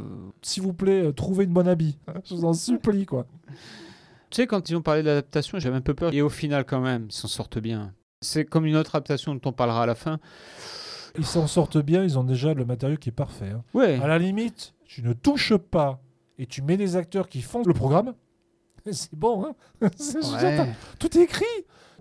S'il 0.42 0.64
vous 0.64 0.74
plaît, 0.74 1.06
euh, 1.06 1.12
trouvez 1.12 1.44
une 1.46 1.54
bonne 1.54 1.68
habit. 1.68 1.98
Je 2.26 2.34
vous 2.34 2.46
en 2.46 2.54
supplie, 2.54 3.06
quoi. 3.06 3.28
tu 4.32 4.38
sais, 4.38 4.48
quand 4.48 4.68
ils 4.70 4.76
ont 4.76 4.82
parlé 4.82 5.04
de 5.04 5.08
l'adaptation, 5.08 5.60
j'avais 5.60 5.76
un 5.76 5.82
peu 5.82 5.94
peur. 5.94 6.12
Et 6.14 6.22
au 6.24 6.30
final, 6.30 6.66
quand 6.66 6.82
même, 6.82 7.06
ils 7.10 7.14
s'en 7.14 7.28
sortent 7.28 7.60
bien. 7.60 7.94
C'est 8.22 8.44
comme 8.46 8.66
une 8.66 8.76
autre 8.76 8.96
adaptation 8.96 9.36
dont 9.36 9.50
on 9.50 9.54
parlera 9.54 9.84
à 9.84 9.86
la 9.86 9.94
fin. 9.96 10.18
Ils 11.20 11.26
s'en 11.26 11.46
sortent 11.46 11.78
bien, 11.78 12.04
ils 12.04 12.18
ont 12.18 12.24
déjà 12.24 12.56
le 12.56 12.66
matériau 12.66 12.98
qui 12.98 13.10
est 13.10 13.12
parfait. 13.12 13.50
hein. 13.52 13.64
Ouais. 13.76 14.00
À 14.02 14.08
la 14.08 14.18
limite, 14.18 14.74
tu 14.86 15.04
ne 15.04 15.14
touches 15.14 15.56
pas 15.56 16.02
et 16.40 16.48
tu 16.48 16.64
mets 16.64 16.78
des 16.78 16.96
acteurs 16.96 17.28
qui 17.30 17.42
font 17.44 17.62
le 17.64 17.74
programme. 17.74 18.16
C'est 18.90 19.14
bon, 19.14 19.46
hein 19.46 19.54
dire, 19.82 20.34
Ouais. 20.34 20.58
t'as- 20.58 20.68
Tout 21.00 21.18
est 21.18 21.22
écrit. 21.24 21.46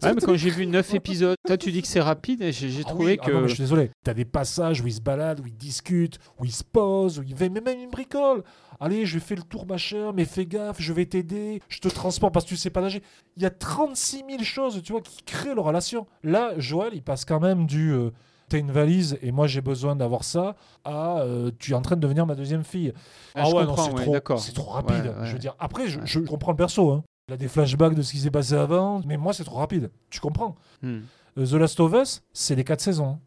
Ouais, 0.02 0.14
mais 0.14 0.20
quand 0.20 0.34
j'ai 0.36 0.50
vu 0.50 0.66
9 0.66 0.94
épisodes, 0.94 1.36
toi 1.46 1.56
tu 1.56 1.72
dis 1.72 1.80
que 1.80 1.88
c'est 1.88 2.00
rapide 2.00 2.42
et 2.42 2.52
j'ai 2.52 2.82
Ah 2.84 2.88
trouvé 2.88 3.12
oui, 3.12 3.18
ah 3.20 3.26
que. 3.26 3.32
non, 3.32 3.40
mais 3.42 3.48
je 3.48 3.54
suis 3.54 3.62
désolé. 3.62 3.90
T'as 4.04 4.14
des 4.14 4.24
passages 4.24 4.80
où 4.80 4.86
ils 4.86 4.94
se 4.94 5.00
baladent, 5.00 5.40
où 5.40 5.46
ils 5.46 5.56
discutent, 5.56 6.18
où 6.38 6.44
ils 6.44 6.52
se 6.52 6.64
posent, 6.64 7.18
où 7.18 7.22
ils 7.22 7.34
mais 7.38 7.60
même 7.60 7.80
une 7.80 7.90
bricole. 7.90 8.42
Allez, 8.78 9.06
je 9.06 9.18
fais 9.18 9.34
le 9.36 9.42
tour 9.42 9.66
machin, 9.66 10.12
mais 10.14 10.24
fais 10.26 10.44
gaffe, 10.44 10.76
je 10.80 10.92
vais 10.92 11.06
t'aider, 11.06 11.62
je 11.68 11.80
te 11.80 11.88
transporte 11.88 12.34
parce 12.34 12.44
que 12.44 12.50
tu 12.50 12.56
sais 12.56 12.70
pas 12.70 12.82
nager. 12.82 13.02
Il 13.36 13.42
y 13.42 13.46
a 13.46 13.50
36 13.50 14.24
000 14.28 14.42
choses, 14.42 14.82
tu 14.82 14.92
vois, 14.92 15.00
qui 15.00 15.22
créent 15.22 15.54
leur 15.54 15.64
relation. 15.64 16.06
Là, 16.22 16.52
Joël, 16.58 16.90
il 16.92 17.02
passe 17.02 17.24
quand 17.24 17.40
même 17.40 17.66
du 17.66 17.92
euh, 17.92 18.10
t'as 18.48 18.58
une 18.58 18.70
valise 18.70 19.18
et 19.22 19.32
moi 19.32 19.46
j'ai 19.46 19.60
besoin 19.60 19.96
d'avoir 19.96 20.22
ça 20.24 20.54
à 20.84 21.20
euh, 21.20 21.50
tu 21.58 21.72
es 21.72 21.74
en 21.74 21.82
train 21.82 21.96
de 21.96 22.00
devenir 22.00 22.26
ma 22.26 22.34
deuxième 22.34 22.64
fille. 22.64 22.92
Ah, 23.34 23.44
je 23.44 23.54
ouais, 23.54 23.64
comprends, 23.66 23.84
c'est 23.84 23.92
ouais, 24.08 24.20
trop, 24.52 24.70
rapide. 24.70 25.06
Ouais. 25.18 25.26
Je 25.26 25.32
veux 25.32 25.38
dire, 25.38 25.54
après, 25.58 25.84
je 25.88 26.20
comprends 26.20 26.52
le 26.52 26.56
perso. 26.56 26.90
Hein. 26.90 27.02
Il 27.28 27.34
a 27.34 27.36
des 27.36 27.48
flashbacks 27.48 27.94
de 27.94 28.02
ce 28.02 28.12
qui 28.12 28.18
s'est 28.18 28.30
passé 28.30 28.54
avant, 28.54 29.00
mais 29.04 29.16
moi 29.16 29.32
c'est 29.32 29.42
trop 29.42 29.56
rapide. 29.56 29.90
Tu 30.10 30.20
comprends 30.20 30.54
Hmm. 30.82 31.00
euh, 31.38 31.44
The 31.46 31.52
Last 31.54 31.80
of 31.80 31.92
Us, 31.94 32.22
c'est 32.32 32.54
les 32.54 32.62
quatre 32.62 32.80
saisons. 32.80 33.18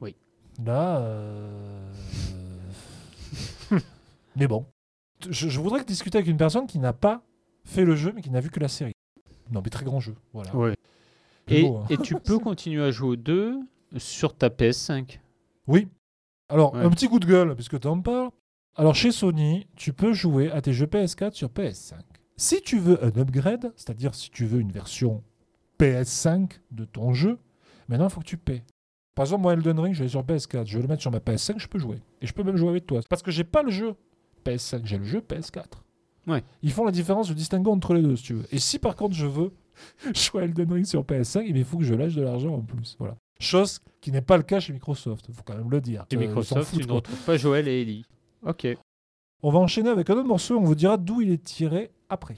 Oui. 0.00 0.16
Là. 0.64 0.98
euh, 1.00 1.90
mais 4.36 4.46
bon. 4.46 4.64
Je, 5.28 5.48
je 5.50 5.60
voudrais 5.60 5.84
discuter 5.84 6.16
avec 6.18 6.28
une 6.30 6.36
personne 6.38 6.66
qui 6.66 6.78
n'a 6.78 6.94
pas 6.94 7.22
fait 7.64 7.84
le 7.84 7.94
jeu, 7.94 8.12
mais 8.14 8.22
qui 8.22 8.30
n'a 8.30 8.40
vu 8.40 8.48
que 8.50 8.60
la 8.60 8.68
série. 8.68 8.92
Non, 9.50 9.60
mais 9.62 9.68
très 9.70 9.84
grand 9.84 10.00
jeu. 10.00 10.14
Voilà. 10.32 10.50
Et, 11.48 11.62
beau, 11.62 11.76
hein. 11.78 11.86
et 11.90 11.98
tu 11.98 12.14
peux 12.20 12.38
continuer 12.38 12.82
à 12.84 12.90
jouer 12.90 13.08
au 13.10 13.16
2 13.16 13.58
sur 13.98 14.34
ta 14.34 14.48
PS5. 14.48 15.20
Oui. 15.66 15.88
Alors, 16.48 16.72
Ouais. 16.74 16.80
un 16.84 16.90
petit 16.90 17.08
coup 17.08 17.18
de 17.18 17.26
gueule, 17.26 17.54
puisque 17.54 17.78
tu 17.78 17.86
en 17.86 18.00
parles. 18.00 18.30
Alors, 18.76 18.94
chez 18.94 19.12
Sony, 19.12 19.66
tu 19.76 19.92
peux 19.92 20.12
jouer 20.14 20.50
à 20.52 20.62
tes 20.62 20.72
jeux 20.72 20.86
PS4 20.86 21.32
sur 21.34 21.48
PS5. 21.48 21.94
Si 22.36 22.60
tu 22.60 22.78
veux 22.78 23.02
un 23.02 23.18
upgrade, 23.18 23.72
c'est-à-dire 23.76 24.14
si 24.14 24.30
tu 24.30 24.44
veux 24.44 24.60
une 24.60 24.70
version 24.72 25.22
PS5 25.78 26.50
de 26.70 26.84
ton 26.84 27.14
jeu, 27.14 27.38
maintenant, 27.88 28.08
il 28.08 28.10
faut 28.10 28.20
que 28.20 28.26
tu 28.26 28.36
paies. 28.36 28.62
Par 29.14 29.24
exemple, 29.24 29.42
moi, 29.42 29.54
Elden 29.54 29.78
Ring, 29.78 29.94
je 29.94 30.02
l'ai 30.02 30.08
sur 30.10 30.22
PS4. 30.22 30.66
Je 30.66 30.76
vais 30.76 30.82
le 30.82 30.88
mettre 30.88 31.00
sur 31.00 31.10
ma 31.10 31.18
PS5, 31.18 31.58
je 31.58 31.66
peux 31.66 31.78
jouer. 31.78 32.02
Et 32.20 32.26
je 32.26 32.34
peux 32.34 32.42
même 32.42 32.56
jouer 32.56 32.68
avec 32.68 32.86
toi. 32.86 33.00
Parce 33.08 33.22
que 33.22 33.30
j'ai 33.30 33.44
pas 33.44 33.62
le 33.62 33.70
jeu 33.70 33.94
PS5, 34.44 34.82
j'ai 34.84 34.98
le 34.98 35.04
jeu 35.04 35.20
PS4. 35.20 35.64
Ouais. 36.26 36.42
Ils 36.62 36.72
font 36.72 36.84
la 36.84 36.92
différence, 36.92 37.30
le 37.30 37.34
distinguo 37.34 37.70
entre 37.72 37.94
les 37.94 38.02
deux, 38.02 38.16
si 38.16 38.24
tu 38.24 38.34
veux. 38.34 38.44
Et 38.50 38.58
si 38.58 38.78
par 38.78 38.96
contre 38.96 39.14
je 39.14 39.26
veux 39.26 39.52
jouer 40.14 40.44
Elden 40.44 40.70
Ring 40.72 40.84
sur 40.84 41.02
PS5, 41.04 41.44
il 41.46 41.64
faut 41.64 41.78
que 41.78 41.84
je 41.84 41.94
lâche 41.94 42.14
de 42.14 42.22
l'argent 42.22 42.54
en 42.54 42.60
plus. 42.60 42.96
Voilà. 42.98 43.16
Chose 43.40 43.80
qui 44.00 44.12
n'est 44.12 44.22
pas 44.22 44.36
le 44.36 44.42
cas 44.42 44.60
chez 44.60 44.72
Microsoft, 44.72 45.30
faut 45.32 45.42
quand 45.42 45.56
même 45.56 45.70
le 45.70 45.80
dire. 45.80 46.04
Chez 46.10 46.18
Euh, 46.18 46.20
ils 46.20 46.24
s'en 46.24 46.28
Microsoft, 46.28 46.70
foutent, 46.70 46.80
tu 46.82 46.86
ne 46.88 46.92
retrouves 46.92 47.24
pas 47.24 47.36
Joël 47.36 47.68
et 47.68 47.80
Ellie. 47.82 48.04
Ok. 48.44 48.66
On 49.42 49.50
va 49.50 49.58
enchaîner 49.58 49.90
avec 49.90 50.08
un 50.10 50.14
autre 50.14 50.28
morceau, 50.28 50.58
on 50.58 50.64
vous 50.64 50.74
dira 50.74 50.96
d'où 50.96 51.20
il 51.20 51.30
est 51.30 51.42
tiré 51.42 51.90
après. 52.08 52.36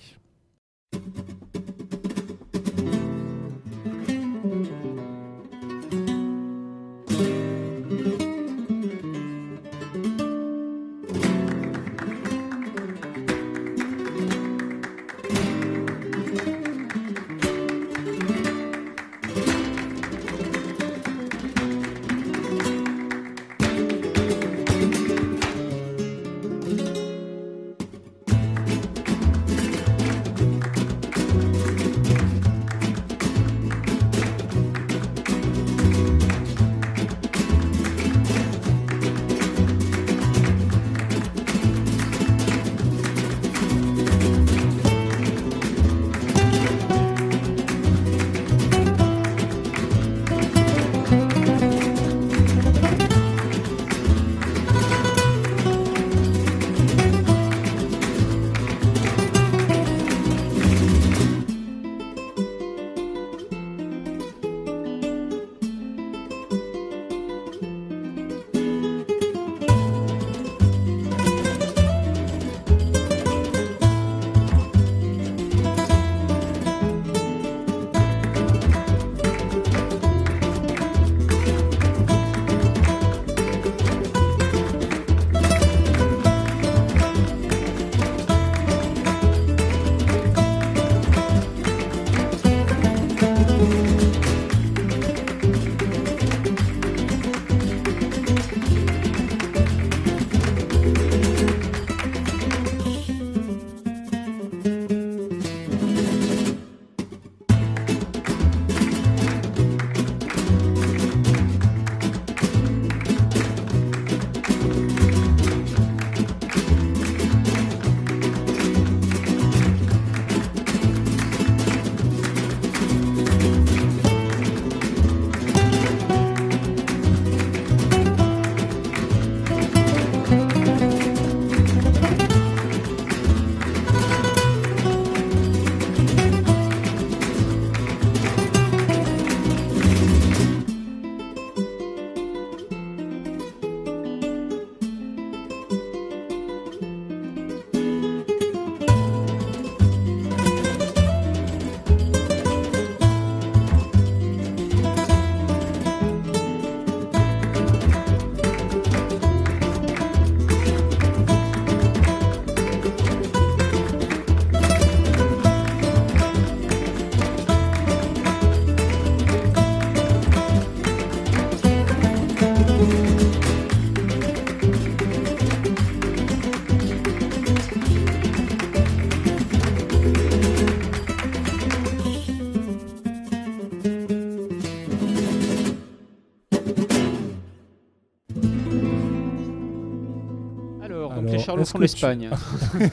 Tu- 191.77 191.81
l'Espagne. 191.83 192.31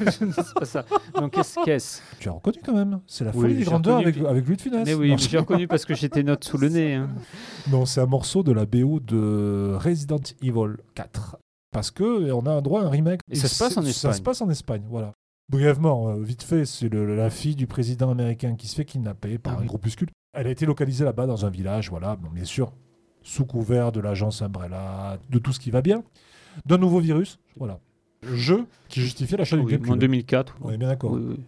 c'est 0.10 0.54
pas 0.54 0.66
ça. 0.66 0.86
Donc 1.16 1.34
qu'est-ce 1.34 1.60
qu'est-ce? 1.64 2.02
Tu 2.20 2.30
as 2.30 2.32
reconnu 2.34 2.58
quand 2.64 2.74
même. 2.74 3.00
C'est 3.08 3.24
la 3.26 3.32
Oui, 3.32 3.42
folie 3.42 3.54
des 3.56 3.60
j'ai 3.62 3.66
grandeurs 3.66 3.98
reconnu. 4.00 4.16
avec, 4.18 4.30
avec 4.30 4.48
Louis 4.48 4.56
de 4.58 4.62
Funès. 4.62 4.86
Mais 4.86 4.94
oui, 4.94 5.10
Non, 5.10 5.16
mais 5.16 5.22
j'ai 5.22 5.38
reconnu 5.38 5.68
parce 5.68 5.86
que 5.86 5.94
j'étais 5.94 6.24
note 6.24 6.44
sous 6.44 6.58
le 6.58 6.70
nez. 6.70 6.94
hein. 6.96 7.10
Non, 7.72 7.86
c'est 7.86 8.02
un 8.02 8.06
morceau 8.06 8.44
de 8.44 8.52
la 8.52 8.66
BO 8.66 9.00
de 9.00 9.76
Resident 9.80 10.20
Evil 10.42 10.78
4. 10.96 11.38
Parce 11.72 11.92
que 11.92 12.32
on 12.32 12.46
a 12.46 12.52
un 12.52 12.62
droit 12.62 12.82
à 12.82 12.86
un 12.86 12.90
remake. 12.90 13.20
Et 13.30 13.36
ça 13.36 13.48
se 13.48 13.58
passe 13.62 13.78
en 13.78 13.82
c'est- 13.82 13.88
Ça 13.92 14.10
Espagne. 14.10 14.14
se 14.14 14.22
passe 14.22 14.42
en 14.42 14.50
Espagne, 14.50 14.84
voilà. 14.90 15.12
Brièvement, 15.50 16.10
euh, 16.10 16.24
vite 16.24 16.42
fait, 16.44 16.66
c'est 16.66 16.90
le- 16.90 17.16
la 17.16 17.30
fille 17.30 17.56
du 17.56 17.68
président 17.68 18.10
américain 18.10 18.56
qui 18.56 18.68
se 18.68 18.76
fait 18.76 18.86
kidnapper 18.86 19.38
par 19.38 19.54
Ah 19.54 19.58
un 19.58 19.62
oui. 19.62 19.68
groupuscule. 19.68 20.10
Elle 20.34 20.48
a 20.48 20.50
été 20.50 20.66
localisée 20.66 21.06
là-bas 21.06 21.28
dans 21.28 21.46
un 21.46 21.50
village, 21.50 21.90
voilà, 21.90 22.16
bon, 22.16 22.30
bien 22.30 22.46
sûr, 22.46 22.72
sous 23.22 23.46
couvert 23.46 23.92
de 23.92 24.00
l'agence 24.00 24.42
Umbrella, 24.42 25.18
de 25.30 25.38
tout 25.40 25.54
ce 25.54 25.60
qui 25.60 25.70
va 25.72 25.82
bien, 25.82 26.04
d'un 26.66 26.78
nouveau 26.78 27.00
virus, 27.00 27.40
voilà. 27.58 27.80
Jeu 28.34 28.66
qui 28.90 29.02
justifiait 29.02 29.38
l'achat 29.38 29.56
du 29.58 29.64
Oui, 29.64 29.72
GameCube. 29.74 29.92
en 29.94 29.96
2004. 29.98 30.58
On 30.62 30.72
est 30.72 30.78
bien 30.78 30.88
d'accord. 30.88 31.12
Oui, 31.12 31.22
oui. 31.28 31.40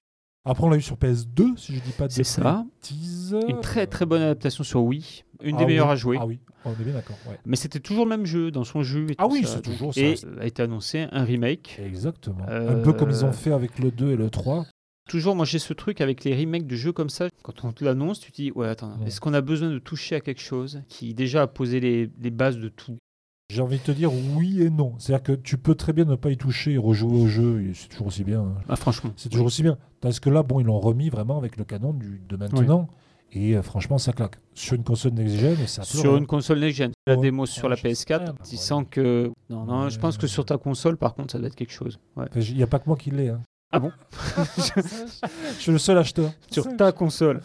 Après, 0.45 0.63
on 0.63 0.69
l'a 0.69 0.77
eu 0.77 0.81
sur 0.81 0.95
PS2, 0.95 1.57
si 1.57 1.75
je 1.75 1.81
dis 1.81 1.91
pas 1.91 2.07
de 2.07 2.13
C'est 2.13 2.23
ça. 2.23 2.65
Une 3.49 3.59
très 3.59 3.85
très 3.87 4.05
bonne 4.05 4.21
adaptation 4.21 4.63
sur 4.63 4.81
Wii. 4.83 5.23
Une 5.43 5.55
Ah 5.55 5.59
des 5.59 5.65
meilleures 5.65 5.87
oui. 5.87 5.91
à 5.93 5.95
jouer. 5.95 6.17
Ah 6.21 6.25
oui, 6.25 6.39
on 6.65 6.71
est 6.71 6.83
bien 6.83 6.93
d'accord. 6.93 7.17
ouais. 7.29 7.37
Mais 7.45 7.57
c'était 7.57 7.79
toujours 7.81 8.05
le 8.05 8.09
même 8.09 8.25
jeu 8.25 8.49
dans 8.49 8.63
son 8.63 8.81
jeu. 8.81 9.07
Et 9.11 9.15
Ah 9.17 9.25
tout 9.25 9.31
oui, 9.33 9.43
c'est 9.45 9.61
toujours 9.61 9.93
ça. 9.93 9.99
Et 10.01 10.15
a 10.39 10.45
été 10.45 10.63
annoncé 10.63 11.05
un 11.11 11.23
remake. 11.25 11.79
Exactement. 11.83 12.45
Euh, 12.49 12.79
Un 12.79 12.83
peu 12.83 12.93
comme 12.93 13.09
ils 13.09 13.25
ont 13.25 13.33
fait 13.33 13.51
avec 13.51 13.77
le 13.79 13.91
2 13.91 14.11
et 14.11 14.15
le 14.15 14.29
3. 14.29 14.65
Toujours, 15.09 15.35
moi 15.35 15.45
j'ai 15.45 15.59
ce 15.59 15.73
truc 15.73 16.01
avec 16.01 16.23
les 16.23 16.35
remakes 16.35 16.65
de 16.67 16.75
jeux 16.75 16.91
comme 16.93 17.09
ça. 17.09 17.27
Quand 17.43 17.63
on 17.65 17.71
te 17.73 17.83
l'annonce, 17.85 18.19
tu 18.19 18.31
te 18.31 18.37
dis 18.41 18.51
Ouais, 18.51 18.67
attends, 18.67 18.97
Ouais. 18.99 19.07
est-ce 19.07 19.19
qu'on 19.21 19.33
a 19.33 19.41
besoin 19.41 19.69
de 19.69 19.79
toucher 19.79 20.15
à 20.15 20.21
quelque 20.21 20.41
chose 20.41 20.81
qui 20.87 21.13
déjà 21.13 21.43
a 21.43 21.47
posé 21.47 21.79
les, 21.79 22.09
les 22.19 22.29
bases 22.31 22.57
de 22.57 22.69
tout? 22.69 22.97
J'ai 23.49 23.61
envie 23.61 23.77
de 23.77 23.83
te 23.83 23.91
dire 23.91 24.11
oui 24.35 24.61
et 24.61 24.69
non. 24.69 24.93
C'est-à-dire 24.99 25.23
que 25.23 25.31
tu 25.31 25.57
peux 25.57 25.73
très 25.75 25.93
bien 25.93 26.03
ne 26.03 26.15
pas 26.15 26.31
y 26.31 26.37
toucher 26.37 26.73
et 26.73 26.77
rejouer 26.77 27.17
au 27.21 27.27
jeu, 27.27 27.61
et 27.63 27.73
c'est 27.73 27.87
toujours 27.87 28.07
aussi 28.07 28.25
bien. 28.25 28.41
hein. 28.41 28.55
Ah, 28.67 28.75
Franchement. 28.75 29.11
C'est 29.15 29.29
toujours 29.29 29.45
aussi 29.45 29.63
bien. 29.63 29.77
Parce 30.01 30.19
que 30.19 30.29
là, 30.29 30.43
bon, 30.43 30.59
ils 30.59 30.65
l'ont 30.65 30.79
remis 30.81 31.09
vraiment 31.09 31.37
avec 31.37 31.55
le 31.55 31.63
canon 31.63 31.93
du, 31.93 32.21
de 32.27 32.35
maintenant. 32.35 32.89
Et 33.31 33.55
euh, 33.55 33.61
franchement, 33.61 33.97
ça 33.97 34.11
claque. 34.13 34.35
Sur 34.53 34.75
une 34.75 34.83
console 34.83 35.13
next-gen, 35.13 35.55
ça 35.65 35.83
Sur 35.83 36.11
rien. 36.11 36.17
une 36.17 36.27
console 36.27 36.59
next-gen. 36.59 36.91
La 37.05 37.15
Ouais. 37.15 37.21
démo 37.21 37.45
sur 37.45 37.69
la 37.69 37.75
Ouais, 37.75 37.93
je 37.95 38.05
pas, 38.05 38.17
PS4, 38.19 38.25
bah, 38.25 38.33
tu 38.43 38.51
ouais. 38.51 38.57
sens 38.57 38.83
que. 38.89 39.31
Non, 39.49 39.63
non, 39.65 39.89
je 39.89 39.99
pense 39.99 40.17
que 40.17 40.27
sur 40.27 40.43
ta 40.45 40.57
console, 40.57 40.97
par 40.97 41.13
contre, 41.13 41.31
ça 41.31 41.37
doit 41.39 41.47
être 41.47 41.55
quelque 41.55 41.73
chose. 41.73 41.99
Il 42.35 42.55
n'y 42.55 42.63
a 42.63 42.67
pas 42.67 42.79
que 42.79 42.87
moi 42.87 42.97
qui 42.97 43.11
l'ai. 43.11 43.29
hein. 43.29 43.41
Ah 43.71 43.79
bon? 43.79 43.91
Je 44.57 45.59
suis 45.61 45.71
le 45.73 45.77
seul 45.77 45.97
acheteur. 45.97 46.31
Sur 46.51 46.75
ta 46.77 46.91
console. 46.93 47.41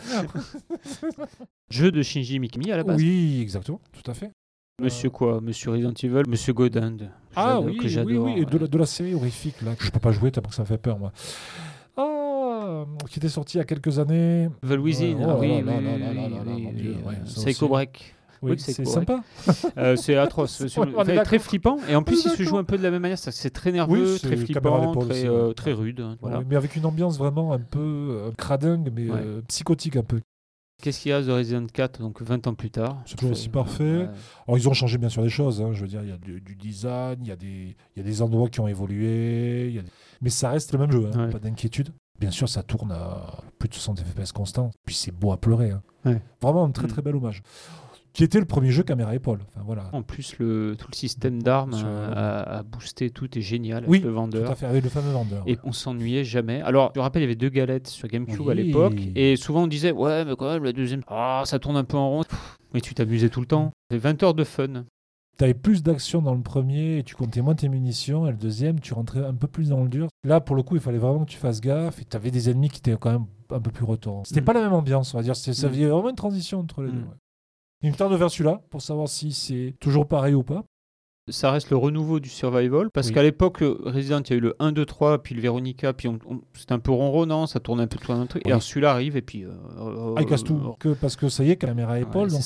Jeu 1.71 1.91
de 1.91 2.03
Shinji 2.03 2.39
Mikami 2.39 2.71
à 2.71 2.77
la 2.77 2.85
base. 2.85 2.97
Oui, 2.97 3.41
exactement. 3.41 3.81
Tout 3.93 4.09
à 4.11 4.15
fait. 4.15 4.31
Monsieur 4.81 5.11
quoi? 5.11 5.41
Monsieur 5.41 5.71
Resident 5.71 5.93
Evil? 6.03 6.23
Monsieur 6.29 6.53
Godin. 6.53 6.97
Ah 7.37 7.61
oui, 7.61 7.77
que 7.77 8.05
oui, 8.05 8.17
oui, 8.17 8.35
et 8.39 8.45
de, 8.45 8.59
la, 8.59 8.67
de 8.67 8.79
la 8.79 8.87
série 8.87 9.15
horrifique 9.15 9.63
là, 9.63 9.75
que 9.75 9.85
je 9.85 9.91
peux 9.91 10.01
pas 10.01 10.13
jouer 10.13 10.31
tellement 10.31 10.49
que 10.51 10.55
ça 10.55 10.63
me 10.63 10.67
fait 10.67 10.79
peur 10.79 10.99
moi. 10.99 11.13
Ah, 11.97 12.85
qui 13.11 13.19
était 13.19 13.29
sorti 13.29 13.57
il 13.57 13.61
y 13.61 13.63
a 13.63 13.65
quelques 13.65 13.99
années. 13.99 14.49
Evil 14.63 14.79
Within, 14.79 15.17
Ouais, 15.19 15.25
ah 15.27 15.35
oh 15.37 15.41
oui, 15.41 15.49
là 15.63 15.73
oui, 15.79 17.15
euh, 17.15 17.25
Psycho. 17.25 17.69
Break. 17.69 18.15
Oui, 18.43 18.59
c'est 18.59 18.85
sympa. 18.85 19.23
Euh, 19.79 19.95
c'est 19.95 20.17
atroce. 20.17 20.67
C'est 20.67 21.23
très 21.23 21.39
flippant. 21.39 21.77
Et 21.89 21.95
en 21.95 22.03
plus, 22.03 22.25
il 22.25 22.31
se 22.33 22.43
joue 22.43 22.59
un 22.59 22.65
peu 22.65 22.77
de 22.77 22.83
la 22.83 22.91
même 22.91 23.03
manière. 23.03 23.19
C'est 23.19 23.51
très 23.51 23.71
nerveux, 23.71 24.15
Oui, 24.15 24.19
très 24.19 24.37
flippant, 24.37 24.93
très, 24.97 25.11
aussi, 25.11 25.27
euh, 25.29 25.49
ouais. 25.49 25.55
très 25.55 25.73
rude. 25.73 26.05
Voilà. 26.21 26.39
Ouais, 26.39 26.45
mais 26.49 26.57
avec 26.57 26.75
une 26.75 26.85
ambiance 26.85 27.19
vraiment 27.19 27.53
un 27.53 27.61
peu 27.61 27.79
euh, 27.79 28.31
cradingue, 28.37 28.91
mais 28.93 29.09
Ouais. 29.09 29.21
euh, 29.25 29.43
psychotique 29.47 29.97
un 29.97 30.03
peu. 30.03 30.21
Qu'est-ce 30.83 31.01
qu'il 31.01 31.11
y 31.11 31.13
a 31.15 31.23
de 31.23 31.31
Resident 31.33 31.65
4, 31.67 32.01
donc 32.01 32.21
20 32.21 32.47
ans 32.49 32.55
plus 32.55 32.71
tard 32.71 33.01
C'est 33.07 33.17
toujours 33.17 33.33
aussi 33.33 33.49
parfait. 33.49 33.85
Ouais. 33.99 34.09
Alors 34.47 34.59
ils 34.59 34.69
ont 34.69 34.75
changé 34.75 34.99
bien 34.99 35.09
sûr 35.09 35.23
des 35.23 35.29
choses. 35.31 35.63
hein, 35.63 35.71
je 35.73 35.81
veux 35.81 35.89
dire, 35.89 36.03
il 36.03 36.11
y 36.11 36.13
a 36.13 36.19
du, 36.19 36.41
du 36.43 36.55
design, 36.57 37.17
il 37.23 37.29
y 37.29 37.31
a 37.31 37.37
des, 37.37 37.77
il 37.97 37.99
y 37.99 38.01
a 38.01 38.03
des 38.03 38.21
endroits 38.21 38.49
qui 38.51 38.61
ont 38.61 38.69
évolué, 38.69 39.69
il 39.69 39.75
y 39.77 39.79
a 39.79 39.83
des- 39.83 39.89
mais 40.21 40.29
ça 40.31 40.51
reste 40.51 40.73
le 40.73 40.79
même 40.81 40.91
jeu. 40.93 41.09
hein, 41.15 41.27
Ouais. 41.27 41.31
Pas 41.31 41.39
d'inquiétude. 41.39 41.91
Bien 42.21 42.31
sûr, 42.31 42.49
ça 42.49 42.63
tourne 42.63 42.93
à 42.93 43.39
plus 43.59 43.69
de 43.69 43.75
60 43.75 44.01
FPS 44.01 44.33
constants. 44.33 44.71
Puis 44.85 44.95
c'est 44.95 45.13
beau 45.13 45.33
à 45.33 45.41
pleurer. 45.41 45.71
hein. 45.71 45.83
Ouais. 46.05 46.21
Vraiment 46.43 46.65
un 46.65 46.71
très 46.73 46.85
Mm. 46.87 46.91
très 46.91 47.03
bel 47.03 47.17
hommage. 47.17 47.43
Qui 48.13 48.25
était 48.25 48.39
le 48.39 48.45
premier 48.45 48.71
jeu 48.71 48.83
caméra 48.83 49.15
épaule. 49.15 49.41
Enfin 49.49 49.63
voilà. 49.65 49.89
En 49.93 50.03
plus, 50.03 50.39
le, 50.39 50.77
tout 50.79 50.87
le 50.91 50.95
système 50.97 51.43
d'armes 51.43 51.73
euh, 51.83 52.13
a, 52.15 52.59
a 52.59 52.63
boosté, 52.63 53.09
tout 53.09 53.39
est 53.39 53.41
génial 53.41 53.85
Oui, 53.87 53.99
avec 53.99 54.05
le 54.05 54.11
Tout 54.11 54.15
vendeur. 54.17 54.51
à 54.51 54.55
fait 54.55 54.67
avec 54.67 54.85
le 54.85 54.91
fameux 54.91 55.13
vendeur. 55.13 55.43
Et 55.47 55.59
on 55.65 55.73
s'ennuyait 55.73 56.23
jamais. 56.25 56.61
Alors, 56.61 56.93
je 56.95 57.01
rappelle, 57.01 57.23
il 57.23 57.25
y 57.25 57.29
avait 57.29 57.37
deux 57.37 57.49
galettes 57.49 57.89
sur 57.89 58.09
GameCube 58.09 58.49
à 58.51 58.55
l'époque. 58.55 58.99
Et 59.15 59.37
souvent, 59.37 59.63
on 59.63 59.67
disait, 59.67 59.93
ouais, 59.93 60.25
mais 60.27 60.37
quand 60.37 60.53
même, 60.53 60.65
la 60.65 60.73
deuxième, 60.73 61.01
ah, 61.09 61.43
ça 61.47 61.59
tourne 61.59 61.77
un 61.77 61.85
peu 61.85 61.97
en 61.97 62.11
rond. 62.11 62.23
Mais 62.75 62.81
tu 62.83 62.95
t'amusais 62.95 63.31
tout 63.31 63.41
le 63.41 63.47
temps. 63.47 63.71
C'est 63.91 63.97
20 63.99 64.23
heures 64.23 64.35
de 64.35 64.45
fun. 64.45 64.85
Tu 65.39 65.45
avais 65.45 65.55
plus 65.55 65.83
d'action 65.83 66.21
dans 66.21 66.35
le 66.35 66.43
premier 66.43 66.99
et 66.99 67.03
tu 67.05 67.15
comptais 67.15 67.41
moins 67.41 67.55
tes 67.55 67.71
munitions. 67.71 68.27
Et 68.27 68.31
le 68.31 68.37
deuxième, 68.37 68.79
tu 68.81 68.93
rentrais 68.93 69.25
un 69.25 69.33
peu 69.35 69.47
plus 69.47 69.71
dans 69.71 69.83
le 69.83 69.89
dur. 69.89 70.09
Là, 70.25 70.41
pour 70.41 70.55
le 70.55 70.63
coup, 70.63 70.75
il 70.77 70.83
fallait 70.83 70.99
vraiment 70.99 71.25
que 71.25 71.31
tu 71.31 71.39
fasses 71.39 71.63
gaffe. 71.63 71.99
Et 72.03 72.05
tu 72.05 72.15
avais 72.15 72.31
des 72.31 72.51
ennemis 72.51 72.69
qui 72.69 72.79
étaient 72.81 72.95
quand 73.01 73.11
même 73.13 73.25
un 73.51 73.61
peu 73.61 73.71
plus 73.71 73.85
retors. 73.87 74.23
C'était 74.27 74.43
Mm. 74.43 74.45
pas 74.45 74.53
la 74.53 74.61
même 74.61 74.75
ambiance, 74.75 75.15
on 75.15 75.17
va 75.17 75.23
dire. 75.23 75.35
Ça 75.35 75.51
Mm. 75.51 75.55
faisait 75.55 75.87
vraiment 75.87 76.11
une 76.11 76.17
transition 76.17 76.61
entre 76.61 76.83
les 76.83 76.89
Mm. 76.91 76.93
deux. 76.93 76.99
ouais. 77.01 77.07
Il 77.83 77.91
me 77.91 77.97
tarde 77.97 78.13
de 78.13 78.17
faire 78.19 78.31
celui-là 78.31 78.61
pour 78.71 78.81
savoir 78.83 79.09
si 79.09 79.33
c'est 79.33 79.75
toujours 79.81 80.07
pareil 80.07 80.35
ou 80.35 80.43
pas. 80.43 80.65
Ça 81.31 81.53
reste 81.53 81.71
le 81.71 81.77
renouveau 81.77 82.19
du 82.19 82.29
survival. 82.29 82.91
Parce 82.91 83.07
Oui. 83.09 83.15
qu'à 83.15 83.23
l'époque, 83.23 83.59
Resident, 83.61 84.21
il 84.23 84.31
y 84.31 84.33
a 84.33 84.37
eu 84.37 84.41
le 84.41 84.57
1, 84.59 84.73
2, 84.73 84.85
3, 84.85 85.23
puis 85.23 85.37
le 85.37 85.41
Veronica, 85.41 85.93
puis 85.93 86.09
c'était 86.55 86.73
un 86.73 86.81
peu 86.81 86.91
ronronnant, 86.91 87.47
ça 87.47 87.61
tournait 87.61 87.85
un 87.85 87.87
peu 87.87 87.97
tout 87.97 88.11
un 88.13 88.27
truc. 88.27 88.43
Oui. 88.45 88.49
Et 88.49 88.53
alors 88.53 88.61
celui-là 88.63 88.91
arrive, 88.91 89.17
et 89.17 89.23
puis. 89.23 89.45
euh, 89.45 89.51
euh, 89.79 90.15
Ah, 90.17 90.23
il 90.23 90.27
casse 90.27 90.43
tout. 90.43 90.55
euh, 90.55 90.71
Que, 90.81 90.89
parce 90.95 91.15
que 91.15 91.29
ça 91.29 91.45
y 91.45 91.51
est, 91.53 91.57
caméra 91.57 92.01
épaule. 92.01 92.29
c'est 92.33 92.37
donc 92.39 92.41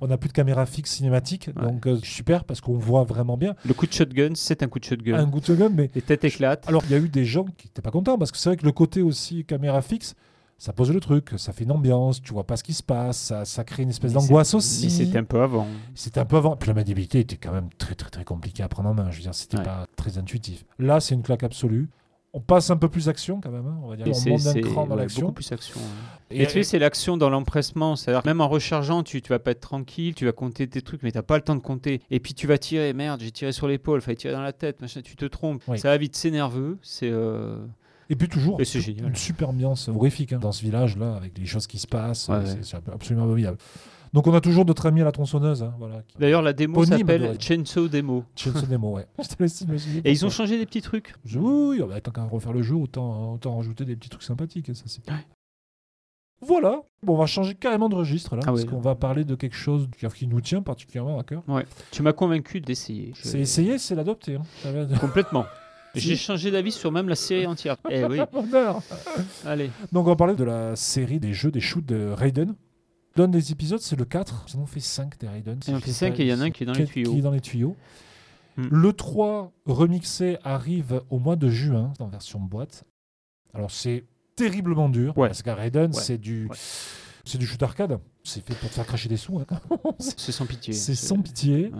on 0.00 0.06
n'a 0.06 0.14
à 0.14 0.16
plus, 0.16 0.28
de 0.28 0.32
caméra 0.32 0.64
fixe 0.64 0.92
cinématique. 0.92 1.50
Ouais. 1.56 1.62
Donc 1.72 1.86
euh, 1.88 1.96
super 2.04 2.44
parce 2.44 2.60
qu'on 2.60 2.78
voit 2.78 3.02
vraiment 3.02 3.36
bien. 3.36 3.56
Le 3.66 3.74
coup 3.74 3.86
de 3.86 3.92
shotgun, 3.92 4.30
c'est 4.34 4.62
un 4.62 4.68
coup 4.68 4.78
de 4.78 4.84
shotgun. 4.84 5.14
Un 5.18 5.26
good 5.26 5.42
gun, 5.50 5.70
mais 5.70 5.90
Les 5.96 6.02
têtes 6.02 6.22
éclatent. 6.22 6.68
Alors, 6.68 6.84
il 6.86 6.92
y 6.92 6.94
a 6.94 6.98
eu 6.98 7.08
des 7.08 7.24
gens 7.24 7.44
qui 7.44 7.66
n'étaient 7.66 7.82
pas 7.82 7.90
contents 7.90 8.16
parce 8.16 8.30
que 8.30 8.38
c'est 8.38 8.48
vrai 8.48 8.56
que 8.56 8.64
le 8.64 8.72
côté 8.72 9.02
aussi 9.02 9.44
caméra 9.44 9.82
fixe, 9.82 10.14
ça 10.64 10.72
pose 10.72 10.90
le 10.90 10.98
truc, 11.00 11.32
ça 11.36 11.52
fait 11.52 11.64
une 11.64 11.72
ambiance, 11.72 12.22
tu 12.22 12.32
vois 12.32 12.44
pas 12.46 12.56
ce 12.56 12.64
qui 12.64 12.72
se 12.72 12.82
passe, 12.82 13.18
ça, 13.18 13.44
ça 13.44 13.64
crée 13.64 13.82
une 13.82 13.90
espèce 13.90 14.14
d'angoisse 14.14 14.54
aussi. 14.54 14.88
C'était 14.90 15.18
un 15.18 15.24
peu 15.24 15.42
avant. 15.42 15.66
C'était 15.94 16.20
un 16.20 16.24
peu 16.24 16.36
avant. 16.38 16.56
Puis 16.56 16.68
la 16.68 16.74
maniabilité 16.74 17.20
était 17.20 17.36
quand 17.36 17.52
même 17.52 17.68
très 17.76 17.94
très 17.94 18.08
très 18.08 18.24
compliquée 18.24 18.62
à 18.62 18.68
prendre 18.68 18.88
en 18.88 18.94
main. 18.94 19.10
Je 19.10 19.16
veux 19.16 19.22
dire, 19.24 19.34
c'était 19.34 19.58
Ouais. 19.58 19.62
pas 19.64 19.86
très 19.96 20.16
intuitif. 20.16 20.64
Là, 20.78 21.00
c'est 21.00 21.14
une 21.14 21.22
claque 21.22 21.42
absolue. 21.42 21.90
On 22.32 22.40
passe 22.40 22.70
un 22.70 22.78
peu 22.78 22.88
plus 22.88 23.10
action 23.10 23.42
quand 23.42 23.50
même. 23.50 23.66
hein, 23.66 23.78
on 23.84 23.88
va 23.88 23.96
dire. 23.96 24.06
Et 24.06 24.10
on 24.10 24.30
monte 24.30 24.42
d'un 24.42 24.52
c'est- 24.54 24.60
cran 24.62 24.86
dans 24.86 24.94
ouais, 24.96 25.02
l'action. 25.02 25.20
Beaucoup 25.20 25.34
plus 25.34 25.52
action. 25.52 25.78
ouais. 25.78 26.36
Et- 26.38 26.42
Et, 26.42 26.46
tu 26.46 26.52
sais, 26.54 26.62
c'est 26.62 26.78
l'action 26.78 27.18
dans 27.18 27.28
l'empressement. 27.28 27.94
C'est-à-dire, 27.94 28.22
même 28.24 28.40
en 28.40 28.48
rechargeant, 28.48 29.02
tu, 29.02 29.20
tu 29.20 29.28
vas 29.28 29.38
pas 29.38 29.50
être 29.50 29.60
tranquille, 29.60 30.14
tu 30.14 30.24
vas 30.24 30.32
compter 30.32 30.66
tes 30.66 30.80
trucs, 30.80 31.02
mais 31.02 31.12
t'as 31.12 31.20
pas 31.22 31.36
le 31.36 31.42
temps 31.42 31.54
de 31.56 31.60
compter. 31.60 32.00
Et 32.10 32.20
puis 32.20 32.32
tu 32.32 32.46
vas 32.46 32.56
tirer, 32.56 32.94
merde, 32.94 33.20
j'ai 33.20 33.30
tiré 33.32 33.52
sur 33.52 33.68
l'épaule, 33.68 34.00
fallait 34.00 34.16
tirer 34.16 34.32
dans 34.32 34.40
la 34.42 34.54
tête, 34.54 34.80
machin, 34.80 35.02
tu 35.02 35.14
te 35.14 35.26
trompes. 35.26 35.62
Oui. 35.68 35.78
Ça 35.78 35.90
va 35.90 35.96
vite, 35.98 36.16
c'est 36.16 36.30
nerveux. 36.30 36.78
C'est. 36.82 37.10
euh, 37.10 37.58
Et 38.10 38.16
puis 38.16 38.28
toujours, 38.28 38.60
Et 38.60 38.64
génial. 38.64 39.08
une 39.08 39.16
super 39.16 39.48
ambiance 39.48 39.88
horrifique 39.88 40.32
hein, 40.32 40.38
dans 40.38 40.52
ce 40.52 40.62
village-là, 40.62 41.16
avec 41.16 41.36
les 41.38 41.46
choses 41.46 41.66
qui 41.66 41.78
se 41.78 41.86
passent. 41.86 42.28
Ouais, 42.28 42.44
c'est 42.62 42.76
ouais. 42.76 42.82
absolument 42.92 43.24
abominable. 43.24 43.58
Donc 44.12 44.26
on 44.28 44.34
a 44.34 44.40
toujours 44.40 44.64
notre 44.64 44.86
ami 44.86 45.00
à 45.00 45.04
la 45.04 45.10
tronçonneuse. 45.12 45.62
hein, 45.64 45.74
voilà, 45.78 46.02
qui- 46.06 46.16
D'ailleurs, 46.18 46.42
la 46.42 46.52
démo 46.52 46.84
s'appelle. 46.84 47.36
Chainsaw 47.40 47.88
Demo. 47.88 48.24
Chainsaw 48.36 48.66
Demo, 48.66 48.92
ouais. 48.96 49.06
Et 50.04 50.12
ils 50.12 50.24
ont 50.24 50.30
changé 50.30 50.56
des 50.58 50.66
petits 50.66 50.82
trucs. 50.82 51.14
Je- 51.24 51.38
oui, 51.40 51.80
bah, 51.88 52.00
tant 52.00 52.12
qu'à 52.12 52.22
refaire 52.24 52.52
le 52.52 52.62
jeu, 52.62 52.76
autant, 52.76 53.32
autant 53.34 53.56
rajouter 53.56 53.84
des 53.84 53.96
petits 53.96 54.10
trucs 54.10 54.22
sympathiques. 54.22 54.72
Ça, 54.74 54.84
c'est... 54.86 55.10
Ouais. 55.10 55.16
Voilà, 56.46 56.82
bon, 57.02 57.14
on 57.14 57.16
va 57.16 57.26
changer 57.26 57.54
carrément 57.54 57.88
de 57.88 57.94
registre 57.94 58.36
là, 58.36 58.42
Ah 58.44 58.46
parce 58.50 58.62
oui. 58.62 58.66
qu'on 58.68 58.80
va 58.80 58.94
parler 58.94 59.24
de 59.24 59.34
quelque 59.34 59.56
chose 59.56 59.88
qui, 60.14 60.26
nous 60.26 60.40
tient 60.42 60.60
particulièrement 60.62 61.18
à 61.18 61.24
cœur. 61.24 61.42
Tu 61.90 62.02
m'as 62.02 62.12
convaincu 62.12 62.60
d'essayer. 62.60 63.12
Je- 63.16 63.28
C'est 63.28 63.40
essayer, 63.40 63.78
c'est 63.78 63.94
l'adopter. 63.94 64.36
Hein. 64.36 64.86
Complètement. 65.00 65.46
J'ai 65.94 66.16
changé 66.16 66.50
d'avis 66.50 66.72
sur 66.72 66.90
même 66.92 67.08
la 67.08 67.14
série 67.14 67.46
entière. 67.46 67.76
Eh 67.90 68.04
oui, 68.04 68.18
allez. 69.44 69.70
Donc 69.92 70.06
on 70.06 70.10
va 70.10 70.16
parler 70.16 70.34
de 70.34 70.44
la 70.44 70.76
série 70.76 71.20
des 71.20 71.32
jeux, 71.32 71.50
des 71.50 71.60
shoots 71.60 71.84
de 71.86 72.08
Raiden. 72.10 72.54
Donne 73.16 73.30
des 73.30 73.52
épisodes, 73.52 73.78
c'est 73.80 73.96
le 73.96 74.04
4. 74.04 74.46
Ils 74.52 74.56
en 74.58 74.62
ont 74.62 74.66
fait 74.66 74.80
5 74.80 75.18
des 75.20 75.28
Raiden. 75.28 75.60
si 75.62 75.70
Ils 75.70 75.74
en 75.74 75.76
ont 75.76 75.80
fait 75.80 75.86
dis 75.86 75.92
cinq 75.94 76.14
pas- 76.16 76.22
et 76.22 76.26
il 76.26 76.28
y 76.28 76.34
en 76.34 76.40
a 76.40 76.44
un 76.44 76.50
qui 76.50 76.64
est 76.64 76.66
dans 76.66 76.72
les 76.72 76.84
tuyaux. 76.84 77.12
Qui 77.12 77.18
est 77.18 77.22
dans 77.22 77.30
les 77.30 77.40
tuyaux. 77.40 77.76
Hmm. 78.56 78.66
Le 78.70 78.92
3 78.92 79.52
remixé 79.66 80.38
arrive 80.42 81.00
au 81.10 81.18
mois 81.20 81.36
de 81.36 81.48
juin 81.48 81.92
en 82.00 82.08
version 82.08 82.40
boîte. 82.40 82.84
Alors 83.52 83.70
c'est 83.70 84.04
terriblement 84.36 84.88
dur 84.88 85.16
Ouais. 85.16 85.28
parce 85.28 85.42
qu'à 85.42 85.54
Raiden 85.54 85.92
Ouais. 85.94 86.00
c'est 86.00 86.18
du 86.18 86.46
Ouais. 86.48 86.56
C'est 87.24 87.38
du 87.38 87.46
shoot 87.46 87.62
arcade. 87.62 87.98
C'est 88.22 88.44
fait 88.44 88.54
pour 88.54 88.68
te 88.68 88.74
faire 88.74 88.86
cracher 88.86 89.08
des 89.08 89.16
sous. 89.16 89.38
hein. 89.38 89.44
C'est 89.98 90.32
sans 90.32 90.46
pitié. 90.46 90.72
c'est 90.72 90.94
sans 90.94 91.18
pitié. 91.20 91.70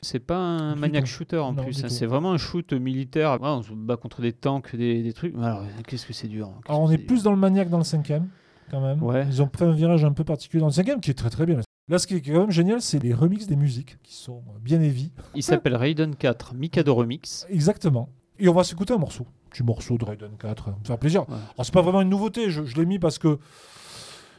C'est 0.00 0.18
pas 0.18 0.36
un 0.36 0.74
maniac 0.74 1.06
shooter 1.06 1.38
en 1.38 1.52
Non, 1.52 1.62
plus, 1.62 1.84
hein, 1.84 1.88
c'est 1.88 2.06
vraiment 2.06 2.32
un 2.32 2.38
shoot 2.38 2.72
militaire. 2.72 3.40
Ouais, 3.40 3.48
on 3.48 3.62
se 3.62 3.72
bat 3.72 3.96
contre 3.96 4.20
des 4.20 4.32
tanks, 4.32 4.74
des, 4.74 5.02
des 5.02 5.12
trucs. 5.12 5.34
Alors, 5.36 5.62
qu'est-ce 5.86 6.06
que 6.06 6.12
c'est 6.12 6.28
dur. 6.28 6.48
hein, 6.48 6.60
Alors 6.68 6.80
on 6.82 6.90
est 6.90 6.98
plus 6.98 7.22
dans 7.22 7.30
le 7.30 7.36
maniaque 7.38 7.68
dans 7.70 7.78
le 7.78 7.84
cinquième 7.84 8.28
quand 8.70 8.80
même. 8.80 9.02
Ouais. 9.02 9.24
Ils 9.28 9.42
ont 9.42 9.46
pris 9.48 9.64
un 9.64 9.72
virage 9.72 10.04
un 10.04 10.12
peu 10.12 10.24
particulier 10.24 10.60
dans 10.60 10.66
le 10.68 10.72
cinquième 10.72 11.00
qui 11.00 11.10
est 11.10 11.14
très 11.14 11.30
très 11.30 11.46
bien. 11.46 11.60
Là 11.88 11.98
ce 11.98 12.06
qui 12.06 12.14
est 12.14 12.20
quand 12.22 12.32
même 12.40 12.50
génial 12.50 12.80
c'est 12.80 13.00
les 13.02 13.12
remixes 13.12 13.46
des 13.46 13.56
musiques 13.56 13.98
qui 14.02 14.14
sont 14.14 14.42
bien 14.60 14.80
heavy. 14.80 15.12
Il 15.34 15.42
s'appelle 15.42 15.76
Raiden 15.76 16.14
4 16.16 16.54
Mikado 16.54 16.94
Remix. 16.94 17.46
Exactement. 17.50 18.08
Et 18.38 18.48
on 18.48 18.54
va 18.54 18.64
s'écouter 18.64 18.94
un 18.94 18.98
morceau. 18.98 19.26
Petit 19.50 19.62
morceau 19.62 19.98
de 19.98 20.04
Raiden 20.04 20.30
4. 20.38 20.64
Ça 20.64 20.70
me 20.70 20.84
fait 20.84 20.96
plaisir. 20.96 21.28
Ouais. 21.28 21.34
Alors, 21.54 21.64
c'est 21.66 21.74
pas 21.74 21.82
vraiment 21.82 22.00
une 22.00 22.08
nouveauté. 22.08 22.50
Je, 22.50 22.64
je 22.64 22.74
l'ai 22.76 22.86
mis 22.86 22.98
parce 22.98 23.18
que 23.18 23.38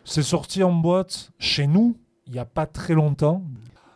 c'est 0.06 0.24
sorti 0.24 0.64
en 0.64 0.74
boîte 0.74 1.32
chez 1.40 1.68
nous 1.68 1.98
il 2.26 2.34
n'y 2.34 2.40
a 2.40 2.46
pas 2.46 2.66
très 2.66 2.94
longtemps. 2.94 3.44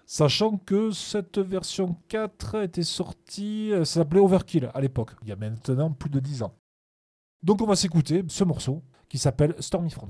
Sachant 0.06 0.58
que 0.58 0.92
cette 0.92 1.38
version 1.38 1.98
4 2.08 2.64
était 2.64 2.84
sortie, 2.84 3.74
euh, 3.74 3.84
ça 3.84 4.02
s'appelait 4.02 4.22
Overkill 4.22 4.70
à 4.74 4.80
l'époque, 4.80 5.12
il 5.22 5.28
y 5.28 5.32
a 5.34 5.36
maintenant 5.36 5.92
plus 5.92 6.10
de 6.10 6.20
10 6.20 6.44
ans. 6.44 6.54
Donc 7.44 7.62
on 7.62 7.66
va 7.66 7.76
s'écouter 7.76 8.24
ce 8.30 8.44
morceau 8.46 8.84
qui 9.10 9.18
s'appelle 9.18 9.56
Stormy 9.60 9.90
Front. 9.90 10.08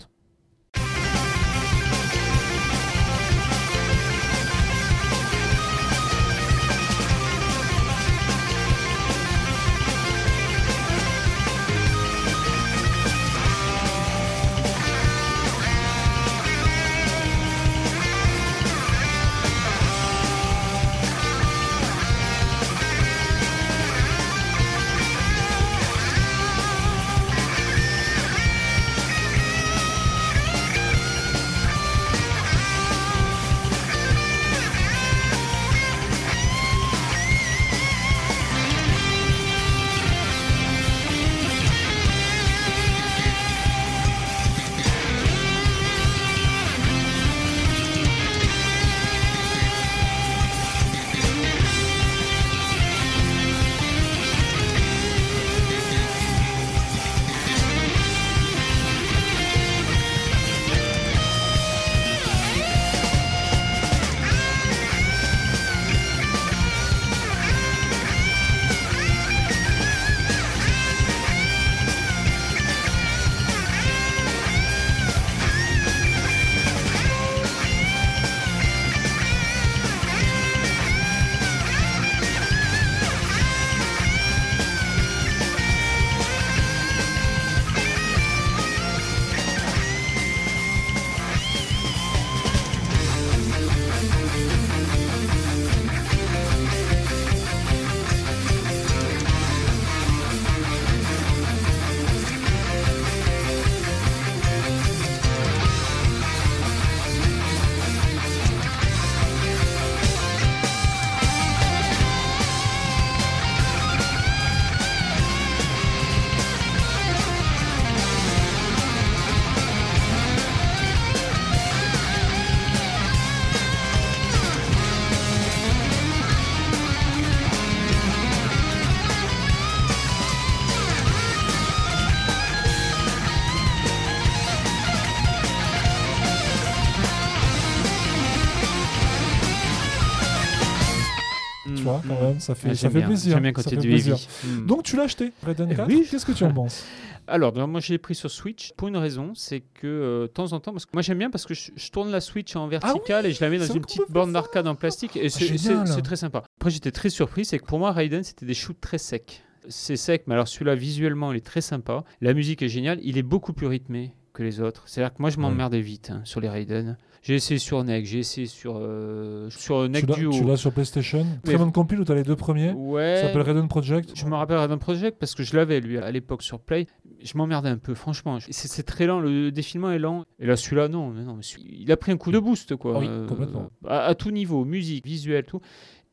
Même, 142.16 142.40
ça 142.40 142.56
fait, 142.56 142.70
Ouais, 142.70 142.76
ça 142.76 142.90
fait 142.90 142.98
bien. 143.00 143.08
plaisir. 143.08 143.34
J'aime 143.34 143.44
bien 143.44 143.52
quand 143.54 143.62
ça 143.62 143.70
il 143.72 143.76
y 143.76 143.78
a 143.78 143.82
fait 143.82 143.88
du 143.88 143.94
plaisir. 143.94 144.14
heavy. 144.16 144.66
Donc 144.66 144.84
tu 144.84 144.96
l'as 144.96 145.04
acheté, 145.04 145.32
Raiden 145.44 145.68
Eh 145.72 145.76
4 145.76 145.88
oui. 145.88 146.08
Qu'est-ce 146.10 146.26
que 146.26 146.32
tu 146.32 146.44
en 146.44 146.54
penses 146.54 146.86
Alors, 147.30 147.52
donc, 147.52 147.70
moi, 147.70 147.82
je 147.82 147.92
l'ai 147.92 147.98
pris 147.98 148.16
sur 148.16 148.32
Switch 148.32 148.72
pour 148.78 148.88
une 148.88 148.96
raison, 148.96 149.34
c'est 149.36 149.60
que 149.60 149.86
euh, 149.88 150.22
de 150.24 150.28
temps 150.28 150.54
en 150.54 150.62
temps, 150.62 150.72
parce 150.72 150.86
que 150.86 150.92
moi 150.94 151.02
j'aime 151.02 151.18
bien 151.18 151.30
parce 151.30 151.46
que 151.46 151.54
je, 151.54 151.72
je 151.76 151.90
tourne 151.92 152.10
la 152.10 152.22
Switch 152.22 152.56
en 152.56 152.70
verticale 152.70 153.26
et 153.26 153.34
je 153.34 153.44
la 153.44 153.50
mets 153.50 153.58
dans 153.58 153.66
une 153.66 153.82
petite 153.82 154.10
borne 154.10 154.32
d'arcade 154.32 154.66
en 154.66 154.76
plastique 154.76 155.18
et 155.18 155.28
c'est 155.28 155.58
c'est- 155.58 155.86
c'est 155.86 156.02
très 156.02 156.16
sympa. 156.16 156.44
Après, 156.58 156.70
j'étais 156.70 156.92
très 156.92 157.10
surpris, 157.10 157.44
c'est 157.44 157.60
que 157.60 157.66
pour 157.66 157.80
moi, 157.80 157.92
Raiden, 157.92 158.24
c'était 158.24 158.46
des 158.46 158.54
shoots 158.54 158.80
très 158.80 158.98
secs. 158.98 159.44
C'est 159.68 159.98
sec, 159.98 160.24
mais 160.28 160.36
alors 160.36 160.48
celui-là, 160.48 160.76
visuellement, 160.76 161.34
il 161.34 161.38
est 161.38 161.46
très 161.46 161.60
sympa. 161.60 162.06
La 162.22 162.34
musique 162.34 162.62
est 162.62 162.70
géniale, 162.70 163.00
il 163.04 163.18
est 163.18 163.24
beaucoup 163.24 163.52
plus 163.52 163.68
rythmé 163.68 164.14
que 164.32 164.42
les 164.44 164.62
autres. 164.62 164.84
C'est-à-dire 164.86 165.14
que 165.14 165.22
moi, 165.22 165.30
je 165.30 165.38
m'emmerdais 165.40 165.82
vite 165.82 166.12
hein, 166.12 166.22
sur 166.24 166.40
les 166.40 166.48
Raiden. 166.48 166.96
J'ai 167.28 167.36
essayé 167.36 167.60
sur 167.60 167.84
NEC, 167.84 168.06
j'ai 168.06 168.20
essayé 168.20 168.48
sur, 168.48 168.78
euh, 168.80 169.50
sur 169.50 169.90
NEC 169.90 170.06
Duo. 170.06 170.32
Tu 170.32 170.46
l'as 170.46 170.56
sur 170.56 170.72
PlayStation 170.72 171.26
Très 171.44 171.52
Mais- 171.52 171.60
bonne 171.60 171.74
compile 171.74 172.00
où 172.00 172.06
tu 172.06 172.12
as 172.14 172.16
les 172.16 172.24
deux 172.24 172.38
premiers 172.38 172.72
Ouais. 172.72 173.18
Ça 173.18 173.24
s'appelle 173.24 173.42
Raiden 173.42 173.68
Project. 173.68 174.12
Je 174.16 174.26
me 174.28 174.34
rappelle 174.36 174.56
Raiden 174.56 174.80
Project 174.80 175.18
parce 175.20 175.36
que 175.36 175.44
je 175.44 175.54
l'avais 175.58 175.82
lui 175.82 175.98
à 175.98 176.10
l'époque 176.10 176.42
sur 176.42 176.62
Play. 176.62 176.88
Je 177.22 177.38
m'emmerdais 177.38 177.68
un 177.68 177.78
peu, 177.80 177.96
franchement. 177.96 178.38
C'est 178.50 178.84
très 178.84 179.08
lent, 179.08 179.20
le 179.20 179.52
défilement 179.52 179.92
est 179.92 180.00
lent. 180.00 180.24
Et 180.40 180.46
là, 180.46 180.56
celui-là, 180.56 180.88
non, 180.88 181.10
mais 181.10 181.24
non, 181.24 181.36
mais 181.36 181.44
il 181.68 181.92
a 181.92 181.98
pris 181.98 182.14
un 182.14 182.18
coup 182.18 182.32
de 182.32 182.40
boost, 182.40 182.78
quoi. 182.78 182.98
Oui, 182.98 183.10
complètement. 183.28 183.72
à, 183.86 184.06
à 184.06 184.16
tout 184.16 184.32
niveau, 184.32 184.64
musique, 184.64 185.06
visuel, 185.06 185.44
tout. 185.44 185.60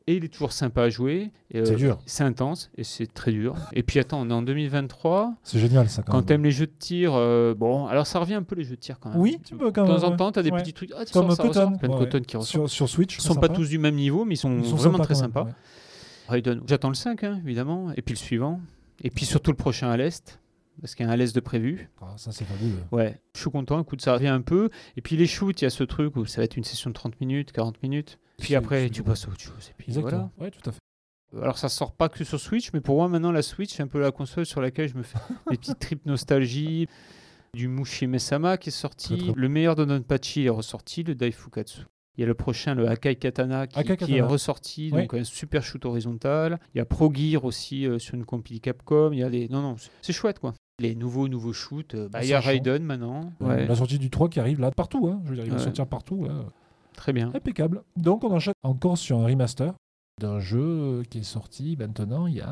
Et 0.07 0.17
il 0.17 0.23
est 0.23 0.27
toujours 0.27 0.51
sympa 0.51 0.83
à 0.83 0.89
jouer. 0.89 1.31
Et, 1.49 1.57
euh, 1.59 1.65
C'est 1.65 1.75
dur. 1.75 1.97
C'est 2.05 2.23
intense 2.23 2.69
et 2.77 2.83
c'est 2.83 3.07
très 3.11 3.31
dur. 3.31 3.55
Et 3.73 3.81
puis 3.81 3.97
attends, 3.99 4.21
on 4.21 4.29
est 4.29 4.33
en 4.33 4.43
2023. 4.43 5.33
C'est 5.41 5.57
génial 5.57 5.89
ça 5.89 6.03
quand, 6.03 6.11
Quand 6.11 6.21
t'aimes 6.21 6.43
les 6.43 6.51
jeux 6.51 6.67
de 6.67 6.73
tir, 6.77 7.13
euh, 7.15 7.55
bon, 7.55 7.87
alors 7.87 8.05
ça 8.05 8.19
revient 8.19 8.35
un 8.35 8.43
peu 8.43 8.53
les 8.55 8.63
jeux 8.65 8.75
de 8.75 8.79
tir 8.81 8.99
quand 8.99 9.09
même. 9.09 9.19
Oui, 9.19 9.39
tu 9.43 9.55
peux 9.55 9.71
quand 9.71 9.83
De 9.83 9.91
même. 9.91 9.99
temps 10.01 10.07
en 10.07 10.15
temps, 10.15 10.31
t'as 10.31 10.43
des 10.43 10.51
Ouais. 10.51 10.61
petits 10.61 10.73
trucs. 10.73 10.91
Ah, 10.95 11.05
tu 11.05 11.11
Comme 11.13 11.23
sors, 11.29 11.37
ça 11.37 11.43
Cotton. 11.43 11.59
ressort. 11.65 11.79
Plein 11.79 11.89
de 11.89 11.93
Ouais, 12.17 12.21
qui. 12.21 12.43
Sur, 12.43 12.69
sur 12.69 12.87
Switch. 12.87 13.17
Ils 13.17 13.21
sont 13.21 13.33
pas 13.35 13.49
tous 13.49 13.67
du 13.69 13.79
même 13.79 13.95
niveau, 13.95 14.25
mais 14.25 14.35
ils 14.35 14.37
sont, 14.37 14.59
Ils 14.59 14.65
sont 14.65 14.75
vraiment 14.75 14.99
très 14.99 15.15
sympas. 15.15 15.47
Raiden. 16.27 16.61
J'attends 16.67 16.89
le 16.89 16.95
5, 16.95 17.23
hein, 17.23 17.39
évidemment. 17.43 17.91
Et 17.97 18.01
puis 18.01 18.13
le 18.13 18.19
suivant. 18.19 18.59
Et 19.03 19.09
puis 19.09 19.25
surtout 19.25 19.51
le 19.51 19.57
prochain 19.57 19.89
à 19.89 19.97
l'Est. 19.97 20.39
Parce 20.81 20.93
qu'il 20.93 21.05
y 21.05 21.07
a 21.07 21.11
un 21.11 21.13
à 21.13 21.17
l'Est 21.17 21.33
de 21.33 21.39
prévu. 21.39 21.89
Ah, 22.01 22.13
ça 22.17 22.31
c'est 22.31 22.43
fabuleux. 22.45 22.77
Ouais, 22.91 23.19
je 23.33 23.39
suis 23.41 23.49
content. 23.49 23.81
Écoute, 23.81 24.01
ça 24.01 24.13
revient 24.13 24.27
un 24.27 24.41
peu. 24.41 24.69
Et 24.97 25.01
puis 25.01 25.15
les 25.17 25.25
shoots, 25.25 25.61
il 25.61 25.65
y 25.65 25.67
a 25.67 25.69
ce 25.69 25.83
truc 25.83 26.15
où 26.15 26.25
ça 26.25 26.41
va 26.41 26.45
être 26.45 26.57
une 26.57 26.63
session 26.63 26.89
de 26.89 26.93
30 26.95 27.19
minutes, 27.21 27.51
40 27.53 27.81
minutes. 27.81 28.19
Puis 28.37 28.55
après, 28.55 28.89
tu 28.89 29.03
passes 29.03 29.25
à 29.25 29.29
autre 29.29 29.39
chose. 29.41 29.69
Et 29.69 29.73
puis 29.77 29.91
voilà. 29.93 30.07
Exactement. 30.07 30.31
Ouais, 30.39 30.51
tout 30.51 30.69
à 30.69 30.71
fait. 30.71 30.79
Alors 31.41 31.57
ça 31.57 31.67
sort 31.69 31.91
pas 31.93 32.07
que 32.07 32.23
sur 32.23 32.39
Switch, 32.39 32.71
mais 32.73 32.79
pour 32.81 32.95
moi 32.95 33.09
maintenant 33.09 33.31
la 33.31 33.41
Switch 33.41 33.73
c'est 33.73 33.83
un 33.83 33.87
peu 33.87 33.99
la 33.99 34.11
console 34.11 34.45
sur 34.45 34.61
laquelle 34.61 34.87
je 34.87 34.95
me 34.95 35.03
fais 35.03 35.17
des 35.51 35.57
petites 35.57 35.79
trips 35.79 36.05
nostalgie. 36.05 36.87
Du 37.53 37.67
Mushi 37.69 38.05
Mesama 38.07 38.57
qui 38.57 38.69
est 38.69 38.71
sorti, 38.71 39.17
Très, 39.17 39.27
très 39.31 39.33
le 39.41 39.49
meilleur 39.49 39.75
de 39.75 39.85
Donpachi 39.85 40.43
est 40.45 40.49
ressorti, 40.49 41.03
le 41.03 41.15
Daifukatsu. 41.15 41.81
Il 42.17 42.21
y 42.21 42.23
a 42.23 42.27
le 42.27 42.33
prochain, 42.33 42.75
le 42.75 42.87
Akai 42.87 43.15
Katana, 43.15 43.65
qui, 43.67 43.77
Akai 43.79 43.93
qui 43.95 44.05
Katana. 44.05 44.17
est 44.17 44.21
ressorti, 44.21 44.89
Oui. 44.93 45.01
donc 45.01 45.13
un 45.13 45.23
super 45.23 45.63
shoot 45.63 45.83
horizontal. 45.85 46.59
Il 46.73 46.77
y 46.77 46.81
a 46.81 46.85
Pro 46.85 47.11
Gear 47.13 47.43
aussi 47.45 47.85
euh, 47.87 47.97
sur 47.99 48.15
une 48.15 48.25
compil 48.25 48.59
Capcom. 48.61 49.11
Il 49.13 49.19
y 49.19 49.23
a 49.23 49.29
des... 49.29 49.47
Non, 49.49 49.61
non, 49.61 49.75
c'est- 50.01 50.13
chouette 50.13 50.39
quoi. 50.39 50.53
Les 50.79 50.95
nouveaux, 50.95 51.27
nouveaux 51.29 51.53
shoots. 51.53 51.95
euh, 51.95 52.07
bah, 52.09 52.23
il 52.23 52.29
y 52.29 52.33
a. 52.33 52.39
Raiden 52.41 52.83
maintenant. 52.83 53.31
Ouais, 53.39 53.65
La 53.65 53.75
sortie 53.75 53.99
du 53.99 54.09
3 54.09 54.27
qui 54.29 54.39
arrive 54.41 54.59
là 54.59 54.71
partout. 54.71 55.07
Hein. 55.07 55.21
Je 55.23 55.29
veux 55.29 55.35
dire, 55.35 55.45
il 55.45 55.51
va 55.51 55.57
Ouais. 55.57 55.63
sortir 55.63 55.87
partout. 55.87 56.25
là. 56.25 56.45
Très 56.95 57.13
bien. 57.13 57.31
Impeccable. 57.33 57.83
Donc 57.97 58.23
on 58.23 58.31
enchaîne 58.31 58.53
encore 58.63 58.97
sur 58.97 59.19
un 59.19 59.25
remaster 59.25 59.73
d'un 60.21 60.39
jeu 60.39 61.03
qui 61.09 61.17
est 61.19 61.23
sorti 61.23 61.75
maintenant 61.77 62.25
il 62.25 62.35
y 62.35 62.41
a 62.41 62.49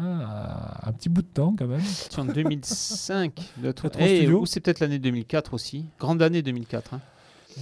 un 0.83 0.91
petit 0.91 1.07
bout 1.09 1.21
de 1.21 1.27
temps 1.27 1.55
quand 1.57 1.67
même. 1.67 1.79
C'est 1.81 2.19
en 2.19 2.25
2005. 2.25 3.53
Notre... 3.63 3.83
Retro 3.85 4.01
Eh, 4.03 4.17
Studio. 4.17 4.41
ou 4.41 4.45
c'est 4.45 4.59
peut-être 4.59 4.79
l'année 4.81 4.99
2004 4.99 5.53
aussi. 5.53 5.85
Grande 5.99 6.21
année 6.21 6.41
2004. 6.41 6.93
hein. 6.95 6.99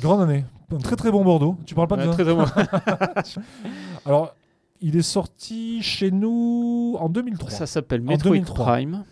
Grande 0.01 0.21
année. 0.21 0.43
Un 0.73 0.77
très 0.77 0.95
très 0.95 1.11
bon 1.11 1.23
Bordeaux. 1.23 1.57
Tu 1.65 1.75
parles 1.75 1.87
pas 1.87 1.97
de 1.97 2.01
Ouais, 2.01 2.07
vin 2.07 2.13
très, 2.13 2.23
très 2.23 2.33
bon. 2.33 2.45
Alors, 4.05 4.33
il 4.79 4.95
est 4.95 5.01
sorti 5.01 5.81
chez 5.83 6.09
nous 6.11 6.95
en 6.99 7.09
2003. 7.09 7.49
Ça 7.51 7.65
s'appelle 7.67 8.01
Metroid 8.01 8.31
2003. 8.31 8.65
Prime. 8.65 9.03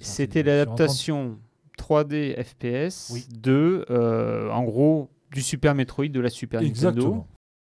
C'était 0.00 0.42
l'adaptation 0.42 1.38
3D 1.78 2.42
FPS 2.42 3.10
Oui. 3.12 3.26
de, 3.40 3.84
euh, 3.90 4.50
en 4.50 4.64
gros, 4.64 5.08
du 5.34 5.42
Super 5.42 5.74
Metroid 5.74 6.08
de 6.08 6.20
la 6.20 6.30
Super 6.30 6.60
Nintendo. 6.62 6.88
Exactement. 6.88 7.28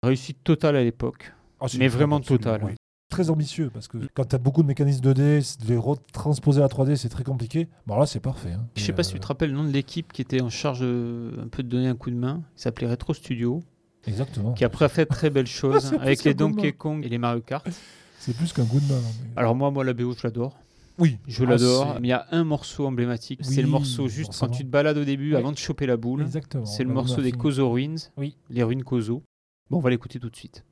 Réussite 0.03 0.45
totale 0.45 0.77
à 0.77 0.85
l'époque. 0.85 1.33
Ah, 1.61 1.67
Mais 1.79 1.89
vraiment 1.89 2.21
totale. 2.21 2.61
oui. 2.65 2.73
Très 3.11 3.31
ambitieux 3.31 3.71
parce 3.73 3.87
que 3.87 3.99
quand 4.15 4.25
tu 4.25 4.35
as 4.35 4.39
beaucoup 4.39 4.63
de 4.63 4.67
mécanismes 4.67 5.05
2D, 5.05 5.41
si 5.41 5.57
tu 5.59 5.65
devais 5.67 5.77
retransposer 5.77 6.63
à 6.63 6.67
3D, 6.67 6.97
c'est 6.97 7.09
très 7.09 7.23
compliqué. 7.23 7.69
Bon, 7.87 7.97
là, 7.99 8.07
c'est 8.07 8.19
parfait. 8.21 8.53
hein. 8.53 8.67
Je 8.77 8.83
sais 8.83 8.93
pas 8.93 9.03
si 9.05 9.13
euh, 9.13 9.15
tu 9.15 9.21
te 9.21 9.27
rappelles 9.29 9.51
le 9.51 9.57
nom 9.57 9.65
de 9.65 9.71
l'équipe 9.71 10.13
qui 10.13 10.21
était 10.21 10.43
en 10.43 10.51
charge 10.51 10.81
euh, 10.83 11.31
un 11.43 11.47
peu 11.49 11.63
de 11.63 11.69
donner 11.69 11.87
un 11.87 11.95
coup 11.95 12.11
de 12.11 12.17
main. 12.17 12.43
Il 12.57 12.61
s'appelait 12.61 12.89
Retro 12.91 13.15
Studio. 13.15 13.63
Exactement. 14.07 14.53
qui 14.53 14.65
après 14.65 14.85
a 14.85 14.89
fait 14.89 15.05
de 15.05 15.11
très 15.11 15.31
belles 15.31 15.47
choses 15.63 15.95
avec 16.01 16.25
les 16.25 16.35
Donkey. 16.35 16.73
Kong 16.73 17.05
et 17.05 17.09
les 17.09 17.19
Mario 17.19 17.41
Kart. 17.41 17.67
C'est 18.19 18.37
plus 18.37 18.53
qu'un 18.53 18.65
Goodman. 18.65 18.99
hein, 18.99 19.11
mais- 19.23 19.31
Alors 19.37 19.55
moi, 19.55 19.71
moi 19.71 19.85
la 19.85 19.93
BO, 19.95 20.13
je 20.13 20.21
l'adore. 20.25 20.59
Oui, 20.99 21.19
Je 21.27 21.45
Ah, 21.45 21.49
l'adore. 21.51 21.95
Mais 22.01 22.09
il 22.09 22.11
y 22.11 22.13
a 22.13 22.27
un 22.31 22.45
morceau 22.45 22.87
emblématique. 22.87 23.41
c'est 23.43 23.63
le 23.63 23.69
morceau 23.69 24.09
juste 24.09 24.27
forcément. 24.33 24.51
quand 24.51 24.57
tu 24.59 24.65
te 24.65 24.69
balades 24.71 24.99
au 24.99 25.05
début 25.05 25.31
Oui. 25.33 25.37
avant 25.37 25.53
de 25.53 25.59
choper 25.59 25.87
la 25.87 25.97
boule. 25.97 26.23
Exactement. 26.23 26.67
C'est 26.67 26.85
le 26.85 26.93
morceau 26.93 27.21
des. 27.21 27.33
Kozo 27.33 27.71
Ruins. 27.71 27.97
Oui. 28.17 28.37
Les 28.51 28.63
ruines 28.63 28.85
Kozo. 28.85 29.23
Bon, 29.71 29.79
on 29.79 29.81
va 29.81 29.91
l'écouter 29.91 30.19
tout 30.21 30.31
de 30.31 30.37
suite. 30.37 30.65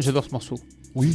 J'adore 0.00 0.24
ce 0.24 0.30
morceau. 0.30 0.58
Oui, 0.94 1.12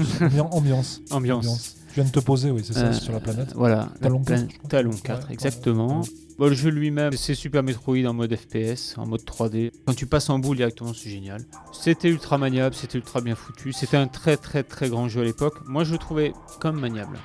ambiance. 0.52 0.52
ambiance. 0.52 1.02
Ambiance. 1.12 1.76
Je 1.90 1.96
viens 2.02 2.04
de 2.06 2.12
te 2.12 2.20
poser, 2.20 2.52
oui, 2.52 2.62
c'est 2.66 2.74
ça, 2.74 2.88
Euh, 2.88 2.94
sur 2.94 3.14
la 3.14 3.20
planète. 3.20 3.54
Voilà. 3.56 3.90
Talon 4.02 4.20
la 4.20 4.24
planète- 4.26 4.48
4, 4.48 4.52
je 4.54 4.58
crois. 4.58 4.70
Talon 4.70 4.92
4, 5.04 5.28
Ouais, 5.28 5.34
exactement. 5.34 6.02
ouais. 6.02 6.08
Bon, 6.38 6.48
le 6.48 6.54
jeu 6.54 6.70
lui-même, 6.70 7.14
c'est 7.14 7.34
Super 7.36 7.64
Metroid 7.64 8.06
en 8.06 8.14
mode 8.14 8.36
FPS, 8.36 8.96
en 8.98 9.06
mode 9.06 9.24
3D. 9.24 9.72
Quand 9.86 9.94
tu 9.94 10.06
passes 10.06 10.30
en 10.30 10.38
boule 10.40 10.58
directement, 10.58 10.94
c'est 10.94 11.10
génial. 11.10 11.42
C'était 11.72 12.10
ultra 12.10 12.38
maniable, 12.38 12.76
c'était 12.76 12.98
ultra 12.98 13.22
bien 13.22 13.36
foutu. 13.36 13.72
C'était 13.72 13.96
un 13.98 14.08
très 14.08 14.36
très 14.36 14.64
très 14.64 14.90
grand 14.90 15.08
jeu 15.08 15.22
à 15.22 15.24
l'époque. 15.24 15.56
Moi, 15.68 15.86
je 15.86 15.94
le 15.94 15.98
trouvais 15.98 16.34
comme 16.60 16.80
maniable. 16.80 17.18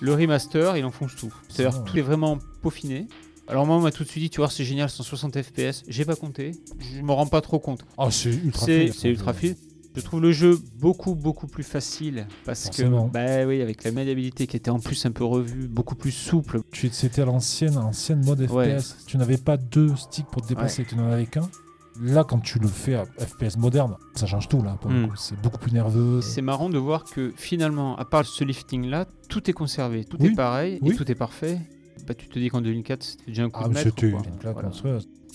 Le 0.00 0.12
remaster, 0.14 0.76
il 0.76 0.84
enfonce 0.84 1.16
tout. 1.16 1.32
C'est-à-dire 1.48 1.82
tout 1.84 1.96
est 1.98 2.02
vraiment 2.02 2.38
peaufiné. 2.62 3.08
Alors 3.48 3.64
moi, 3.64 3.76
on 3.76 3.80
m'a 3.80 3.90
tout 3.90 4.04
de 4.04 4.08
suite 4.10 4.22
dit, 4.24 4.30
tu 4.30 4.36
vois, 4.42 4.50
c'est 4.50 4.64
génial, 4.64 4.90
160 4.90 5.40
FPS. 5.42 5.82
J'ai 5.88 6.04
pas 6.04 6.14
compté, 6.16 6.52
je 6.78 7.00
me 7.00 7.12
rends 7.12 7.26
pas 7.26 7.40
trop 7.40 7.58
compte. 7.58 7.86
Ah, 7.96 8.10
c'est 8.10 8.28
ultra 8.30 8.66
c'est 8.66 9.08
ultra 9.08 9.32
fluide. 9.32 9.56
Je 9.96 10.02
trouve 10.02 10.20
le 10.20 10.30
jeu 10.32 10.58
beaucoup 10.78 11.14
beaucoup 11.16 11.46
plus 11.48 11.64
facile 11.64 12.26
parce 12.44 12.64
Forcément. 12.64 13.08
que 13.08 13.12
bah 13.14 13.46
oui 13.46 13.60
avec 13.62 13.82
la 13.84 13.90
maniabilité 13.90 14.46
qui 14.46 14.56
était 14.56 14.70
en 14.70 14.78
plus 14.78 15.04
un 15.06 15.10
peu 15.10 15.24
revue, 15.24 15.66
beaucoup 15.66 15.96
plus 15.96 16.12
souple. 16.12 16.60
C'était 16.92 17.22
à 17.22 17.24
l'ancienne, 17.24 17.76
ancienne 17.76 18.24
mode 18.24 18.46
FPS. 18.46 18.52
Ouais. 18.52 18.76
Tu 19.06 19.16
n'avais 19.18 19.38
pas 19.38 19.56
deux 19.56 19.94
sticks 19.96 20.26
pour 20.26 20.42
te 20.42 20.48
déplacer, 20.48 20.84
tu 20.84 20.94
n'en 20.94 21.10
avais 21.10 21.26
qu'un. 21.26 21.48
Là, 22.00 22.22
quand 22.22 22.38
tu 22.38 22.60
le 22.60 22.68
fais 22.68 22.94
à 22.94 23.06
FPS 23.06 23.56
moderne, 23.56 23.96
ça 24.14 24.26
change 24.26 24.46
tout 24.46 24.62
là. 24.62 24.78
Mm. 24.84 25.08
coup. 25.08 25.16
C'est 25.16 25.40
beaucoup 25.40 25.58
plus 25.58 25.72
nerveux. 25.72 26.20
C'est 26.20 26.42
marrant 26.42 26.70
de 26.70 26.78
voir 26.78 27.02
que 27.02 27.32
finalement, 27.36 27.96
à 27.96 28.04
part 28.04 28.24
ce 28.24 28.44
lifting 28.44 28.86
là, 28.86 29.06
tout 29.28 29.50
est 29.50 29.52
conservé, 29.52 30.04
tout 30.04 30.16
Oui. 30.20 30.28
est 30.28 30.34
pareil 30.36 30.78
Oui. 30.80 30.92
et 30.92 30.96
tout 30.96 31.10
est 31.10 31.16
parfait. 31.16 31.58
Bah, 32.06 32.14
tu 32.14 32.28
te 32.28 32.38
dis 32.38 32.50
qu'en 32.50 32.60
2004 32.60 33.02
c'était 33.02 33.24
déjà 33.26 33.42
un 33.42 33.50
coup 33.50 33.60
Ah, 33.64 33.68
de 33.68 33.74
maître. 33.74 33.90
c'était 33.96 34.10
une 34.10 34.22
Voilà. 34.44 34.70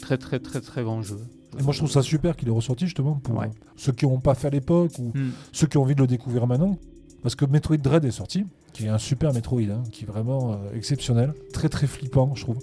Très 0.01 0.17
très 0.17 0.39
très 0.39 0.61
très 0.61 0.83
grand 0.83 1.01
jeu. 1.01 1.19
Et 1.59 1.63
moi, 1.63 1.73
je 1.73 1.77
trouve 1.79 1.91
ça 1.91 2.01
super 2.01 2.35
qu'il 2.35 2.47
est 2.47 2.51
ressorti 2.51 2.85
justement 2.85 3.15
pour 3.15 3.37
Ouais. 3.37 3.49
ceux 3.75 3.91
qui 3.91 4.05
n'ont 4.05 4.19
pas 4.19 4.33
fait 4.35 4.47
à 4.47 4.51
l'époque 4.51 4.91
ou 4.99 5.11
Hmm. 5.15 5.31
ceux 5.51 5.67
qui 5.67 5.77
ont 5.77 5.81
envie 5.83 5.95
de 5.95 6.01
le 6.01 6.07
découvrir 6.07 6.47
maintenant. 6.47 6.77
Parce 7.21 7.35
que 7.35 7.45
Metroid 7.45 7.77
Dread 7.77 8.03
est 8.05 8.11
sorti, 8.11 8.45
qui 8.73 8.85
est 8.85 8.89
un 8.89 8.97
super 8.97 9.31
Metroid, 9.33 9.61
hein, 9.71 9.83
qui 9.91 10.03
est 10.03 10.07
vraiment 10.07 10.53
euh, 10.53 10.55
exceptionnel, 10.75 11.33
très 11.53 11.69
très 11.69 11.87
flippant, 11.87 12.33
je 12.35 12.41
trouve. 12.41 12.59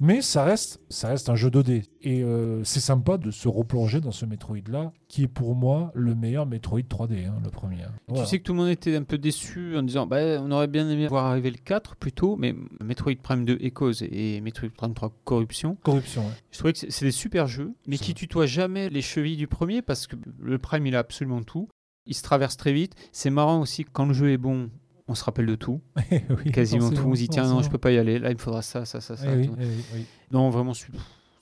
Mais 0.00 0.22
ça 0.22 0.44
reste, 0.44 0.80
ça 0.88 1.08
reste 1.08 1.28
un 1.28 1.34
jeu 1.34 1.50
2D. 1.50 1.84
Et 2.02 2.22
euh, 2.22 2.62
c'est 2.64 2.80
sympa 2.80 3.18
de 3.18 3.30
se 3.30 3.48
replonger 3.48 4.00
dans 4.00 4.12
ce 4.12 4.24
Metroid-là, 4.24 4.92
qui 5.08 5.24
est 5.24 5.28
pour 5.28 5.54
moi 5.54 5.90
le 5.94 6.14
meilleur 6.14 6.46
Metroid 6.46 6.80
3D, 6.80 7.26
hein, 7.26 7.34
le 7.42 7.50
premier. 7.50 7.78
Voilà. 8.06 8.24
Tu 8.24 8.30
sais 8.30 8.38
que 8.38 8.44
tout 8.44 8.52
le 8.52 8.58
monde 8.58 8.68
était 8.68 8.94
un 8.96 9.02
peu 9.02 9.18
déçu 9.18 9.76
en 9.76 9.82
disant 9.82 10.06
bah, 10.06 10.40
on 10.40 10.50
aurait 10.50 10.68
bien 10.68 10.88
aimé 10.88 11.08
voir 11.08 11.26
arriver 11.26 11.50
le 11.50 11.58
4 11.58 11.96
plutôt, 11.96 12.36
mais 12.36 12.54
Metroid 12.80 13.16
Prime 13.22 13.44
2 13.44 13.58
Echoes 13.60 14.02
et 14.02 14.40
Metroid 14.40 14.70
Prime 14.70 14.94
3 14.94 15.12
Corruption, 15.24 15.76
Corruption, 15.82 16.22
ouais. 16.22 16.32
je 16.50 16.58
trouvais 16.58 16.72
que 16.72 16.78
c'est 16.78 17.04
des 17.04 17.12
super 17.12 17.46
jeux, 17.46 17.72
mais 17.86 17.98
qui 17.98 18.14
tutoient 18.14 18.46
jamais 18.46 18.88
les 18.90 19.02
chevilles 19.02 19.36
du 19.36 19.46
premier 19.46 19.82
parce 19.82 20.06
que 20.06 20.16
le 20.40 20.58
Prime 20.58 20.86
il 20.86 20.94
a 20.94 21.00
absolument 21.00 21.42
tout. 21.42 21.68
Il 22.06 22.14
se 22.14 22.22
traverse 22.22 22.56
très 22.56 22.72
vite. 22.72 22.94
C'est 23.12 23.28
marrant 23.28 23.60
aussi 23.60 23.84
quand 23.84 24.06
le 24.06 24.14
jeu 24.14 24.30
est 24.30 24.38
bon, 24.38 24.70
on 25.08 25.14
se 25.14 25.24
rappelle 25.24 25.46
de 25.46 25.54
tout, 25.54 25.80
Oui, 26.10 26.52
quasiment 26.52 26.90
tout. 26.90 27.02
On 27.06 27.14
se 27.14 27.20
dit 27.20 27.28
tiens 27.28 27.48
non, 27.48 27.62
je 27.62 27.70
peux 27.70 27.78
pas 27.78 27.90
y 27.92 27.98
aller. 27.98 28.18
Là 28.18 28.30
il 28.30 28.34
me 28.34 28.40
faudra 28.40 28.62
ça, 28.62 28.84
ça, 28.84 29.00
ça, 29.00 29.16
ça. 29.16 29.24
Eh 29.32 29.36
oui, 29.36 29.50
eh 29.58 29.64
oui. 29.94 30.04
Non 30.30 30.50
vraiment 30.50 30.72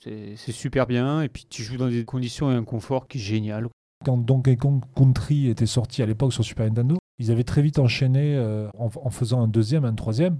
c'est 0.03 0.51
super 0.53 0.87
bien 0.87 1.21
et 1.21 1.27
puis 1.29 1.45
tu 1.49 1.63
joues 1.63 1.77
dans 1.77 1.89
des 1.89 2.05
conditions 2.05 2.51
et 2.51 2.55
un 2.55 2.63
confort 2.63 3.07
qui 3.07 3.17
est 3.17 3.21
génial. 3.21 3.67
Quand 4.05 4.17
Donkey 4.17 4.55
Kong 4.55 4.81
Country 4.95 5.47
était 5.49 5.65
sorti 5.65 6.01
à 6.01 6.05
l'époque 6.05 6.31
sur 6.31 6.45
Super 6.45 6.65
Nintendo, 6.67 6.97
ils 7.19 7.31
avaient 7.31 7.43
très 7.43 7.61
vite 7.61 7.79
enchaîné 7.79 8.35
euh, 8.37 8.69
en, 8.77 8.89
en 9.03 9.09
faisant 9.09 9.41
un 9.41 9.47
deuxième, 9.47 9.85
un 9.85 9.93
troisième. 9.95 10.39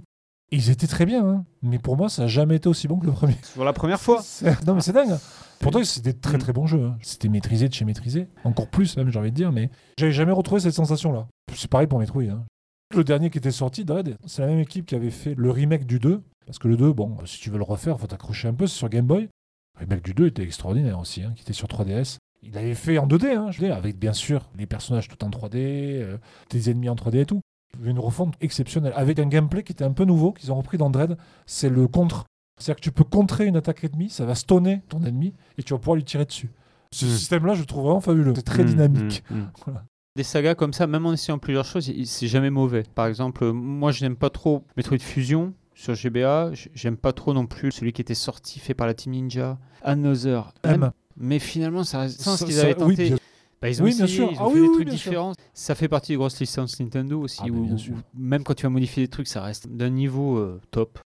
Et 0.50 0.56
ils 0.56 0.70
étaient 0.70 0.86
très 0.86 1.04
bien, 1.04 1.26
hein. 1.28 1.44
mais 1.60 1.78
pour 1.78 1.96
moi, 1.98 2.08
ça 2.08 2.22
n'a 2.22 2.28
jamais 2.28 2.56
été 2.56 2.68
aussi 2.70 2.88
bon 2.88 2.98
que 2.98 3.04
le 3.04 3.12
premier. 3.12 3.36
Sur 3.42 3.64
la 3.64 3.74
première 3.74 4.00
fois. 4.00 4.22
Non, 4.66 4.74
mais 4.74 4.80
c'est 4.80 4.92
dingue. 4.94 5.10
hein. 5.10 5.18
Pourtant, 5.60 5.82
c'était 5.84 6.14
très 6.14 6.36
Mm. 6.38 6.40
très 6.40 6.52
bons 6.54 6.66
jeux. 6.66 6.84
hein. 6.86 6.96
C'était 7.02 7.28
maîtrisé 7.28 7.68
de 7.68 7.74
chez 7.74 7.84
maîtrisé. 7.84 8.28
Encore 8.44 8.68
plus, 8.68 8.96
même, 8.96 9.10
j'ai 9.10 9.18
envie 9.18 9.30
de 9.32 9.36
dire, 9.36 9.52
mais 9.52 9.68
j'avais 9.98 10.12
jamais 10.12 10.32
retrouvé 10.32 10.60
cette 10.62 10.72
sensation-là. 10.72 11.26
C'est 11.54 11.68
pareil 11.68 11.86
pour 11.88 11.98
Metroid. 11.98 12.22
hein. 12.22 12.44
Le 12.94 13.04
dernier 13.04 13.28
qui 13.30 13.38
était 13.38 13.50
sorti, 13.50 13.84
Dread, 13.84 14.16
c'est 14.26 14.42
la 14.42 14.48
même 14.48 14.60
équipe 14.60 14.86
qui 14.86 14.94
avait 14.94 15.10
fait 15.10 15.34
le 15.34 15.50
remake 15.50 15.86
du 15.86 15.98
2. 15.98 16.22
Parce 16.46 16.58
que 16.58 16.68
le 16.68 16.76
2, 16.78 16.92
bon, 16.94 17.16
si 17.26 17.38
tu 17.40 17.50
veux 17.50 17.58
le 17.58 17.64
refaire, 17.64 17.98
faut 18.00 18.06
t'accrocher 18.06 18.48
un 18.48 18.54
peu, 18.54 18.66
c'est 18.66 18.76
sur 18.78 18.88
Game 18.88 19.06
Boy. 19.06 19.28
Le 19.74 19.80
remake 19.80 20.02
du 20.02 20.14
2 20.14 20.26
était 20.28 20.42
extraordinaire 20.42 20.98
aussi, 20.98 21.22
hein, 21.22 21.32
qui 21.36 21.42
était 21.42 21.52
sur 21.52 21.68
3DS. 21.68 22.16
Il 22.42 22.52
l'avait 22.52 22.74
fait 22.74 22.96
en 22.98 23.06
2D, 23.06 23.36
hein, 23.36 23.50
je 23.50 23.64
avec 23.66 23.98
bien 23.98 24.12
sûr 24.14 24.48
les 24.56 24.66
personnages 24.66 25.08
tout 25.08 25.22
en 25.24 25.28
3D, 25.28 25.56
euh, 25.56 26.16
des 26.50 26.70
ennemis 26.70 26.88
en 26.88 26.94
3D 26.94 27.18
et 27.20 27.26
tout. 27.26 27.40
Il 27.74 27.82
avait 27.82 27.90
Une 27.90 27.98
refonte 27.98 28.34
exceptionnelle, 28.40 28.94
avec 28.96 29.18
un 29.18 29.26
gameplay 29.26 29.62
qui 29.62 29.72
était 29.72 29.84
un 29.84 29.92
peu 29.92 30.04
nouveau, 30.04 30.32
qu'ils 30.32 30.50
ont 30.52 30.56
repris 30.56 30.78
dans 30.78 30.88
Dread, 30.88 31.18
c'est 31.46 31.68
le 31.68 31.86
contre. 31.88 32.24
C'est-à-dire 32.58 32.76
que 32.76 32.80
tu 32.84 32.92
peux 32.92 33.04
contrer 33.04 33.44
une 33.46 33.56
attaque 33.56 33.84
ennemie, 33.84 34.08
ça 34.08 34.24
va 34.24 34.34
stonner 34.34 34.80
ton 34.88 35.04
ennemi, 35.04 35.34
et 35.58 35.62
tu 35.62 35.74
vas 35.74 35.78
pouvoir 35.78 35.96
lui 35.96 36.04
tirer 36.04 36.24
dessus. 36.24 36.50
Ce 36.92 37.04
système-là, 37.06 37.52
je 37.54 37.60
le 37.60 37.66
trouve 37.66 37.82
vraiment 37.84 38.00
fabuleux. 38.00 38.32
C'est 38.34 38.42
très 38.42 38.62
Mm, 38.64 38.66
dynamique. 38.66 39.22
mm, 39.30 39.34
mm. 39.36 39.50
Voilà. 39.66 39.84
Des 40.18 40.24
sagas 40.24 40.56
comme 40.56 40.72
ça, 40.72 40.88
même 40.88 41.06
en 41.06 41.12
essayant 41.12 41.38
plusieurs 41.38 41.64
choses, 41.64 41.92
c'est 42.04 42.26
jamais 42.26 42.50
mauvais. 42.50 42.82
Par 42.96 43.06
exemple, 43.06 43.52
moi 43.52 43.92
je 43.92 44.02
n'aime 44.04 44.16
pas 44.16 44.30
trop 44.30 44.64
Metroid 44.76 44.98
Fusion 44.98 45.54
sur 45.74 45.94
GBA. 45.94 46.50
J'aime 46.74 46.96
pas 46.96 47.12
trop 47.12 47.32
non 47.32 47.46
plus 47.46 47.70
celui 47.70 47.92
qui 47.92 48.02
était 48.02 48.14
sorti 48.16 48.58
fait 48.58 48.74
par 48.74 48.88
la 48.88 48.94
Team 48.94 49.12
Ninja, 49.12 49.58
Another. 49.84 50.52
M. 50.64 50.90
Mais 51.16 51.38
finalement, 51.38 51.84
ça 51.84 52.00
reste 52.00 52.20
sans 52.20 52.36
ce 52.36 52.44
qu'ils 52.46 52.58
avaient 52.58 52.74
oui, 52.82 52.96
tenté. 52.96 53.04
bien- 53.10 53.18
Bah, 53.62 53.68
ils 53.68 53.80
ont 53.80 53.84
Oui, 53.84 53.94
bien 53.94 54.06
essayé, 54.06 54.16
sûr. 54.24 54.30
ils 54.32 54.36
Ah 54.40 54.46
ont 54.46 54.48
oui, 54.48 54.54
fait 54.54 54.60
des 54.66 54.72
trucs 54.72 54.84
bien 54.88 54.96
sûr. 54.96 55.10
différents. 55.12 55.32
Ça 55.54 55.76
fait 55.76 55.86
partie 55.88 56.10
des 56.12 56.16
grosses 56.16 56.40
licences 56.40 56.80
Nintendo 56.80 57.20
aussi, 57.20 57.40
Ah, 57.44 57.50
où, 57.50 57.68
où 57.72 57.76
même 58.18 58.42
quand 58.42 58.54
tu 58.54 58.64
vas 58.64 58.70
modifier 58.70 59.04
des 59.04 59.08
trucs, 59.08 59.28
ça 59.28 59.40
reste 59.42 59.68
d'un 59.68 59.90
niveau 59.90 60.36
euh, 60.38 60.60
top. 60.72 60.98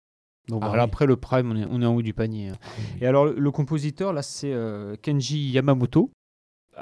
Donc 0.47 0.63
Ah 0.65 0.69
voilà, 0.69 0.85
oui. 0.85 0.89
après 0.89 1.07
le 1.07 1.17
Prime, 1.17 1.51
on 1.51 1.57
est, 1.57 1.67
on 1.69 1.83
est 1.83 1.87
en 1.87 1.97
haut 1.97 2.03
du 2.03 2.15
panier. 2.15 2.51
hein. 2.51 2.57
Et 3.01 3.09
alors, 3.09 3.25
le, 3.25 3.35
le 3.37 3.51
compositeur, 3.51 4.13
là, 4.13 4.23
c'est 4.23 4.53
euh, 4.53 4.95
Kenji 5.03 5.51
Yamamoto. 5.51 6.11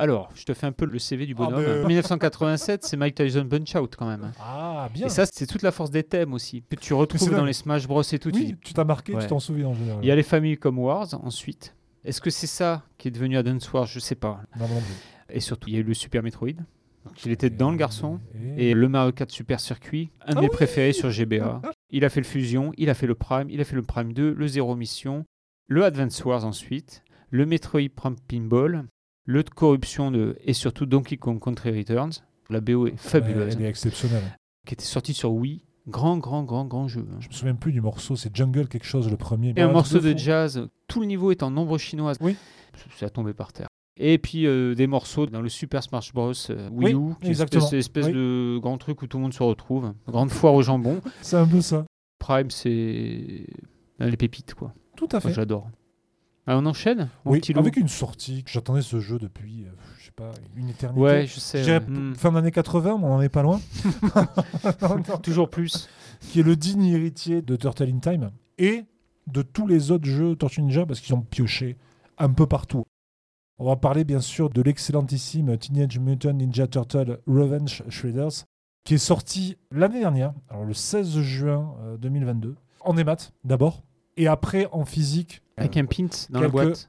Alors, 0.01 0.31
je 0.35 0.45
te 0.45 0.55
fais 0.55 0.67
un 0.67 0.73
peu 0.73 0.87
le 0.87 0.99
CV 1.01 1.27
du 1.27 1.35
Ah, 1.39 1.45
bonhomme. 1.45 1.65
ben- 1.65 1.85
En 1.85 1.89
1987, 1.89 2.85
c'est 2.85 2.97
Mike 2.97 3.17
Tyson 3.17 3.47
Punch 3.51 3.75
Out 3.75 3.97
quand 3.97 4.07
même. 4.07 4.23
hein. 4.25 4.33
Ah, 4.41 4.89
bien. 4.95 5.07
Et 5.07 5.09
ça, 5.09 5.25
c'est 5.27 5.47
toute 5.47 5.63
la 5.63 5.73
force 5.73 5.91
des 5.91 6.05
thèmes 6.05 6.33
aussi, 6.35 6.63
que 6.71 6.77
tu 6.77 6.95
retrouves 6.95 7.31
dans 7.35 7.45
les 7.45 7.53
Smash 7.53 7.89
Bros 7.89 8.03
et 8.03 8.19
tout. 8.21 8.31
oui, 8.33 8.55
tu 8.63 8.75
t'as 8.75 8.85
marqué, 8.85 9.13
Ouais. 9.15 9.23
tu 9.23 9.27
t'en 9.27 9.41
souviens 9.41 9.67
en 9.69 9.75
général. 9.75 9.99
Il 10.03 10.07
y 10.09 10.13
a 10.13 10.17
les 10.17 10.23
familles 10.23 10.57
comme 10.57 10.79
Wars 10.79 11.09
ensuite. 11.25 11.75
Est-ce 12.05 12.21
que 12.21 12.31
c'est 12.31 12.47
ça 12.47 12.85
qui 12.97 13.09
est 13.09 13.11
devenu 13.11 13.37
Advance 13.37 13.71
Wars? 13.73 13.87
Je 13.87 13.99
sais 13.99 14.15
pas. 14.15 14.41
Non, 14.59 14.69
non 14.69 14.81
plus. 14.81 15.35
Et 15.35 15.41
surtout, 15.41 15.69
il 15.69 15.75
y 15.75 15.77
a 15.79 15.81
eu 15.81 15.85
le 15.85 15.95
Super 15.95 16.23
Metroid. 16.23 16.51
Il 17.25 17.33
était 17.33 17.51
dedans, 17.51 17.71
le 17.73 17.77
garçon. 17.77 18.21
Et- 18.57 18.75
le 18.75 18.89
Mario 18.89 19.11
4 19.13 19.31
Super 19.33 19.59
Circuit, 19.61 20.11
un 20.27 20.33
de 20.35 20.39
Ah 20.39 20.41
mes 20.43 20.47
oui 20.49 20.53
préférés 20.53 20.93
sur 20.93 21.11
GBA. 21.11 21.61
Il 21.91 22.05
a 22.05 22.09
fait 22.09 22.21
le 22.21 22.27
Fusion, 22.27 22.73
il 22.77 22.89
a 22.89 22.95
fait 22.95 23.07
le 23.09 23.15
Prime, 23.17 23.49
il 23.51 23.61
a 23.61 23.65
fait 23.65 23.77
le 23.77 23.83
Prime 23.83 24.13
2, 24.13 24.33
le 24.33 24.47
Zero 24.47 24.77
Mission, 24.77 25.25
le 25.67 25.85
Advance 25.85 26.25
Wars 26.25 26.45
ensuite, 26.45 27.03
le 27.31 27.47
Metroid 27.47 27.89
Prime 27.95 28.17
Pinball, 28.29 28.85
le 29.31 29.43
de 29.45 29.51
corruption 29.51 30.11
de, 30.11 30.37
et 30.45 30.55
surtout 30.55 30.87
Donkey 30.87 31.19
Kong 31.19 31.39
Country 31.39 31.77
Returns. 31.77 32.13
La 32.49 32.63
BO 32.63 32.87
est 32.87 32.97
fabuleuse, 32.97 33.57
Elle 33.57 33.63
est 33.67 33.69
exceptionnelle. 33.69 34.23
qui 34.67 34.73
était 34.73 34.85
sortie 34.85 35.13
sur 35.13 35.33
Wii. 35.33 35.63
Grand, 35.87 36.17
grand, 36.17 36.45
grand, 36.45 36.65
grand 36.65 36.89
jeu. 36.89 37.07
hein. 37.13 37.17
Je 37.21 37.29
me 37.29 37.33
souviens 37.35 37.55
plus 37.55 37.73
du 37.73 37.81
morceau, 37.83 38.17
c'est 38.17 38.35
Jungle 38.35 38.69
quelque 38.69 38.87
chose 38.87 39.11
le 39.11 39.17
premier. 39.19 39.53
Et 39.57 39.61
un 39.61 39.71
morceau 39.71 39.99
de 40.01 40.17
jazz, 40.17 40.67
tout 40.87 41.01
le 41.01 41.07
niveau 41.07 41.31
est 41.31 41.43
en 41.43 41.51
nombre 41.51 41.77
chinoise. 41.77 42.17
Oui. 42.23 42.37
Ça 42.97 43.07
a 43.07 43.11
tombé 43.11 43.35
par 43.35 43.53
terre. 43.53 43.69
Et 44.01 44.17
puis 44.19 44.47
euh, 44.47 44.75
des 44.75 44.87
morceaux 44.87 45.27
dans 45.27 45.43
le 45.43 45.49
Super 45.51 45.83
Smash 45.83 46.13
Bros. 46.15 46.33
euh, 46.51 46.69
Wii 46.71 46.95
Oui, 46.95 47.11
U, 47.13 47.15
qui 47.21 47.27
est 47.27 47.31
exactement. 47.31 47.65
espèce, 47.65 47.79
espèce 47.81 48.07
Oui. 48.07 48.13
de 48.13 48.59
grand 48.63 48.79
truc 48.79 49.03
où 49.03 49.07
tout 49.07 49.19
le 49.19 49.23
monde 49.25 49.35
se 49.35 49.43
retrouve. 49.43 49.93
Grande 50.07 50.31
foire 50.31 50.55
au 50.55 50.63
jambon. 50.63 51.01
C'est 51.21 51.37
un 51.37 51.47
peu 51.47 51.61
ça. 51.61 51.85
Prime, 52.19 52.51
c'est 52.51 53.45
les 53.99 54.17
pépites, 54.17 54.55
quoi. 54.55 54.73
Tout 54.97 55.09
à 55.13 55.21
fait. 55.21 55.33
J'adore. 55.33 55.69
Ah, 56.51 56.57
on 56.57 56.65
enchaîne? 56.65 57.11
Oui, 57.27 57.43
avec 57.57 57.77
une 57.77 57.89
sortie. 57.89 58.43
J'attendais 58.47 58.81
ce 58.81 59.01
jeu 59.01 59.19
depuis, 59.19 59.67
euh, 59.67 59.71
je 59.99 60.07
sais 60.07 60.13
pas, 60.13 60.31
une 60.57 60.71
éternité. 60.71 60.99
Ouais, 60.99 61.27
je 61.27 61.39
sais. 61.39 61.59
Je 61.59 61.65
dirais 61.65 61.81
ouais. 61.81 61.87
Hmm. 61.87 62.15
Fin 62.15 62.33
d'année 62.33 62.51
80, 62.51 62.97
mais 62.97 63.05
on 63.05 63.09
n'en 63.11 63.21
est 63.21 63.29
pas 63.29 63.43
loin. 63.43 63.61
Toujours 65.23 65.51
plus. 65.51 65.91
qui 66.21 66.41
est 66.41 66.43
le 66.43 66.57
digne 66.57 66.87
héritier 66.87 67.43
de 67.43 67.55
Turtle 67.55 67.91
in 67.91 67.99
Time 67.99 68.31
et 68.57 68.87
de 69.27 69.43
tous 69.43 69.67
les 69.67 69.91
autres 69.91 70.07
jeux 70.07 70.37
Tortue 70.37 70.63
Ninja 70.63 70.87
parce 70.87 71.01
qu'ils 71.01 71.15
ont 71.15 71.21
pioché 71.21 71.77
un 72.17 72.33
peu 72.33 72.47
partout. 72.47 72.85
On 73.59 73.67
va 73.67 73.77
parler 73.77 74.05
bien 74.05 74.21
sûr 74.21 74.49
de 74.49 74.63
l'excellentissime 74.63 75.59
Teenage 75.59 75.99
Mutant 75.99 76.33
Ninja 76.33 76.67
Turtle 76.67 77.19
Revenge 77.27 77.83
Shredders 77.91 78.47
qui 78.85 78.95
est 78.95 78.99
sorti 78.99 79.59
l'année 79.71 80.01
dernière, 80.01 80.33
alors 80.49 80.65
le 80.65 80.73
16 80.73 81.21
juin 81.21 81.75
euh, 81.83 81.99
2022, 81.99 82.57
en 82.81 82.97
EMAT 82.97 83.33
d'abord 83.45 83.83
et 84.19 84.27
après 84.29 84.69
en 84.73 84.85
physique. 84.85 85.41
Avec 85.57 85.77
Euh, 85.77 85.81
un 85.81 85.87
pint 85.87 86.09
dans 86.31 86.41
la 86.41 86.49
boîte. 86.49 86.89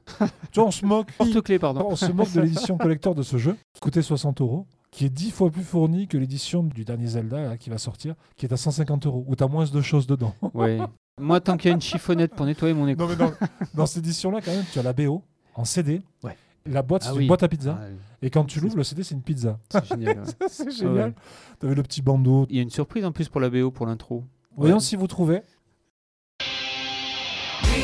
Tu 0.52 0.60
vois, 0.60 0.68
on 0.68 0.70
se 0.70 0.84
moque. 0.86 1.10
Porte-clés, 1.18 1.58
pardon. 1.58 1.86
On 1.90 1.96
se 1.96 2.12
moque 2.12 2.32
de 2.32 2.40
l'édition 2.40 2.78
collector 2.78 3.14
de 3.16 3.22
ce 3.22 3.36
jeu, 3.36 3.56
qui 3.72 3.80
coûtait 3.80 4.00
60 4.02 4.40
euros, 4.42 4.66
qui 4.92 5.04
est 5.06 5.08
10 5.10 5.32
fois 5.32 5.50
plus 5.50 5.64
fourni 5.64 6.06
que 6.06 6.16
l'édition 6.16 6.62
du 6.62 6.84
dernier 6.84 7.08
Zelda 7.08 7.40
là, 7.40 7.56
qui 7.56 7.68
va 7.70 7.78
sortir, 7.78 8.14
qui 8.36 8.46
est 8.46 8.52
à 8.52 8.56
150 8.56 9.06
euros, 9.06 9.24
où 9.26 9.34
tu 9.34 9.42
as 9.42 9.48
moins 9.48 9.64
de 9.64 9.80
choses 9.80 10.06
dedans. 10.06 10.34
Ouais. 10.54 10.78
Moi, 11.20 11.40
tant 11.40 11.56
qu'il 11.56 11.68
y 11.68 11.72
a 11.72 11.74
une 11.74 11.80
chiffonnette 11.82 12.32
pour 12.34 12.46
nettoyer 12.46 12.72
mon 12.74 12.86
écran. 12.86 13.08
Dans, 13.18 13.32
dans 13.74 13.86
cette 13.86 14.04
édition-là, 14.04 14.40
quand 14.40 14.52
même, 14.52 14.64
tu 14.72 14.78
as 14.78 14.82
la 14.82 14.92
BO 14.92 15.22
en 15.56 15.64
CD. 15.64 16.00
Ouais. 16.22 16.36
La 16.66 16.82
boîte, 16.82 17.02
c'est 17.02 17.08
Ah 17.08 17.12
une 17.14 17.18
oui. 17.18 17.26
boîte 17.26 17.42
à 17.42 17.48
pizza. 17.48 17.76
Ah, 17.80 17.86
Et 18.22 18.30
quand 18.30 18.44
tu 18.44 18.60
l'ouvres, 18.60 18.76
le 18.76 18.84
CD, 18.84 19.02
c'est 19.02 19.14
une 19.16 19.22
pizza. 19.22 19.58
c'est 19.70 19.84
génial. 19.88 20.18
ouais. 20.20 20.24
c'est 20.48 20.70
génial. 20.70 20.94
ouais. 21.08 21.14
Tu 21.58 21.66
avais 21.66 21.74
le 21.74 21.82
petit 21.82 22.02
bandeau. 22.02 22.46
Il 22.50 22.56
y 22.56 22.58
a 22.60 22.62
une 22.62 22.70
surprise 22.70 23.04
en 23.04 23.10
plus 23.12 23.28
pour 23.28 23.40
la 23.40 23.50
BO, 23.50 23.70
pour 23.72 23.86
l'intro. 23.86 24.24
Voyons 24.56 24.78
si 24.80 24.94
vous 24.96 25.06
trouvez. 25.08 25.40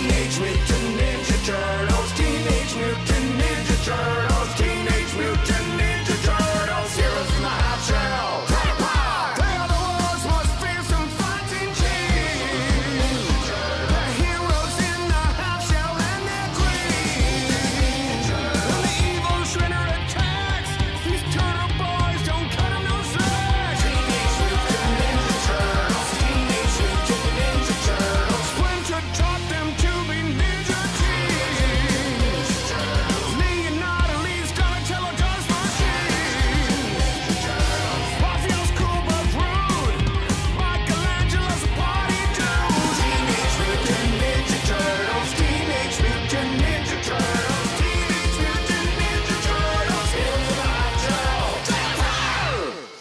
Teenage 0.07 0.39
Mutant 0.39 0.97
Ninja 0.99 1.37
Turtles, 1.45 2.13
Teenage 2.13 2.75
Mutant 2.77 3.29
Ninja 3.41 3.77
Turtles, 3.85 4.26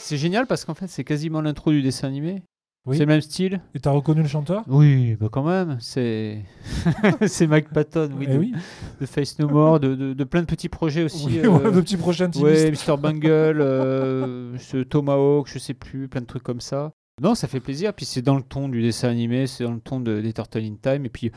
C'est 0.05 0.17
génial 0.17 0.45
parce 0.45 0.65
qu'en 0.65 0.75
fait, 0.75 0.85
c'est 0.85 1.03
quasiment 1.03 1.41
l'intro 1.41 1.71
du 1.71 1.81
dessin 1.81 2.07
animé. 2.07 2.43
Oui. 2.85 2.95
C'est 2.95 3.05
le 3.05 3.11
même 3.11 3.21
style. 3.21 3.59
Et 3.73 3.79
t'as 3.79 3.89
reconnu 3.89 4.21
le 4.21 4.27
chanteur? 4.27 4.63
Oui, 4.67 5.15
bah 5.15 5.29
quand 5.31 5.41
même. 5.41 5.77
C'est 5.79 6.45
c'est 7.25 7.47
Mike 7.47 7.69
Patton, 7.69 8.11
oui, 8.15 8.27
Eh 8.29 8.33
de, 8.33 8.37
oui. 8.37 8.53
de 9.01 9.05
Face 9.07 9.39
No 9.39 9.47
More, 9.49 9.79
de, 9.79 9.95
de, 9.95 10.13
de 10.13 10.23
plein 10.23 10.41
de 10.41 10.45
petits 10.45 10.69
projets 10.69 11.03
aussi. 11.03 11.25
Oui, 11.25 11.39
euh, 11.43 11.49
ouais, 11.49 11.71
de 11.71 11.81
petits 11.81 11.95
Ouais, 11.95 12.21
intimistes. 12.21 12.87
Mr. 12.87 12.97
Bungle, 12.97 13.27
euh, 13.61 14.55
ce 14.59 14.77
Tomahawk, 14.77 15.47
je 15.51 15.57
sais 15.57 15.73
plus, 15.73 16.07
plein 16.07 16.21
de 16.21 16.27
trucs 16.27 16.43
comme 16.43 16.61
ça. 16.61 16.91
Non, 17.21 17.33
ça 17.33 17.47
fait 17.47 17.61
plaisir. 17.61 17.93
Puis 17.93 18.05
c'est 18.05 18.21
dans 18.21 18.35
le 18.35 18.41
ton 18.43 18.67
du 18.67 18.81
dessin 18.81 19.07
animé, 19.09 19.47
c'est 19.47 19.63
dans 19.63 19.71
le 19.71 19.79
ton 19.79 20.01
de, 20.01 20.19
des 20.19 20.33
Turtle 20.33 20.63
in 20.65 20.75
Time. 20.81 21.05
Et 21.05 21.09
puis, 21.09 21.31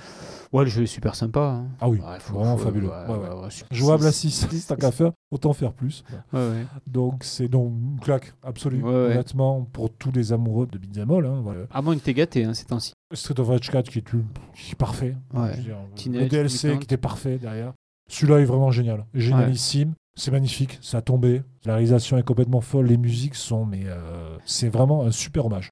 ouais, 0.53 0.65
le 0.65 0.71
jeu 0.71 0.83
est 0.83 0.87
super 0.87 1.15
sympa. 1.15 1.41
hein. 1.41 1.69
Ah 1.81 1.89
oui, 1.89 1.99
Ouais, 2.01 2.19
faut- 2.19 2.35
vraiment 2.35 2.57
faut- 2.57 2.65
fabuleux. 2.65 2.89
ouais, 2.89 2.95
Ouais, 3.09 3.17
ouais, 3.19 3.29
ouais. 3.35 3.43
ouais, 3.45 3.51
super. 3.51 3.77
Jouable 3.77 4.07
à 4.07 4.11
6, 4.13 4.47
tant 4.69 4.75
qu'à 4.75 4.91
faire, 4.91 5.13
autant 5.31 5.53
faire 5.53 5.73
plus. 5.73 6.03
Ouais, 6.33 6.41
ouais. 6.41 6.67
Donc 6.89 7.23
c'est 7.23 7.47
donc 7.47 7.73
une 7.73 8.01
claque 8.01 8.35
absolue, 8.43 8.83
Ouais, 8.83 8.91
ouais. 8.91 9.13
honnêtement, 9.13 9.63
pour 9.73 9.91
tous 9.91 10.11
les 10.11 10.33
amoureux 10.33 10.67
de 10.67 10.79
beat'em 10.79 11.11
all. 11.13 11.27
Hein, 11.27 11.41
voilà. 11.45 11.61
À 11.73 11.81
moins 11.81 11.95
que 11.97 12.03
t'es 12.03 12.15
gâté 12.15 12.45
hein, 12.45 12.55
ces 12.55 12.65
temps-ci. 12.65 12.93
Street 13.15 13.39
of 13.39 13.47
Rage 13.49 13.71
4 13.71 13.89
qui 13.89 13.99
est, 14.01 14.13
une- 14.13 14.25
qui 14.55 14.73
est 14.73 14.75
parfait. 14.75 15.15
Ouais. 15.33 15.51
Je 15.53 15.57
veux 15.59 15.63
dire, 15.63 15.77
Teenage 15.95 16.23
le 16.23 16.29
DLC 16.29 16.69
Mutant. 16.69 16.79
qui 16.81 16.85
était 16.85 16.97
parfait 16.97 17.39
derrière. 17.39 17.73
Celui-là 18.11 18.41
est 18.41 18.45
vraiment 18.47 18.71
génial. 18.73 19.05
Génialissime. 19.15 19.93
C'est 20.19 20.33
magnifique. 20.33 20.79
Ça 20.83 20.99
a 20.99 21.03
tombé. 21.03 21.43
La 21.65 21.75
réalisation 21.75 22.19
est 22.19 22.25
complètement 22.25 22.61
folle. 22.61 22.87
Les 22.87 22.97
musiques 22.97 23.37
sont. 23.37 23.65
Mais 23.65 23.85
euh, 23.87 24.37
c'est 24.45 24.69
vraiment 24.69 25.05
un 25.05 25.13
super 25.13 25.47
hommage. 25.47 25.71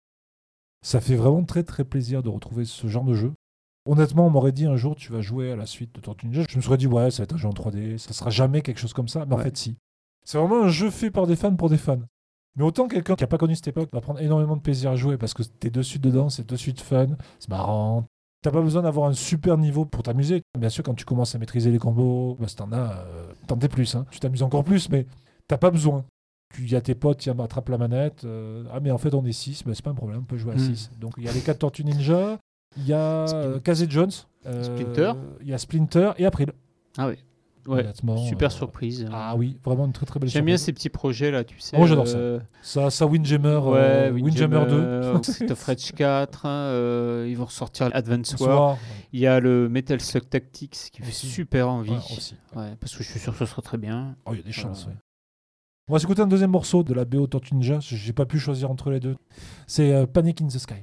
Ça 0.82 1.00
fait 1.00 1.16
vraiment 1.16 1.42
très 1.42 1.64
très 1.64 1.84
plaisir 1.84 2.22
de 2.22 2.28
retrouver 2.28 2.64
ce 2.64 2.86
genre 2.86 3.04
de 3.04 3.14
jeu. 3.14 3.32
Honnêtement, 3.88 4.26
on 4.26 4.30
m'aurait 4.30 4.52
dit 4.52 4.66
un 4.66 4.76
jour 4.76 4.94
tu 4.94 5.12
vas 5.12 5.20
jouer 5.20 5.50
à 5.50 5.56
la 5.56 5.66
suite 5.66 5.94
de 5.94 6.00
Tortue 6.00 6.26
Ninja. 6.26 6.44
Je 6.48 6.56
me 6.56 6.62
serais 6.62 6.76
dit 6.76 6.86
ouais, 6.86 7.10
ça 7.10 7.18
va 7.18 7.24
être 7.24 7.34
un 7.34 7.38
jeu 7.38 7.48
en 7.48 7.52
3D. 7.52 7.98
Ça 7.98 8.12
sera 8.12 8.30
jamais 8.30 8.62
quelque 8.62 8.78
chose 8.78 8.92
comme 8.92 9.08
ça. 9.08 9.26
Mais 9.26 9.34
en 9.34 9.38
fait, 9.38 9.56
si. 9.56 9.76
C'est 10.24 10.38
vraiment 10.38 10.62
un 10.62 10.68
jeu 10.68 10.90
fait 10.90 11.10
par 11.10 11.26
des 11.26 11.36
fans 11.36 11.54
pour 11.54 11.68
des 11.68 11.76
fans. 11.76 12.02
Mais 12.56 12.64
autant 12.64 12.88
quelqu'un 12.88 13.16
qui 13.16 13.22
n'a 13.22 13.28
pas 13.28 13.38
connu 13.38 13.54
cette 13.54 13.68
époque 13.68 13.90
va 13.92 14.00
prendre 14.00 14.20
énormément 14.20 14.56
de 14.56 14.62
plaisir 14.62 14.90
à 14.90 14.96
jouer 14.96 15.18
parce 15.18 15.34
que 15.34 15.42
t'es 15.42 15.70
de 15.70 15.82
suite 15.82 16.02
dedans, 16.02 16.30
c'est 16.30 16.48
de 16.48 16.56
suite 16.56 16.80
fun, 16.80 17.08
c'est 17.38 17.50
marrant. 17.50 18.06
T'as 18.42 18.50
pas 18.50 18.60
besoin 18.62 18.82
d'avoir 18.82 19.08
un 19.08 19.12
super 19.14 19.56
niveau 19.58 19.84
pour 19.84 20.02
t'amuser. 20.02 20.42
Bien 20.58 20.68
sûr, 20.68 20.84
quand 20.84 20.94
tu 20.94 21.04
commences 21.04 21.34
à 21.34 21.38
maîtriser 21.38 21.70
les 21.70 21.78
combos, 21.78 22.36
bah, 22.38 22.46
si 22.48 22.54
t'en 22.56 22.70
as, 22.72 22.92
euh, 22.98 23.26
t'en 23.48 23.58
es 23.58 23.68
plus. 23.68 23.94
hein. 23.96 24.06
Tu 24.10 24.20
t'amuses 24.20 24.42
encore 24.42 24.62
plus, 24.62 24.88
mais 24.88 25.06
t'as 25.48 25.58
pas 25.58 25.70
besoin. 25.70 26.04
Il 26.58 26.70
y 26.70 26.76
a 26.76 26.80
tes 26.80 26.94
potes 26.94 27.18
qui 27.18 27.28
attrapent 27.30 27.68
la 27.70 27.78
manette. 27.78 28.24
euh, 28.24 28.64
ah, 28.72 28.78
mais 28.80 28.90
en 28.92 28.98
fait, 28.98 29.14
on 29.14 29.24
est 29.24 29.32
6, 29.32 29.64
c'est 29.66 29.82
pas 29.82 29.90
un 29.90 29.94
problème, 29.94 30.20
on 30.20 30.24
peut 30.24 30.36
jouer 30.36 30.52
à 30.52 30.56
Hmm. 30.56 30.74
6. 30.74 30.90
Donc 31.00 31.14
il 31.18 31.24
y 31.24 31.28
a 31.28 31.32
les 31.32 31.40
4 31.40 31.58
Tortues 31.58 31.84
Ninja, 31.84 32.38
il 32.76 32.86
y 32.86 32.92
a 32.92 33.26
Splin- 33.26 33.34
euh, 33.36 33.58
Casey 33.60 33.86
Jones, 33.88 34.10
euh, 34.46 34.62
Splinter. 34.62 35.12
il 35.40 35.48
y 35.48 35.54
a 35.54 35.58
Splinter 35.58 36.12
et 36.18 36.24
April. 36.26 36.52
Ah 36.98 37.08
oui. 37.08 37.16
Ouais. 37.66 37.80
Honnêtement, 37.80 38.16
Super 38.16 38.46
euh, 38.48 38.50
surprise. 38.50 39.06
Ah 39.12 39.34
oui, 39.36 39.58
vraiment 39.64 39.86
une 39.86 39.92
très 39.92 40.06
très 40.06 40.20
belle 40.20 40.28
J'aime 40.28 40.44
bien 40.44 40.56
ces 40.56 40.72
petits 40.72 40.88
projets 40.88 41.30
là, 41.30 41.44
tu 41.44 41.58
sais. 41.60 41.76
Oh, 41.78 41.86
j'adore 41.86 42.06
ça. 42.06 42.16
euh, 42.16 42.40
Ça, 42.62 42.90
ça 42.90 43.06
Windjammer, 43.06 43.56
Ouais, 43.56 43.78
euh, 43.78 44.12
Windjammer 44.12 44.64
2. 44.68 45.22
Street 45.22 45.50
of 45.50 45.62
Rage 45.64 45.92
4, 45.92 46.46
hein, 46.46 46.48
euh, 46.48 47.26
ils 47.28 47.36
vont 47.36 47.46
ressortir 47.46 47.90
Advance 47.92 48.34
War. 48.40 48.78
Il 49.12 49.20
y 49.20 49.26
a 49.26 49.40
le 49.40 49.68
Metal 49.68 50.00
Slug 50.00 50.28
Tactics 50.28 50.70
qui 50.92 51.02
fait 51.02 51.08
Aussi. 51.08 51.26
super 51.26 51.68
envie. 51.68 51.92
Aussi. 51.92 52.36
Parce 52.52 52.94
que 52.96 53.02
je 53.02 53.10
suis 53.10 53.20
sûr 53.20 53.32
que 53.32 53.38
ce 53.38 53.46
sera 53.46 53.62
très 53.62 53.78
bien. 53.78 54.16
Oh, 54.26 54.30
il 54.32 54.38
y 54.38 54.40
a 54.40 54.44
des 54.44 54.52
chances. 54.52 54.88
On 55.88 55.92
va 55.92 56.00
s'écouter 56.00 56.20
un 56.22 56.26
deuxième 56.26 56.50
morceau 56.50 56.82
de 56.82 56.92
la 56.94 57.04
BO 57.04 57.28
Tortue 57.28 57.54
Ninja. 57.54 57.78
J'ai 57.80 58.12
pas 58.12 58.26
pu 58.26 58.40
choisir 58.40 58.70
entre 58.72 58.90
les 58.90 58.98
deux. 58.98 59.14
C'est 59.68 59.92
euh, 59.94 60.04
Panic 60.06 60.42
in 60.42 60.48
the 60.48 60.58
Sky. 60.58 60.82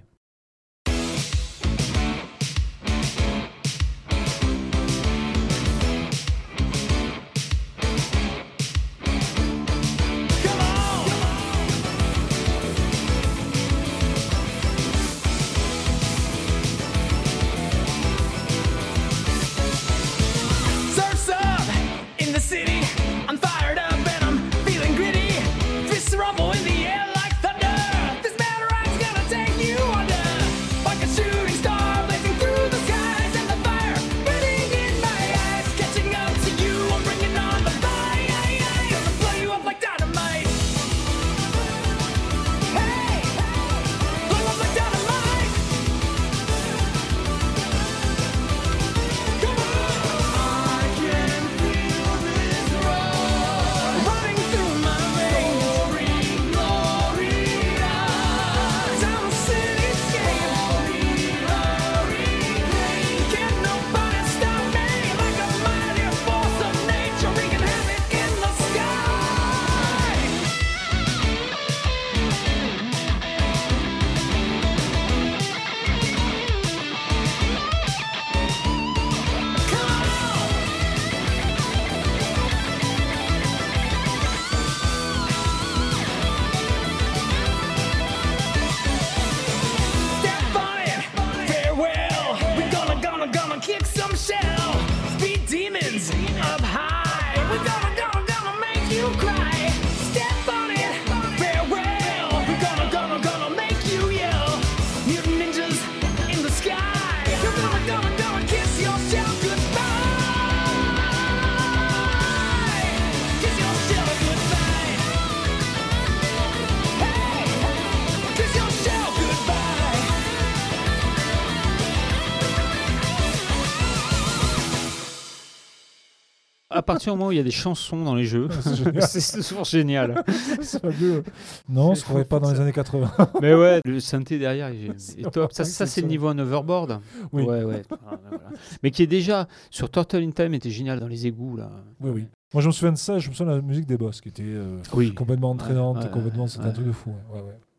Partir 127.03 127.13
du 127.13 127.17
moment 127.19 127.27
où 127.30 127.31
il 127.31 127.38
y 127.38 127.41
a 127.41 127.43
des 127.43 127.51
chansons 127.51 128.03
dans 128.03 128.15
les 128.15 128.23
jeux, 128.25 128.47
C'est 129.01 129.38
toujours 129.41 129.65
génial. 129.65 130.23
C'est 130.61 130.81
fabuleux. 130.81 131.23
Non, 131.67 131.91
on 131.91 131.95
se 131.95 132.03
croirait 132.03 132.23
pas 132.25 132.39
dans 132.39 132.51
les 132.51 132.59
années 132.59 132.71
80. 132.71 133.11
Mais 133.41 133.53
ouais, 133.53 133.81
le 133.85 133.99
synthé 133.99 134.39
derrière 134.39 134.69
est, 134.69 135.30
top. 135.31 135.51
Ça, 135.53 135.65
c'est 135.85 136.01
le 136.01 136.07
niveau 136.07 136.30
en 136.30 136.39
overboard. 136.39 137.01
Oui. 137.31 137.43
Ouais, 137.43 137.63
ouais. 137.63 137.81
Ah, 137.91 137.95
ben 138.11 138.17
voilà. 138.30 138.43
Mais 138.81 138.91
qui 138.91 139.03
est 139.03 139.07
déjà 139.07 139.47
sur 139.69 139.91
Turtle 139.91 140.23
in 140.23 140.31
Time 140.31 140.53
était 140.53 140.69
génial 140.69 140.99
dans 140.99 141.07
les 141.07 141.27
égouts 141.27 141.57
là. 141.57 141.69
Oui, 141.99 142.11
oui. 142.13 142.25
Moi, 142.53 142.61
je 142.61 142.67
me 142.67 142.71
souviens 142.71 142.91
de 142.93 142.97
ça. 142.97 143.19
Je 143.19 143.30
me 143.30 143.34
souviens 143.34 143.51
de 143.53 143.57
la 143.57 143.61
musique 143.61 143.85
des 143.85 143.97
boss 143.97 144.21
qui 144.21 144.30
était 144.30 144.43
euh, 144.45 144.80
Oui. 144.93 145.13
complètement 145.13 145.49
entraînante. 145.51 145.97
Ouais, 146.03 146.09
complètement, 146.09 146.47
c'était 146.47 146.65
un 146.65 146.71
truc 146.71 146.88
de 146.88 146.91
fou. 146.91 147.11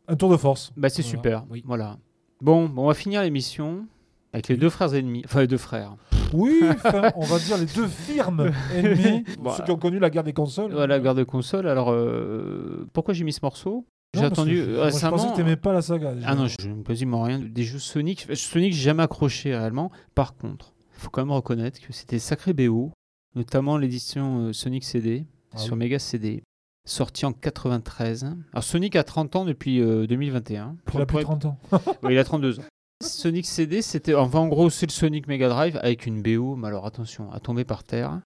Un 0.07 0.15
tour 0.15 0.29
de 0.29 0.37
force. 0.37 0.71
Bah 0.77 0.89
c'est 0.89 1.01
Voilà. 1.01 1.17
super. 1.17 1.45
Oui. 1.49 1.63
Voilà. 1.65 1.97
Bon, 2.41 2.67
bon, 2.69 2.83
on 2.83 2.87
va 2.87 2.93
finir 2.93 3.23
l'émission 3.23 3.85
avec 4.33 4.49
les 4.49 4.57
deux 4.57 4.69
frères 4.69 4.93
ennemis, 4.93 5.23
enfin 5.25 5.39
les 5.39 5.47
deux 5.47 5.57
frères. 5.57 5.95
Oui, 6.35 6.59
enfin, 6.69 7.11
on 7.15 7.25
va 7.25 7.39
dire 7.39 7.57
les 7.57 7.65
deux 7.65 7.87
firmes 7.87 8.51
ennemies, 8.75 9.23
Voilà. 9.39 9.57
ceux 9.57 9.63
qui 9.63 9.71
ont 9.71 9.77
connu 9.77 9.99
la 9.99 10.09
guerre 10.09 10.23
des 10.23 10.33
consoles. 10.33 10.71
Voilà, 10.73 10.99
garde 10.99 11.17
de 11.17 11.23
console. 11.23 11.67
Alors 11.67 11.91
euh, 11.91 12.87
pourquoi 12.93 13.13
j'ai 13.13 13.23
mis 13.23 13.33
ce 13.33 13.39
morceau? 13.43 13.85
J'ai 14.13 14.23
attendu 14.23 14.51
que 14.55 14.57
je- 14.65 14.69
euh, 14.69 14.75
moi, 14.75 14.85
récemment. 14.85 15.17
Je 15.17 15.21
pensais 15.23 15.31
que 15.33 15.37
t'aimais 15.37 15.55
pas 15.57 15.73
la 15.73 15.81
saga. 15.81 16.13
déjà. 16.13 16.27
Ah 16.29 16.35
non, 16.35 16.47
je 16.47 16.55
n'aime 16.67 16.83
quasiment 16.83 17.23
rien 17.23 17.39
des 17.39 17.63
jeux 17.63 17.79
Sonic. 17.79 18.27
Sonic, 18.33 18.73
j'ai 18.73 18.81
jamais 18.83 19.03
accroché 19.03 19.55
réellement. 19.55 19.91
Par 20.13 20.35
contre, 20.37 20.73
il 20.95 21.01
faut 21.01 21.09
quand 21.09 21.21
même 21.21 21.31
reconnaître 21.33 21.79
que 21.81 21.91
c'était 21.91 22.19
sacré 22.19 22.53
BO, 22.53 22.91
notamment 23.35 23.77
l'édition 23.77 24.47
euh, 24.47 24.53
Sonic 24.53 24.83
CD 24.85 25.25
Ah 25.53 25.57
sur 25.57 25.73
oui. 25.73 25.79
Mega 25.79 25.99
CD, 25.99 26.43
sorti 26.87 27.25
en 27.25 27.33
93. 27.33 28.25
Alors 28.53 28.63
Sonic 28.63 28.95
a 28.95 29.03
30 29.03 29.35
ans 29.35 29.43
depuis 29.45 29.81
euh, 29.81 30.07
2021. 30.07 30.75
Il 30.93 31.01
a 31.01 31.05
plus 31.05 31.17
de 31.17 31.21
30 31.23 31.45
ans. 31.45 31.57
Ouais, 32.03 32.13
il 32.13 32.17
a 32.17 32.23
32 32.23 32.59
ans. 32.59 32.63
Sonic 33.03 33.45
CD, 33.45 33.81
c'était 33.81 34.15
enfin 34.15 34.39
en 34.39 34.47
gros 34.47 34.69
c'est 34.69 34.85
le 34.85 34.91
Sonic 34.91 35.27
Mega 35.27 35.49
Drive 35.49 35.77
avec 35.77 36.05
une 36.05 36.21
BO, 36.21 36.55
mais 36.55 36.67
alors 36.67 36.85
attention, 36.85 37.31
à 37.31 37.39
tomber 37.39 37.65
par 37.65 37.83
terre. 37.83 38.21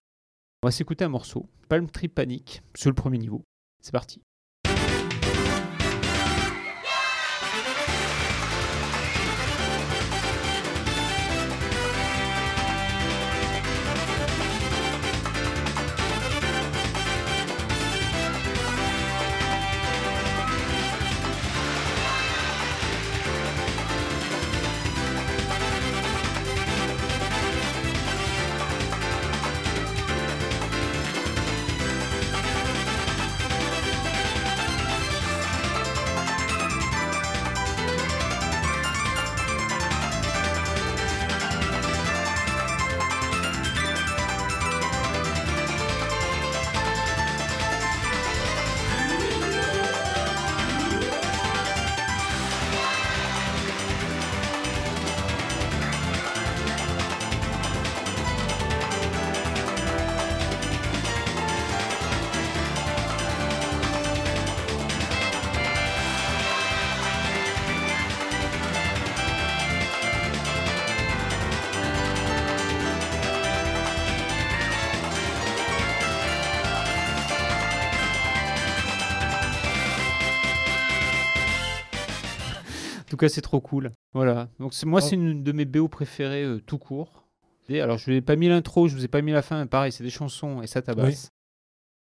On 0.62 0.68
va 0.68 0.70
s'écouter 0.70 1.04
un 1.04 1.08
morceau, 1.08 1.48
Palm 1.68 1.90
Tree 1.90 2.08
Panic, 2.08 2.62
sur 2.76 2.90
le 2.90 2.94
premier 2.94 3.18
niveau. 3.18 3.44
C'est 3.82 3.92
parti. 3.92 4.22
Cas, 83.20 83.28
c'est 83.28 83.40
trop 83.40 83.60
cool. 83.60 83.90
Voilà. 84.14 84.48
Donc 84.58 84.74
c'est- 84.74 84.86
moi, 84.86 85.00
Oh. 85.02 85.06
c'est 85.06 85.14
une 85.16 85.42
de 85.42 85.52
mes 85.52 85.64
BO 85.64 85.88
préférées 85.88 86.44
euh, 86.44 86.60
tout 86.60 86.78
court. 86.78 87.24
Et 87.68 87.80
alors, 87.80 87.98
je 87.98 88.06
vous 88.10 88.16
ai 88.16 88.20
pas 88.20 88.34
mis 88.36 88.48
l'intro, 88.48 88.88
je 88.88 88.94
vous 88.96 89.04
ai 89.04 89.08
pas 89.08 89.22
mis 89.22 89.30
la 89.32 89.42
fin. 89.42 89.64
Pareil, 89.66 89.92
c'est 89.92 90.02
des 90.02 90.10
chansons 90.10 90.60
et 90.62 90.66
ça 90.66 90.82
tabasse. 90.82 91.30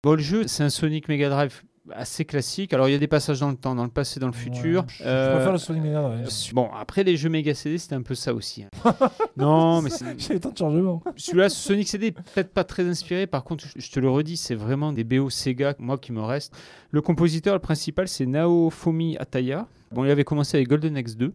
Bon, 0.04 0.14
le 0.14 0.22
jeu, 0.22 0.46
c'est 0.48 0.64
un 0.64 0.70
Sonic 0.70 1.08
Mega 1.08 1.30
Drive 1.30 1.64
assez 1.92 2.26
classique. 2.26 2.74
Alors, 2.74 2.90
il 2.90 2.92
y 2.94 2.96
a 2.96 2.98
des 2.98 3.08
passages 3.08 3.40
dans 3.40 3.50
le 3.50 3.56
temps, 3.56 3.76
dans 3.76 3.84
le 3.84 3.90
passé, 3.90 4.20
dans 4.20 4.28
le 4.28 4.34
futur. 4.34 4.82
Ouais, 4.82 4.88
je, 4.90 5.04
je 5.04 5.08
Euh, 5.08 5.36
préfère 5.36 5.52
le 5.52 5.58
Sonic 5.58 5.84
Mega 5.84 6.02
Drive. 6.02 6.28
Bon, 6.54 6.70
après 6.76 7.04
les 7.04 7.16
jeux 7.18 7.30
Mega 7.30 7.54
CD, 7.54 7.78
c'était 7.78 7.96
un 7.96 8.02
peu 8.02 8.16
ça 8.16 8.34
aussi. 8.34 8.64
hein. 8.64 8.70
non, 9.38 9.82
mais 9.82 9.90
c'est- 9.90 10.30
les 10.34 10.40
temps 10.40 10.52
de 10.52 10.58
chargement. 10.58 11.02
celui-là, 11.16 11.50
Sonic 11.50 11.88
CD, 11.88 12.12
peut-être 12.12 12.52
pas 12.54 12.64
très 12.64 12.88
inspiré. 12.88 13.28
Par 13.28 13.44
contre, 13.44 13.66
je 13.76 13.92
te 13.92 14.00
le 14.00 14.10
redis, 14.10 14.38
c'est 14.38 14.56
vraiment 14.56 14.92
des 14.94 15.04
BO 15.04 15.30
Sega, 15.30 15.76
moi 15.80 15.98
qui 15.98 16.12
me 16.12 16.22
reste. 16.22 16.56
Le 16.92 17.02
compositeur 17.02 17.54
le 17.54 17.60
principal, 17.60 18.08
c'est 18.08 18.26
Naofumi 18.26 19.18
Ataya. 19.18 19.68
Bon, 19.92 20.04
il 20.06 20.12
avait 20.12 20.24
commencé 20.24 20.58
avec 20.58 20.68
Golden 20.68 20.98
Axe 20.98 21.16
2. 21.16 21.34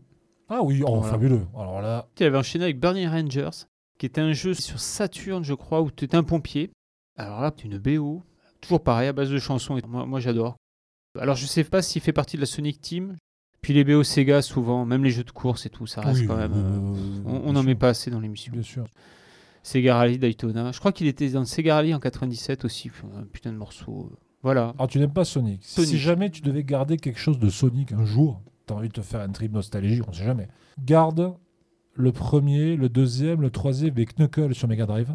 Ah 0.49 0.61
oui, 0.63 0.83
oh, 0.85 0.97
Voilà. 0.97 1.11
fabuleux. 1.13 1.43
Alors 1.57 1.81
là, 1.81 2.09
Il 2.19 2.27
avait 2.27 2.39
enchaîné 2.39 2.65
avec 2.65 2.81
Burning 2.81 3.07
Rangers, 3.09 3.51
qui 3.99 4.07
était 4.07 4.21
un 4.21 4.33
jeu 4.33 4.53
sur 4.55 4.81
Saturn, 4.81 5.45
je 5.45 5.55
crois, 5.55 5.81
où 5.81 5.91
tu 5.91 6.05
étais 6.07 6.17
un 6.17 6.25
pompier. 6.25 6.71
Alors 7.17 7.41
là, 7.41 7.53
une 7.65 7.79
BO, 7.79 8.23
toujours 8.61 8.83
pareil, 8.83 9.09
à 9.09 9.13
base 9.13 9.31
de 9.31 9.39
chansons. 9.39 9.77
Et 9.77 9.83
moi, 9.87 10.07
moi 10.07 10.21
j'adore. 10.21 10.57
Alors, 11.19 11.35
je 11.37 11.47
sais 11.47 11.65
pas 11.65 11.83
s'il 11.83 12.03
fait 12.03 12.13
partie 12.13 12.37
de 12.37 12.43
la 12.43 12.47
Sonic 12.47 12.81
Team. 12.81 13.17
Puis 13.63 13.75
les 13.75 13.85
BO 13.85 14.03
Sega, 14.03 14.41
souvent, 14.41 14.87
même 14.87 15.05
les 15.05 15.11
jeux 15.11 15.25
de 15.25 15.31
course 15.31 15.67
et 15.67 15.71
tout, 15.71 15.87
ça 15.87 16.01
reste 16.01 16.21
oui, 16.21 16.27
quand 16.27 16.37
même. 16.37 16.53
euh, 16.55 17.29
euh, 17.29 17.41
on 17.45 17.53
n'en 17.53 17.63
met 17.63 17.75
pas 17.75 17.91
assez 17.91 18.11
dans 18.11 18.21
l'émission. 18.21 18.53
Bien 18.53 18.63
sûr. 18.63 18.87
Sega 19.63 19.97
Rally 19.97 20.19
Daytona. 20.19 20.73
Je 20.73 20.79
crois 20.79 20.93
qu'il 20.93 21.07
était 21.07 21.29
dans 21.29 21.45
Sega 21.45 21.75
Rally 21.75 21.93
en 21.93 22.01
97 22.01 22.65
aussi. 22.65 22.91
Un 23.19 23.25
putain 23.25 23.53
de 23.53 23.59
morceau. 23.59 24.11
Voilà. 24.43 24.73
Alors 24.79 24.89
tu 24.89 24.99
n'aimes 24.99 25.13
pas 25.13 25.27
Sonic. 25.27 25.63
Sonic. 25.63 25.91
Si 25.91 25.99
jamais 25.99 26.31
tu 26.31 26.41
devais 26.41 26.65
garder 26.65 26.97
quelque 26.97 27.19
chose 27.19 27.39
de 27.39 27.51
Sonic 27.51 27.93
un 27.93 28.07
jour, 28.07 28.41
tu 28.67 28.73
as 28.73 28.77
envie 28.77 28.89
de 28.89 28.95
te 28.95 29.03
faire 29.03 29.21
un 29.21 29.29
trip 29.29 29.53
nostalgie, 29.53 30.01
on 30.09 30.13
sait 30.15 30.25
jamais. 30.25 30.49
Garde 30.83 31.35
le 31.93 32.13
premier, 32.13 32.77
le 32.77 32.89
deuxième, 32.89 33.43
le 33.43 33.51
troisième 33.51 33.93
avec 33.93 34.19
Knuckles 34.19 34.55
sur 34.55 34.69
Mega 34.69 34.87
Drive. 34.87 35.15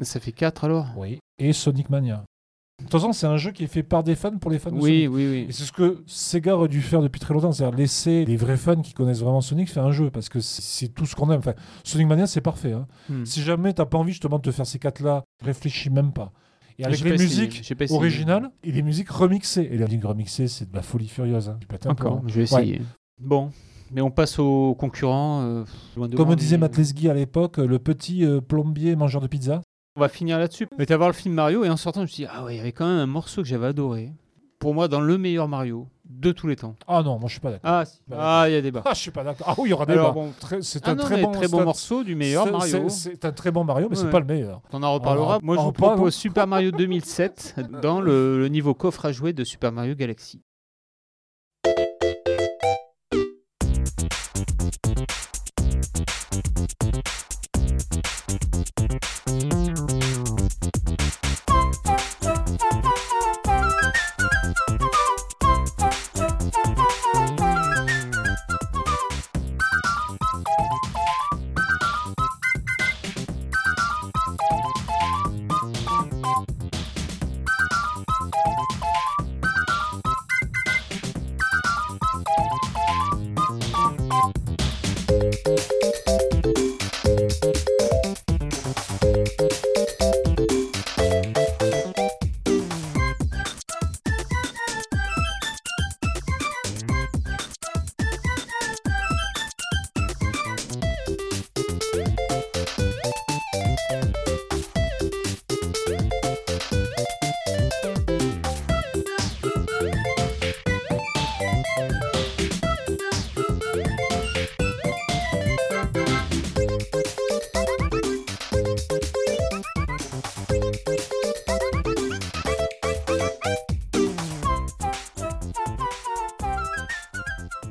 Ça 0.00 0.18
fait 0.18 0.32
4 0.32 0.64
alors? 0.64 0.88
Oui. 0.96 1.20
Et 1.38 1.52
Sonic 1.52 1.90
Mania. 1.90 2.24
De 2.80 2.82
toute 2.84 2.90
façon, 2.92 3.12
c'est 3.12 3.26
un 3.26 3.36
jeu 3.36 3.52
qui 3.52 3.62
est 3.64 3.68
fait 3.68 3.84
par 3.84 4.02
des 4.02 4.16
fans 4.16 4.36
pour 4.36 4.50
les 4.50 4.58
fans 4.58 4.70
de 4.70 4.76
Oui, 4.76 5.04
Sonic. 5.04 5.10
oui, 5.10 5.26
oui. 5.30 5.46
Et 5.48 5.52
c'est 5.52 5.62
ce 5.62 5.70
que 5.72 6.02
Sega 6.06 6.56
aurait 6.56 6.68
dû 6.68 6.82
faire 6.82 7.00
depuis 7.02 7.20
très 7.20 7.32
longtemps, 7.32 7.52
c'est-à-dire 7.52 7.78
laisser 7.78 8.24
les 8.24 8.36
vrais 8.36 8.56
fans 8.56 8.82
qui 8.82 8.92
connaissent 8.92 9.20
vraiment 9.20 9.40
Sonic 9.40 9.70
faire 9.70 9.84
un 9.86 9.92
jeu, 9.92 10.10
parce 10.10 10.28
que 10.28 10.40
c'est 10.40 10.88
tout 10.88 11.06
ce 11.06 11.14
qu'on 11.14 11.30
aime. 11.30 11.38
Enfin, 11.38 11.54
Sonic 11.84 12.08
Mania, 12.08 12.26
c'est 12.26 12.40
parfait. 12.40 12.72
hein. 12.72 12.86
Hmm. 13.08 13.24
Si 13.24 13.42
jamais 13.42 13.72
t'as 13.72 13.86
pas 13.86 13.96
envie 13.96 14.10
justement 14.10 14.38
de 14.38 14.42
te 14.42 14.50
faire 14.50 14.66
ces 14.66 14.80
quatre-là, 14.80 15.22
réfléchis 15.44 15.88
même 15.90 16.12
pas. 16.12 16.32
Et 16.78 16.84
avec 16.84 17.00
les 17.00 17.12
musiques 17.12 17.72
originales 17.90 18.50
et 18.64 18.72
les 18.72 18.82
musiques 18.82 19.08
remixées. 19.10 19.68
Et 19.70 19.78
les 19.78 19.84
musiques 19.84 20.04
remixées, 20.04 20.48
c'est 20.48 20.68
de 20.68 20.74
la 20.74 20.82
folie 20.82 21.06
furieuse. 21.08 21.48
hein. 21.50 21.58
Encore, 21.86 22.18
plomb. 22.18 22.22
je 22.28 22.34
vais 22.34 22.42
essayer. 22.42 22.82
Bon, 23.20 23.50
mais 23.92 24.00
on 24.00 24.10
passe 24.10 24.40
aux 24.40 24.74
concurrents. 24.74 25.42
euh, 25.42 25.64
Comme 26.16 26.34
disait 26.34 26.56
mais- 26.56 26.62
Matt 26.62 26.76
Lesguy 26.76 27.08
à 27.08 27.14
l'époque, 27.14 27.58
le 27.58 27.78
petit 27.78 28.24
euh, 28.24 28.40
plombier 28.40 28.96
mangeur 28.96 29.20
de 29.20 29.28
pizza. 29.28 29.60
On 29.96 30.00
va 30.00 30.08
finir 30.08 30.38
là-dessus. 30.40 30.66
Mais 30.76 30.86
t'as 30.86 30.96
voir 30.96 31.08
le 31.08 31.14
film 31.14 31.34
Mario 31.34 31.64
et 31.64 31.70
en 31.70 31.76
sortant, 31.76 32.00
je 32.00 32.02
me 32.02 32.08
suis 32.08 32.24
dit, 32.24 32.28
ah 32.32 32.44
ouais, 32.44 32.54
il 32.54 32.56
y 32.56 32.60
avait 32.60 32.72
quand 32.72 32.86
même 32.86 32.98
un 32.98 33.06
morceau 33.06 33.42
que 33.42 33.48
j'avais 33.48 33.66
adoré. 33.68 34.10
Pour 34.58 34.74
moi, 34.74 34.88
dans 34.88 35.00
le 35.00 35.18
meilleur 35.18 35.46
Mario 35.46 35.86
de 36.04 36.32
tous 36.32 36.48
les 36.48 36.56
temps. 36.56 36.74
Ah 36.88 37.02
non, 37.02 37.18
moi 37.18 37.28
je 37.28 37.34
suis 37.34 37.40
pas 37.40 37.50
d'accord. 37.52 37.70
Ah, 37.70 37.84
si. 37.84 37.98
Ah, 38.12 38.44
il 38.48 38.54
y 38.54 38.56
a 38.56 38.60
débat. 38.60 38.82
Ah, 38.86 38.92
je 38.94 38.98
suis 39.00 39.10
pas 39.12 39.22
d'accord. 39.22 39.46
Ah 39.48 39.54
oui, 39.58 39.68
il 39.68 39.70
y 39.70 39.72
aura 39.72 39.86
débats. 39.86 40.10
bon. 40.10 40.32
C'est 40.62 40.86
Ah 40.86 40.90
un 40.90 40.94
non, 40.96 41.02
très 41.04 41.20
bon, 41.22 41.30
très 41.32 41.48
bon 41.48 41.58
c'est- 41.58 41.64
morceau 41.64 42.02
du 42.04 42.14
meilleur 42.16 42.44
c'est- 42.44 42.50
Mario. 42.50 42.88
c'est- 42.88 43.10
C'est 43.12 43.24
un 43.24 43.32
très 43.32 43.50
bon 43.52 43.62
Mario, 43.62 43.88
mais 43.88 43.94
c'est 43.96 44.04
Ouais. 44.06 44.10
pas 44.10 44.20
le 44.20 44.26
meilleur. 44.26 44.62
On 44.72 44.82
en 44.82 44.92
reparlera. 44.94 45.38
On- 45.42 45.46
Moi, 45.46 45.56
je 45.56 45.60
vous 45.62 45.72
propose. 45.72 46.14
Super 46.14 46.46
Mario 46.46 46.70
2007 46.72 47.54
dans 47.82 48.00
le, 48.00 48.38
le 48.38 48.48
niveau 48.48 48.74
coffre 48.74 49.04
à 49.06 49.12
jouer 49.12 49.32
de 49.32 49.44
Super 49.44 49.70
Mario 49.70 49.94
Galaxy. 49.94 50.40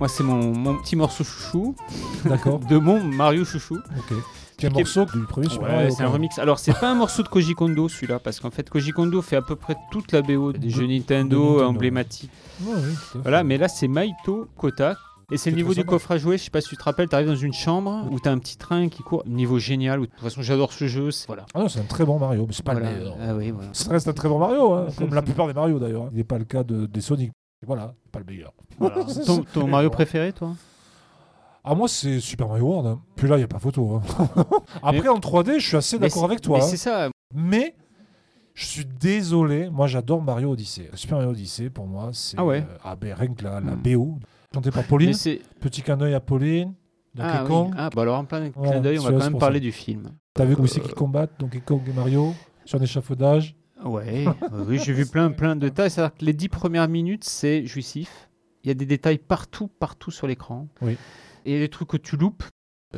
Moi, 0.03 0.09
c'est 0.09 0.23
mon, 0.25 0.53
mon 0.53 0.75
petit 0.79 0.97
morceau 0.97 1.23
chouchou 1.23 1.77
D'accord. 2.25 2.59
de 2.69 2.77
mon 2.77 3.01
Mario 3.01 3.45
chouchou. 3.45 3.75
Ok. 3.97 4.17
C'est 4.59 4.67
un 4.67 4.69
morceau 4.71 5.05
du 5.05 5.21
premier 5.29 5.47
Super 5.47 5.69
Ouais, 5.69 5.75
Mario. 5.75 5.89
c'est 5.95 6.03
un 6.03 6.09
remix. 6.09 6.37
Alors, 6.39 6.59
c'est 6.59 6.73
pas 6.77 6.91
un 6.91 6.95
morceau 6.95 7.23
de 7.23 7.29
Koji 7.29 7.53
Kondo 7.53 7.87
celui-là, 7.87 8.19
parce 8.19 8.41
qu'en 8.41 8.51
fait, 8.51 8.69
Koji 8.69 8.91
Kondo 8.91 9.21
fait 9.21 9.37
à 9.37 9.41
peu 9.41 9.55
près 9.55 9.77
toute 9.91 10.11
la 10.11 10.21
BO 10.21 10.51
des 10.51 10.59
De- 10.59 10.69
jeux 10.69 10.81
de 10.87 10.91
Nintendo, 10.91 11.63
emblématiques. 11.63 12.29
Ouais. 12.65 12.73
Voilà, 13.21 13.45
mais 13.45 13.57
là, 13.57 13.69
c'est 13.69 13.87
Maito 13.87 14.49
Kota. 14.57 14.97
Et 15.31 15.37
c'est 15.37 15.51
le 15.51 15.55
niveau 15.55 15.73
du 15.73 15.85
coffre 15.85 16.11
à 16.11 16.17
jouer. 16.17 16.37
Je 16.37 16.43
sais 16.43 16.49
pas 16.51 16.59
si 16.59 16.67
tu 16.67 16.75
te 16.75 16.83
rappelles, 16.83 17.07
t'arrives 17.07 17.27
dans 17.29 17.35
une 17.37 17.53
chambre 17.53 18.05
où 18.11 18.19
t'as 18.19 18.31
un 18.31 18.39
petit 18.39 18.57
train 18.57 18.89
qui 18.89 19.03
court. 19.03 19.23
Niveau 19.25 19.57
génial. 19.57 20.01
où- 20.01 20.05
De 20.05 20.11
toute 20.11 20.19
façon, 20.19 20.41
j'adore 20.41 20.73
ce 20.73 20.85
jeu. 20.87 21.11
c'est- 21.11 21.27
Voilà. 21.27 21.45
Ah 21.53 21.59
non, 21.61 21.69
c'est 21.69 21.79
un 21.79 21.83
très 21.83 22.03
bon 22.03 22.19
Mario, 22.19 22.45
mais 22.45 22.51
c'est 22.53 22.65
pas 22.65 22.73
Voilà. 22.73 22.91
le 22.91 22.97
meilleur. 22.99 23.15
Ah 23.25 23.35
oui, 23.35 23.51
voilà. 23.51 23.69
Ça 23.71 23.89
reste 23.89 24.09
un 24.09 24.13
très 24.13 24.27
bon 24.27 24.37
Mario, 24.37 24.73
hein, 24.73 24.87
comme 24.97 25.13
la 25.13 25.21
plupart 25.21 25.47
des 25.47 25.53
Mario 25.53 25.79
d'ailleurs. 25.79 26.09
Il 26.11 26.17
n'est 26.17 26.25
pas 26.25 26.37
le 26.39 26.43
cas 26.43 26.65
de, 26.65 26.87
des 26.87 26.99
Sonic. 26.99 27.31
Et 27.63 27.65
voilà, 27.65 27.95
pas 28.11 28.19
le 28.19 28.25
meilleur. 28.25 28.53
Voilà. 28.77 29.05
Ton, 29.53 29.67
Mario 29.67 29.89
préféré, 29.89 30.33
toi? 30.33 30.53
Ah, 31.63 31.75
moi, 31.75 31.87
c'est 31.87 32.19
Super 32.19 32.47
Mario 32.49 32.65
World. 32.65 32.87
hein. 32.87 33.01
Puis 33.15 33.27
là, 33.27 33.35
il 33.35 33.39
n'y 33.39 33.43
a 33.45 33.47
pas 33.47 33.59
photo. 33.59 33.95
hein. 33.95 34.01
Après, 34.83 35.07
en 35.07 35.17
3D, 35.19 35.59
je 35.59 35.67
suis 35.67 35.77
assez 35.77 35.97
d'accord 35.97 36.25
avec 36.25 36.41
toi. 36.41 36.57
Mais 36.57 36.63
hein. 36.63 36.67
c'est 36.67 36.77
ça. 36.77 37.09
Mais 37.33 37.75
je 38.53 38.65
suis 38.65 38.85
désolé, 38.85 39.69
moi 39.69 39.87
j'adore 39.87 40.21
Mario 40.21 40.51
Odyssey. 40.51 40.89
Super 40.93 41.17
Mario 41.17 41.31
Odyssey, 41.31 41.69
pour 41.69 41.87
moi, 41.87 42.09
c'est. 42.11 42.37
Ah 42.37 42.45
ouais 42.45 42.65
euh, 42.69 42.77
ah 42.83 42.95
ben 42.95 43.13
rien 43.13 43.33
que 43.33 43.43
la, 43.43 43.59
la 43.61 43.71
Hmm. 43.75 43.81
BO. 43.81 44.19
Chanté 44.53 44.69
par 44.71 44.83
Pauline. 44.83 45.13
Petit 45.59 45.81
clin 45.81 45.97
d'œil 45.97 46.13
à 46.13 46.19
Pauline. 46.19 46.73
Donkey 47.15 47.29
Ah, 47.33 47.45
oui. 47.49 47.71
Ah, 47.77 47.89
bah 47.95 48.01
alors 48.03 48.19
en 48.19 48.25
plein 48.25 48.49
clin 48.51 48.61
Ouais, 48.61 48.79
d'œil, 48.81 48.99
on 48.99 49.03
va 49.03 49.11
quand 49.11 49.17
même 49.19 49.37
parler 49.39 49.57
ça. 49.59 49.61
du 49.61 49.71
film. 49.71 50.09
T'as 50.33 50.45
vu 50.45 50.55
où 50.55 50.67
c'est 50.67 50.79
Euh, 50.81 50.83
qu'ils 50.83 50.93
combattent 50.95 51.39
Donkey 51.39 51.61
Kong 51.61 51.81
et 51.87 51.93
Mario 51.93 52.33
sur 52.65 52.79
un 52.79 52.83
échafaudage 52.83 53.55
Ouais, 53.83 54.25
oui, 54.67 54.79
j'ai 54.83 54.93
vu 54.93 55.05
plein, 55.05 55.31
plein 55.31 55.55
de 55.55 55.61
détails. 55.67 55.91
C'est-à-dire 55.91 56.15
que 56.17 56.25
les 56.25 56.33
dix 56.33 56.49
premières 56.49 56.87
minutes, 56.87 57.23
c'est 57.23 57.65
jouissif. 57.65 58.29
Il 58.63 58.67
y 58.67 58.71
a 58.71 58.73
des 58.73 58.85
détails 58.85 59.17
partout, 59.17 59.67
partout 59.67 60.11
sur 60.11 60.25
l'écran. 60.27 60.67
Oui. 60.81 60.97
Et 61.45 61.59
les 61.59 61.69
trucs 61.69 61.89
que 61.89 61.97
tu 61.97 62.15
loupes, 62.15 62.43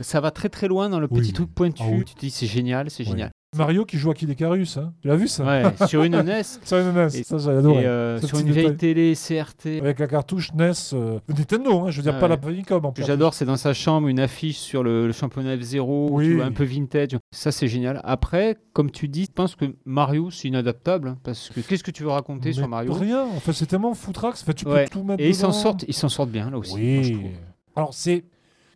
ça 0.02 0.20
va 0.22 0.30
très 0.32 0.50
très 0.50 0.68
loin 0.68 0.90
dans 0.90 1.00
le 1.00 1.08
Oui. 1.10 1.22
petit 1.22 1.34
truc 1.34 1.50
pointu. 1.54 1.84
Oui. 1.84 2.04
Tu 2.06 2.14
te 2.16 2.20
dis, 2.20 2.30
c'est 2.30 2.46
génial, 2.46 2.90
c'est 2.92 3.04
génial. 3.04 3.32
Mario 3.56 3.86
qui 3.86 3.98
joue 3.98 4.12
à 4.12 4.14
Kid 4.14 4.30
Icarus, 4.30 4.78
hein 4.78 4.94
Tu 5.02 5.08
l'as 5.08 5.16
vu 5.16 5.28
ça 5.28 5.44
Ouais, 5.46 5.64
sur 5.88 6.04
une 6.04 6.20
NES. 6.22 6.44
Sur 6.64 6.78
une 6.78 6.92
NES, 6.94 7.08
Et- 7.16 7.24
ça 7.24 7.38
j'ai 7.38 7.50
adoré. 7.50 7.84
Et 7.84 7.86
euh, 7.86 8.20
sur 8.22 8.40
une 8.40 8.52
vieille 8.52 8.76
télé 8.76 9.14
CRT. 9.16 9.80
Avec 9.82 10.00
la 10.00 10.08
cartouche 10.08 10.54
NES 10.54 10.72
euh, 10.94 11.20
Nintendo, 11.30 11.82
hein, 11.82 11.92
je 11.92 11.98
veux 11.98 12.04
dire 12.04 12.14
Ah 12.18 12.20
pas 12.20 12.28
la 12.28 12.38
Famicom. 12.38 12.86
en 12.86 12.92
plus. 12.92 13.04
j'adore, 13.06 13.34
c'est 13.34 13.46
dans 13.46 13.58
sa 13.58 13.74
chambre 13.74 14.08
une 14.08 14.20
affiche 14.20 14.58
sur 14.58 14.84
le, 14.84 15.08
le 15.08 15.14
championnat 15.14 15.56
F0, 15.56 16.08
Oui. 16.12 16.26
tu 16.26 16.36
vois, 16.36 16.46
un 16.46 16.52
peu 16.52 16.64
vintage. 16.64 17.18
Ça, 17.32 17.52
c'est 17.52 17.68
génial. 17.68 18.02
Après, 18.04 18.58
comme 18.74 18.92
tu 18.92 19.08
dis, 19.08 19.26
je 19.26 19.32
pense 19.32 19.56
que 19.56 19.66
Mario, 19.86 20.32
c'est 20.32 20.48
inadaptable. 20.48 21.10
hein, 21.10 21.18
parce 21.24 21.50
que 21.50 21.60
qu'est-ce 21.62 21.84
que 21.84 21.92
tu 21.92 22.04
veux 22.04 22.10
raconter 22.10 22.54
sur 22.54 22.68
Mario 22.68 22.94
Rien, 22.94 23.24
en 23.24 23.40
fait 23.40 23.54
c'est 23.54 23.66
tellement 23.66 23.94
foutrax, 23.94 24.42
en 24.42 24.46
fait, 24.46 24.54
tu 24.54 24.68
Ouais. 24.68 24.84
peux 24.86 24.90
tout 24.90 25.04
mettre 25.04 25.22
Et 25.24 25.30
ils 25.30 25.36
s'en 25.36 25.52
sortent, 25.52 25.86
ils 25.88 25.94
s'en 25.94 26.10
sortent 26.10 26.30
bien 26.32 26.50
là 26.50 26.58
aussi. 26.58 26.76
moi, 26.78 27.04
je 27.04 27.10
Oui. 27.14 27.20
trouve. 27.20 27.32
Alors 27.78 27.94
c'est, 27.94 28.24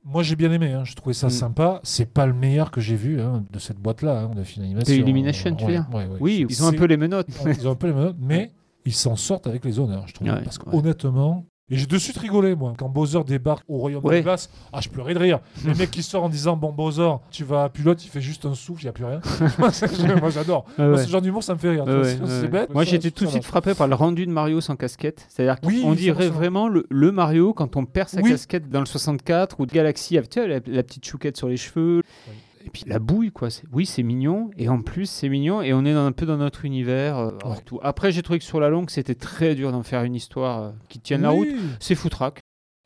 moi 0.03 0.23
j'ai 0.23 0.35
bien 0.35 0.51
aimé, 0.51 0.71
hein, 0.73 0.84
je 0.85 0.95
trouvais 0.95 1.13
ça 1.13 1.27
Mm. 1.27 1.31
sympa. 1.31 1.80
C'est 1.84 2.11
pas 2.11 2.26
le 2.26 2.34
meilleur 2.34 2.71
que 2.71 2.81
j'ai 2.81 2.95
vu 2.95 3.21
hein, 3.21 3.43
de 3.51 3.59
cette 3.59 3.77
boîte-là, 3.77 4.21
hein, 4.21 4.31
de 4.35 4.43
film 4.43 4.65
animation. 4.65 4.93
De 4.95 4.99
Illumination, 4.99 5.55
tu 5.55 5.65
veux 5.65 5.71
Ouais, 5.71 5.76
dire 5.77 5.88
ouais, 5.93 6.05
ouais. 6.07 6.17
Oui, 6.19 6.45
ils 6.49 6.63
ont 6.63 6.67
un 6.67 6.73
peu 6.73 6.85
les 6.85 6.97
menottes. 6.97 7.27
Ils 7.45 7.67
ont 7.67 7.71
un 7.71 7.76
peu 7.76 7.88
les 7.88 7.93
menottes, 7.93 8.17
mais 8.19 8.51
ils 8.85 8.93
s'en 8.93 9.15
sortent 9.15 9.47
avec 9.47 9.63
les 9.65 9.80
honneurs, 9.80 10.07
je 10.07 10.13
trouve. 10.13 10.27
Ouais, 10.27 10.41
Parce 10.43 10.57
ouais. 10.57 10.71
qu'honnêtement, 10.71 11.45
Et 11.72 11.78
j'ai 11.78 11.86
de 11.86 11.98
suite 11.98 12.18
rigolé, 12.18 12.56
moi. 12.56 12.74
Quand 12.78 12.90
Bowser 12.90 13.20
débarque 13.26 13.64
au 13.68 13.78
royaume 13.78 14.04
Ouais. 14.04 14.18
de 14.20 14.24
glace, 14.24 14.50
ah, 14.74 14.80
je 14.82 14.90
pleurais 14.90 15.14
de 15.14 15.20
rire. 15.20 15.40
Le 15.66 15.74
mec 15.76 15.91
qui 15.91 16.02
sort 16.04 16.24
en 16.24 16.30
disant 16.30 16.56
Bon, 16.58 16.72
Bowser, 16.72 17.10
tu 17.32 17.44
vas. 17.44 17.70
Puis 17.70 17.84
l'autre, 17.84 18.02
il 18.04 18.10
fait 18.10 18.22
juste 18.22 18.46
un 18.46 18.56
souffle, 18.56 18.82
il 18.82 18.86
n'y 18.86 18.90
a 18.90 18.94
plus 18.94 19.06
rien. 19.06 19.22
moi, 20.20 20.30
j'adore. 20.30 20.66
Ouais, 20.78 20.86
Moi, 20.88 20.96
ouais. 20.98 21.04
ce 21.06 21.10
genre 21.10 21.22
d'humour, 21.22 21.44
ça 21.44 21.54
me 21.54 21.60
fait 21.60 21.70
rire. 21.70 21.84
tu 21.86 21.91
Ouais, 21.91 22.16
vois, 22.16 22.28
ouais, 22.28 22.41
c'est 22.41 22.48
bête. 22.48 22.74
Moi, 22.74 22.84
j'étais 22.86 23.12
tout 23.12 23.26
de 23.26 23.30
suite 23.30 23.44
frappé 23.46 23.74
par 23.76 23.88
le 23.88 23.96
rendu 23.96 24.26
de 24.26 24.32
Mario 24.32 24.62
sans 24.62 24.76
casquette. 24.76 25.26
C'est-à-dire 25.30 25.58
Oui, 25.64 25.82
qu'on 25.82 25.94
dirait 25.94 26.30
vraiment 26.30 26.68
le, 26.70 26.86
le 26.90 27.12
Mario 27.12 27.54
quand 27.54 27.76
on 27.76 27.86
perd 27.86 28.10
sa 28.10 28.22
Oui. 28.22 28.32
casquette 28.32 28.70
dans 28.70 28.80
le 28.80 28.86
64 28.86 29.60
ou 29.60 29.66
de 29.66 29.72
Galaxy 29.72 30.18
avec 30.18 30.30
tu 30.30 30.40
sais, 30.41 30.48
la, 30.48 30.60
la 30.66 30.84
petite 30.84 31.06
chouquette 31.06 31.38
sur 31.38 31.48
les 31.48 31.58
cheveux. 31.58 32.04
Et 32.70 32.72
puis 32.72 32.84
la 32.88 33.00
bouille, 33.00 33.32
quoi. 33.32 33.50
C'est- 33.50 33.66
Oui, 33.74 33.86
c'est 33.88 34.04
mignon. 34.04 34.52
Et 34.58 34.70
en 34.70 34.82
plus, 34.82 35.10
c'est 35.10 35.28
mignon. 35.28 35.62
Et 35.62 35.74
on 35.74 35.84
est 35.86 35.94
dans- 35.94 36.06
un 36.06 36.12
peu 36.12 36.26
dans 36.28 36.38
notre 36.38 36.66
univers. 36.66 37.18
euh, 37.18 37.32
tout. 37.66 37.80
Après, 37.82 38.12
j'ai 38.12 38.22
trouvé 38.22 38.38
que 38.40 38.46
sur 38.46 38.60
la 38.60 38.70
longue, 38.70 38.90
c'était 38.90 39.16
très 39.16 39.56
dur 39.56 39.72
d'en 39.72 39.82
faire 39.84 40.04
une 40.04 40.16
histoire 40.16 40.62
euh, 40.64 40.70
qui 40.88 41.00
tienne 41.00 41.24
la 41.24 41.30
route. 41.32 41.48
C'est 41.80 41.96
foutraque. 41.96 42.40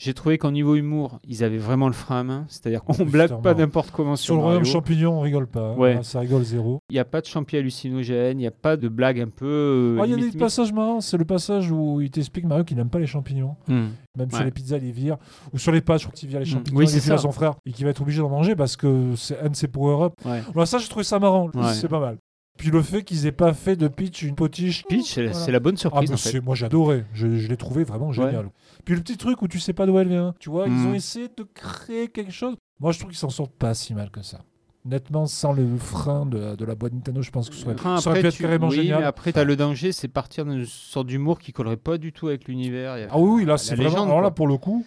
J'ai 0.04 0.14
trouvé 0.14 0.38
qu'en 0.38 0.52
niveau 0.52 0.76
humour, 0.76 1.18
ils 1.26 1.46
avaient 1.46 1.58
vraiment 1.58 1.88
le 1.88 1.94
frein 1.94 2.20
à 2.20 2.24
main. 2.24 2.46
C'est-à-dire 2.50 2.84
qu'on 2.84 2.92
blague 3.06 3.42
pas 3.42 3.54
n'importe 3.54 3.92
comment 3.92 4.18
sur, 4.18 4.26
Sur 4.26 4.36
le 4.36 4.42
royaume 4.42 4.66
champignon, 4.66 5.14
on 5.18 5.22
rigole 5.22 5.48
pas. 5.48 5.70
hein. 5.70 5.76
Ouais. 5.78 6.00
Ça 6.04 6.20
rigole 6.20 6.44
zéro. 6.44 6.80
Il 6.90 6.94
n'y 6.96 7.00
a 7.00 7.06
pas 7.06 7.22
de 7.22 7.26
champi 7.26 7.56
hallucinogène, 7.56 8.38
il 8.38 8.42
n'y 8.42 8.48
a 8.48 8.52
pas 8.52 8.76
de 8.76 8.90
blague 8.90 9.22
un 9.22 9.30
peu. 9.30 9.46
euh, 9.46 10.00
Ah, 10.02 10.06
Il 10.06 10.12
y 10.12 10.14
a 10.14 10.30
des 10.32 10.38
passages 10.38 10.74
marrants. 10.74 11.00
C'est 11.00 11.16
le 11.18 11.24
passage 11.24 11.72
où 11.72 12.02
il 12.02 12.12
t'explique, 12.12 12.44
Mario, 12.46 12.66
qu'il 12.66 12.76
n'aime 12.76 12.90
pas 12.90 13.00
les 13.00 13.08
champignons. 13.08 13.56
Hmm. 13.70 13.86
Même 14.18 14.30
sur 14.30 14.44
les 14.44 14.52
pizzas, 14.52 14.78
il 14.78 14.84
les 14.84 14.92
vire. 14.92 15.16
Ou 15.54 15.58
sur 15.58 15.72
les 15.72 15.80
pâtes, 15.80 16.02
je 16.02 16.06
crois 16.08 16.16
qu'il 16.16 16.28
vire 16.28 16.40
les 16.40 16.46
Mm. 16.46 16.50
champignons. 16.50 16.78
Oui, 16.78 16.84
il 16.86 16.88
les 16.88 16.94
c'est 16.94 17.00
file 17.00 17.14
à 17.14 17.18
ça. 17.18 17.24
son 17.24 17.32
frère. 17.32 17.54
Et 17.66 17.72
qu'il 17.72 17.86
va 17.86 17.92
être 17.92 18.02
obligé 18.02 18.20
d'en 18.22 18.30
manger 18.30 18.56
parce 18.58 18.76
que 18.76 19.16
c'est 19.16 19.40
un 19.40 19.50
de 19.50 19.56
ses 19.56 19.70
power-up. 19.70 20.14
Ouais. 20.26 20.42
Alors 20.54 20.68
ça, 20.68 20.80
j'ai 20.80 20.88
trouvé 20.90 21.04
ça 21.06 21.18
marrant. 21.18 21.50
C'est 21.74 21.88
pas 21.88 22.00
mal. 22.02 22.18
Puis 22.58 22.70
le 22.70 22.82
fait 22.82 23.04
qu'ils 23.04 23.26
aient 23.26 23.32
pas 23.32 23.54
fait 23.54 23.76
de 23.76 23.88
Peach 23.88 24.22
une 24.22 24.36
potiche. 24.36 24.86
Peach, 24.88 25.14
c'est 25.14 25.24
Voilà. 25.28 25.34
c'est 25.40 25.52
la 25.52 25.60
bonne 25.60 25.76
Ah, 25.78 25.82
surprise 25.82 26.10
bah, 26.10 26.14
en 26.16 26.18
fait. 26.18 26.30
c'est- 26.32 26.40
moi 26.42 26.56
j'ai 26.56 26.66
adoré, 26.68 27.04
je, 27.14 27.38
je 27.38 27.48
l'ai 27.48 27.58
trouvé 27.58 27.84
vraiment 27.84 28.12
génial. 28.12 28.50
Puis 28.86 28.96
le 28.96 29.02
petit 29.02 29.18
truc 29.18 29.42
où 29.42 29.48
tu 29.48 29.60
sais 29.60 29.74
pas 29.74 29.86
d'où 29.86 29.98
elle 29.98 30.08
vient, 30.08 30.34
tu 30.40 30.50
vois, 30.50 30.68
ils 30.68 30.72
Mm. 30.74 30.86
ont 30.88 30.94
essayé 30.94 31.28
de 31.36 31.44
créer 31.54 32.08
quelque 32.10 32.32
chose. 32.32 32.56
Moi 32.80 32.92
je 32.92 33.00
trouve 33.00 33.10
qu'ils 33.12 33.18
s'en 33.20 33.30
sortent 33.30 33.56
pas 33.56 33.74
si 33.74 33.94
mal 33.94 34.10
que 34.12 34.22
ça. 34.22 34.40
Nettement, 34.86 35.26
sans 35.28 35.54
le 35.54 35.66
frein 35.78 36.26
de, 36.26 36.56
de 36.58 36.66
la 36.66 36.76
boîte 36.76 36.92
Nintendo, 36.94 37.22
je 37.22 37.32
pense 37.32 37.50
que 37.50 37.56
ce 37.56 37.62
serait, 37.62 37.72
Après, 37.72 38.02
ça 38.02 38.10
aurait 38.10 38.20
pu 38.20 38.28
être 38.28 38.34
tu- 38.36 38.44
carrément 38.44 38.68
oui, 38.68 38.76
génial. 38.76 39.00
mais 39.00 39.06
après, 39.06 39.32
t'as 39.32 39.46
le 39.46 39.56
danger, 39.56 39.94
c'est 39.94 40.10
partir 40.10 40.44
dans 40.46 40.52
une 40.52 40.66
sorte 40.66 41.08
d'humour 41.08 41.40
qui 41.40 41.54
collerait 41.54 41.78
pas 41.78 41.98
du 41.98 42.12
tout 42.12 42.28
avec 42.28 42.50
l'univers. 42.50 43.08
Ah 43.10 43.18
oui, 43.18 43.30
oui, 43.42 43.46
là 43.46 43.58
c'est 43.58 43.76
vraiment. 43.76 43.90
légende, 43.90 44.08
Alors 44.10 44.22
là 44.22 44.30
pour 44.32 44.46
le 44.46 44.58
coup, 44.58 44.86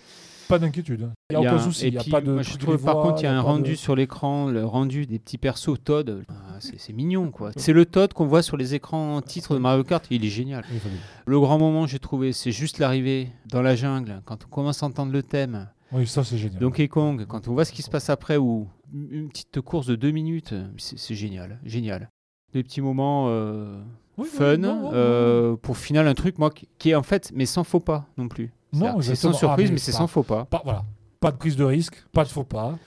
pas 0.49 0.59
d'inquiétude. 0.59 1.11
Il 1.31 1.37
n'y 1.39 1.45
a, 1.45 1.45
y 1.45 1.49
aucun 1.53 1.57
un- 1.57 1.65
souci, 1.65 1.97
a 1.97 2.01
puis, 2.01 2.11
pas 2.11 2.21
de. 2.21 2.33
moi, 2.33 2.43
je 2.43 2.51
truc 2.51 2.63
trouve 2.63 2.77
de 2.79 2.83
par 2.83 2.95
voix, 2.95 3.03
contre, 3.11 3.21
il 3.23 3.25
y 3.25 3.27
a 3.27 3.33
un 3.33 3.37
de- 3.37 3.47
rendu 3.47 3.77
sur 3.77 3.95
l'écran, 3.97 4.47
le 4.49 4.65
rendu 4.65 5.07
des 5.07 5.19
petits 5.19 5.39
persos 5.39 5.77
Todd. 5.83 6.25
Ah, 6.29 6.59
c'est 6.61 6.93
mignon 6.93 7.31
quoi. 7.31 7.51
C'est 7.57 7.73
le 7.73 7.85
Todd 7.87 8.13
qu'on 8.13 8.27
voit 8.27 8.43
sur 8.43 8.57
les 8.57 8.75
écrans 8.75 9.21
titres 9.23 9.55
de 9.55 9.59
Mario 9.59 9.85
Kart. 9.85 10.05
Il 10.11 10.25
est 10.25 10.29
génial. 10.31 10.65
Le 11.27 11.41
grand 11.41 11.59
moment, 11.59 11.87
j'ai 11.87 11.99
trouvé, 11.99 12.33
c'est 12.33 12.53
juste 12.53 12.79
l'arrivée 12.79 13.29
dans 13.51 13.63
la 13.63 13.75
jungle 13.77 14.23
quand 14.25 14.45
on 14.45 14.49
commence 14.49 14.83
à 14.83 14.87
entendre 14.87 15.13
le 15.13 15.23
thème. 15.23 15.69
Oui, 15.93 16.07
ça 16.07 16.25
c'est 16.25 16.39
génial. 16.39 16.59
Donkey 16.61 16.89
Kong, 16.89 17.27
quand 17.29 17.47
on 17.49 17.53
voit 17.53 17.65
ce 17.65 17.73
qui 17.73 17.83
se 17.83 17.91
passe 17.91 18.11
après, 18.11 18.37
ou 18.37 18.69
une 18.93 19.29
petite 19.29 19.61
course 19.61 19.87
de 19.87 19.95
deux 19.95 20.11
minutes, 20.11 20.55
c'est 20.79 21.15
génial, 21.15 21.59
génial. 21.65 22.09
Des 22.53 22.63
petits 22.63 22.81
moments 22.81 23.27
euh, 23.29 23.81
Oui, 24.19 24.27
fun, 24.27 24.63
euh, 24.65 25.57
pour 25.57 25.77
final 25.77 26.09
un 26.09 26.15
truc 26.15 26.39
moi 26.39 26.51
qui 26.79 26.91
est 26.91 26.95
en 26.95 27.03
fait, 27.03 27.31
mais 27.35 27.47
sans 27.47 27.65
faux 27.65 27.81
pas 27.81 28.07
non 28.17 28.29
plus. 28.29 28.53
Non, 28.77 29.01
c'est 29.01 29.15
sans 29.15 29.33
surprise, 29.33 29.67
Ah, 29.67 29.71
mais 29.71 29.75
mais 29.75 29.79
c'est 29.79 29.93
sans 29.93 30.07
faux 30.07 30.23
pas. 30.23 30.45
Pas, 30.45 30.63
voilà, 30.65 30.85
pas 31.21 31.31
de 31.33 31.37
prise 31.37 31.57
de 31.57 31.65
risque, 31.65 31.97
pas 32.13 32.25
de 32.25 32.29
faux 32.29 32.45
pas. 32.45 32.79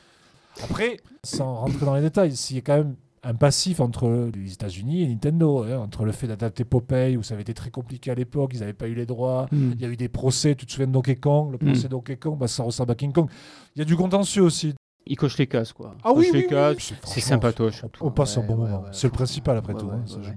Après, 0.64 0.98
sans 1.24 1.56
rentrer 1.56 1.86
dans 1.86 1.96
les 1.96 2.02
détails, 2.02 2.36
s'il 2.36 2.56
y 2.56 2.60
a 2.60 2.62
quand 2.62 2.78
même 2.78 2.96
un 3.24 3.34
passif 3.34 3.80
entre 3.82 4.30
les 4.34 4.54
États-Unis 4.54 5.04
et 5.04 5.08
Nintendo, 5.08 5.64
hein, 5.64 5.78
entre 5.80 6.06
le 6.06 6.12
fait 6.14 6.28
d'adapter 6.28 6.64
Popeye, 6.64 7.18
où 7.18 7.24
ça 7.24 7.34
avait 7.34 7.42
été 7.44 7.54
très 7.54 7.70
compliqué 7.70 8.12
à 8.12 8.16
l'époque, 8.16 8.52
ils 8.54 8.62
n'avaient 8.62 8.74
pas 8.74 8.88
eu 8.88 8.94
les 8.96 9.06
droits, 9.06 9.48
il 9.52 9.80
y 9.82 9.86
a 9.86 9.90
eu 9.90 9.98
des 9.98 10.08
procès, 10.10 10.56
tu 10.56 10.66
te 10.66 10.72
souviens 10.72 10.88
de 10.88 10.94
Donkey 10.94 11.16
Kong, 11.18 11.52
le 11.52 11.58
procès 11.58 11.88
Mm. 11.88 11.92
Donkey 11.92 12.16
Kong, 12.18 12.38
bah, 12.38 12.48
ça 12.48 12.64
ressemble 12.64 12.92
à 12.92 12.96
King 12.96 13.12
Kong. 13.12 13.30
Il 13.76 13.80
y 13.80 13.82
a 13.82 13.86
du 13.86 13.96
contentieux 13.98 14.42
aussi. 14.44 14.74
Il 15.12 15.16
coche 15.16 15.40
les 15.40 15.48
cases 15.48 15.74
quoi. 15.74 15.96
Ah 16.04 16.12
oui, 16.14 16.30
oui, 16.32 16.46
oui, 16.50 16.94
C'est 17.04 17.20
sympatoche. 17.20 17.84
On, 18.00 18.12
passe 18.12 18.38
un 18.38 18.44
bon 18.44 18.58
moment. 18.58 18.84
c'est 18.92 19.08
le 19.08 19.12
principal 19.12 19.58
après 19.58 19.74
tout. 19.74 19.90
hein, 19.92 20.04
ça, 20.06 20.20
je. 20.22 20.30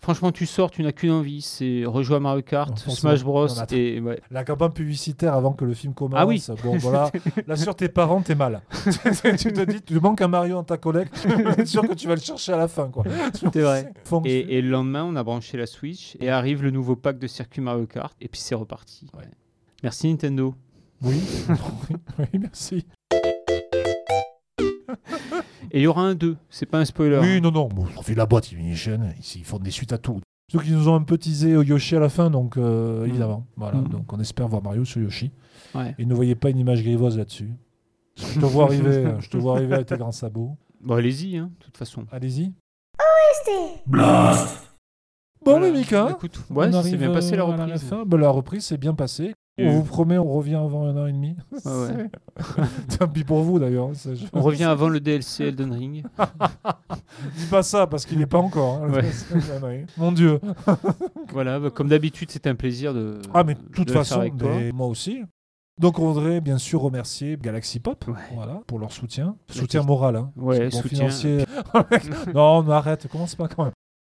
Franchement, 0.00 0.30
tu 0.32 0.46
sors, 0.46 0.70
tu 0.70 0.82
n'as 0.82 0.92
qu'une 0.92 1.10
envie, 1.10 1.42
c'est 1.42 1.84
rejouer 1.84 2.16
à 2.16 2.20
Mario 2.20 2.40
Kart, 2.42 2.70
Non, 2.86 2.94
Smash 2.94 3.22
Bros. 3.22 3.48
Et 3.72 4.00
ouais. 4.00 4.20
La 4.30 4.44
campagne 4.44 4.70
publicitaire 4.70 5.34
avant 5.34 5.52
que 5.52 5.64
le 5.64 5.74
film 5.74 5.92
commence. 5.92 6.18
Ah 6.18 6.26
oui. 6.26 6.42
Bon, 6.64 6.78
voilà. 6.78 7.10
Là, 7.46 7.56
sur 7.56 7.74
tes 7.74 7.88
parents, 7.88 8.22
t'es 8.22 8.34
mal. 8.36 8.62
tu 8.84 9.52
te 9.52 9.64
dis, 9.64 9.82
tu 9.82 10.00
manques 10.00 10.22
un 10.22 10.28
Mario 10.28 10.54
dans 10.54 10.64
ta 10.64 10.78
collecte. 10.78 11.14
tu 11.20 11.60
es 11.60 11.66
sûr 11.66 11.82
que 11.82 11.94
tu 11.94 12.06
vas 12.06 12.14
le 12.14 12.20
chercher 12.20 12.52
à 12.52 12.56
la 12.56 12.68
fin. 12.68 12.88
quoi. 12.88 13.04
C'est 13.34 13.60
vrai. 13.60 13.92
Et, 14.24 14.58
et 14.58 14.62
le 14.62 14.70
lendemain, 14.70 15.04
on 15.04 15.16
a 15.16 15.22
branché 15.22 15.58
la 15.58 15.66
Switch 15.66 16.16
et 16.20 16.30
arrive 16.30 16.62
le 16.62 16.70
nouveau 16.70 16.96
pack 16.96 17.18
de 17.18 17.26
circuit 17.26 17.60
Mario 17.60 17.86
Kart 17.86 18.14
et 18.20 18.28
puis 18.28 18.40
c'est 18.40 18.54
reparti. 18.54 19.10
Ouais. 19.18 19.28
Merci 19.82 20.08
Nintendo. 20.08 20.54
Oui. 21.02 21.20
oui, 21.48 21.96
oui, 22.18 22.38
merci. 22.38 22.86
Et 25.70 25.78
il 25.80 25.82
y 25.82 25.86
aura 25.86 26.02
un 26.02 26.14
2, 26.14 26.36
c'est 26.48 26.66
pas 26.66 26.78
un 26.78 26.84
spoiler. 26.84 27.18
Oui, 27.22 27.40
non, 27.40 27.50
non. 27.50 27.68
Bon, 27.68 27.86
on 27.96 28.02
fait 28.02 28.14
la 28.14 28.26
boîte 28.26 28.50
Illumination. 28.52 29.00
Ici, 29.18 29.40
ils 29.40 29.44
font 29.44 29.58
des 29.58 29.70
suites 29.70 29.92
à 29.92 29.98
tout. 29.98 30.20
Surtout 30.50 30.66
qu'ils 30.66 30.74
nous 30.76 30.88
ont 30.88 30.94
un 30.96 31.02
peu 31.02 31.16
teasé 31.16 31.56
au 31.56 31.62
Yoshi 31.62 31.94
à 31.96 32.00
la 32.00 32.08
fin, 32.08 32.28
donc 32.30 32.56
euh, 32.56 33.04
Mm. 33.04 33.08
évidemment. 33.08 33.46
Voilà. 33.56 33.78
Mm. 33.78 33.88
Donc 33.88 34.12
on 34.12 34.18
espère 34.18 34.48
voir 34.48 34.62
Mario 34.62 34.84
sur 34.84 35.00
Yoshi. 35.00 35.30
Ouais. 35.74 35.94
Et 35.98 36.04
ne 36.04 36.14
voyez 36.14 36.34
pas 36.34 36.50
une 36.50 36.58
image 36.58 36.82
grivoise 36.82 37.16
là-dessus. 37.16 37.50
Je 38.16 38.40
te 38.40 38.44
vois 38.46 38.64
arriver, 38.64 39.04
je 39.20 39.28
te 39.30 39.36
vois 39.36 39.56
arriver 39.56 39.74
avec 39.74 39.86
tes 39.86 39.96
grands 39.96 40.10
sabots. 40.12 40.56
Bon, 40.80 40.94
allez-y, 40.96 41.36
hein, 41.36 41.50
de 41.60 41.64
toute 41.64 41.76
façon. 41.76 42.04
Allez-y. 42.10 42.52
Blast 43.86 44.70
Bon, 45.44 45.52
Voilà. 45.52 45.70
mais 45.72 45.78
Mika, 45.78 46.08
Écoute, 46.10 46.38
ouais, 46.50 46.66
on 46.68 46.74
arrive 46.74 46.98
bien 46.98 47.12
passé 47.12 47.34
la 47.36 47.44
euh, 47.44 47.46
reprise. 47.46 47.82
fin. 47.84 48.04
Ben, 48.04 48.18
la 48.18 48.28
reprise 48.30 48.64
s'est 48.64 48.76
bien 48.76 48.92
passée. 48.94 49.32
On 49.66 49.70
vous 49.80 49.84
promet, 49.84 50.18
on 50.18 50.30
revient 50.32 50.54
avant 50.56 50.86
un 50.86 50.96
an 50.96 51.06
et 51.06 51.12
demi. 51.12 51.36
Ah 51.64 51.70
ouais. 51.80 52.10
Tant 52.98 53.08
pis 53.08 53.24
pour 53.24 53.42
vous 53.42 53.58
d'ailleurs. 53.58 53.92
je- 53.94 54.26
On 54.32 54.40
revient 54.42 54.64
avant 54.64 54.88
le 54.88 55.00
DLC 55.00 55.44
Elden 55.44 55.72
Ring. 55.72 56.04
Dis 57.36 57.46
pas 57.46 57.62
ça 57.62 57.86
parce 57.86 58.06
qu'il 58.06 58.18
n'est 58.18 58.26
pas 58.26 58.38
encore. 58.38 58.82
hein. 58.82 58.90
Ouais. 58.90 59.86
Mon 59.96 60.12
Dieu. 60.12 60.40
voilà, 61.32 61.58
bah, 61.60 61.70
comme 61.70 61.88
d'habitude, 61.88 62.30
c'est 62.30 62.46
un 62.46 62.54
plaisir 62.54 62.94
de. 62.94 63.18
Ah, 63.34 63.44
mais 63.44 63.54
de 63.54 63.60
de 63.60 63.66
toute 63.74 63.90
façon, 63.90 64.20
avec 64.20 64.36
toi. 64.36 64.50
moi 64.72 64.86
aussi. 64.86 65.22
Donc 65.78 65.98
on 65.98 66.12
voudrait 66.12 66.42
bien 66.42 66.58
sûr 66.58 66.82
remercier 66.82 67.38
Galaxy 67.40 67.80
Pop 67.80 68.04
Ouais. 68.06 68.14
voilà, 68.34 68.60
pour 68.66 68.78
leur 68.78 68.92
soutien. 68.92 69.36
Soutien 69.48 69.82
moral. 69.82 70.16
Hein. 70.16 70.30
Ouais, 70.36 70.68
Bon, 70.68 70.82
soutien. 70.82 71.08
financier. 71.08 71.44
non, 72.34 72.62
mais 72.62 72.74
arrête, 72.74 73.08
commence 73.08 73.34
pas 73.34 73.48
quand 73.48 73.64
même. 73.64 73.72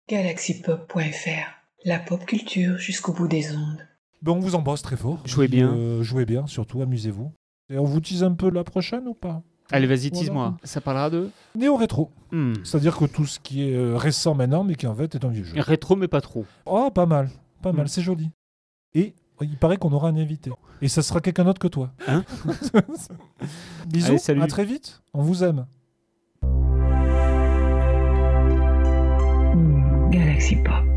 galaxypop.fr, 0.08 1.48
la 1.84 1.98
pop 1.98 2.24
culture 2.24 2.78
jusqu'au 2.78 3.12
bout 3.12 3.26
des 3.26 3.50
ondes. 3.52 3.86
Ben, 4.26 4.32
on 4.32 4.40
vous 4.40 4.54
embrasse 4.56 4.82
très 4.82 4.96
fort. 4.96 5.20
Jouez 5.24 5.46
bien. 5.48 5.70
euh, 5.72 6.02
jouez 6.02 6.24
bien, 6.26 6.46
surtout, 6.48 6.82
amusez-vous. 6.82 7.32
Et 7.72 7.78
on 7.78 7.84
vous 7.84 8.00
tease 8.00 8.24
un 8.24 8.32
peu 8.32 8.50
la 8.50 8.64
prochaine 8.64 9.06
ou 9.06 9.14
pas? 9.14 9.42
Allez, 9.70 9.86
vas-y, 9.86 10.08
Voilà. 10.10 10.18
tease-moi. 10.20 10.56
Ça 10.64 10.80
parlera 10.80 11.10
de. 11.10 11.30
Néo-rétro. 11.56 12.10
Hmm. 12.32 12.54
C'est-à-dire 12.64 12.96
que 12.96 13.04
tout 13.04 13.24
ce 13.26 13.38
qui 13.40 13.68
est 13.68 13.74
euh, 13.74 13.96
récent 13.96 14.34
maintenant, 14.34 14.64
mais 14.64 14.74
qui 14.74 14.86
en 14.88 14.94
fait 14.94 15.14
est 15.14 15.24
un 15.24 15.28
vieux 15.28 15.44
jeu. 15.44 15.54
Rétro, 15.60 15.94
mais 15.96 16.08
pas 16.08 16.20
trop. 16.20 16.44
Oh, 16.66 16.90
pas 16.90 17.06
mal. 17.06 17.30
Pas 17.62 17.72
mal, 17.72 17.84
Mm. 17.84 17.88
c'est 17.88 18.02
joli. 18.02 18.30
Et 18.94 19.14
il 19.40 19.56
paraît 19.56 19.76
qu'on 19.76 19.92
aura 19.92 20.08
un 20.08 20.16
invité. 20.16 20.50
Et 20.82 20.88
ça 20.88 21.02
sera 21.02 21.20
quelqu'un 21.20 21.44
d'autre 21.44 21.58
que 21.60 21.68
toi. 21.68 21.90
Hein 22.08 22.24
Bisous, 23.88 24.06
Allez, 24.08 24.18
salut. 24.18 24.42
à 24.42 24.46
très 24.48 24.64
vite. 24.64 25.02
On 25.14 25.22
vous 25.22 25.42
aime. 25.44 25.66
Hmm, 29.54 30.10
Galaxy 30.10 30.56
Pop. 30.56 30.95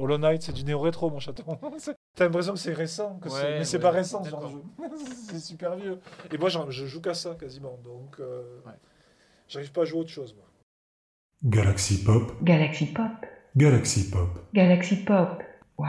Hollow 0.00 0.18
Knight, 0.18 0.42
c'est 0.42 0.52
du 0.52 0.64
néo-rétro, 0.64 1.10
mon 1.10 1.18
chaton. 1.20 1.44
T'as 2.16 2.24
l'impression 2.24 2.54
que 2.54 2.58
c'est 2.58 2.72
récent, 2.72 3.18
que 3.18 3.28
c'est- 3.28 3.34
Ouais, 3.42 3.58
mais 3.58 3.64
c'est 3.64 3.76
ouais, 3.76 3.82
pas 3.82 3.90
récent 3.90 4.24
ce 4.24 4.30
genre 4.30 4.44
de 4.44 4.48
jeu. 4.50 4.62
c'est 5.30 5.38
super 5.40 5.76
vieux. 5.76 6.00
Et 6.32 6.38
moi, 6.38 6.48
je 6.48 6.86
joue 6.86 7.00
qu'à 7.00 7.14
ça 7.14 7.34
quasiment, 7.34 7.78
donc 7.84 8.16
euh, 8.20 8.42
Ouais. 8.66 8.72
j'arrive 9.48 9.72
pas 9.72 9.82
à 9.82 9.84
jouer 9.84 9.98
à 9.98 10.00
autre 10.02 10.10
chose. 10.10 10.34
Moi. 10.34 10.44
Galaxy 11.44 12.02
Pop, 12.04 12.32
Galaxy 12.42 12.86
Pop. 12.86 13.06
Galaxy 13.56 14.10
Pop, 14.10 14.28
Galaxy 14.52 14.96
Pop. 15.04 15.42
Wow. 15.78 15.86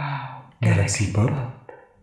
Galaxy 0.61 1.11
Pop. 1.11 1.27
Pop. 1.29 1.35